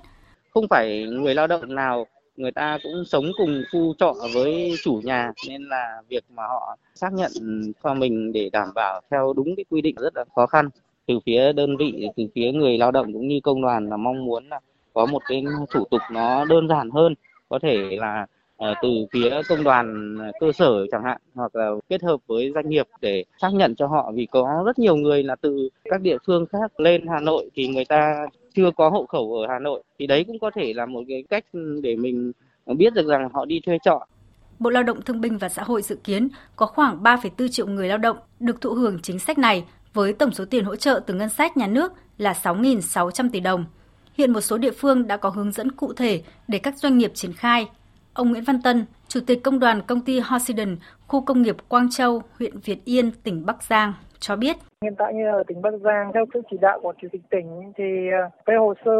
Không 0.50 0.68
phải 0.70 1.06
người 1.06 1.34
lao 1.34 1.46
động 1.46 1.74
nào 1.74 2.06
người 2.36 2.52
ta 2.52 2.78
cũng 2.82 3.04
sống 3.06 3.24
cùng 3.36 3.62
khu 3.72 3.94
trọ 3.98 4.14
với 4.34 4.74
chủ 4.82 5.00
nhà 5.04 5.32
nên 5.48 5.62
là 5.62 6.02
việc 6.08 6.24
mà 6.36 6.42
họ 6.42 6.76
xác 6.94 7.12
nhận 7.12 7.30
cho 7.84 7.94
mình 7.94 8.32
để 8.32 8.50
đảm 8.52 8.68
bảo 8.74 9.00
theo 9.10 9.32
đúng 9.36 9.56
cái 9.56 9.64
quy 9.70 9.80
định 9.80 9.94
rất 9.98 10.16
là 10.16 10.24
khó 10.34 10.46
khăn 10.46 10.68
từ 11.06 11.18
phía 11.26 11.52
đơn 11.52 11.76
vị 11.76 12.08
từ 12.16 12.24
phía 12.34 12.52
người 12.52 12.78
lao 12.78 12.90
động 12.90 13.12
cũng 13.12 13.28
như 13.28 13.40
công 13.42 13.62
đoàn 13.62 13.88
là 13.88 13.96
mong 13.96 14.24
muốn 14.24 14.48
là 14.48 14.60
có 14.94 15.06
một 15.06 15.22
cái 15.28 15.44
thủ 15.70 15.84
tục 15.90 16.00
nó 16.12 16.44
đơn 16.44 16.68
giản 16.68 16.90
hơn 16.90 17.14
có 17.48 17.58
thể 17.62 17.76
là 18.00 18.26
Ờ, 18.60 18.74
từ 18.82 18.88
phía 19.12 19.42
công 19.48 19.64
đoàn 19.64 20.16
ờ, 20.18 20.32
cơ 20.40 20.52
sở 20.52 20.86
chẳng 20.92 21.04
hạn 21.04 21.20
hoặc 21.34 21.56
là 21.56 21.70
kết 21.88 22.02
hợp 22.02 22.16
với 22.26 22.52
doanh 22.54 22.68
nghiệp 22.68 22.86
để 23.00 23.24
xác 23.42 23.48
nhận 23.52 23.74
cho 23.74 23.86
họ 23.86 24.12
vì 24.14 24.26
có 24.26 24.62
rất 24.66 24.78
nhiều 24.78 24.96
người 24.96 25.22
là 25.22 25.36
từ 25.36 25.68
các 25.84 26.00
địa 26.00 26.16
phương 26.26 26.46
khác 26.46 26.80
lên 26.80 27.06
Hà 27.06 27.20
Nội 27.20 27.50
thì 27.54 27.68
người 27.68 27.84
ta 27.84 28.26
chưa 28.54 28.70
có 28.76 28.88
hộ 28.88 29.06
khẩu 29.06 29.34
ở 29.34 29.46
Hà 29.48 29.58
Nội 29.58 29.82
thì 29.98 30.06
đấy 30.06 30.24
cũng 30.24 30.38
có 30.38 30.50
thể 30.54 30.72
là 30.74 30.86
một 30.86 31.02
cái 31.08 31.24
cách 31.30 31.44
để 31.82 31.96
mình 31.96 32.32
biết 32.66 32.94
được 32.94 33.06
rằng 33.06 33.28
họ 33.32 33.44
đi 33.44 33.60
thuê 33.60 33.78
trọ. 33.84 34.06
Bộ 34.58 34.70
Lao 34.70 34.82
động 34.82 35.02
Thương 35.02 35.20
binh 35.20 35.38
và 35.38 35.48
Xã 35.48 35.62
hội 35.62 35.82
dự 35.82 35.96
kiến 36.04 36.28
có 36.56 36.66
khoảng 36.66 37.02
3,4 37.02 37.48
triệu 37.48 37.66
người 37.66 37.88
lao 37.88 37.98
động 37.98 38.16
được 38.40 38.60
thụ 38.60 38.70
hưởng 38.70 38.98
chính 39.02 39.18
sách 39.18 39.38
này 39.38 39.64
với 39.94 40.12
tổng 40.12 40.32
số 40.32 40.44
tiền 40.44 40.64
hỗ 40.64 40.76
trợ 40.76 41.00
từ 41.06 41.14
ngân 41.14 41.28
sách 41.28 41.56
nhà 41.56 41.66
nước 41.66 41.92
là 42.18 42.32
6.600 42.32 43.30
tỷ 43.32 43.40
đồng. 43.40 43.64
Hiện 44.14 44.32
một 44.32 44.40
số 44.40 44.58
địa 44.58 44.70
phương 44.70 45.06
đã 45.06 45.16
có 45.16 45.28
hướng 45.28 45.52
dẫn 45.52 45.72
cụ 45.72 45.92
thể 45.92 46.22
để 46.48 46.58
các 46.58 46.78
doanh 46.78 46.98
nghiệp 46.98 47.10
triển 47.14 47.32
khai. 47.32 47.66
Ông 48.14 48.30
Nguyễn 48.30 48.44
Văn 48.46 48.56
Tân, 48.64 48.84
Chủ 49.08 49.20
tịch 49.26 49.38
Công 49.44 49.58
đoàn 49.58 49.80
Công 49.88 50.00
ty 50.00 50.20
Hosiden, 50.20 50.76
khu 51.08 51.20
công 51.26 51.42
nghiệp 51.42 51.56
Quang 51.68 51.90
Châu, 51.90 52.22
huyện 52.38 52.52
Việt 52.64 52.78
Yên, 52.84 53.10
tỉnh 53.24 53.46
Bắc 53.46 53.62
Giang 53.62 53.92
cho 54.18 54.36
biết. 54.36 54.56
Hiện 54.82 54.94
tại 54.98 55.14
như 55.14 55.26
ở 55.26 55.42
tỉnh 55.46 55.62
Bắc 55.62 55.70
Giang, 55.84 56.10
theo 56.14 56.24
sự 56.34 56.42
chỉ 56.50 56.56
đạo 56.60 56.80
của 56.82 56.92
Chủ 57.02 57.08
tịch 57.12 57.20
tỉnh 57.30 57.72
thì 57.76 57.84
ờ, 58.22 58.28
cái 58.46 58.56
hồ 58.56 58.74
sơ 58.84 58.92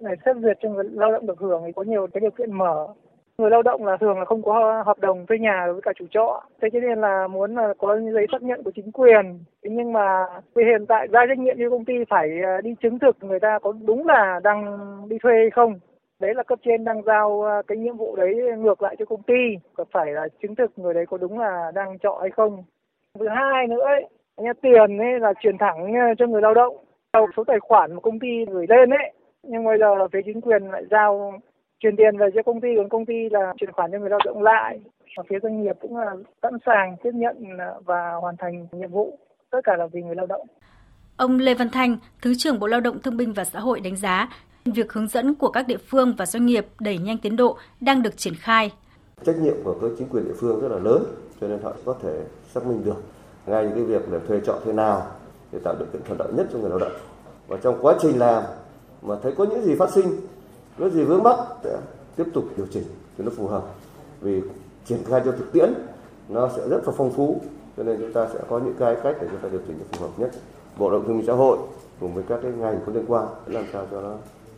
này 0.00 0.14
xét 0.24 0.36
duyệt 0.36 0.58
cho 0.62 0.68
người 0.68 0.84
lao 0.92 1.12
động 1.12 1.26
được 1.26 1.38
hưởng 1.38 1.62
thì 1.66 1.72
có 1.76 1.82
nhiều 1.82 2.06
cái 2.12 2.20
điều 2.20 2.30
kiện 2.30 2.52
mở. 2.52 2.86
Người 3.38 3.50
lao 3.50 3.62
động 3.62 3.86
là 3.86 3.96
thường 3.96 4.18
là 4.18 4.24
không 4.24 4.42
có 4.42 4.82
hợp 4.86 4.98
đồng 4.98 5.26
thuê 5.26 5.38
nhà 5.38 5.66
với 5.72 5.80
cả 5.82 5.92
chủ 5.98 6.04
trọ. 6.10 6.42
Thế 6.62 6.68
cho 6.72 6.80
nên 6.80 7.00
là 7.00 7.28
muốn 7.28 7.54
là 7.54 7.74
có 7.78 7.98
giấy 8.14 8.26
xác 8.32 8.42
nhận 8.42 8.62
của 8.62 8.70
chính 8.74 8.92
quyền. 8.92 9.38
Thế 9.64 9.70
nhưng 9.72 9.92
mà 9.92 10.26
vì 10.54 10.64
hiện 10.64 10.86
tại 10.86 11.06
ra 11.12 11.20
trách 11.28 11.38
nhiệm 11.38 11.58
như 11.58 11.70
công 11.70 11.84
ty 11.84 11.94
phải 12.10 12.28
ờ, 12.44 12.60
đi 12.60 12.74
chứng 12.82 12.98
thực 12.98 13.16
người 13.20 13.40
ta 13.40 13.58
có 13.62 13.72
đúng 13.86 14.06
là 14.06 14.40
đang 14.44 14.78
đi 15.08 15.16
thuê 15.22 15.32
hay 15.32 15.50
không 15.50 15.78
đấy 16.22 16.34
là 16.34 16.42
cấp 16.42 16.58
trên 16.64 16.84
đang 16.84 17.02
giao 17.02 17.42
ờ, 17.42 17.62
cái 17.66 17.78
nhiệm 17.78 17.96
vụ 17.96 18.16
đấy 18.16 18.34
ngược 18.58 18.82
lại 18.82 18.96
cho 18.98 19.04
công 19.04 19.22
ty 19.22 19.42
phải 19.92 20.12
là 20.12 20.28
chứng 20.42 20.54
thực 20.54 20.78
người 20.78 20.94
đấy 20.94 21.04
có 21.06 21.16
đúng 21.16 21.38
là 21.38 21.72
đang 21.74 21.98
trọ 21.98 22.18
hay 22.20 22.30
không? 22.30 22.64
Thứ 23.18 23.28
hai 23.28 23.66
nữa 23.66 23.84
ấy, 23.84 24.08
tiền 24.62 24.98
ấy 24.98 25.20
là 25.20 25.32
chuyển 25.42 25.58
thẳng 25.58 25.94
ờ, 25.94 26.14
cho 26.18 26.26
người 26.26 26.42
lao 26.42 26.54
động. 26.54 26.76
Theo 27.12 27.26
số 27.36 27.44
tài 27.44 27.58
khoản 27.60 27.94
mà 27.94 28.00
công 28.00 28.18
ty 28.18 28.44
gửi 28.50 28.66
lên 28.68 28.90
ấy 28.90 29.12
nhưng 29.42 29.64
bây 29.64 29.78
giờ 29.78 29.94
là 29.94 30.04
phía 30.12 30.20
chính 30.24 30.40
quyền 30.40 30.62
lại 30.62 30.82
giao 30.90 31.40
chuyển 31.80 31.96
tiền 31.96 32.18
về 32.18 32.26
cho 32.34 32.42
công 32.42 32.60
ty 32.60 32.68
còn 32.76 32.88
công 32.88 33.06
ty 33.06 33.28
là 33.30 33.52
chuyển 33.60 33.72
khoản 33.72 33.92
cho 33.92 33.98
người 33.98 34.10
lao 34.10 34.20
động 34.24 34.42
lại. 34.42 34.80
Và 35.16 35.22
phía 35.28 35.38
doanh 35.42 35.62
nghiệp 35.62 35.76
cũng 35.80 35.96
là 35.96 36.10
sẵn 36.42 36.52
sàng 36.66 36.96
tiếp 37.02 37.10
nhận 37.14 37.36
ờ, 37.58 37.80
và 37.84 38.12
hoàn 38.20 38.36
thành 38.36 38.66
nhiệm 38.72 38.90
vụ 38.90 39.18
tất 39.50 39.58
cả 39.64 39.76
là 39.76 39.86
vì 39.92 40.02
người 40.02 40.14
lao 40.14 40.26
động. 40.26 40.46
Ông 41.16 41.38
Lê 41.38 41.54
Văn 41.54 41.68
Thanh, 41.72 41.96
Thứ 42.22 42.34
trưởng 42.38 42.60
Bộ 42.60 42.66
Lao 42.66 42.80
động 42.80 42.98
Thương 43.02 43.16
binh 43.16 43.32
và 43.32 43.44
Xã 43.44 43.60
hội 43.60 43.80
đánh 43.80 43.96
giá 43.96 44.28
việc 44.64 44.92
hướng 44.92 45.08
dẫn 45.08 45.34
của 45.34 45.48
các 45.48 45.66
địa 45.66 45.76
phương 45.88 46.14
và 46.18 46.26
doanh 46.26 46.46
nghiệp 46.46 46.66
đẩy 46.80 46.98
nhanh 46.98 47.18
tiến 47.18 47.36
độ 47.36 47.56
đang 47.80 48.02
được 48.02 48.16
triển 48.16 48.34
khai. 48.34 48.72
Trách 49.24 49.36
nhiệm 49.38 49.54
của 49.64 49.76
các 49.80 49.90
chính 49.98 50.08
quyền 50.08 50.24
địa 50.24 50.34
phương 50.38 50.60
rất 50.60 50.68
là 50.68 50.78
lớn, 50.78 51.04
cho 51.40 51.48
nên 51.48 51.62
họ 51.62 51.72
có 51.84 51.94
thể 52.02 52.24
xác 52.54 52.66
minh 52.66 52.84
được 52.84 53.02
ngay 53.46 53.70
cái 53.74 53.84
việc 53.84 54.12
là 54.12 54.18
thuê 54.28 54.40
trọ 54.46 54.58
thế 54.64 54.72
nào 54.72 55.06
để 55.52 55.58
tạo 55.58 55.74
điều 55.78 55.86
kiện 55.92 56.02
thuận 56.02 56.20
lợi 56.20 56.32
nhất 56.32 56.46
cho 56.52 56.58
người 56.58 56.70
lao 56.70 56.78
động. 56.78 56.92
Và 57.48 57.56
trong 57.56 57.78
quá 57.80 57.94
trình 58.00 58.18
làm 58.18 58.44
mà 59.02 59.16
thấy 59.22 59.32
có 59.32 59.44
những 59.44 59.64
gì 59.64 59.74
phát 59.74 59.90
sinh 59.90 60.20
có 60.78 60.88
gì 60.88 61.04
vướng 61.04 61.22
mắc 61.22 61.38
sẽ 61.64 61.78
tiếp 62.16 62.24
tục 62.34 62.44
điều 62.56 62.66
chỉnh 62.66 62.84
cho 63.18 63.24
nó 63.24 63.30
phù 63.36 63.46
hợp. 63.46 63.62
Vì 64.20 64.42
triển 64.86 64.98
khai 65.04 65.22
cho 65.24 65.32
thực 65.32 65.52
tiễn 65.52 65.72
nó 66.28 66.48
sẽ 66.56 66.68
rất 66.68 66.86
là 66.86 66.92
phong 66.96 67.12
phú 67.12 67.40
cho 67.76 67.82
nên 67.82 68.00
chúng 68.00 68.12
ta 68.12 68.28
sẽ 68.32 68.40
có 68.48 68.58
những 68.58 68.74
cái 68.78 68.96
cách 69.02 69.16
để 69.20 69.26
chúng 69.30 69.40
ta 69.40 69.48
điều 69.48 69.60
chỉnh 69.66 69.78
cho 69.78 69.98
phù 69.98 70.06
hợp 70.06 70.12
nhất. 70.16 70.30
Bộ 70.78 70.90
lao 70.90 70.98
động 70.98 71.08
thương 71.08 71.16
binh 71.16 71.26
xã 71.26 71.32
hội 71.32 71.58
cùng 72.00 72.14
với 72.14 72.24
các 72.28 72.38
cái 72.42 72.52
ngành 72.52 72.80
có 72.86 72.92
liên 72.92 73.04
quan 73.08 73.26
để 73.46 73.54
làm 73.54 73.64
sao 73.72 73.86
cho 73.90 74.00
nó 74.00 74.14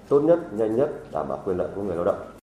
tốt 0.09 0.21
nhất 0.21 0.39
nhanh 0.53 0.77
nhất 0.77 0.91
đảm 1.13 1.29
bảo 1.29 1.43
quyền 1.45 1.57
lợi 1.57 1.69
của 1.75 1.83
người 1.83 1.97
lao 1.97 2.05
động 2.05 2.35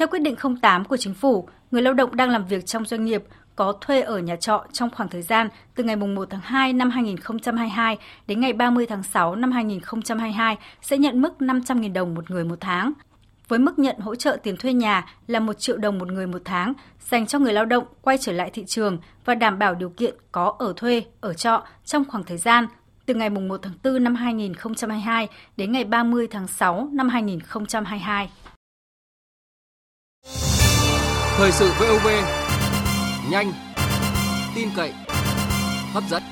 theo 0.00 0.08
quyết 0.08 0.22
định 0.22 0.36
08 0.62 0.84
của 0.84 0.96
chính 0.96 1.14
phủ, 1.14 1.48
người 1.70 1.82
lao 1.82 1.94
động 1.94 2.16
đang 2.16 2.30
làm 2.30 2.44
việc 2.44 2.66
trong 2.66 2.84
doanh 2.84 3.04
nghiệp 3.04 3.24
có 3.56 3.72
thuê 3.80 4.00
ở 4.00 4.18
nhà 4.18 4.36
trọ 4.36 4.64
trong 4.72 4.90
khoảng 4.90 5.08
thời 5.08 5.22
gian 5.22 5.48
từ 5.74 5.84
ngày 5.84 5.96
1 5.96 6.30
tháng 6.30 6.40
2 6.40 6.72
năm 6.72 6.90
2022 6.90 7.98
đến 8.26 8.40
ngày 8.40 8.52
30 8.52 8.86
tháng 8.86 9.02
6 9.02 9.34
năm 9.34 9.52
2022 9.52 10.56
sẽ 10.82 10.98
nhận 10.98 11.22
mức 11.22 11.32
500.000 11.38 11.92
đồng 11.92 12.14
một 12.14 12.30
người 12.30 12.44
một 12.44 12.56
tháng. 12.60 12.92
Với 13.48 13.58
mức 13.58 13.78
nhận 13.78 13.98
hỗ 13.98 14.14
trợ 14.14 14.36
tiền 14.42 14.56
thuê 14.56 14.72
nhà 14.72 15.06
là 15.26 15.40
1 15.40 15.52
triệu 15.58 15.76
đồng 15.76 15.98
một 15.98 16.12
người 16.12 16.26
một 16.26 16.42
tháng 16.44 16.72
dành 17.10 17.26
cho 17.26 17.38
người 17.38 17.52
lao 17.52 17.64
động 17.64 17.84
quay 18.02 18.18
trở 18.18 18.32
lại 18.32 18.50
thị 18.50 18.64
trường 18.66 18.98
và 19.24 19.34
đảm 19.34 19.58
bảo 19.58 19.74
điều 19.74 19.90
kiện 19.90 20.14
có 20.32 20.54
ở 20.58 20.72
thuê, 20.76 21.02
ở 21.20 21.34
trọ 21.34 21.64
trong 21.84 22.04
khoảng 22.08 22.24
thời 22.24 22.38
gian 22.38 22.66
từ 23.10 23.14
ngày 23.14 23.30
1 23.30 23.60
tháng 23.62 23.72
4 23.84 24.04
năm 24.04 24.14
2022 24.14 25.28
đến 25.56 25.72
ngày 25.72 25.84
30 25.84 26.26
tháng 26.30 26.46
6 26.46 26.88
năm 26.92 27.08
2022. 27.08 28.30
Thời 31.36 31.52
sự 31.52 31.70
VOV 31.80 32.06
nhanh, 33.30 33.52
tin 34.54 34.68
cậy, 34.76 34.92
hấp 35.92 36.04
dẫn. 36.10 36.22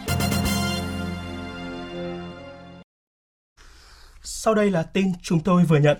Sau 4.22 4.54
đây 4.54 4.70
là 4.70 4.82
tin 4.82 5.12
chúng 5.22 5.40
tôi 5.40 5.64
vừa 5.64 5.78
nhận. 5.78 5.98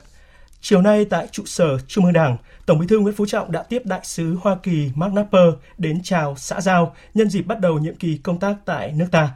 Chiều 0.60 0.82
nay 0.82 1.04
tại 1.04 1.28
trụ 1.32 1.42
sở 1.46 1.78
Trung 1.86 2.04
ương 2.04 2.12
Đảng, 2.12 2.36
Tổng 2.66 2.78
Bí 2.78 2.86
thư 2.86 2.98
Nguyễn 2.98 3.14
Phú 3.14 3.26
Trọng 3.26 3.52
đã 3.52 3.62
tiếp 3.62 3.82
đại 3.84 4.00
sứ 4.04 4.36
Hoa 4.42 4.56
Kỳ 4.62 4.90
Mark 4.94 5.14
Napper 5.14 5.54
đến 5.78 6.00
chào 6.02 6.34
xã 6.36 6.60
giao 6.60 6.96
nhân 7.14 7.30
dịp 7.30 7.42
bắt 7.42 7.60
đầu 7.60 7.78
nhiệm 7.78 7.94
kỳ 7.94 8.18
công 8.22 8.38
tác 8.38 8.54
tại 8.64 8.92
nước 8.92 9.06
ta. 9.10 9.30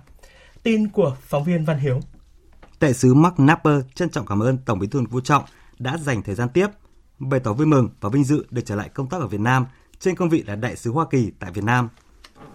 Tin 0.63 0.89
của 0.89 1.17
phóng 1.21 1.45
viên 1.45 1.65
Văn 1.65 1.79
Hiếu. 1.79 2.01
Đại 2.81 2.95
sứ 2.95 3.15
Mark 3.15 3.41
Napper 3.41 3.85
trân 3.95 4.11
trọng 4.11 4.27
cảm 4.27 4.43
ơn 4.43 4.59
Tổng 4.59 4.79
Bí 4.79 4.87
thư 4.87 5.01
Nguyễn 5.01 5.25
Trọng 5.25 5.45
đã 5.79 5.99
dành 5.99 6.23
thời 6.23 6.35
gian 6.35 6.49
tiếp, 6.49 6.67
bày 7.19 7.41
tỏ 7.41 7.53
vui 7.53 7.67
mừng 7.67 7.89
và 8.01 8.09
vinh 8.09 8.25
dự 8.25 8.47
được 8.51 8.63
trở 8.65 8.77
lại 8.77 8.89
công 8.89 9.09
tác 9.09 9.21
ở 9.21 9.27
Việt 9.27 9.41
Nam 9.41 9.67
trên 9.99 10.17
cương 10.17 10.29
vị 10.29 10.43
là 10.43 10.57
đại 10.57 10.77
sứ 10.77 10.93
Hoa 10.93 11.07
Kỳ 11.11 11.31
tại 11.39 11.53
Việt 11.53 11.65
Nam. 11.65 11.89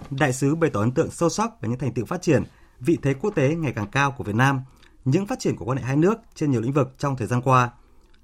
Đại 0.10 0.34
sứ 0.34 0.56
bày 0.56 0.70
tỏ 0.70 0.80
ấn 0.80 0.92
tượng 0.92 1.12
sâu 1.12 1.30
sắc 1.30 1.62
về 1.62 1.70
những 1.70 1.80
thành 1.80 1.94
tựu 1.94 2.06
phát 2.06 2.22
triển, 2.22 2.44
vị 2.80 2.98
thế 3.02 3.14
quốc 3.14 3.36
tế 3.36 3.56
ngày 3.56 3.74
càng 3.76 3.88
cao 3.92 4.12
của 4.12 4.24
Việt 4.24 4.36
Nam, 4.36 4.62
những 5.06 5.28
phát 5.28 5.40
triển 5.40 5.56
của 5.56 5.66
quan 5.66 5.78
hệ 5.78 5.84
hai 5.84 5.96
nước 5.96 6.16
trên 6.36 6.52
nhiều 6.52 6.62
lĩnh 6.62 6.74
vực 6.74 6.96
trong 6.98 7.18
thời 7.18 7.28
gian 7.28 7.42
qua. 7.42 7.70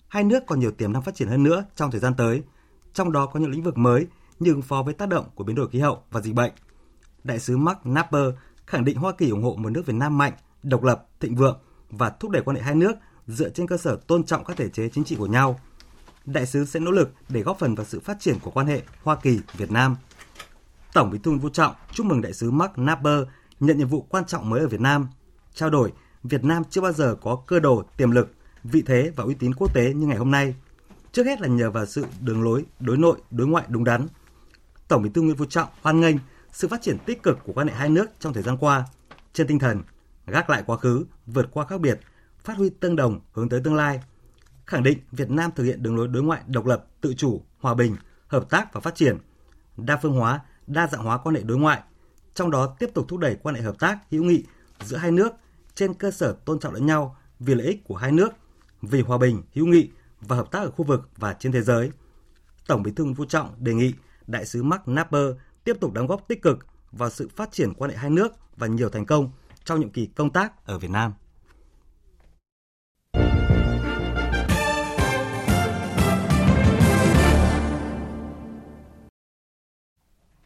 Hai 0.08 0.24
nước 0.24 0.44
còn 0.48 0.60
nhiều 0.60 0.72
tiềm 0.72 0.94
năng 0.94 1.02
phát 1.02 1.16
triển 1.16 1.28
hơn 1.28 1.44
nữa 1.44 1.66
trong 1.76 1.92
thời 1.92 2.00
gian 2.00 2.14
tới, 2.14 2.44
trong 2.94 3.12
đó 3.12 3.26
có 3.26 3.40
những 3.40 3.52
lĩnh 3.52 3.64
vực 3.64 3.78
mới 3.78 4.08
như 4.40 4.52
ứng 4.52 4.62
phó 4.62 4.84
với 4.84 4.94
tác 4.94 5.10
động 5.10 5.26
của 5.36 5.44
biến 5.44 5.56
đổi 5.56 5.70
khí 5.70 5.80
hậu 5.80 6.04
và 6.12 6.22
dịch 6.22 6.36
bệnh. 6.36 6.52
Đại 7.24 7.40
sứ 7.40 7.58
Mark 7.58 7.86
Napper 7.86 8.26
khẳng 8.74 8.86
định 8.86 8.98
Hoa 8.98 9.12
Kỳ 9.12 9.30
ủng 9.30 9.44
hộ 9.44 9.56
một 9.56 9.70
nước 9.70 9.86
Việt 9.86 9.96
Nam 9.96 10.18
mạnh, 10.18 10.34
độc 10.64 10.84
lập, 10.84 11.08
thịnh 11.20 11.36
vượng 11.36 11.60
và 11.90 12.10
thúc 12.10 12.32
đẩy 12.32 12.42
quan 12.42 12.58
hệ 12.58 12.62
hai 12.64 12.76
nước 12.76 12.94
dựa 13.28 13.50
trên 13.50 13.68
cơ 13.68 13.78
sở 13.78 13.98
tôn 14.08 14.24
trọng 14.24 14.44
các 14.44 14.58
thể 14.58 14.70
chế 14.70 14.90
chính 14.90 15.04
trị 15.04 15.16
của 15.16 15.28
nhau– 15.28 15.60
đại 16.26 16.46
sứ 16.46 16.66
sẽ 16.66 16.80
nỗ 16.80 16.92
lực 16.92 17.14
để 17.30 17.42
góp 17.42 17.60
phần 17.60 17.76
vào 17.76 17.86
sự 17.86 18.00
phát 18.00 18.20
triển 18.20 18.40
của 18.40 18.52
quan 18.52 18.68
hệ 18.68 18.82
Hoa 19.04 19.16
Kỳ 19.16 19.40
Việt 19.54 19.72
Nam. 19.72 19.96
Tổng 20.94 21.10
Bí 21.10 21.18
thư 21.18 21.32
Nguyễn 21.32 21.42
Phú 21.42 21.50
Trọng 21.50 21.76
chúc 21.92 22.06
mừng 22.06 22.22
đại 22.22 22.34
sứ 22.34 22.52
Mark 22.52 22.78
Napper 22.78 23.20
nhận 23.60 23.78
nhiệm 23.78 23.88
vụ 23.88 24.02
quan 24.10 24.26
trọng 24.26 24.50
mới 24.50 24.60
ở 24.60 24.68
Việt 24.68 24.82
Nam, 24.82 25.08
trao 25.54 25.70
đổi 25.70 25.92
Việt 26.24 26.44
Nam 26.44 26.64
chưa 26.70 26.82
bao 26.82 26.92
giờ 26.92 27.16
có 27.22 27.44
cơ 27.48 27.60
đồ, 27.60 27.84
tiềm 27.98 28.12
lực, 28.12 28.34
vị 28.64 28.84
thế 28.86 29.12
và 29.16 29.24
uy 29.24 29.34
tín 29.34 29.54
quốc 29.54 29.74
tế 29.74 29.94
như 29.94 30.08
ngày 30.08 30.18
hôm 30.18 30.32
nay. 30.32 30.56
Trước 31.12 31.26
hết 31.26 31.42
là 31.42 31.48
nhờ 31.48 31.72
vào 31.72 31.86
sự 31.86 32.06
đường 32.22 32.44
lối 32.44 32.66
đối 32.80 32.98
nội, 32.98 33.18
đối 33.32 33.48
ngoại 33.48 33.66
đúng 33.68 33.84
đắn. 33.84 34.08
Tổng 34.88 35.02
Bí 35.04 35.10
thư 35.10 35.22
Nguyễn 35.22 35.38
Phú 35.38 35.46
Trọng 35.46 35.70
hoan 35.82 36.00
nghênh 36.00 36.16
sự 36.54 36.68
phát 36.68 36.82
triển 36.82 36.98
tích 37.06 37.24
cực 37.24 37.38
của 37.44 37.54
quan 37.54 37.68
hệ 37.68 37.74
hai 37.74 37.90
nước 37.90 38.06
trong 38.20 38.34
thời 38.34 38.44
gian 38.44 38.58
qua, 38.58 38.86
trên 39.34 39.48
tinh 39.48 39.60
thần 39.60 39.82
gác 40.28 40.50
lại 40.50 40.64
quá 40.66 40.78
khứ, 40.78 41.06
vượt 41.26 41.48
qua 41.52 41.66
khác 41.66 41.82
biệt, 41.82 42.00
phát 42.44 42.58
huy 42.58 42.70
tương 42.70 42.96
đồng 42.96 43.20
hướng 43.32 43.50
tới 43.50 43.62
tương 43.64 43.76
lai– 43.76 44.00
khẳng 44.66 44.84
định 44.84 45.00
Việt 45.12 45.30
Nam 45.30 45.52
thực 45.56 45.64
hiện 45.64 45.84
đường 45.84 45.96
lối 45.96 46.08
đối 46.08 46.24
ngoại 46.24 46.42
độc 46.48 46.66
lập, 46.66 46.86
tự 47.02 47.14
chủ, 47.14 47.42
hòa 47.60 47.74
bình, 47.74 47.96
hợp 48.28 48.50
tác 48.50 48.74
và 48.74 48.82
phát 48.82 48.96
triển, 48.96 49.18
đa 49.78 50.00
phương 50.02 50.14
hóa, 50.14 50.40
đa 50.68 50.88
dạng 50.88 51.04
hóa 51.04 51.18
quan 51.18 51.36
hệ 51.36 51.42
đối 51.42 51.58
ngoại, 51.58 51.82
trong 52.34 52.52
đó 52.52 52.76
tiếp 52.80 52.90
tục 52.94 53.06
thúc 53.08 53.20
đẩy 53.20 53.36
quan 53.36 53.56
hệ 53.56 53.62
hợp 53.62 53.80
tác 53.80 54.00
hữu 54.12 54.24
nghị 54.24 54.44
giữa 54.84 54.98
hai 54.98 55.12
nước 55.12 55.34
trên 55.76 55.94
cơ 55.94 56.12
sở 56.12 56.36
tôn 56.46 56.60
trọng 56.60 56.74
lẫn 56.74 56.86
nhau 56.86 57.18
vì 57.40 57.56
lợi 57.56 57.68
ích 57.68 57.84
của 57.84 57.96
hai 57.96 58.12
nước 58.12 58.30
vì 58.82 59.02
hòa 59.02 59.18
bình, 59.18 59.44
hữu 59.54 59.66
nghị 59.66 59.90
và 60.22 60.36
hợp 60.36 60.52
tác 60.52 60.60
ở 60.60 60.72
khu 60.72 60.86
vực 60.86 61.10
và 61.18 61.34
trên 61.34 61.52
thế 61.52 61.62
giới. 61.62 61.92
Tổng 62.68 62.84
Bí 62.84 62.92
thư 62.92 63.04
Nguyễn 63.04 63.16
Phú 63.16 63.26
Trọng 63.26 63.56
đề 63.58 63.74
nghị 63.74 63.94
đại 64.28 64.46
sứ 64.46 64.64
Mark 64.64 64.88
Napper 64.88 65.26
tiếp 65.64 65.78
tục 65.80 65.94
đóng 65.94 66.08
góp 66.08 66.28
tích 66.28 66.42
cực 66.42 66.68
vào 66.92 67.10
sự 67.10 67.30
phát 67.36 67.52
triển 67.52 67.74
quan 67.74 67.92
hệ 67.92 67.98
hai 67.98 68.10
nước 68.10 68.34
và 68.56 68.68
nhiều 68.68 68.90
thành 68.90 69.06
công 69.06 69.30
trong 69.64 69.80
nhiệm 69.80 69.90
kỳ 69.90 70.06
công 70.06 70.30
tác 70.30 70.66
ở 70.66 70.80
Việt 70.80 70.92
Nam. 70.92 71.14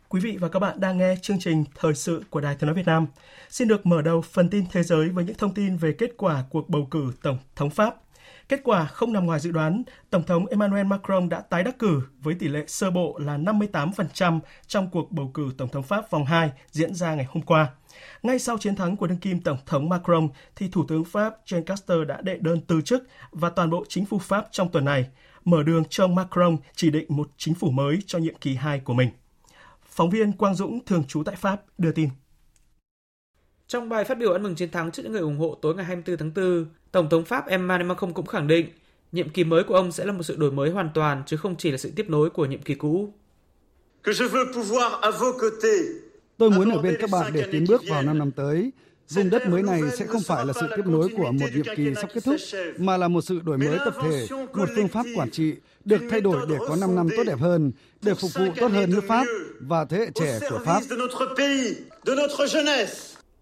Quý 0.09 0.19
vị 0.21 0.37
và 0.39 0.49
các 0.49 0.59
bạn 0.59 0.79
đang 0.79 0.97
nghe 0.97 1.15
chương 1.21 1.39
trình 1.39 1.63
Thời 1.75 1.95
sự 1.95 2.23
của 2.29 2.41
Đài 2.41 2.55
Tiếng 2.55 2.67
Nói 2.67 2.75
Việt 2.75 2.85
Nam. 2.85 3.07
Xin 3.49 3.67
được 3.67 3.85
mở 3.85 4.01
đầu 4.01 4.21
phần 4.21 4.49
tin 4.49 4.65
thế 4.71 4.83
giới 4.83 5.09
với 5.09 5.25
những 5.25 5.37
thông 5.37 5.53
tin 5.53 5.77
về 5.77 5.91
kết 5.91 6.11
quả 6.17 6.43
cuộc 6.49 6.69
bầu 6.69 6.87
cử 6.91 7.11
Tổng 7.21 7.37
thống 7.55 7.69
Pháp. 7.69 7.95
Kết 8.49 8.61
quả 8.63 8.85
không 8.85 9.13
nằm 9.13 9.25
ngoài 9.25 9.39
dự 9.39 9.51
đoán, 9.51 9.83
Tổng 10.09 10.23
thống 10.23 10.45
Emmanuel 10.45 10.85
Macron 10.85 11.29
đã 11.29 11.41
tái 11.41 11.63
đắc 11.63 11.79
cử 11.79 12.01
với 12.19 12.35
tỷ 12.35 12.47
lệ 12.47 12.63
sơ 12.67 12.91
bộ 12.91 13.19
là 13.19 13.37
58% 13.37 14.39
trong 14.67 14.89
cuộc 14.89 15.11
bầu 15.11 15.31
cử 15.33 15.51
Tổng 15.57 15.69
thống 15.69 15.83
Pháp 15.83 16.11
vòng 16.11 16.25
2 16.25 16.51
diễn 16.71 16.95
ra 16.95 17.15
ngày 17.15 17.25
hôm 17.29 17.43
qua. 17.43 17.69
Ngay 18.23 18.39
sau 18.39 18.57
chiến 18.57 18.75
thắng 18.75 18.97
của 18.97 19.07
đương 19.07 19.17
kim 19.17 19.41
Tổng 19.41 19.57
thống 19.65 19.89
Macron, 19.89 20.29
thì 20.55 20.69
Thủ 20.69 20.85
tướng 20.87 21.05
Pháp 21.05 21.35
Jean 21.45 21.63
Castex 21.63 21.97
đã 22.07 22.21
đệ 22.21 22.37
đơn 22.37 22.61
từ 22.67 22.81
chức 22.81 23.07
và 23.31 23.49
toàn 23.49 23.69
bộ 23.69 23.85
chính 23.89 24.05
phủ 24.05 24.19
Pháp 24.19 24.47
trong 24.51 24.71
tuần 24.71 24.85
này, 24.85 25.07
mở 25.45 25.63
đường 25.63 25.83
cho 25.89 26.03
ông 26.03 26.15
Macron 26.15 26.57
chỉ 26.75 26.89
định 26.89 27.05
một 27.09 27.29
chính 27.37 27.53
phủ 27.53 27.69
mới 27.71 27.99
cho 28.05 28.19
nhiệm 28.19 28.35
kỳ 28.35 28.55
2 28.55 28.79
của 28.79 28.93
mình. 28.93 29.09
Phóng 29.89 30.09
viên 30.09 30.31
Quang 30.31 30.55
Dũng 30.55 30.85
thường 30.85 31.03
trú 31.03 31.23
tại 31.23 31.35
Pháp 31.35 31.61
đưa 31.77 31.91
tin. 31.91 32.09
Trong 33.67 33.89
bài 33.89 34.03
phát 34.03 34.17
biểu 34.17 34.33
ăn 34.33 34.43
mừng 34.43 34.55
chiến 34.55 34.71
thắng 34.71 34.91
trước 34.91 35.03
những 35.03 35.11
người 35.11 35.21
ủng 35.21 35.37
hộ 35.37 35.57
tối 35.61 35.75
ngày 35.75 35.85
24 35.85 36.17
tháng 36.17 36.33
4, 36.33 36.65
Tổng 36.97 37.09
thống 37.09 37.25
Pháp 37.25 37.47
Emmanuel 37.47 37.87
Macron 37.87 38.13
cũng 38.13 38.25
khẳng 38.25 38.47
định 38.47 38.65
nhiệm 39.11 39.29
kỳ 39.29 39.43
mới 39.43 39.63
của 39.63 39.75
ông 39.75 39.91
sẽ 39.91 40.05
là 40.05 40.11
một 40.11 40.23
sự 40.23 40.35
đổi 40.35 40.51
mới 40.51 40.69
hoàn 40.69 40.89
toàn 40.93 41.23
chứ 41.25 41.37
không 41.37 41.55
chỉ 41.57 41.71
là 41.71 41.77
sự 41.77 41.91
tiếp 41.95 42.09
nối 42.09 42.29
của 42.29 42.45
nhiệm 42.45 42.61
kỳ 42.61 42.75
cũ. 42.75 43.13
Tôi 46.37 46.49
muốn 46.49 46.69
ở 46.71 46.81
bên 46.81 46.95
các 46.99 47.09
bạn 47.09 47.33
để 47.33 47.45
tiến 47.51 47.65
bước 47.67 47.81
vào 47.89 48.01
5 48.01 48.17
năm 48.17 48.31
tới. 48.31 48.71
Vùng 49.09 49.29
đất 49.29 49.47
mới 49.49 49.63
này 49.63 49.81
sẽ 49.97 50.05
không 50.05 50.21
phải 50.21 50.45
là 50.45 50.53
sự 50.53 50.67
tiếp 50.75 50.85
nối 50.85 51.09
của 51.17 51.31
một 51.31 51.47
nhiệm 51.55 51.75
kỳ 51.75 51.95
sắp 51.95 52.09
kết 52.13 52.23
thúc, 52.23 52.35
mà 52.77 52.97
là 52.97 53.07
một 53.07 53.21
sự 53.21 53.39
đổi 53.43 53.57
mới 53.57 53.77
tập 53.85 53.93
thể, 54.01 54.27
một 54.53 54.69
phương 54.75 54.87
pháp 54.87 55.05
quản 55.15 55.31
trị 55.31 55.53
được 55.85 56.01
thay 56.09 56.21
đổi 56.21 56.45
để 56.49 56.55
có 56.67 56.75
5 56.75 56.95
năm 56.95 57.07
tốt 57.17 57.23
đẹp 57.27 57.39
hơn, 57.39 57.71
để 58.01 58.13
phục 58.13 58.31
vụ 58.33 58.45
tốt 58.59 58.71
hơn 58.71 58.89
nước 58.91 59.03
Pháp 59.07 59.25
và 59.59 59.85
thế 59.85 59.97
hệ 59.97 60.09
trẻ 60.15 60.39
của 60.49 60.59
Pháp. 60.65 60.81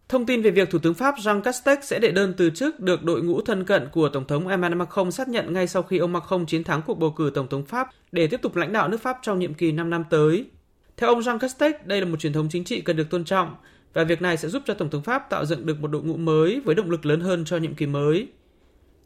Thông 0.10 0.26
tin 0.26 0.41
về 0.41 0.51
việc 0.51 0.70
Thủ 0.70 0.80
tướng 0.80 0.93
Pháp 0.93 1.16
Jean 1.16 1.41
Castex 1.41 1.78
sẽ 1.82 1.99
đệ 1.99 2.12
đơn 2.12 2.34
từ 2.38 2.49
chức 2.49 2.80
được 2.80 3.03
đội 3.03 3.22
ngũ 3.22 3.41
thân 3.41 3.66
cận 3.66 3.88
của 3.91 4.10
Tổng 4.10 4.28
thống 4.28 4.47
Emmanuel 4.47 4.80
Macron 4.80 5.12
xác 5.12 5.28
nhận 5.28 5.53
ngay 5.53 5.68
sau 5.68 5.84
khi 5.84 5.97
ông 5.97 6.14
Macron 6.14 6.45
chiến 6.45 6.64
thắng 6.64 6.82
cuộc 6.82 6.99
bầu 6.99 7.12
cử 7.12 7.32
Tổng 7.34 7.47
thống 7.47 7.66
Pháp 7.66 7.88
để 8.12 8.28
tiếp 8.28 8.41
tục 8.41 8.56
lãnh 8.56 8.74
đạo 8.74 8.88
nước 8.88 9.01
Pháp 9.01 9.18
trong 9.22 9.39
nhiệm 9.39 9.53
kỳ 9.53 9.72
5 9.72 9.89
năm 9.89 10.03
tới. 10.10 10.45
Theo 10.97 11.10
ông 11.10 11.20
Jean 11.20 11.39
Castex, 11.39 11.76
đây 11.86 12.01
là 12.01 12.08
một 12.08 12.20
truyền 12.20 12.34
thống 12.34 12.47
chính 12.49 12.64
trị 12.64 12.82
cần 12.82 12.97
được 12.97 13.10
tôn 13.10 13.24
trọng 13.24 13.56
và 13.93 14.03
việc 14.03 14.22
này 14.22 14.38
sẽ 14.38 14.49
giúp 14.49 14.64
cho 14.66 14.74
Tổng 14.74 14.89
thống 14.89 15.03
Pháp 15.03 15.30
tạo 15.30 15.45
dựng 15.45 15.66
được 15.66 15.80
một 15.80 15.88
đội 15.88 16.03
ngũ 16.03 16.18
mới 16.18 16.62
với 16.66 16.76
động 16.76 16.89
lực 16.89 17.06
lớn 17.06 17.20
hơn 17.20 17.45
cho 17.45 17.58
nhiệm 17.58 17.76
kỳ 17.76 17.86
mới. 17.86 18.28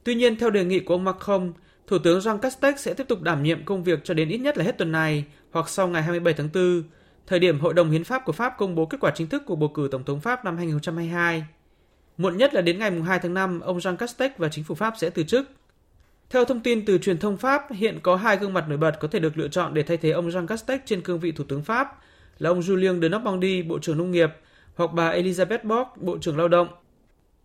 Tuy 0.04 0.16
nhiên, 0.16 0.36
theo 0.36 0.50
đề 0.50 0.66
nghị 0.66 0.80
của 0.80 0.93
ông 0.93 1.04
Macron, 1.04 1.54
Thủ 1.88 1.97
tướng 2.00 2.20
Jean 2.20 2.38
Castex 2.38 2.76
sẽ 2.78 2.93
tiếp 2.93 3.08
tục 3.08 3.22
đảm 3.22 3.43
nhiệm 3.43 3.66
công 3.66 3.84
việc 3.84 4.00
cho 4.04 4.14
đến 4.14 4.30
ít 4.30 4.38
nhất 4.38 4.58
là 4.58 4.64
hết 4.64 4.78
tuần 4.78 4.91
này 4.91 5.26
hoặc 5.52 5.70
sau 5.70 5.88
ngày 5.88 6.02
27 6.04 6.34
tháng 6.34 6.50
4, 6.54 6.84
thời 7.30 7.39
điểm 7.39 7.59
Hội 7.59 7.73
đồng 7.73 7.91
Hiến 7.91 8.03
pháp 8.03 8.25
của 8.25 8.32
Pháp 8.32 8.53
công 8.57 8.75
bố 8.75 8.86
kết 8.86 8.97
quả 9.01 9.11
chính 9.15 9.27
thức 9.27 9.43
của 9.45 9.55
bầu 9.55 9.69
cử 9.69 9.88
Tổng 9.91 10.03
thống 10.03 10.19
Pháp 10.19 10.45
năm 10.45 10.57
2022. 10.57 11.45
Muộn 12.17 12.38
nhất 12.38 12.53
là 12.53 12.61
đến 12.61 12.80
ngày 12.80 12.91
2 12.91 13.19
tháng 13.19 13.34
5, 13.34 13.59
ông 13.59 13.77
Jean 13.77 13.95
Castex 13.95 14.32
và 14.38 14.49
chính 14.49 14.63
phủ 14.63 14.75
Pháp 14.75 14.93
sẽ 14.97 15.09
từ 15.09 15.23
chức. 15.23 15.49
Theo 16.30 16.45
thông 16.45 16.59
tin 16.59 16.86
từ 16.86 16.97
truyền 16.97 17.17
thông 17.17 17.38
Pháp, 17.38 17.71
hiện 17.71 17.99
có 18.03 18.15
hai 18.15 18.38
gương 18.38 18.53
mặt 18.53 18.65
nổi 18.69 18.77
bật 18.77 18.99
có 18.99 19.07
thể 19.07 19.19
được 19.19 19.38
lựa 19.38 19.47
chọn 19.47 19.73
để 19.73 19.84
thay 19.84 19.97
thế 19.97 20.11
ông 20.11 20.30
Jean 20.30 20.47
Castex 20.47 20.80
trên 20.86 21.01
cương 21.01 21.19
vị 21.19 21.32
Thủ 21.32 21.43
tướng 21.43 21.63
Pháp 21.63 21.99
là 22.39 22.49
ông 22.49 22.59
Julien 22.59 23.01
de 23.01 23.09
Normandie, 23.09 23.63
Bộ 23.63 23.80
trưởng 23.80 23.97
Nông 23.97 24.11
nghiệp, 24.11 24.30
hoặc 24.75 24.93
bà 24.93 25.13
Elizabeth 25.13 25.63
Borg, 25.63 25.88
Bộ 25.95 26.17
trưởng 26.17 26.38
Lao 26.38 26.47
động. 26.47 26.67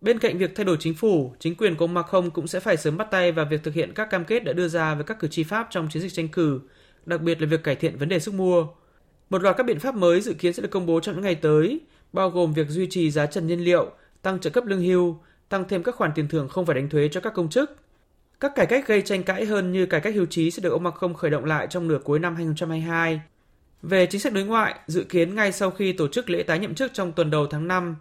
Bên 0.01 0.19
cạnh 0.19 0.37
việc 0.37 0.55
thay 0.55 0.65
đổi 0.65 0.77
chính 0.79 0.93
phủ, 0.93 1.33
chính 1.39 1.55
quyền 1.55 1.75
của 1.75 1.85
ông 1.85 1.93
Macron 1.93 2.29
cũng 2.29 2.47
sẽ 2.47 2.59
phải 2.59 2.77
sớm 2.77 2.97
bắt 2.97 3.07
tay 3.11 3.31
vào 3.31 3.45
việc 3.45 3.63
thực 3.63 3.73
hiện 3.73 3.93
các 3.93 4.09
cam 4.09 4.25
kết 4.25 4.43
đã 4.43 4.53
đưa 4.53 4.67
ra 4.67 4.95
với 4.95 5.03
các 5.03 5.19
cử 5.19 5.27
tri 5.27 5.43
Pháp 5.43 5.67
trong 5.71 5.87
chiến 5.89 6.01
dịch 6.01 6.13
tranh 6.13 6.27
cử, 6.27 6.59
đặc 7.05 7.21
biệt 7.21 7.41
là 7.41 7.47
việc 7.47 7.63
cải 7.63 7.75
thiện 7.75 7.97
vấn 7.97 8.09
đề 8.09 8.19
sức 8.19 8.33
mua. 8.33 8.67
Một 9.29 9.41
loạt 9.41 9.57
các 9.57 9.65
biện 9.65 9.79
pháp 9.79 9.95
mới 9.95 10.21
dự 10.21 10.33
kiến 10.33 10.53
sẽ 10.53 10.61
được 10.61 10.71
công 10.71 10.85
bố 10.85 10.99
trong 10.99 11.15
những 11.15 11.23
ngày 11.23 11.35
tới, 11.35 11.79
bao 12.13 12.29
gồm 12.29 12.53
việc 12.53 12.69
duy 12.69 12.87
trì 12.89 13.11
giá 13.11 13.25
trần 13.25 13.47
nhiên 13.47 13.59
liệu, 13.59 13.91
tăng 14.21 14.39
trợ 14.39 14.49
cấp 14.49 14.65
lương 14.65 14.81
hưu, 14.81 15.19
tăng 15.49 15.65
thêm 15.69 15.83
các 15.83 15.95
khoản 15.95 16.11
tiền 16.15 16.27
thưởng 16.27 16.49
không 16.49 16.65
phải 16.65 16.75
đánh 16.75 16.89
thuế 16.89 17.07
cho 17.07 17.21
các 17.21 17.33
công 17.33 17.49
chức. 17.49 17.75
Các 18.39 18.55
cải 18.55 18.65
cách 18.65 18.87
gây 18.87 19.01
tranh 19.01 19.23
cãi 19.23 19.45
hơn 19.45 19.71
như 19.71 19.85
cải 19.85 20.01
cách 20.01 20.15
hưu 20.15 20.25
trí 20.25 20.51
sẽ 20.51 20.61
được 20.61 20.71
ông 20.71 20.83
Macron 20.83 21.13
khởi 21.13 21.31
động 21.31 21.45
lại 21.45 21.67
trong 21.69 21.87
nửa 21.87 21.99
cuối 22.03 22.19
năm 22.19 22.35
2022. 22.35 23.21
Về 23.81 24.05
chính 24.05 24.21
sách 24.21 24.33
đối 24.33 24.43
ngoại, 24.43 24.79
dự 24.87 25.03
kiến 25.03 25.35
ngay 25.35 25.51
sau 25.51 25.71
khi 25.71 25.93
tổ 25.93 26.07
chức 26.07 26.29
lễ 26.29 26.43
tái 26.43 26.59
nhậm 26.59 26.75
chức 26.75 26.93
trong 26.93 27.11
tuần 27.11 27.31
đầu 27.31 27.47
tháng 27.47 27.67
5, 27.67 27.95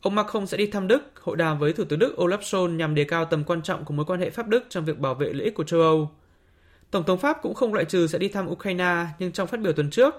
ông 0.00 0.14
Macron 0.14 0.46
sẽ 0.46 0.56
đi 0.56 0.66
thăm 0.66 0.88
Đức, 0.88 1.02
hội 1.20 1.36
đàm 1.36 1.58
với 1.58 1.72
Thủ 1.72 1.84
tướng 1.84 1.98
Đức 1.98 2.14
Olaf 2.16 2.38
Scholz 2.38 2.76
nhằm 2.76 2.94
đề 2.94 3.04
cao 3.04 3.24
tầm 3.24 3.44
quan 3.44 3.62
trọng 3.62 3.84
của 3.84 3.94
mối 3.94 4.06
quan 4.06 4.20
hệ 4.20 4.30
Pháp-Đức 4.30 4.64
trong 4.68 4.84
việc 4.84 4.98
bảo 4.98 5.14
vệ 5.14 5.32
lợi 5.32 5.44
ích 5.44 5.54
của 5.54 5.64
châu 5.64 5.80
Âu. 5.80 6.10
Tổng 6.90 7.04
thống 7.04 7.18
Pháp 7.18 7.38
cũng 7.42 7.54
không 7.54 7.74
loại 7.74 7.84
trừ 7.84 8.06
sẽ 8.06 8.18
đi 8.18 8.28
thăm 8.28 8.48
Ukraine, 8.48 9.06
nhưng 9.18 9.32
trong 9.32 9.46
phát 9.46 9.60
biểu 9.60 9.72
tuần 9.72 9.90
trước, 9.90 10.14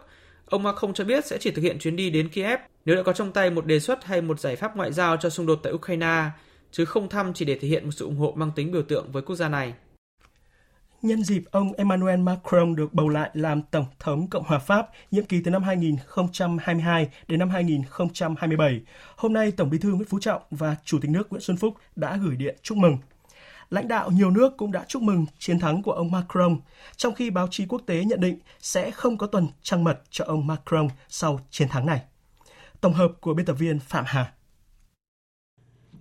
ông 0.49 0.63
Macron 0.63 0.93
cho 0.93 1.03
biết 1.03 1.25
sẽ 1.25 1.37
chỉ 1.37 1.51
thực 1.51 1.61
hiện 1.61 1.79
chuyến 1.79 1.95
đi 1.95 2.09
đến 2.09 2.29
Kiev 2.29 2.59
nếu 2.85 2.95
đã 2.95 3.03
có 3.03 3.13
trong 3.13 3.31
tay 3.31 3.49
một 3.49 3.65
đề 3.65 3.79
xuất 3.79 4.05
hay 4.05 4.21
một 4.21 4.39
giải 4.39 4.55
pháp 4.55 4.77
ngoại 4.77 4.93
giao 4.93 5.17
cho 5.17 5.29
xung 5.29 5.45
đột 5.45 5.59
tại 5.63 5.73
Ukraine, 5.73 6.23
chứ 6.71 6.85
không 6.85 7.09
thăm 7.09 7.33
chỉ 7.33 7.45
để 7.45 7.57
thể 7.61 7.67
hiện 7.67 7.85
một 7.85 7.91
sự 7.91 8.05
ủng 8.05 8.17
hộ 8.17 8.33
mang 8.35 8.51
tính 8.55 8.71
biểu 8.71 8.83
tượng 8.83 9.11
với 9.11 9.21
quốc 9.21 9.35
gia 9.35 9.49
này. 9.49 9.73
Nhân 11.01 11.23
dịp 11.23 11.43
ông 11.51 11.73
Emmanuel 11.73 12.19
Macron 12.19 12.75
được 12.75 12.93
bầu 12.93 13.09
lại 13.09 13.29
làm 13.33 13.61
Tổng 13.71 13.85
thống 13.99 14.27
Cộng 14.29 14.43
hòa 14.43 14.59
Pháp 14.59 14.89
nhiệm 15.11 15.25
kỳ 15.25 15.41
từ 15.41 15.51
năm 15.51 15.63
2022 15.63 17.09
đến 17.27 17.39
năm 17.39 17.49
2027, 17.49 18.81
hôm 19.15 19.33
nay 19.33 19.51
Tổng 19.51 19.69
bí 19.69 19.77
thư 19.77 19.89
Nguyễn 19.89 20.07
Phú 20.07 20.19
Trọng 20.19 20.41
và 20.51 20.75
Chủ 20.85 20.99
tịch 21.01 21.11
nước 21.11 21.27
Nguyễn 21.29 21.41
Xuân 21.41 21.57
Phúc 21.57 21.73
đã 21.95 22.17
gửi 22.17 22.35
điện 22.35 22.55
chúc 22.61 22.77
mừng. 22.77 22.97
Lãnh 23.69 23.87
đạo 23.87 24.11
nhiều 24.11 24.31
nước 24.31 24.57
cũng 24.57 24.71
đã 24.71 24.85
chúc 24.87 25.01
mừng 25.01 25.25
chiến 25.39 25.59
thắng 25.59 25.83
của 25.83 25.91
ông 25.91 26.11
Macron, 26.11 26.57
trong 26.95 27.13
khi 27.13 27.29
báo 27.29 27.47
chí 27.51 27.65
quốc 27.65 27.81
tế 27.85 28.03
nhận 28.05 28.19
định 28.19 28.39
sẽ 28.59 28.91
không 28.91 29.17
có 29.17 29.27
tuần 29.27 29.47
trăng 29.61 29.83
mật 29.83 30.01
cho 30.09 30.25
ông 30.25 30.47
Macron 30.47 30.87
sau 31.09 31.39
chiến 31.49 31.67
thắng 31.67 31.85
này. 31.85 32.01
Tổng 32.81 32.93
hợp 32.93 33.11
của 33.21 33.33
biên 33.33 33.45
tập 33.45 33.53
viên 33.53 33.79
Phạm 33.79 34.03
Hà. 34.07 34.33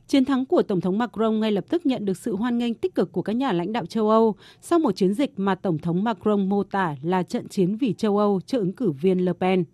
Chiến 0.06 0.24
thắng 0.24 0.46
của 0.46 0.62
Tổng 0.62 0.80
thống 0.80 0.98
Macron 0.98 1.40
ngay 1.40 1.52
lập 1.52 1.64
tức 1.68 1.86
nhận 1.86 2.04
được 2.04 2.16
sự 2.16 2.36
hoan 2.36 2.58
nghênh 2.58 2.74
tích 2.74 2.94
cực 2.94 3.12
của 3.12 3.22
các 3.22 3.32
nhà 3.32 3.52
lãnh 3.52 3.72
đạo 3.72 3.86
châu 3.86 4.10
Âu 4.10 4.34
sau 4.60 4.78
một 4.78 4.92
chiến 4.96 5.14
dịch 5.14 5.32
mà 5.36 5.54
Tổng 5.54 5.78
thống 5.78 6.04
Macron 6.04 6.48
mô 6.48 6.62
tả 6.62 6.96
là 7.02 7.22
trận 7.22 7.48
chiến 7.48 7.76
vì 7.76 7.92
châu 7.92 8.18
Âu 8.18 8.40
cho 8.46 8.58
ứng 8.58 8.72
cử 8.72 8.90
viên 8.90 9.24
Le 9.24 9.32
Pen. 9.40 9.64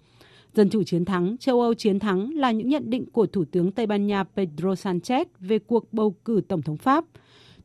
Dân 0.55 0.71
chủ 0.71 0.83
chiến 0.83 1.05
thắng, 1.05 1.37
châu 1.39 1.61
Âu 1.61 1.75
chiến 1.75 1.99
thắng 1.99 2.35
là 2.35 2.51
những 2.51 2.69
nhận 2.69 2.91
định 2.91 3.11
của 3.11 3.27
Thủ 3.27 3.45
tướng 3.53 3.73
Tây 3.73 3.87
Ban 3.87 4.07
Nha 4.07 4.25
Pedro 4.25 4.73
Sanchez 4.73 5.25
về 5.41 5.59
cuộc 5.59 5.93
bầu 5.93 6.17
cử 6.25 6.41
Tổng 6.49 6.63
thống 6.63 6.77
Pháp. 6.77 7.05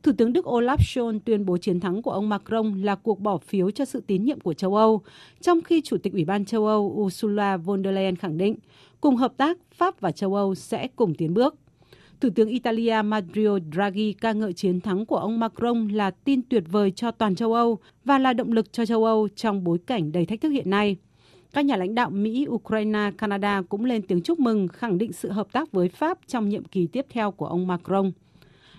Thủ 0.02 0.12
tướng 0.18 0.32
Đức 0.32 0.46
Olaf 0.46 0.76
Scholz 0.76 1.18
tuyên 1.24 1.46
bố 1.46 1.56
chiến 1.56 1.80
thắng 1.80 2.02
của 2.02 2.10
ông 2.10 2.28
Macron 2.28 2.82
là 2.82 2.94
cuộc 2.94 3.20
bỏ 3.20 3.38
phiếu 3.38 3.70
cho 3.70 3.84
sự 3.84 4.02
tín 4.06 4.24
nhiệm 4.24 4.40
của 4.40 4.54
châu 4.54 4.76
Âu, 4.76 5.02
trong 5.40 5.60
khi 5.62 5.80
Chủ 5.80 5.96
tịch 5.98 6.12
Ủy 6.12 6.24
ban 6.24 6.44
châu 6.44 6.66
Âu 6.66 6.94
Ursula 6.96 7.56
von 7.56 7.84
der 7.84 7.94
Leyen 7.94 8.16
khẳng 8.16 8.38
định, 8.38 8.56
cùng 9.00 9.16
hợp 9.16 9.32
tác, 9.36 9.58
Pháp 9.74 10.00
và 10.00 10.12
châu 10.12 10.34
Âu 10.34 10.54
sẽ 10.54 10.88
cùng 10.96 11.14
tiến 11.14 11.34
bước. 11.34 11.54
Thủ 12.20 12.28
tướng 12.34 12.48
Italia 12.48 13.02
Mario 13.04 13.58
Draghi 13.72 14.12
ca 14.12 14.32
ngợi 14.32 14.52
chiến 14.52 14.80
thắng 14.80 15.06
của 15.06 15.16
ông 15.16 15.40
Macron 15.40 15.88
là 15.88 16.10
tin 16.10 16.40
tuyệt 16.42 16.64
vời 16.70 16.90
cho 16.90 17.10
toàn 17.10 17.34
châu 17.34 17.54
Âu 17.54 17.78
và 18.04 18.18
là 18.18 18.32
động 18.32 18.52
lực 18.52 18.72
cho 18.72 18.86
châu 18.86 19.04
Âu 19.04 19.28
trong 19.36 19.64
bối 19.64 19.78
cảnh 19.86 20.12
đầy 20.12 20.26
thách 20.26 20.40
thức 20.40 20.48
hiện 20.48 20.70
nay. 20.70 20.96
Các 21.52 21.64
nhà 21.64 21.76
lãnh 21.76 21.94
đạo 21.94 22.10
Mỹ, 22.10 22.46
Ukraine, 22.48 23.10
Canada 23.18 23.62
cũng 23.68 23.84
lên 23.84 24.02
tiếng 24.02 24.22
chúc 24.22 24.40
mừng, 24.40 24.68
khẳng 24.68 24.98
định 24.98 25.12
sự 25.12 25.30
hợp 25.30 25.52
tác 25.52 25.72
với 25.72 25.88
Pháp 25.88 26.18
trong 26.26 26.48
nhiệm 26.48 26.64
kỳ 26.64 26.86
tiếp 26.86 27.06
theo 27.10 27.30
của 27.30 27.46
ông 27.46 27.66
Macron 27.66 28.12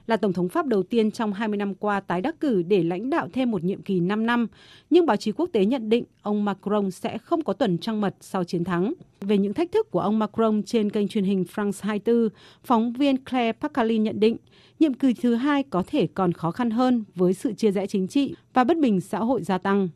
là 0.08 0.18
Tổng 0.18 0.34
thống 0.34 0.50
Pháp 0.50 0.66
đầu 0.66 0.84
tiên 0.84 1.12
trong 1.12 1.34
20 1.34 1.58
năm 1.58 1.76
qua 1.76 2.00
tái 2.00 2.22
đắc 2.22 2.40
cử 2.40 2.62
để 2.62 2.84
lãnh 2.84 3.10
đạo 3.10 3.28
thêm 3.34 3.52
một 3.52 3.64
nhiệm 3.64 3.82
kỳ 3.82 4.00
5 4.00 4.26
năm, 4.26 4.48
nhưng 4.90 5.06
báo 5.06 5.18
chí 5.18 5.32
quốc 5.32 5.50
tế 5.54 5.66
nhận 5.66 5.90
định 5.90 6.04
ông 6.22 6.46
Macron 6.46 6.92
sẽ 6.92 7.18
không 7.18 7.44
có 7.44 7.54
tuần 7.54 7.78
trăng 7.78 8.02
mật 8.02 8.16
sau 8.22 8.44
chiến 8.44 8.64
thắng. 8.64 8.94
Về 9.22 9.38
những 9.38 9.54
thách 9.54 9.72
thức 9.72 9.92
của 9.92 10.00
ông 10.00 10.20
Macron 10.20 10.64
trên 10.64 10.90
kênh 10.90 11.08
truyền 11.08 11.24
hình 11.24 11.46
France 11.56 11.80
24, 11.82 12.30
phóng 12.64 12.94
viên 12.94 13.18
Claire 13.18 13.52
Pacali 13.52 13.98
nhận 13.98 14.20
định 14.20 14.38
nhiệm 14.82 14.94
kỳ 14.94 15.14
thứ 15.14 15.36
hai 15.36 15.64
có 15.70 15.84
thể 15.88 16.08
còn 16.14 16.34
khó 16.34 16.52
khăn 16.52 16.72
hơn 16.72 17.04
với 17.16 17.34
sự 17.34 17.54
chia 17.54 17.72
rẽ 17.72 17.88
chính 17.88 18.08
trị 18.08 18.36
và 18.54 18.64
bất 18.64 18.78
bình 18.78 19.02
xã 19.02 19.20
hội 19.20 19.44
gia 19.44 19.58
tăng. 19.58 19.88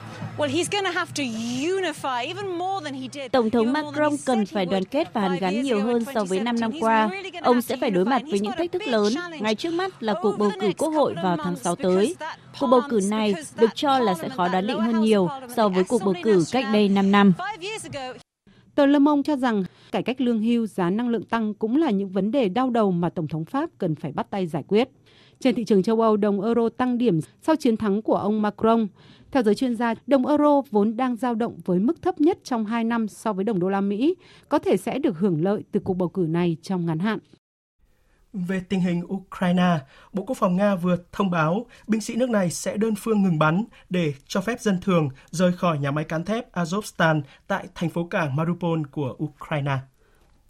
Tổng 3.31 3.49
thống 3.49 3.73
Macron 3.73 4.13
cần 4.25 4.45
phải 4.45 4.65
đoàn 4.65 4.85
kết 4.85 5.13
và 5.13 5.21
hàn 5.21 5.39
gắn 5.39 5.61
nhiều 5.61 5.81
hơn 5.81 6.03
so 6.13 6.23
với 6.23 6.39
5 6.39 6.59
năm 6.59 6.71
qua. 6.79 7.09
Ông 7.41 7.61
sẽ 7.61 7.77
phải 7.81 7.91
đối 7.91 8.05
mặt 8.05 8.21
với 8.31 8.39
những 8.39 8.53
thách 8.57 8.71
thức 8.71 8.87
lớn. 8.87 9.13
Ngay 9.39 9.55
trước 9.55 9.73
mắt 9.73 10.03
là 10.03 10.13
cuộc 10.21 10.37
bầu 10.37 10.51
cử 10.61 10.71
quốc 10.77 10.89
hội 10.89 11.15
vào 11.23 11.37
tháng 11.43 11.55
6 11.55 11.75
tới. 11.75 12.15
Cuộc 12.59 12.67
bầu 12.67 12.81
cử 12.89 12.99
này 13.09 13.33
được 13.59 13.75
cho 13.75 13.99
là 13.99 14.13
sẽ 14.13 14.29
khó 14.29 14.47
đoán 14.47 14.67
định 14.67 14.79
hơn 14.79 15.01
nhiều 15.01 15.29
so 15.55 15.69
với 15.69 15.83
cuộc 15.83 16.01
bầu 16.05 16.13
cử 16.23 16.43
cách 16.51 16.65
đây 16.73 16.89
5 16.89 17.11
năm. 17.11 17.33
Tờ 18.75 18.85
Le 18.85 18.99
Monde 18.99 19.21
cho 19.25 19.35
rằng 19.35 19.63
cải 19.95 20.03
cách 20.03 20.21
lương 20.21 20.41
hưu, 20.41 20.67
giá 20.67 20.89
năng 20.89 21.09
lượng 21.09 21.23
tăng 21.23 21.53
cũng 21.53 21.75
là 21.75 21.91
những 21.91 22.09
vấn 22.09 22.31
đề 22.31 22.49
đau 22.49 22.69
đầu 22.69 22.91
mà 22.91 23.09
Tổng 23.09 23.27
thống 23.27 23.45
Pháp 23.45 23.69
cần 23.77 23.95
phải 23.95 24.11
bắt 24.11 24.29
tay 24.29 24.47
giải 24.47 24.63
quyết. 24.67 24.89
Trên 25.39 25.55
thị 25.55 25.65
trường 25.65 25.83
châu 25.83 26.01
Âu, 26.01 26.17
đồng 26.17 26.41
euro 26.41 26.69
tăng 26.69 26.97
điểm 26.97 27.19
sau 27.41 27.55
chiến 27.55 27.77
thắng 27.77 28.01
của 28.01 28.15
ông 28.15 28.41
Macron. 28.41 28.87
Theo 29.31 29.43
giới 29.43 29.55
chuyên 29.55 29.75
gia, 29.75 29.93
đồng 30.07 30.27
euro 30.27 30.61
vốn 30.71 30.97
đang 30.97 31.15
dao 31.15 31.35
động 31.35 31.57
với 31.65 31.79
mức 31.79 32.01
thấp 32.01 32.21
nhất 32.21 32.37
trong 32.43 32.65
2 32.65 32.83
năm 32.83 33.07
so 33.07 33.33
với 33.33 33.43
đồng 33.43 33.59
đô 33.59 33.69
la 33.69 33.81
Mỹ, 33.81 34.15
có 34.49 34.59
thể 34.59 34.77
sẽ 34.77 34.99
được 34.99 35.17
hưởng 35.19 35.43
lợi 35.43 35.63
từ 35.71 35.79
cuộc 35.79 35.93
bầu 35.93 36.09
cử 36.09 36.25
này 36.29 36.57
trong 36.61 36.85
ngắn 36.85 36.99
hạn. 36.99 37.19
Về 38.35 38.61
tình 38.69 38.81
hình 38.81 39.03
Ukraine, 39.13 39.79
Bộ 40.13 40.23
Quốc 40.23 40.37
phòng 40.37 40.55
Nga 40.55 40.75
vừa 40.75 40.97
thông 41.11 41.31
báo 41.31 41.65
binh 41.87 42.01
sĩ 42.01 42.15
nước 42.15 42.29
này 42.29 42.51
sẽ 42.51 42.77
đơn 42.77 42.95
phương 42.95 43.23
ngừng 43.23 43.39
bắn 43.39 43.63
để 43.89 44.13
cho 44.27 44.41
phép 44.41 44.61
dân 44.61 44.81
thường 44.81 45.09
rời 45.31 45.53
khỏi 45.53 45.79
nhà 45.79 45.91
máy 45.91 46.03
cán 46.03 46.25
thép 46.25 46.55
Azovstal 46.55 47.21
tại 47.47 47.67
thành 47.75 47.89
phố 47.89 48.03
cảng 48.03 48.35
Mariupol 48.35 48.81
của 48.91 49.15
Ukraine. 49.23 49.77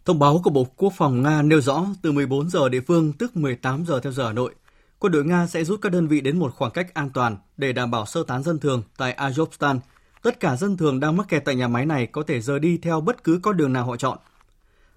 Thông 0.06 0.20
báo 0.20 0.42
của 0.44 0.50
Bộ 0.50 0.68
Quốc 0.76 0.94
phòng 0.98 1.22
Nga 1.22 1.42
nêu 1.42 1.62
rõ 1.62 1.86
từ 2.02 2.12
14 2.12 2.50
giờ 2.50 2.70
địa 2.70 2.82
phương 2.82 3.14
tức 3.14 3.38
18 3.38 3.86
giờ 3.86 4.00
theo 4.00 4.12
giờ 4.12 4.28
Hà 4.28 4.34
Nội, 4.34 4.56
quân 5.00 5.12
đội 5.12 5.26
Nga 5.26 5.48
sẽ 5.48 5.64
rút 5.64 5.82
các 5.82 5.92
đơn 5.92 6.08
vị 6.08 6.22
đến 6.22 6.40
một 6.40 6.54
khoảng 6.56 6.72
cách 6.72 6.94
an 6.94 7.10
toàn 7.10 7.38
để 7.58 7.74
đảm 7.74 7.92
bảo 7.92 8.06
sơ 8.06 8.24
tán 8.24 8.44
dân 8.44 8.60
thường 8.60 8.84
tại 8.98 9.16
Azovstal. 9.18 9.80
Tất 10.22 10.40
cả 10.40 10.56
dân 10.56 10.78
thường 10.78 11.00
đang 11.00 11.18
mắc 11.18 11.28
kẹt 11.30 11.46
tại 11.46 11.56
nhà 11.56 11.68
máy 11.68 11.86
này 11.86 12.08
có 12.08 12.24
thể 12.28 12.42
rời 12.42 12.60
đi 12.60 12.78
theo 12.78 13.02
bất 13.02 13.24
cứ 13.24 13.40
con 13.44 13.58
đường 13.58 13.74
nào 13.74 13.86
họ 13.86 13.98
chọn. 13.98 14.18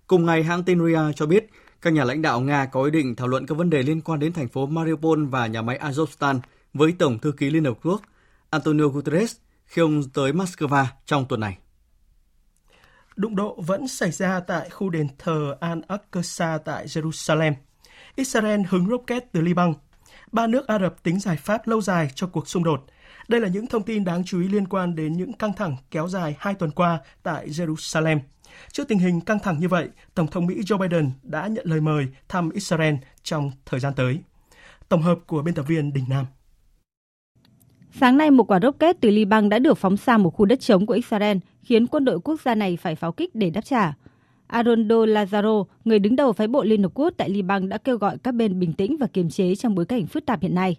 Cùng 0.07 0.27
ngày, 0.27 0.43
hãng 0.43 0.65
tin 0.65 0.87
RIA 0.87 1.13
cho 1.17 1.27
biết 1.27 1.51
các 1.83 1.93
nhà 1.93 2.05
lãnh 2.05 2.23
đạo 2.23 2.41
Nga 2.41 2.67
có 2.67 2.85
ý 2.85 2.91
định 2.91 3.17
thảo 3.17 3.29
luận 3.29 3.47
các 3.47 3.55
vấn 3.59 3.71
đề 3.71 3.83
liên 3.83 4.01
quan 4.01 4.21
đến 4.21 4.33
thành 4.33 4.49
phố 4.49 4.67
Mariupol 4.67 5.27
và 5.27 5.47
nhà 5.47 5.63
máy 5.63 5.79
Azovstal 5.79 6.41
với 6.75 6.95
Tổng 6.99 7.19
thư 7.19 7.33
ký 7.33 7.51
Liên 7.51 7.65
Hợp 7.65 7.79
Quốc 7.83 8.03
Antonio 8.51 8.89
Guterres 8.89 9.37
khi 9.67 9.83
ông 9.83 10.03
tới 10.15 10.33
Moscow 10.33 10.85
trong 11.07 11.25
tuần 11.29 11.41
này. 11.41 11.59
Đụng 13.17 13.37
độ 13.37 13.61
vẫn 13.67 13.89
xảy 13.89 14.11
ra 14.11 14.41
tại 14.41 14.71
khu 14.71 14.91
đền 14.91 15.07
thờ 15.19 15.57
Al-Aqsa 15.61 16.59
tại 16.59 16.87
Jerusalem. 16.87 17.53
Israel 18.15 18.61
hứng 18.69 18.89
rocket 18.89 19.33
từ 19.33 19.41
Liban. 19.41 19.75
Ba 20.33 20.47
nước 20.47 20.67
Ả 20.67 20.79
Rập 20.79 21.03
tính 21.03 21.21
giải 21.21 21.37
pháp 21.37 21.69
lâu 21.69 21.81
dài 21.81 22.11
cho 22.15 22.27
cuộc 22.27 22.49
xung 22.49 22.65
đột. 22.65 22.85
Đây 23.29 23.41
là 23.41 23.49
những 23.49 23.67
thông 23.67 23.83
tin 23.83 24.05
đáng 24.05 24.25
chú 24.25 24.41
ý 24.41 24.49
liên 24.49 24.69
quan 24.69 24.95
đến 24.95 25.13
những 25.13 25.33
căng 25.33 25.53
thẳng 25.53 25.77
kéo 25.91 26.09
dài 26.09 26.37
hai 26.39 26.55
tuần 26.55 26.71
qua 26.71 26.99
tại 27.23 27.49
Jerusalem. 27.49 28.19
Trước 28.73 28.89
tình 28.89 28.99
hình 28.99 29.21
căng 29.21 29.39
thẳng 29.39 29.59
như 29.61 29.69
vậy, 29.69 29.89
Tổng 30.15 30.27
thống 30.27 30.47
Mỹ 30.47 30.55
Joe 30.55 30.79
Biden 30.79 31.11
đã 31.23 31.47
nhận 31.47 31.67
lời 31.69 31.81
mời 31.81 32.07
thăm 32.29 32.51
Israel 32.51 32.95
trong 33.23 33.51
thời 33.67 33.81
gian 33.81 33.93
tới. 33.97 34.19
Tổng 34.89 35.03
hợp 35.03 35.19
của 35.27 35.43
biên 35.43 35.55
tập 35.55 35.65
viên 35.69 35.93
Đình 35.93 36.05
Nam. 36.09 36.27
Sáng 38.01 38.17
nay, 38.17 38.31
một 38.31 38.51
quả 38.51 38.61
rocket 38.61 39.01
từ 39.01 39.11
Liban 39.11 39.49
đã 39.49 39.59
được 39.59 39.79
phóng 39.79 39.97
sang 39.97 40.23
một 40.23 40.31
khu 40.31 40.45
đất 40.45 40.61
trống 40.61 40.87
của 40.87 40.95
Israel, 40.95 41.37
khiến 41.63 41.87
quân 41.87 42.05
đội 42.05 42.21
quốc 42.21 42.41
gia 42.41 42.55
này 42.55 42.77
phải 42.77 42.95
pháo 42.95 43.13
kích 43.13 43.35
để 43.35 43.51
đáp 43.51 43.61
trả. 43.61 43.93
Arondo 44.47 44.97
Lazaro, 44.97 45.65
người 45.85 45.99
đứng 45.99 46.17
đầu 46.17 46.33
phái 46.33 46.49
bộ 46.49 46.65
Liên 46.65 46.83
Hợp 46.83 46.91
Quốc 46.95 47.15
tại 47.17 47.31
Liban 47.31 47.69
đã 47.69 47.79
kêu 47.79 47.99
gọi 47.99 48.19
các 48.19 48.35
bên 48.35 48.61
bình 48.61 48.73
tĩnh 48.73 48.97
và 48.97 49.07
kiềm 49.07 49.31
chế 49.31 49.55
trong 49.55 49.75
bối 49.75 49.85
cảnh 49.85 50.07
phức 50.07 50.27
tạp 50.27 50.41
hiện 50.43 50.55
nay. 50.55 50.77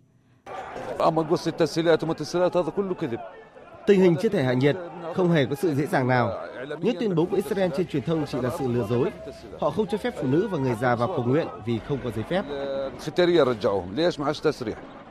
Tình 3.87 4.01
hình 4.01 4.15
chưa 4.21 4.29
thể 4.29 4.43
hạ 4.43 4.53
nhiệt, 4.53 4.75
không 5.15 5.31
hề 5.31 5.45
có 5.45 5.55
sự 5.55 5.75
dễ 5.75 5.85
dàng 5.85 6.07
nào. 6.07 6.31
Những 6.81 6.95
tuyên 6.99 7.15
bố 7.15 7.25
của 7.25 7.35
Israel 7.35 7.71
trên 7.77 7.87
truyền 7.87 8.03
thông 8.03 8.25
chỉ 8.25 8.37
là 8.41 8.49
sự 8.59 8.67
lừa 8.67 8.87
dối. 8.89 9.09
Họ 9.59 9.69
không 9.69 9.87
cho 9.87 9.97
phép 9.97 10.13
phụ 10.21 10.27
nữ 10.27 10.47
và 10.47 10.57
người 10.57 10.75
già 10.81 10.95
vào 10.95 11.07
cầu 11.07 11.23
nguyện 11.23 11.47
vì 11.65 11.79
không 11.87 11.97
có 12.03 12.11
giấy 12.15 12.23
phép. 12.29 12.45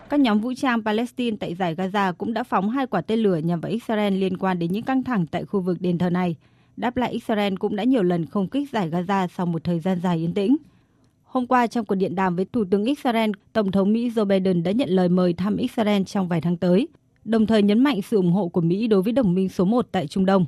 Các 0.09 0.21
nhóm 0.21 0.41
vũ 0.41 0.53
trang 0.57 0.85
Palestine 0.85 1.37
tại 1.41 1.55
giải 1.55 1.75
Gaza 1.75 2.13
cũng 2.13 2.35
đã 2.35 2.43
phóng 2.43 2.71
hai 2.71 2.87
quả 2.87 3.01
tên 3.01 3.19
lửa 3.19 3.37
nhằm 3.37 3.61
vào 3.61 3.73
Israel 3.73 4.15
liên 4.15 4.37
quan 4.37 4.59
đến 4.59 4.73
những 4.73 4.83
căng 4.83 5.05
thẳng 5.05 5.27
tại 5.27 5.45
khu 5.45 5.61
vực 5.61 5.77
đền 5.81 5.99
thờ 5.99 6.11
này. 6.11 6.37
Đáp 6.77 6.97
lại 6.97 7.13
Israel 7.13 7.55
cũng 7.55 7.77
đã 7.77 7.85
nhiều 7.85 8.03
lần 8.03 8.27
không 8.27 8.49
kích 8.49 8.71
giải 8.71 8.91
Gaza 8.91 9.27
sau 9.37 9.47
một 9.47 9.65
thời 9.65 9.81
gian 9.81 10.01
dài 10.03 10.19
yên 10.19 10.35
tĩnh. 10.35 10.57
Hôm 11.25 11.47
qua 11.47 11.67
trong 11.67 11.85
cuộc 11.85 11.95
điện 11.95 12.15
đàm 12.15 12.37
với 12.37 12.45
Thủ 12.53 12.65
tướng 12.71 12.85
Israel, 12.85 13.31
Tổng 13.53 13.73
thống 13.73 13.93
Mỹ 13.93 14.11
Joe 14.11 14.25
Biden 14.25 14.63
đã 14.63 14.71
nhận 14.71 14.89
lời 14.89 15.09
mời 15.09 15.33
thăm 15.33 15.57
Israel 15.57 16.03
trong 16.03 16.29
vài 16.29 16.41
tháng 16.41 16.57
tới, 16.57 16.89
đồng 17.29 17.47
thời 17.47 17.63
nhấn 17.63 17.85
mạnh 17.85 18.03
sự 18.03 18.17
ủng 18.17 18.33
hộ 18.33 18.49
của 18.49 18.61
Mỹ 18.61 18.87
đối 18.87 19.03
với 19.03 19.13
đồng 19.13 19.35
minh 19.35 19.49
số 19.49 19.65
1 19.65 19.87
tại 19.93 20.07
Trung 20.07 20.27
Đông. 20.27 20.47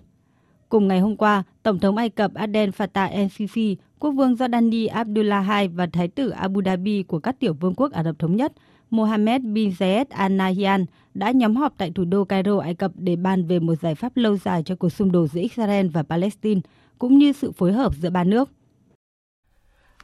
Cùng 0.68 0.88
ngày 0.88 1.00
hôm 1.00 1.16
qua, 1.16 1.42
Tổng 1.62 1.78
thống 1.78 1.96
Ai 1.96 2.08
Cập 2.08 2.34
Abdel 2.34 2.70
Fattah 2.70 3.12
el-Sisi, 3.12 3.76
Quốc 3.98 4.10
vương 4.10 4.34
Jordani 4.34 4.88
Abdullah 4.92 5.46
II 5.60 5.68
và 5.68 5.86
Thái 5.92 6.08
tử 6.08 6.28
Abu 6.30 6.62
Dhabi 6.62 7.02
của 7.02 7.18
các 7.18 7.40
tiểu 7.40 7.54
vương 7.54 7.74
quốc 7.74 7.92
Ả 7.92 8.04
Rập 8.04 8.18
Thống 8.18 8.36
Nhất 8.36 8.52
Mohammed 8.90 9.42
bin 9.42 9.70
Zayed 9.70 10.04
Al 10.08 10.32
Nahyan 10.32 10.84
đã 11.14 11.30
nhóm 11.30 11.56
họp 11.56 11.74
tại 11.78 11.90
thủ 11.94 12.04
đô 12.04 12.24
Cairo, 12.24 12.58
Ai 12.58 12.74
Cập 12.74 12.92
để 12.94 13.16
bàn 13.16 13.46
về 13.46 13.58
một 13.58 13.74
giải 13.82 13.94
pháp 13.94 14.16
lâu 14.16 14.36
dài 14.36 14.62
cho 14.62 14.74
cuộc 14.76 14.88
xung 14.88 15.12
đột 15.12 15.26
giữa 15.26 15.40
Israel 15.40 15.86
và 15.86 16.02
Palestine, 16.02 16.60
cũng 16.98 17.18
như 17.18 17.32
sự 17.32 17.52
phối 17.52 17.72
hợp 17.72 17.94
giữa 17.94 18.10
ba 18.10 18.24
nước. 18.24 18.50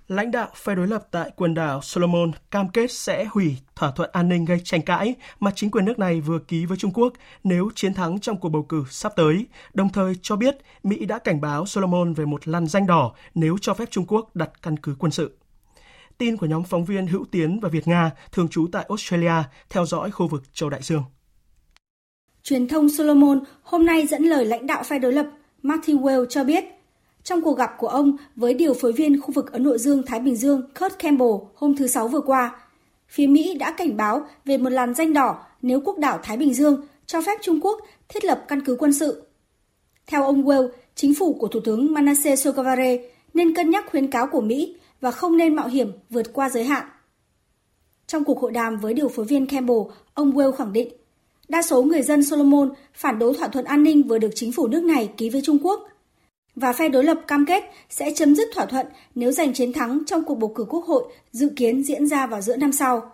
Lãnh 0.08 0.30
đạo 0.30 0.48
phe 0.56 0.74
đối 0.74 0.86
lập 0.86 1.08
tại 1.10 1.30
quần 1.36 1.54
đảo 1.54 1.82
Solomon 1.82 2.30
cam 2.50 2.68
kết 2.68 2.92
sẽ 2.92 3.24
hủy 3.24 3.56
thỏa 3.76 3.90
thuận 3.90 4.10
an 4.12 4.28
ninh 4.28 4.44
gây 4.44 4.60
tranh 4.64 4.82
cãi 4.82 5.14
mà 5.40 5.50
chính 5.54 5.70
quyền 5.70 5.84
nước 5.84 5.98
này 5.98 6.20
vừa 6.20 6.38
ký 6.38 6.66
với 6.66 6.76
Trung 6.76 6.92
Quốc 6.94 7.12
nếu 7.44 7.70
chiến 7.74 7.94
thắng 7.94 8.20
trong 8.20 8.36
cuộc 8.36 8.48
bầu 8.48 8.62
cử 8.62 8.84
sắp 8.90 9.12
tới, 9.16 9.46
đồng 9.74 9.88
thời 9.88 10.14
cho 10.22 10.36
biết 10.36 10.56
Mỹ 10.82 11.04
đã 11.04 11.18
cảnh 11.18 11.40
báo 11.40 11.66
Solomon 11.66 12.14
về 12.14 12.24
một 12.24 12.48
làn 12.48 12.66
danh 12.66 12.86
đỏ 12.86 13.12
nếu 13.34 13.56
cho 13.60 13.74
phép 13.74 13.90
Trung 13.90 14.04
Quốc 14.08 14.36
đặt 14.36 14.50
căn 14.62 14.76
cứ 14.76 14.96
quân 14.98 15.12
sự. 15.12 15.36
Tin 16.18 16.36
của 16.36 16.46
nhóm 16.46 16.64
phóng 16.64 16.84
viên 16.84 17.06
Hữu 17.06 17.24
Tiến 17.30 17.60
và 17.60 17.68
Việt 17.68 17.88
Nga 17.88 18.10
thường 18.32 18.48
trú 18.48 18.66
tại 18.72 18.86
Australia 18.88 19.42
theo 19.70 19.86
dõi 19.86 20.10
khu 20.10 20.28
vực 20.28 20.42
châu 20.52 20.70
Đại 20.70 20.82
Dương. 20.82 21.02
Truyền 22.42 22.68
thông 22.68 22.88
Solomon 22.88 23.40
hôm 23.62 23.86
nay 23.86 24.06
dẫn 24.06 24.22
lời 24.22 24.44
lãnh 24.44 24.66
đạo 24.66 24.82
phe 24.82 24.98
đối 24.98 25.12
lập 25.12 25.26
Matthew 25.62 26.00
Well 26.00 26.26
cho 26.26 26.44
biết 26.44 26.64
trong 27.26 27.42
cuộc 27.42 27.58
gặp 27.58 27.74
của 27.78 27.88
ông 27.88 28.16
với 28.36 28.54
điều 28.54 28.74
phối 28.74 28.92
viên 28.92 29.20
khu 29.20 29.32
vực 29.32 29.52
Ấn 29.52 29.64
Độ 29.64 29.78
Dương-Thái 29.78 30.20
Bình 30.20 30.36
Dương 30.36 30.62
Kurt 30.80 30.98
Campbell 30.98 31.32
hôm 31.54 31.76
thứ 31.76 31.86
Sáu 31.86 32.08
vừa 32.08 32.20
qua, 32.20 32.56
phía 33.08 33.26
Mỹ 33.26 33.56
đã 33.58 33.70
cảnh 33.70 33.96
báo 33.96 34.26
về 34.44 34.58
một 34.58 34.70
làn 34.70 34.94
danh 34.94 35.12
đỏ 35.12 35.44
nếu 35.62 35.80
quốc 35.80 35.98
đảo 35.98 36.20
Thái 36.22 36.36
Bình 36.36 36.54
Dương 36.54 36.86
cho 37.06 37.20
phép 37.22 37.38
Trung 37.42 37.60
Quốc 37.60 37.80
thiết 38.08 38.24
lập 38.24 38.44
căn 38.48 38.64
cứ 38.64 38.76
quân 38.78 38.92
sự. 38.92 39.22
Theo 40.06 40.24
ông 40.24 40.44
Well, 40.44 40.68
chính 40.94 41.14
phủ 41.14 41.34
của 41.34 41.48
Thủ 41.48 41.60
tướng 41.60 41.94
Manasseh 41.94 42.38
Sogavare 42.38 42.98
nên 43.34 43.54
cân 43.54 43.70
nhắc 43.70 43.84
khuyến 43.90 44.10
cáo 44.10 44.26
của 44.26 44.40
Mỹ 44.40 44.76
và 45.00 45.10
không 45.10 45.36
nên 45.36 45.56
mạo 45.56 45.68
hiểm 45.68 45.92
vượt 46.10 46.32
qua 46.32 46.48
giới 46.48 46.64
hạn. 46.64 46.86
Trong 48.06 48.24
cuộc 48.24 48.40
hội 48.40 48.52
đàm 48.52 48.78
với 48.78 48.94
điều 48.94 49.08
phối 49.08 49.24
viên 49.24 49.46
Campbell, 49.46 49.80
ông 50.14 50.32
Well 50.32 50.52
khẳng 50.52 50.72
định, 50.72 50.88
đa 51.48 51.62
số 51.62 51.82
người 51.82 52.02
dân 52.02 52.24
Solomon 52.24 52.70
phản 52.94 53.18
đối 53.18 53.34
thỏa 53.34 53.48
thuận 53.48 53.64
an 53.64 53.82
ninh 53.82 54.02
vừa 54.02 54.18
được 54.18 54.30
chính 54.34 54.52
phủ 54.52 54.66
nước 54.66 54.82
này 54.82 55.10
ký 55.16 55.30
với 55.30 55.40
Trung 55.44 55.58
Quốc 55.62 55.88
và 56.56 56.72
phe 56.72 56.88
đối 56.88 57.04
lập 57.04 57.18
cam 57.26 57.46
kết 57.46 57.64
sẽ 57.90 58.12
chấm 58.14 58.34
dứt 58.34 58.48
thỏa 58.54 58.66
thuận 58.66 58.86
nếu 59.14 59.32
giành 59.32 59.54
chiến 59.54 59.72
thắng 59.72 60.02
trong 60.06 60.24
cuộc 60.24 60.34
bầu 60.34 60.52
cử 60.54 60.64
quốc 60.68 60.84
hội 60.84 61.04
dự 61.32 61.50
kiến 61.56 61.82
diễn 61.82 62.06
ra 62.06 62.26
vào 62.26 62.40
giữa 62.40 62.56
năm 62.56 62.72
sau. 62.72 63.10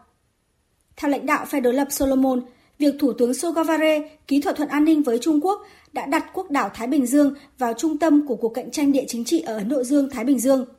Theo 0.97 1.11
lãnh 1.11 1.27
đạo 1.27 1.45
phe 1.45 1.61
đối 1.61 1.75
lập 1.75 1.89
Solomon, 1.91 2.43
việc 2.79 2.95
Thủ 3.01 3.13
tướng 3.13 3.35
Sogavare 3.35 4.11
ký 4.27 4.41
thỏa 4.41 4.53
thuận 4.53 4.69
an 4.69 4.85
ninh 4.85 5.03
với 5.03 5.19
Trung 5.19 5.41
Quốc 5.41 5.67
đã 5.93 6.07
đặt 6.07 6.25
quốc 6.35 6.51
đảo 6.51 6.71
Thái 6.75 6.87
Bình 6.87 7.07
Dương 7.07 7.35
vào 7.59 7.75
trung 7.75 7.99
tâm 7.99 8.27
của 8.27 8.37
cuộc 8.37 8.55
cạnh 8.55 8.71
tranh 8.71 8.93
địa 8.93 9.05
chính 9.09 9.25
trị 9.25 9.41
ở 9.41 9.57
Ấn 9.57 9.69
Độ 9.69 9.85
Dương-Thái 9.85 10.25
Bình 10.25 10.39
Dương– 10.39 10.65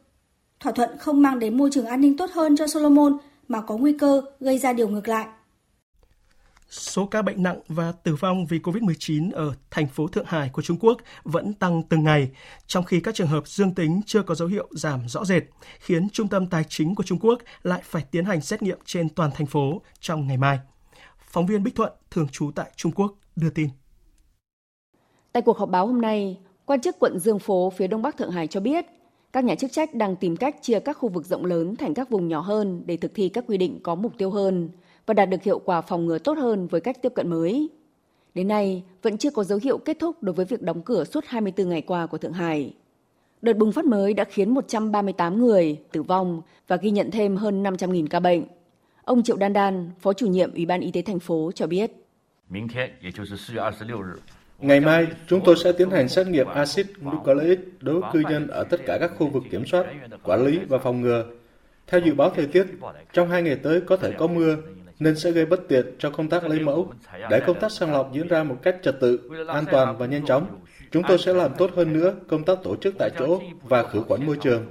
Thỏa 0.64 0.72
thuận 0.72 0.98
không 0.98 1.22
mang 1.22 1.40
đến 1.40 1.58
môi 1.58 1.70
trường 1.72 1.86
an 1.86 2.02
ninh 2.02 2.18
tốt 2.18 2.30
hơn 2.32 2.56
cho 2.56 2.68
Solomon 2.68 3.18
mà 3.48 3.62
có 3.62 3.78
nguy 3.78 3.94
cơ 3.94 4.22
gây 4.40 4.58
ra 4.58 4.74
điều 4.74 4.88
ngược 4.88 5.08
lại. 5.08 5.28
Số 6.74 7.06
ca 7.06 7.22
bệnh 7.22 7.44
nặng 7.44 7.60
và 7.68 7.92
tử 7.92 8.16
vong 8.16 8.46
vì 8.46 8.60
COVID-19 8.60 9.32
ở 9.34 9.54
thành 9.72 9.88
phố 9.88 10.08
Thượng 10.08 10.26
Hải 10.26 10.50
của 10.50 10.62
Trung 10.62 10.78
Quốc 10.80 10.98
vẫn 11.24 11.54
tăng 11.54 11.84
từng 11.90 12.04
ngày, 12.04 12.32
trong 12.68 12.84
khi 12.84 13.00
các 13.00 13.16
trường 13.16 13.28
hợp 13.28 13.48
dương 13.48 13.76
tính 13.76 14.02
chưa 14.06 14.24
có 14.24 14.36
dấu 14.36 14.48
hiệu 14.48 14.68
giảm 14.72 15.08
rõ 15.08 15.26
rệt, 15.26 15.44
khiến 15.80 16.10
Trung 16.10 16.28
tâm 16.28 16.48
Tài 16.48 16.64
chính 16.70 16.96
của 16.96 17.04
Trung 17.04 17.20
Quốc 17.22 17.40
lại 17.64 17.82
phải 17.84 18.04
tiến 18.12 18.26
hành 18.26 18.42
xét 18.42 18.62
nghiệm 18.62 18.80
trên 18.86 19.10
toàn 19.10 19.32
thành 19.32 19.48
phố 19.48 19.82
trong 20.00 20.28
ngày 20.28 20.38
mai. 20.38 20.60
Phóng 21.32 21.46
viên 21.46 21.64
Bích 21.64 21.76
Thuận, 21.76 21.94
thường 22.12 22.28
trú 22.32 22.52
tại 22.56 22.72
Trung 22.76 22.92
Quốc, 22.92 23.14
đưa 23.36 23.50
tin. 23.50 23.70
Tại 25.32 25.44
cuộc 25.44 25.58
họp 25.58 25.70
báo 25.70 25.88
hôm 25.88 26.02
nay, 26.02 26.40
quan 26.66 26.82
chức 26.82 26.96
quận 27.00 27.20
Dương 27.20 27.40
Phố 27.40 27.74
phía 27.78 27.88
Đông 27.88 28.02
Bắc 28.02 28.18
Thượng 28.18 28.32
Hải 28.32 28.48
cho 28.48 28.60
biết 28.60 28.86
các 29.34 29.44
nhà 29.44 29.56
chức 29.56 29.72
trách 29.72 29.96
đang 29.96 30.16
tìm 30.16 30.36
cách 30.36 30.56
chia 30.62 30.80
các 30.80 30.98
khu 30.98 31.10
vực 31.10 31.26
rộng 31.26 31.46
lớn 31.46 31.76
thành 31.76 31.94
các 31.94 32.10
vùng 32.10 32.28
nhỏ 32.28 32.40
hơn 32.40 32.84
để 32.86 32.98
thực 32.98 33.12
thi 33.16 33.30
các 33.30 33.44
quy 33.48 33.58
định 33.58 33.80
có 33.84 33.96
mục 33.96 34.14
tiêu 34.18 34.32
hơn 34.32 34.70
và 35.06 35.14
đạt 35.14 35.30
được 35.30 35.44
hiệu 35.44 35.60
quả 35.60 35.82
phòng 35.82 36.06
ngừa 36.06 36.18
tốt 36.18 36.38
hơn 36.38 36.68
với 36.68 36.82
cách 36.82 37.02
tiếp 37.02 37.12
cận 37.16 37.30
mới. 37.30 37.70
Đến 38.36 38.48
nay, 38.48 38.84
vẫn 39.02 39.18
chưa 39.18 39.32
có 39.32 39.44
dấu 39.44 39.60
hiệu 39.64 39.78
kết 39.78 39.98
thúc 40.00 40.24
đối 40.24 40.34
với 40.34 40.46
việc 40.46 40.62
đóng 40.62 40.82
cửa 40.82 41.04
suốt 41.04 41.24
24 41.28 41.70
ngày 41.70 41.82
qua 41.82 42.06
của 42.06 42.18
Thượng 42.18 42.34
Hải. 42.34 42.74
Đợt 43.42 43.58
bùng 43.58 43.72
phát 43.72 43.86
mới 43.86 44.14
đã 44.14 44.24
khiến 44.24 44.54
138 44.54 45.40
người 45.40 45.80
tử 45.92 46.04
vong 46.04 46.42
và 46.68 46.76
ghi 46.76 46.92
nhận 46.92 47.12
thêm 47.12 47.36
hơn 47.36 47.64
500.000 47.64 48.08
ca 48.08 48.20
bệnh. 48.20 48.44
Ông 49.04 49.24
Triệu 49.24 49.38
Đan 49.38 49.54
Đan, 49.54 49.92
Phó 50.00 50.14
chủ 50.14 50.28
nhiệm 50.28 50.54
Ủy 50.54 50.66
ban 50.66 50.82
Y 50.82 50.92
tế 50.92 51.02
thành 51.02 51.20
phố 51.20 51.52
cho 51.56 51.68
biết. 51.68 51.92
Ngày 54.60 54.80
mai, 54.80 55.08
chúng 55.28 55.42
tôi 55.46 55.56
sẽ 55.64 55.72
tiến 55.72 55.90
hành 55.90 56.10
xét 56.10 56.28
nghiệm 56.28 56.48
axit 56.48 56.88
nucleic 57.02 57.60
đối 57.80 58.02
với 58.02 58.10
cư 58.14 58.24
dân 58.32 58.48
ở 58.48 58.64
tất 58.64 58.78
cả 58.86 58.98
các 59.00 59.12
khu 59.18 59.30
vực 59.30 59.44
kiểm 59.52 59.66
soát, 59.66 59.86
quản 60.24 60.46
lý 60.46 60.60
và 60.70 60.78
phòng 60.78 61.02
ngừa. 61.02 61.26
Theo 61.88 62.02
dự 62.02 62.14
báo 62.14 62.30
thời 62.30 62.48
tiết, 62.48 62.66
trong 63.14 63.30
hai 63.30 63.42
ngày 63.42 63.56
tới 63.56 63.82
có 63.82 63.98
thể 63.98 64.12
có 64.18 64.28
mưa, 64.28 64.58
nên 65.04 65.20
sẽ 65.20 65.32
gây 65.32 65.46
bất 65.46 65.60
tiện 65.70 65.86
cho 66.00 66.10
công 66.10 66.30
tác 66.30 66.44
lấy 66.44 66.60
mẫu. 66.60 66.94
Để 67.30 67.42
công 67.48 67.60
tác 67.60 67.72
sàng 67.72 67.92
lọc 67.92 68.12
diễn 68.14 68.28
ra 68.28 68.44
một 68.44 68.58
cách 68.64 68.76
trật 68.84 69.00
tự, 69.02 69.30
an 69.48 69.66
toàn 69.72 69.98
và 69.98 70.06
nhanh 70.06 70.26
chóng, 70.26 70.60
chúng 70.92 71.04
tôi 71.08 71.18
sẽ 71.18 71.34
làm 71.34 71.52
tốt 71.58 71.72
hơn 71.76 71.94
nữa 71.94 72.16
công 72.28 72.44
tác 72.44 72.58
tổ 72.64 72.76
chức 72.76 72.96
tại 73.00 73.10
chỗ 73.20 73.42
và 73.64 73.84
khử 73.92 74.04
khuẩn 74.08 74.26
môi 74.26 74.38
trường. 74.42 74.66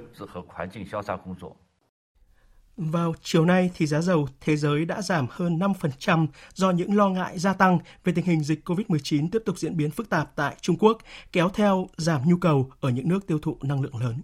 Vào 2.77 3.13
chiều 3.21 3.45
nay 3.45 3.71
thì 3.75 3.85
giá 3.85 4.01
dầu 4.01 4.27
thế 4.41 4.55
giới 4.55 4.85
đã 4.85 5.01
giảm 5.01 5.27
hơn 5.29 5.59
5% 5.59 6.27
do 6.53 6.71
những 6.71 6.97
lo 6.97 7.09
ngại 7.09 7.39
gia 7.39 7.53
tăng 7.53 7.79
về 8.03 8.13
tình 8.15 8.25
hình 8.25 8.43
dịch 8.43 8.69
COVID-19 8.69 9.29
tiếp 9.31 9.41
tục 9.45 9.57
diễn 9.57 9.77
biến 9.77 9.91
phức 9.91 10.09
tạp 10.09 10.35
tại 10.35 10.55
Trung 10.61 10.75
Quốc, 10.79 10.97
kéo 11.31 11.49
theo 11.49 11.87
giảm 11.97 12.21
nhu 12.25 12.37
cầu 12.37 12.69
ở 12.79 12.89
những 12.89 13.09
nước 13.09 13.27
tiêu 13.27 13.39
thụ 13.39 13.57
năng 13.61 13.81
lượng 13.81 13.97
lớn. 13.99 14.21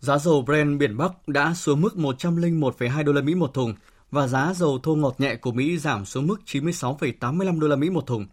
Giá 0.00 0.18
dầu 0.18 0.42
Brent 0.42 0.78
biển 0.78 0.96
Bắc 0.96 1.28
đã 1.28 1.54
xuống 1.54 1.80
mức 1.80 1.94
101,2 1.94 3.04
đô 3.04 3.12
la 3.12 3.20
Mỹ 3.20 3.34
một 3.34 3.54
thùng 3.54 3.74
và 4.10 4.26
giá 4.26 4.52
dầu 4.54 4.78
thô 4.82 4.94
ngọt 4.94 5.14
nhẹ 5.18 5.36
của 5.36 5.52
Mỹ 5.52 5.78
giảm 5.78 6.04
xuống 6.04 6.26
mức 6.26 6.40
96,85 6.46 7.60
đô 7.60 7.68
la 7.68 7.76
Mỹ 7.76 7.90
một 7.90 8.06
thùng. 8.06 8.26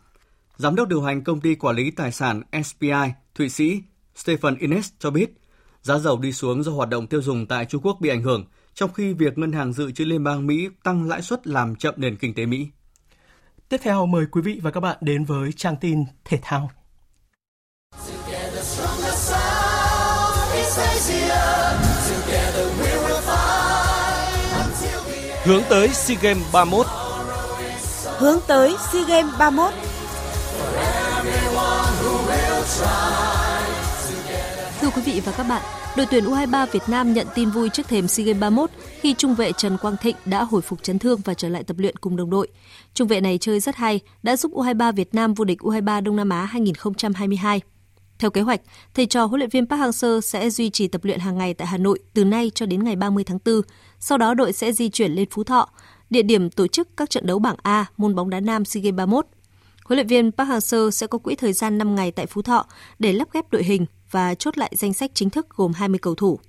Giám 0.58 0.76
đốc 0.76 0.88
điều 0.88 1.02
hành 1.02 1.24
công 1.24 1.42
ty 1.42 1.56
quản 1.56 1.76
lý 1.76 1.92
tài 1.92 2.12
sản 2.12 2.42
SPI 2.64 2.92
Thụy 3.36 3.50
Sĩ 3.50 3.82
Stephen 4.16 4.58
Innes 4.58 4.90
cho 5.00 5.12
biết, 5.12 5.38
giá 5.82 5.98
dầu 5.98 6.18
đi 6.18 6.34
xuống 6.34 6.64
do 6.64 6.72
hoạt 6.72 6.90
động 6.90 7.08
tiêu 7.08 7.22
dùng 7.22 7.46
tại 7.46 7.66
Trung 7.66 7.82
Quốc 7.82 7.98
bị 8.02 8.10
ảnh 8.10 8.24
hưởng, 8.24 8.46
trong 8.74 8.94
khi 8.94 9.14
việc 9.14 9.38
Ngân 9.38 9.52
hàng 9.52 9.74
Dự 9.74 9.92
trữ 9.92 10.06
Liên 10.06 10.24
bang 10.24 10.48
Mỹ 10.48 10.70
tăng 10.84 11.08
lãi 11.08 11.22
suất 11.22 11.48
làm 11.48 11.76
chậm 11.76 11.94
nền 11.98 12.16
kinh 12.16 12.34
tế 12.34 12.46
Mỹ. 12.46 12.68
Tiếp 13.70 13.78
theo 13.84 14.06
mời 14.06 14.26
quý 14.32 14.42
vị 14.42 14.60
và 14.64 14.72
các 14.72 14.80
bạn 14.80 14.98
đến 15.02 15.26
với 15.26 15.52
trang 15.52 15.76
tin 15.82 16.04
thể 16.26 16.40
thao. 16.42 16.72
Hướng 25.48 25.64
tới 25.70 25.90
SEA 25.90 26.18
Games 26.22 26.44
31 26.54 26.86
Hướng 28.18 28.40
tới 28.48 28.76
SEA 28.92 29.04
Games 29.08 29.34
31 29.40 29.74
Thưa 34.82 34.90
quý 34.96 35.02
vị 35.06 35.22
và 35.26 35.32
các 35.32 35.44
bạn, 35.44 35.62
đội 35.98 36.06
tuyển 36.12 36.26
U23 36.26 36.68
Việt 36.72 36.84
Nam 36.88 37.14
nhận 37.14 37.28
tin 37.36 37.50
vui 37.50 37.70
trước 37.70 37.88
thềm 37.88 38.08
SEA 38.08 38.26
Games 38.26 38.42
31 38.42 38.70
khi 39.02 39.14
trung 39.14 39.36
vệ 39.36 39.52
Trần 39.52 39.78
Quang 39.78 39.98
Thịnh 39.98 40.16
đã 40.26 40.44
hồi 40.44 40.62
phục 40.62 40.84
chấn 40.84 41.00
thương 41.00 41.20
và 41.26 41.34
trở 41.34 41.50
lại 41.50 41.64
tập 41.64 41.78
luyện 41.80 41.96
cùng 41.98 42.16
đồng 42.16 42.30
đội. 42.30 42.48
Trung 42.94 43.08
vệ 43.08 43.22
này 43.22 43.38
chơi 43.38 43.60
rất 43.60 43.76
hay, 43.76 44.00
đã 44.24 44.38
giúp 44.38 44.52
U23 44.52 44.92
Việt 44.92 45.16
Nam 45.16 45.34
vô 45.34 45.46
địch 45.46 45.60
U23 45.62 46.04
Đông 46.04 46.16
Nam 46.16 46.30
Á 46.30 46.46
2022. 46.46 47.62
Theo 48.20 48.30
kế 48.30 48.42
hoạch, 48.42 48.62
thầy 48.94 49.06
trò 49.06 49.26
huấn 49.26 49.40
luyện 49.40 49.50
viên 49.50 49.68
Park 49.68 49.82
Hang-seo 49.82 50.22
sẽ 50.22 50.50
duy 50.50 50.70
trì 50.70 50.88
tập 50.88 51.06
luyện 51.06 51.20
hàng 51.20 51.38
ngày 51.38 51.54
tại 51.54 51.68
Hà 51.68 51.78
Nội 51.78 52.00
từ 52.14 52.26
nay 52.26 52.52
cho 52.56 52.66
đến 52.66 52.84
ngày 52.84 52.96
30 52.96 53.24
tháng 53.24 53.40
4. 53.46 53.62
Sau 54.00 54.18
đó 54.18 54.34
đội 54.34 54.54
sẽ 54.54 54.72
di 54.72 54.90
chuyển 54.90 55.12
lên 55.12 55.30
Phú 55.32 55.44
Thọ, 55.44 55.70
địa 56.10 56.22
điểm 56.22 56.50
tổ 56.50 56.68
chức 56.68 56.98
các 56.98 57.10
trận 57.10 57.26
đấu 57.26 57.40
bảng 57.40 57.56
A 57.64 57.86
môn 57.98 58.16
bóng 58.16 58.30
đá 58.30 58.40
nam 58.40 58.66
SEA 58.66 58.82
Games 58.82 58.98
31. 58.98 59.26
Huấn 59.86 59.98
luyện 59.98 60.08
viên 60.08 60.32
Park 60.32 60.50
Hang-seo 60.50 60.92
sẽ 60.92 61.08
có 61.08 61.18
quỹ 61.18 61.36
thời 61.36 61.54
gian 61.54 61.78
5 61.78 61.96
ngày 61.96 62.12
tại 62.12 62.26
Phú 62.26 62.42
Thọ 62.42 62.66
để 63.00 63.14
lắp 63.14 63.28
ghép 63.34 63.52
đội 63.52 63.64
hình 63.64 63.86
và 64.12 64.36
chốt 64.36 64.58
lại 64.58 64.72
danh 64.76 64.94
sách 64.94 65.12
chính 65.14 65.30
thức 65.30 65.48
gồm 65.50 65.74
20 65.74 66.00
cầu 66.00 66.16
thủ. 66.16 66.40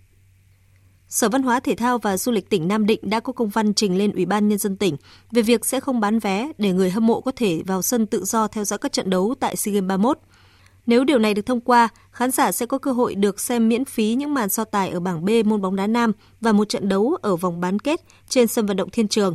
Sở 1.09 1.29
Văn 1.29 1.43
hóa 1.43 1.61
Thể 1.61 1.75
thao 1.75 1.99
và 1.99 2.17
Du 2.17 2.33
lịch 2.33 2.51
tỉnh 2.51 2.69
Nam 2.69 2.87
Định 2.87 3.01
đã 3.03 3.21
có 3.21 3.33
công 3.33 3.49
văn 3.49 3.75
trình 3.75 3.99
lên 3.99 4.13
Ủy 4.13 4.27
ban 4.27 4.49
Nhân 4.49 4.59
dân 4.59 4.77
tỉnh 4.77 4.97
về 5.33 5.43
việc 5.43 5.67
sẽ 5.67 5.81
không 5.81 6.01
bán 6.01 6.19
vé 6.19 6.53
để 6.59 6.73
người 6.73 6.91
hâm 6.91 7.07
mộ 7.07 7.21
có 7.21 7.33
thể 7.37 7.63
vào 7.67 7.83
sân 7.83 8.07
tự 8.07 8.25
do 8.25 8.49
theo 8.49 8.65
dõi 8.65 8.79
các 8.79 8.93
trận 8.93 9.11
đấu 9.11 9.35
tại 9.41 9.57
SEA 9.57 9.75
Games 9.75 9.89
31. 9.89 10.19
Nếu 10.89 11.05
điều 11.05 11.19
này 11.19 11.35
được 11.35 11.47
thông 11.47 11.61
qua, 11.61 11.89
khán 12.11 12.31
giả 12.31 12.53
sẽ 12.53 12.67
có 12.67 12.79
cơ 12.79 12.93
hội 12.93 13.15
được 13.15 13.41
xem 13.41 13.69
miễn 13.69 13.85
phí 13.85 14.15
những 14.15 14.35
màn 14.35 14.49
so 14.49 14.65
tài 14.65 14.91
ở 14.91 15.01
bảng 15.01 15.25
B 15.25 15.31
môn 15.45 15.61
bóng 15.61 15.77
đá 15.77 15.87
nam 15.87 16.13
và 16.41 16.53
một 16.53 16.69
trận 16.69 16.89
đấu 16.89 17.17
ở 17.23 17.37
vòng 17.37 17.61
bán 17.61 17.79
kết 17.79 18.01
trên 18.29 18.47
sân 18.47 18.67
vận 18.67 18.77
động 18.77 18.91
Thiên 18.91 19.09
Trường. 19.09 19.35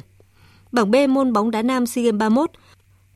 Bảng 0.71 0.91
B 0.91 0.95
môn 1.09 1.33
bóng 1.33 1.51
đá 1.51 1.61
nam 1.61 1.85
SEA 1.85 2.03
Games 2.03 2.19
31 2.19 2.51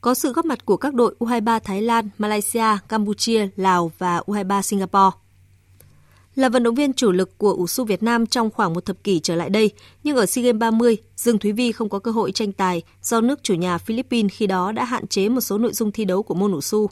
có 0.01 0.13
sự 0.13 0.33
góp 0.33 0.45
mặt 0.45 0.65
của 0.65 0.77
các 0.77 0.93
đội 0.93 1.15
U23 1.19 1.59
Thái 1.59 1.81
Lan, 1.81 2.09
Malaysia, 2.17 2.77
Campuchia, 2.89 3.47
Lào 3.55 3.91
và 3.97 4.19
U23 4.19 4.61
Singapore. 4.61 5.17
Là 6.35 6.49
vận 6.49 6.63
động 6.63 6.75
viên 6.75 6.93
chủ 6.93 7.11
lực 7.11 7.37
của 7.37 7.53
ủ 7.53 7.67
su 7.67 7.85
Việt 7.85 8.03
Nam 8.03 8.25
trong 8.25 8.49
khoảng 8.49 8.73
một 8.73 8.85
thập 8.85 9.03
kỷ 9.03 9.19
trở 9.19 9.35
lại 9.35 9.49
đây, 9.49 9.71
nhưng 10.03 10.17
ở 10.17 10.25
SEA 10.25 10.43
Games 10.43 10.59
30, 10.59 10.97
Dương 11.15 11.39
Thúy 11.39 11.51
Vi 11.51 11.71
không 11.71 11.89
có 11.89 11.99
cơ 11.99 12.11
hội 12.11 12.31
tranh 12.31 12.51
tài 12.51 12.81
do 13.03 13.21
nước 13.21 13.43
chủ 13.43 13.53
nhà 13.53 13.77
Philippines 13.77 14.31
khi 14.31 14.47
đó 14.47 14.71
đã 14.71 14.83
hạn 14.83 15.07
chế 15.07 15.29
một 15.29 15.41
số 15.41 15.57
nội 15.57 15.73
dung 15.73 15.91
thi 15.91 16.05
đấu 16.05 16.23
của 16.23 16.33
môn 16.33 16.51
ủ 16.51 16.61
su. 16.61 16.89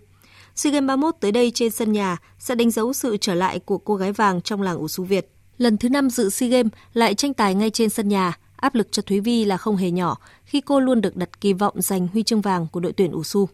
SEA 0.55 0.71
Games 0.71 0.87
31 0.87 1.15
tới 1.19 1.31
đây 1.31 1.51
trên 1.51 1.71
sân 1.71 1.91
nhà 1.91 2.17
sẽ 2.39 2.55
đánh 2.55 2.71
dấu 2.71 2.93
sự 2.93 3.17
trở 3.17 3.33
lại 3.33 3.59
của 3.59 3.77
cô 3.77 3.95
gái 3.95 4.11
vàng 4.11 4.41
trong 4.41 4.61
làng 4.61 4.77
ủ 4.77 4.87
xu 4.87 5.03
Việt. 5.03 5.29
Lần 5.57 5.77
thứ 5.77 5.89
năm 5.89 6.09
dự 6.09 6.29
SEA 6.29 6.49
Games 6.49 6.71
lại 6.93 7.15
tranh 7.15 7.33
tài 7.33 7.55
ngay 7.55 7.69
trên 7.69 7.89
sân 7.89 8.07
nhà, 8.07 8.33
áp 8.55 8.75
lực 8.75 8.91
cho 8.91 9.01
Thúy 9.01 9.19
Vi 9.19 9.45
là 9.45 9.57
không 9.57 9.75
hề 9.75 9.91
nhỏ 9.91 10.17
khi 10.43 10.61
cô 10.61 10.79
luôn 10.79 11.01
được 11.01 11.15
đặt 11.15 11.41
kỳ 11.41 11.53
vọng 11.53 11.81
giành 11.81 12.07
huy 12.07 12.23
chương 12.23 12.41
vàng 12.41 12.67
của 12.71 12.79
đội 12.79 12.93
tuyển 12.93 13.11
ủ 13.11 13.23
xu 13.23 13.49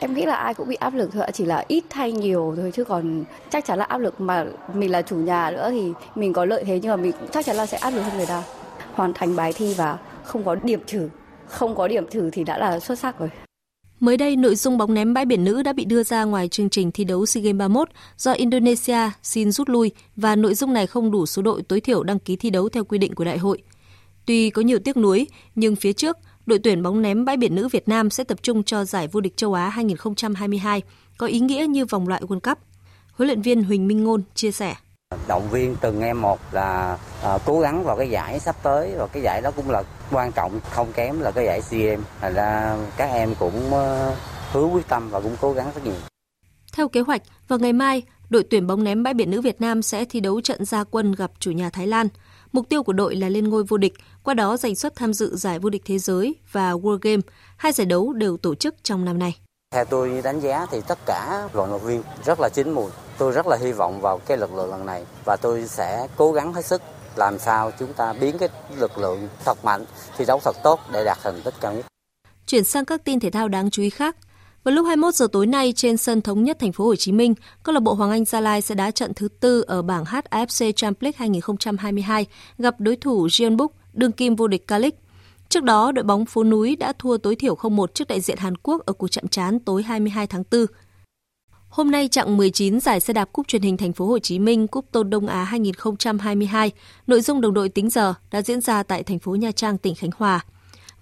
Em 0.00 0.14
nghĩ 0.14 0.24
là 0.26 0.34
ai 0.34 0.54
cũng 0.54 0.68
bị 0.68 0.74
áp 0.74 0.94
lực 0.94 1.10
thôi, 1.12 1.26
chỉ 1.32 1.44
là 1.44 1.64
ít 1.68 1.84
hay 1.90 2.12
nhiều 2.12 2.54
thôi 2.56 2.72
chứ 2.74 2.84
còn 2.84 3.24
chắc 3.50 3.64
chắn 3.64 3.78
là 3.78 3.84
áp 3.84 3.98
lực 3.98 4.20
mà 4.20 4.46
mình 4.74 4.90
là 4.90 5.02
chủ 5.02 5.16
nhà 5.16 5.50
nữa 5.50 5.70
thì 5.70 5.92
mình 6.14 6.32
có 6.32 6.44
lợi 6.44 6.64
thế 6.64 6.80
nhưng 6.82 6.90
mà 6.90 6.96
mình 6.96 7.12
chắc 7.32 7.44
chắn 7.44 7.56
là 7.56 7.66
sẽ 7.66 7.78
áp 7.78 7.90
lực 7.90 8.02
hơn 8.02 8.16
người 8.16 8.26
ta. 8.26 8.42
Hoàn 8.94 9.12
thành 9.14 9.36
bài 9.36 9.52
thi 9.52 9.74
và 9.74 9.98
không 10.24 10.44
có 10.44 10.54
điểm 10.54 10.80
trừ, 10.86 11.08
không 11.46 11.74
có 11.74 11.88
điểm 11.88 12.06
trừ 12.10 12.30
thì 12.32 12.44
đã 12.44 12.58
là 12.58 12.80
xuất 12.80 12.98
sắc 12.98 13.18
rồi. 13.18 13.30
Mới 14.04 14.16
đây, 14.16 14.36
nội 14.36 14.56
dung 14.56 14.78
bóng 14.78 14.94
ném 14.94 15.14
bãi 15.14 15.24
biển 15.24 15.44
nữ 15.44 15.62
đã 15.62 15.72
bị 15.72 15.84
đưa 15.84 16.02
ra 16.02 16.24
ngoài 16.24 16.48
chương 16.48 16.70
trình 16.70 16.92
thi 16.92 17.04
đấu 17.04 17.26
SEA 17.26 17.42
Games 17.42 17.58
31 17.58 17.88
do 18.16 18.32
Indonesia 18.32 18.98
xin 19.22 19.52
rút 19.52 19.68
lui 19.68 19.90
và 20.16 20.36
nội 20.36 20.54
dung 20.54 20.72
này 20.72 20.86
không 20.86 21.10
đủ 21.10 21.26
số 21.26 21.42
đội 21.42 21.62
tối 21.62 21.80
thiểu 21.80 22.02
đăng 22.02 22.18
ký 22.18 22.36
thi 22.36 22.50
đấu 22.50 22.68
theo 22.68 22.84
quy 22.84 22.98
định 22.98 23.14
của 23.14 23.24
đại 23.24 23.38
hội. 23.38 23.62
Tuy 24.26 24.50
có 24.50 24.62
nhiều 24.62 24.78
tiếc 24.78 24.96
nuối, 24.96 25.26
nhưng 25.54 25.76
phía 25.76 25.92
trước, 25.92 26.16
đội 26.46 26.58
tuyển 26.58 26.82
bóng 26.82 27.02
ném 27.02 27.24
bãi 27.24 27.36
biển 27.36 27.54
nữ 27.54 27.68
Việt 27.68 27.88
Nam 27.88 28.10
sẽ 28.10 28.24
tập 28.24 28.38
trung 28.42 28.62
cho 28.62 28.84
giải 28.84 29.08
vô 29.08 29.20
địch 29.20 29.36
châu 29.36 29.54
Á 29.54 29.68
2022, 29.68 30.82
có 31.18 31.26
ý 31.26 31.40
nghĩa 31.40 31.66
như 31.68 31.84
vòng 31.84 32.08
loại 32.08 32.22
World 32.22 32.40
Cup. 32.40 32.58
Huấn 33.12 33.26
luyện 33.26 33.42
viên 33.42 33.64
Huỳnh 33.64 33.86
Minh 33.86 34.04
Ngôn 34.04 34.22
chia 34.34 34.52
sẻ. 34.52 34.74
Động 35.28 35.48
viên 35.50 35.76
từng 35.80 36.00
em 36.00 36.22
một 36.22 36.40
là 36.52 36.98
à, 37.22 37.38
cố 37.44 37.60
gắng 37.60 37.84
vào 37.84 37.96
cái 37.96 38.10
giải 38.10 38.40
sắp 38.40 38.56
tới 38.62 38.94
và 38.96 39.06
cái 39.06 39.22
giải 39.22 39.40
đó 39.40 39.50
cũng 39.56 39.70
là 39.70 39.82
quan 40.10 40.32
trọng 40.32 40.60
không 40.70 40.92
kém 40.92 41.20
là 41.20 41.30
cái 41.30 41.46
giải 41.46 41.62
SEA 41.62 41.80
Games. 41.80 42.06
Thành 42.20 42.34
ra 42.34 42.76
các 42.96 43.06
em 43.06 43.34
cũng 43.38 43.66
uh, 43.66 44.16
hứa 44.52 44.64
quyết 44.64 44.88
tâm 44.88 45.10
và 45.10 45.20
cũng 45.20 45.36
cố 45.40 45.52
gắng 45.52 45.70
rất 45.74 45.84
nhiều. 45.84 45.94
Theo 46.72 46.88
kế 46.88 47.00
hoạch, 47.00 47.22
vào 47.48 47.58
ngày 47.58 47.72
mai, 47.72 48.02
đội 48.30 48.44
tuyển 48.50 48.66
bóng 48.66 48.84
ném 48.84 49.02
bãi 49.02 49.14
biển 49.14 49.30
nữ 49.30 49.40
Việt 49.40 49.60
Nam 49.60 49.82
sẽ 49.82 50.04
thi 50.04 50.20
đấu 50.20 50.40
trận 50.40 50.64
gia 50.64 50.84
quân 50.84 51.12
gặp 51.12 51.30
chủ 51.38 51.50
nhà 51.50 51.70
Thái 51.70 51.86
Lan. 51.86 52.08
Mục 52.52 52.68
tiêu 52.68 52.82
của 52.82 52.92
đội 52.92 53.16
là 53.16 53.28
lên 53.28 53.48
ngôi 53.48 53.64
vô 53.64 53.76
địch, 53.76 53.94
qua 54.22 54.34
đó 54.34 54.56
giành 54.56 54.74
suất 54.74 54.96
tham 54.96 55.14
dự 55.14 55.36
giải 55.36 55.58
vô 55.58 55.70
địch 55.70 55.82
thế 55.84 55.98
giới 55.98 56.34
và 56.52 56.72
World 56.72 56.98
Game. 57.02 57.22
Hai 57.56 57.72
giải 57.72 57.86
đấu 57.86 58.12
đều 58.12 58.36
tổ 58.36 58.54
chức 58.54 58.74
trong 58.82 59.04
năm 59.04 59.18
nay. 59.18 59.36
Theo 59.74 59.84
tôi 59.84 60.20
đánh 60.24 60.40
giá 60.40 60.66
thì 60.70 60.80
tất 60.88 60.98
cả 61.06 61.48
vận 61.52 61.70
động 61.70 61.84
viên 61.84 62.02
rất 62.24 62.40
là 62.40 62.48
chín 62.48 62.70
mùi. 62.70 62.90
Tôi 63.18 63.32
rất 63.32 63.46
là 63.46 63.56
hy 63.56 63.72
vọng 63.72 64.00
vào 64.00 64.18
cái 64.18 64.36
lực 64.36 64.54
lượng 64.54 64.70
lần 64.70 64.86
này 64.86 65.04
và 65.24 65.36
tôi 65.36 65.66
sẽ 65.66 66.08
cố 66.16 66.32
gắng 66.32 66.52
hết 66.52 66.64
sức 66.64 66.82
làm 67.16 67.38
sao 67.38 67.70
chúng 67.78 67.92
ta 67.92 68.12
biến 68.12 68.38
cái 68.38 68.48
lực 68.76 68.98
lượng 68.98 69.28
thật 69.44 69.64
mạnh, 69.64 69.84
thi 70.18 70.24
đấu 70.24 70.40
thật 70.44 70.56
tốt 70.62 70.80
để 70.92 71.04
đạt 71.04 71.18
thành 71.22 71.40
tích 71.44 71.54
cao 71.60 71.72
nhất. 71.72 71.86
Chuyển 72.46 72.64
sang 72.64 72.84
các 72.84 73.04
tin 73.04 73.20
thể 73.20 73.30
thao 73.30 73.48
đáng 73.48 73.70
chú 73.70 73.82
ý 73.82 73.90
khác. 73.90 74.16
Vào 74.64 74.74
lúc 74.74 74.86
21 74.86 75.14
giờ 75.14 75.26
tối 75.32 75.46
nay 75.46 75.72
trên 75.76 75.96
sân 75.96 76.22
thống 76.22 76.44
nhất 76.44 76.56
thành 76.60 76.72
phố 76.72 76.84
Hồ 76.84 76.96
Chí 76.96 77.12
Minh, 77.12 77.34
câu 77.62 77.72
lạc 77.72 77.80
bộ 77.80 77.94
Hoàng 77.94 78.10
Anh 78.10 78.24
Gia 78.24 78.40
Lai 78.40 78.62
sẽ 78.62 78.74
đá 78.74 78.90
trận 78.90 79.14
thứ 79.14 79.28
tư 79.40 79.64
ở 79.66 79.82
bảng 79.82 80.04
H 80.04 80.16
AFC 80.30 80.72
Champions 80.72 81.02
League 81.02 81.16
2022 81.18 82.26
gặp 82.58 82.74
đối 82.78 82.96
thủ 82.96 83.26
Jeonbuk, 83.26 83.68
đương 83.92 84.12
kim 84.12 84.36
vô 84.36 84.46
địch 84.46 84.64
K-League. 84.66 84.90
Trước 85.48 85.62
đó, 85.62 85.92
đội 85.92 86.02
bóng 86.02 86.26
phố 86.26 86.44
núi 86.44 86.76
đã 86.76 86.92
thua 86.98 87.16
tối 87.16 87.36
thiểu 87.36 87.54
0-1 87.54 87.86
trước 87.86 88.08
đại 88.08 88.20
diện 88.20 88.38
Hàn 88.38 88.56
Quốc 88.56 88.86
ở 88.86 88.92
cuộc 88.92 89.08
chạm 89.08 89.28
trán 89.28 89.58
tối 89.60 89.82
22 89.82 90.26
tháng 90.26 90.42
4. 90.50 90.66
Hôm 91.74 91.90
nay 91.90 92.08
chặng 92.08 92.36
19 92.36 92.80
giải 92.80 93.00
xe 93.00 93.12
đạp 93.12 93.28
cúp 93.32 93.48
truyền 93.48 93.62
hình 93.62 93.76
thành 93.76 93.92
phố 93.92 94.06
Hồ 94.06 94.18
Chí 94.18 94.38
Minh 94.38 94.66
Cúp 94.68 94.92
Tôn 94.92 95.10
Đông 95.10 95.26
Á 95.26 95.44
2022, 95.44 96.70
nội 97.06 97.20
dung 97.20 97.40
đồng 97.40 97.54
đội 97.54 97.68
tính 97.68 97.90
giờ 97.90 98.14
đã 98.30 98.42
diễn 98.42 98.60
ra 98.60 98.82
tại 98.82 99.02
thành 99.02 99.18
phố 99.18 99.34
Nha 99.34 99.52
Trang, 99.52 99.78
tỉnh 99.78 99.94
Khánh 99.94 100.10
Hòa. 100.16 100.44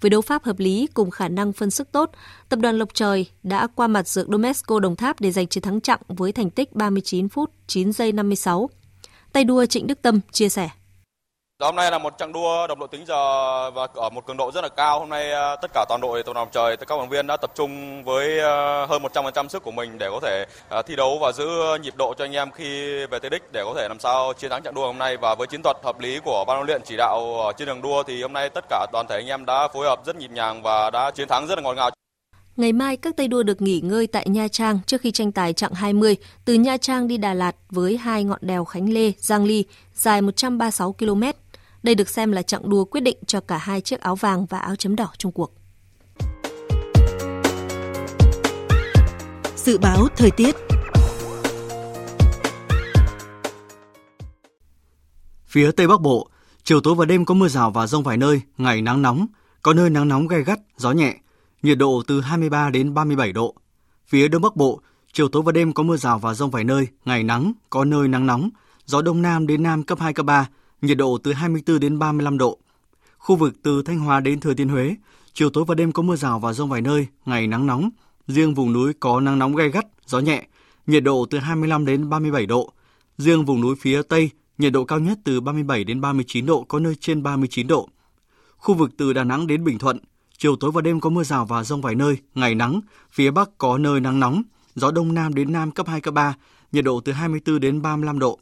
Với 0.01 0.11
đấu 0.11 0.21
pháp 0.21 0.45
hợp 0.45 0.59
lý 0.59 0.89
cùng 0.95 1.11
khả 1.11 1.29
năng 1.29 1.53
phân 1.53 1.71
sức 1.71 1.93
tốt, 1.93 2.11
tập 2.49 2.59
đoàn 2.59 2.79
Lộc 2.79 2.95
Trời 2.95 3.27
đã 3.43 3.67
qua 3.75 3.87
mặt 3.87 4.09
dược 4.09 4.29
Domesco 4.29 4.81
Đồng 4.81 4.97
Tháp 4.97 5.21
để 5.21 5.31
giành 5.31 5.47
chiến 5.47 5.63
thắng 5.63 5.81
chặng 5.81 6.01
với 6.09 6.33
thành 6.33 6.51
tích 6.51 6.73
39 6.73 7.29
phút 7.29 7.51
9 7.67 7.93
giây 7.93 8.13
56. 8.13 8.71
Tay 9.33 9.45
đua 9.45 9.67
Trịnh 9.67 9.87
Đức 9.87 10.03
Tâm 10.03 10.21
chia 10.31 10.49
sẻ. 10.49 10.69
Dạ, 11.61 11.67
hôm 11.67 11.77
nay 11.77 11.91
là 11.91 11.99
một 11.99 12.19
trận 12.19 12.33
đua 12.33 12.67
đồng 12.67 12.79
đội 12.79 12.89
tính 12.89 13.05
giờ 13.07 13.15
và 13.71 13.87
ở 13.95 14.11
một 14.11 14.27
cường 14.27 14.37
độ 14.37 14.51
rất 14.53 14.61
là 14.61 14.69
cao. 14.69 15.01
Hôm 15.01 15.09
nay 15.09 15.31
ờ, 15.31 15.57
tất 15.63 15.71
cả 15.75 15.85
toàn 15.89 16.01
đội 16.01 16.23
toàn 16.23 16.35
đoàn 16.35 16.49
trời, 16.53 16.77
tất 16.77 16.89
cả 16.89 16.97
vận 16.97 17.09
viên 17.09 17.27
đã 17.27 17.37
tập 17.37 17.53
trung 17.55 18.05
với 18.05 18.39
ờ, 18.39 18.87
hơn 18.87 19.03
100% 19.03 19.49
sức 19.49 19.63
của 19.63 19.71
mình 19.71 19.99
để 19.99 20.09
có 20.11 20.21
thể 20.23 20.45
ờ, 20.69 20.83
thi 20.83 20.97
đấu 20.97 21.19
và 21.21 21.33
giữ 21.33 21.47
nhịp 21.83 21.97
độ 21.97 22.15
cho 22.19 22.25
anh 22.25 22.33
em 22.33 22.51
khi 22.51 22.97
về 23.07 23.19
tới 23.19 23.31
đích 23.31 23.43
để 23.53 23.63
có 23.65 23.75
thể 23.77 23.89
làm 23.89 23.99
sao 24.01 24.33
chiến 24.33 24.51
thắng 24.51 24.63
trận 24.63 24.75
đua 24.75 24.87
hôm 24.87 24.99
nay 24.99 25.17
và 25.17 25.35
với 25.35 25.47
chiến 25.47 25.63
thuật 25.63 25.77
hợp 25.85 26.01
lý 26.01 26.21
của 26.25 26.45
ban 26.49 26.57
huấn 26.57 26.67
luyện 26.67 26.83
chỉ 26.85 26.97
đạo 26.97 27.53
trên 27.59 27.69
đường 27.69 27.83
đua 27.83 28.03
thì 28.03 28.23
hôm 28.23 28.33
nay 28.33 28.51
tất 28.51 28.65
cả 28.69 28.87
toàn 28.93 29.07
thể 29.09 29.17
anh 29.17 29.27
em 29.27 29.47
đã 29.47 29.69
phối 29.69 29.87
hợp 29.87 30.07
rất 30.07 30.17
nhịp 30.17 30.31
nhàng 30.31 30.63
và 30.63 30.91
đã 30.91 31.11
chiến 31.11 31.29
thắng 31.29 31.47
rất 31.47 31.59
là 31.59 31.63
ngọt 31.63 31.75
ngào. 31.75 31.91
Ngày 32.57 32.73
mai, 32.73 32.97
các 32.97 33.17
tay 33.17 33.29
đua 33.29 33.43
được 33.43 33.63
nghỉ 33.63 33.81
ngơi 33.81 34.07
tại 34.07 34.29
Nha 34.29 34.49
Trang 34.49 34.79
trước 34.87 35.01
khi 35.01 35.11
tranh 35.11 35.33
tài 35.33 35.53
chặng 35.53 35.75
20 35.75 36.17
từ 36.45 36.55
Nha 36.55 36.77
Trang 36.77 37.09
đi 37.09 37.17
Đà 37.17 37.35
Lạt 37.35 37.57
với 37.71 37.97
hai 37.97 38.25
ngọn 38.25 38.39
đèo 38.43 38.65
Khánh 38.65 38.93
Lê, 38.93 39.13
Giang 39.19 39.45
Ly 39.45 39.65
dài 39.95 40.23
136 40.23 40.93
km. 40.93 41.23
Đây 41.83 41.95
được 41.95 42.09
xem 42.09 42.33
là 42.33 42.43
chặng 42.43 42.69
đua 42.69 42.85
quyết 42.85 43.01
định 43.01 43.17
cho 43.27 43.41
cả 43.41 43.59
hai 43.59 43.81
chiếc 43.81 44.01
áo 44.01 44.17
vàng 44.17 44.47
và 44.47 44.59
áo 44.59 44.77
chấm 44.77 44.97
đỏ 44.97 45.09
trong 45.19 45.33
cuộc. 45.33 45.53
Dự 49.57 49.79
báo 49.79 50.07
thời 50.17 50.31
tiết 50.31 50.55
Phía 55.47 55.71
Tây 55.71 55.87
Bắc 55.89 56.01
Bộ, 56.01 56.29
Chiều 56.65 56.81
tối 56.81 56.95
và 56.95 57.05
đêm 57.05 57.25
có 57.25 57.35
mưa 57.35 57.49
rào 57.49 57.71
và 57.71 57.87
rông 57.87 58.03
vài 58.03 58.17
nơi, 58.17 58.41
ngày 58.59 58.83
nắng 58.83 59.03
nóng, 59.03 59.27
có 59.63 59.75
nơi 59.75 59.91
nắng 59.91 60.09
nóng 60.09 60.29
gai 60.29 60.43
gắt, 60.45 60.61
gió 60.77 60.93
nhẹ, 60.93 61.17
nhiệt 61.63 61.79
độ 61.79 62.03
từ 62.07 62.21
23 62.21 62.71
đến 62.71 62.95
37 62.95 63.33
độ. 63.33 63.55
Phía 64.07 64.29
Đông 64.29 64.43
Bắc 64.43 64.57
Bộ, 64.57 64.81
chiều 65.13 65.29
tối 65.29 65.43
và 65.43 65.53
đêm 65.53 65.73
có 65.73 65.83
mưa 65.83 65.97
rào 65.97 66.19
và 66.19 66.35
rông 66.35 66.51
vài 66.51 66.65
nơi, 66.65 66.89
ngày 67.05 67.23
nắng, 67.23 67.53
có 67.71 67.85
nơi 67.85 68.09
nắng 68.09 68.27
nóng, 68.27 68.51
gió 68.85 69.03
Đông 69.03 69.23
Nam 69.23 69.47
đến 69.47 69.63
Nam 69.63 69.83
cấp 69.83 70.01
2, 70.01 70.13
cấp 70.13 70.27
3, 70.27 70.49
nhiệt 70.83 70.99
độ 70.99 71.19
từ 71.23 71.33
24 71.33 71.81
đến 71.81 71.99
35 71.99 72.39
độ. 72.39 72.59
Khu 73.19 73.37
vực 73.37 73.55
từ 73.63 73.83
Thanh 73.83 73.99
Hóa 73.99 74.21
đến 74.21 74.41
Thừa 74.41 74.55
Thiên 74.55 74.69
Huế, 74.69 74.97
chiều 75.33 75.51
tối 75.51 75.65
và 75.67 75.75
đêm 75.75 75.93
có 75.93 76.03
mưa 76.03 76.17
rào 76.17 76.39
và 76.39 76.53
rông 76.53 76.69
vài 76.71 76.81
nơi, 76.81 77.07
ngày 77.25 77.47
nắng 77.47 77.67
nóng, 77.67 77.91
riêng 78.29 78.55
vùng 78.55 78.73
núi 78.73 78.93
có 79.01 79.21
nắng 79.21 79.39
nóng 79.39 79.57
gay 79.57 79.69
gắt, 79.69 79.87
gió 80.07 80.19
nhẹ, 80.19 80.47
nhiệt 80.87 81.05
độ 81.05 81.27
từ 81.31 81.39
25 81.39 81.87
đến 81.87 82.09
37 82.09 82.47
độ. 82.47 82.73
Riêng 83.19 83.45
vùng 83.45 83.61
núi 83.61 83.77
phía 83.81 84.03
Tây, 84.03 84.31
nhiệt 84.59 84.73
độ 84.73 84.85
cao 84.85 84.99
nhất 84.99 85.19
từ 85.25 85.41
37 85.41 85.85
đến 85.85 86.01
39 86.01 86.47
độ, 86.47 86.65
có 86.69 86.79
nơi 86.79 86.95
trên 87.01 87.23
39 87.23 87.67
độ. 87.67 87.89
Khu 88.57 88.75
vực 88.75 88.91
từ 88.97 89.13
Đà 89.13 89.25
Nẵng 89.25 89.47
đến 89.47 89.65
Bình 89.65 89.79
Thuận, 89.79 89.99
chiều 90.39 90.57
tối 90.57 90.71
và 90.71 90.81
đêm 90.81 91.01
có 91.01 91.11
mưa 91.11 91.25
rào 91.25 91.45
và 91.45 91.65
rông 91.65 91.81
vài 91.81 91.95
nơi, 91.95 92.17
ngày 92.35 92.55
nắng, 92.55 92.81
phía 93.13 93.31
Bắc 93.31 93.59
có 93.59 93.79
nơi 93.79 94.01
nắng 94.01 94.21
nóng, 94.21 94.43
gió 94.75 94.91
Đông 94.91 95.15
Nam 95.15 95.35
đến 95.35 95.53
Nam 95.53 95.71
cấp 95.71 95.89
2, 95.89 96.01
cấp 96.01 96.15
3, 96.15 96.35
nhiệt 96.73 96.85
độ 96.85 97.01
từ 97.01 97.13
24 97.13 97.61
đến 97.61 97.83
35 97.83 98.19
độ. 98.19 98.39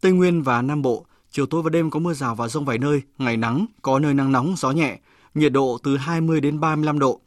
Tây 0.00 0.12
Nguyên 0.12 0.42
và 0.42 0.62
Nam 0.62 0.82
Bộ, 0.82 1.04
chiều 1.30 1.46
tối 1.46 1.62
và 1.62 1.70
đêm 1.70 1.90
có 1.90 2.00
mưa 2.00 2.14
rào 2.14 2.34
và 2.34 2.48
rông 2.48 2.64
vài 2.64 2.78
nơi, 2.78 3.02
ngày 3.18 3.36
nắng, 3.36 3.66
có 3.82 3.98
nơi 3.98 4.14
nắng 4.14 4.32
nóng, 4.32 4.54
gió 4.56 4.70
nhẹ, 4.70 4.98
nhiệt 5.34 5.52
độ 5.52 5.78
từ 5.82 5.96
20 5.96 6.40
đến 6.40 6.60
35 6.60 6.98
độ. 6.98 7.20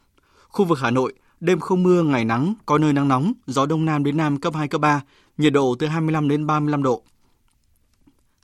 Khu 0.50 0.66
vực 0.66 0.80
Hà 0.80 0.92
Nội, 0.92 1.14
đêm 1.40 1.60
không 1.60 1.84
mưa, 1.84 2.04
ngày 2.04 2.26
nắng, 2.26 2.54
có 2.66 2.78
nơi 2.78 2.94
nắng 2.94 3.08
nóng, 3.08 3.34
gió 3.48 3.66
Đông 3.66 3.86
Nam 3.86 4.04
đến 4.04 4.18
Nam 4.18 4.40
cấp 4.40 4.56
2, 4.56 4.68
cấp 4.68 4.82
3, 4.82 5.02
nhiệt 5.38 5.54
độ 5.54 5.76
từ 5.80 5.88
25 5.88 6.28
đến 6.28 6.48
35 6.48 6.84
độ. 6.84 7.04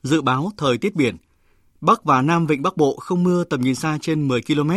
Dự 0.04 0.22
báo 0.22 0.52
thời 0.58 0.78
tiết 0.78 0.96
biển, 0.96 1.18
Bắc 1.82 2.04
và 2.04 2.22
Nam 2.22 2.48
Vịnh 2.48 2.62
Bắc 2.62 2.78
Bộ 2.78 2.98
không 2.98 3.24
mưa 3.24 3.44
tầm 3.44 3.62
nhìn 3.62 3.76
xa 3.76 3.98
trên 4.02 4.28
10 4.28 4.42
km, 4.42 4.72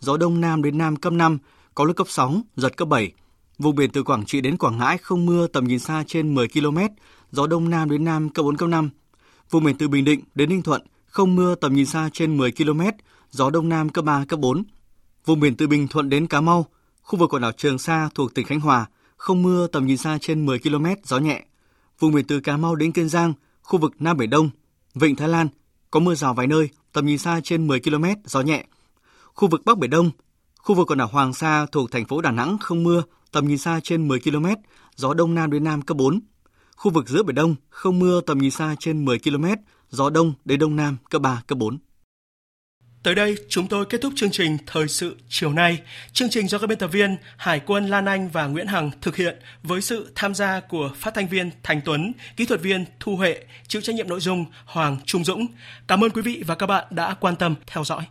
gió 0.00 0.16
Đông 0.16 0.40
Nam 0.40 0.62
đến 0.62 0.78
Nam 0.78 0.96
cấp 0.96 1.12
5, 1.12 1.38
có 1.74 1.84
lúc 1.84 1.96
cấp 1.96 2.06
6, 2.10 2.34
giật 2.56 2.76
cấp 2.76 2.88
7. 2.88 3.12
Vùng 3.58 3.74
biển 3.74 3.90
từ 3.90 4.02
Quảng 4.02 4.24
Trị 4.26 4.40
đến 4.40 4.56
Quảng 4.56 4.78
Ngãi 4.78 4.98
không 4.98 5.26
mưa 5.26 5.46
tầm 5.46 5.66
nhìn 5.66 5.78
xa 5.78 6.04
trên 6.06 6.34
10 6.34 6.48
km, 6.48 6.78
gió 7.32 7.46
Đông 7.46 7.70
Nam 7.70 7.90
đến 7.90 8.04
Nam 8.04 8.28
cấp 8.28 8.44
4, 8.44 8.56
cấp 8.56 8.68
5. 8.68 8.90
Vùng 9.50 9.64
biển 9.64 9.76
từ 9.78 9.88
Bình 9.88 10.04
Định 10.04 10.20
đến 10.34 10.48
Ninh 10.48 10.62
Thuận 10.62 10.82
không 11.06 11.36
mưa 11.36 11.54
tầm 11.54 11.74
nhìn 11.74 11.86
xa 11.86 12.10
trên 12.12 12.36
10 12.36 12.52
km, 12.52 12.80
gió 13.30 13.50
Đông 13.50 13.68
Nam 13.68 13.88
cấp 13.88 14.04
3, 14.04 14.24
cấp 14.24 14.40
4. 14.40 14.64
Vùng 15.24 15.40
biển 15.40 15.56
từ 15.56 15.66
Bình 15.66 15.88
Thuận 15.88 16.08
đến 16.08 16.26
Cà 16.26 16.40
Mau, 16.40 16.66
khu 17.02 17.18
vực 17.18 17.30
quần 17.32 17.42
đảo 17.42 17.52
Trường 17.52 17.78
Sa 17.78 18.08
thuộc 18.14 18.34
tỉnh 18.34 18.46
Khánh 18.46 18.60
Hòa 18.60 18.86
không 19.16 19.42
mưa 19.42 19.66
tầm 19.66 19.86
nhìn 19.86 19.96
xa 19.96 20.18
trên 20.20 20.46
10 20.46 20.58
km, 20.58 20.86
gió 21.04 21.18
nhẹ. 21.18 21.44
Vùng 21.98 22.12
biển 22.12 22.24
từ 22.26 22.40
Cà 22.40 22.56
Mau 22.56 22.74
đến 22.74 22.92
Kiên 22.92 23.08
Giang, 23.08 23.32
khu 23.62 23.78
vực 23.78 23.94
Nam 23.98 24.16
Biển 24.16 24.30
Đông, 24.30 24.50
Vịnh 24.94 25.16
Thái 25.16 25.28
Lan 25.28 25.48
có 25.90 26.00
mưa 26.00 26.14
rào 26.14 26.34
vài 26.34 26.46
nơi, 26.46 26.68
tầm 26.92 27.06
nhìn 27.06 27.18
xa 27.18 27.40
trên 27.44 27.66
10 27.66 27.80
km, 27.80 28.04
gió 28.24 28.40
nhẹ. 28.40 28.64
Khu 29.34 29.48
vực 29.48 29.64
Bắc 29.64 29.78
Biển 29.78 29.90
Đông, 29.90 30.10
khu 30.58 30.74
vực 30.74 30.90
quần 30.90 30.98
đảo 30.98 31.08
Hoàng 31.08 31.34
Sa 31.34 31.66
thuộc 31.72 31.90
thành 31.90 32.04
phố 32.04 32.20
Đà 32.20 32.30
Nẵng 32.30 32.58
không 32.58 32.82
mưa, 32.82 33.02
tầm 33.32 33.48
nhìn 33.48 33.58
xa 33.58 33.80
trên 33.82 34.08
10 34.08 34.20
km, 34.20 34.46
gió 34.96 35.14
Đông 35.14 35.34
Nam 35.34 35.50
đến 35.50 35.64
Nam 35.64 35.82
cấp 35.82 35.96
4. 35.96 36.20
Khu 36.76 36.90
vực 36.90 37.08
giữa 37.08 37.22
Biển 37.22 37.34
Đông 37.34 37.54
không 37.68 37.98
mưa 37.98 38.20
tầm 38.20 38.38
nhìn 38.38 38.50
xa 38.50 38.74
trên 38.78 39.04
10 39.04 39.18
km, 39.18 39.44
gió 39.90 40.10
Đông 40.10 40.32
đến 40.44 40.58
Đông 40.58 40.76
Nam 40.76 40.96
cấp 41.10 41.22
3, 41.22 41.42
cấp 41.46 41.58
4. 41.58 41.78
Tới 43.02 43.14
đây, 43.14 43.36
chúng 43.48 43.66
tôi 43.68 43.86
kết 43.86 44.00
thúc 44.00 44.12
chương 44.16 44.30
trình 44.30 44.58
Thời 44.66 44.88
sự 44.88 45.16
chiều 45.28 45.52
nay. 45.52 45.82
Chương 46.12 46.30
trình 46.30 46.48
do 46.48 46.58
các 46.58 46.66
biên 46.66 46.78
tập 46.78 46.88
viên 46.88 47.16
Hải 47.36 47.60
quân 47.60 47.86
Lan 47.86 48.04
Anh 48.04 48.28
và 48.28 48.46
Nguyễn 48.46 48.66
Hằng 48.66 48.90
thực 49.00 49.16
hiện 49.16 49.36
với 49.62 49.80
sự 49.80 50.12
tham 50.14 50.34
gia 50.34 50.60
của 50.60 50.90
phát 50.96 51.14
thanh 51.14 51.28
viên 51.28 51.50
Thành 51.62 51.80
Tuấn, 51.84 52.12
kỹ 52.36 52.46
thuật 52.46 52.60
viên 52.60 52.84
Thu 53.00 53.16
Huệ, 53.16 53.44
chịu 53.68 53.82
trách 53.82 53.96
nhiệm 53.96 54.08
nội 54.08 54.20
dung 54.20 54.44
Hoàng 54.64 54.96
Trung 55.04 55.24
Dũng. 55.24 55.46
Cảm 55.86 56.04
ơn 56.04 56.10
quý 56.10 56.22
vị 56.22 56.42
và 56.46 56.54
các 56.54 56.66
bạn 56.66 56.84
đã 56.90 57.14
quan 57.20 57.36
tâm 57.36 57.54
theo 57.66 57.84
dõi. 57.84 58.06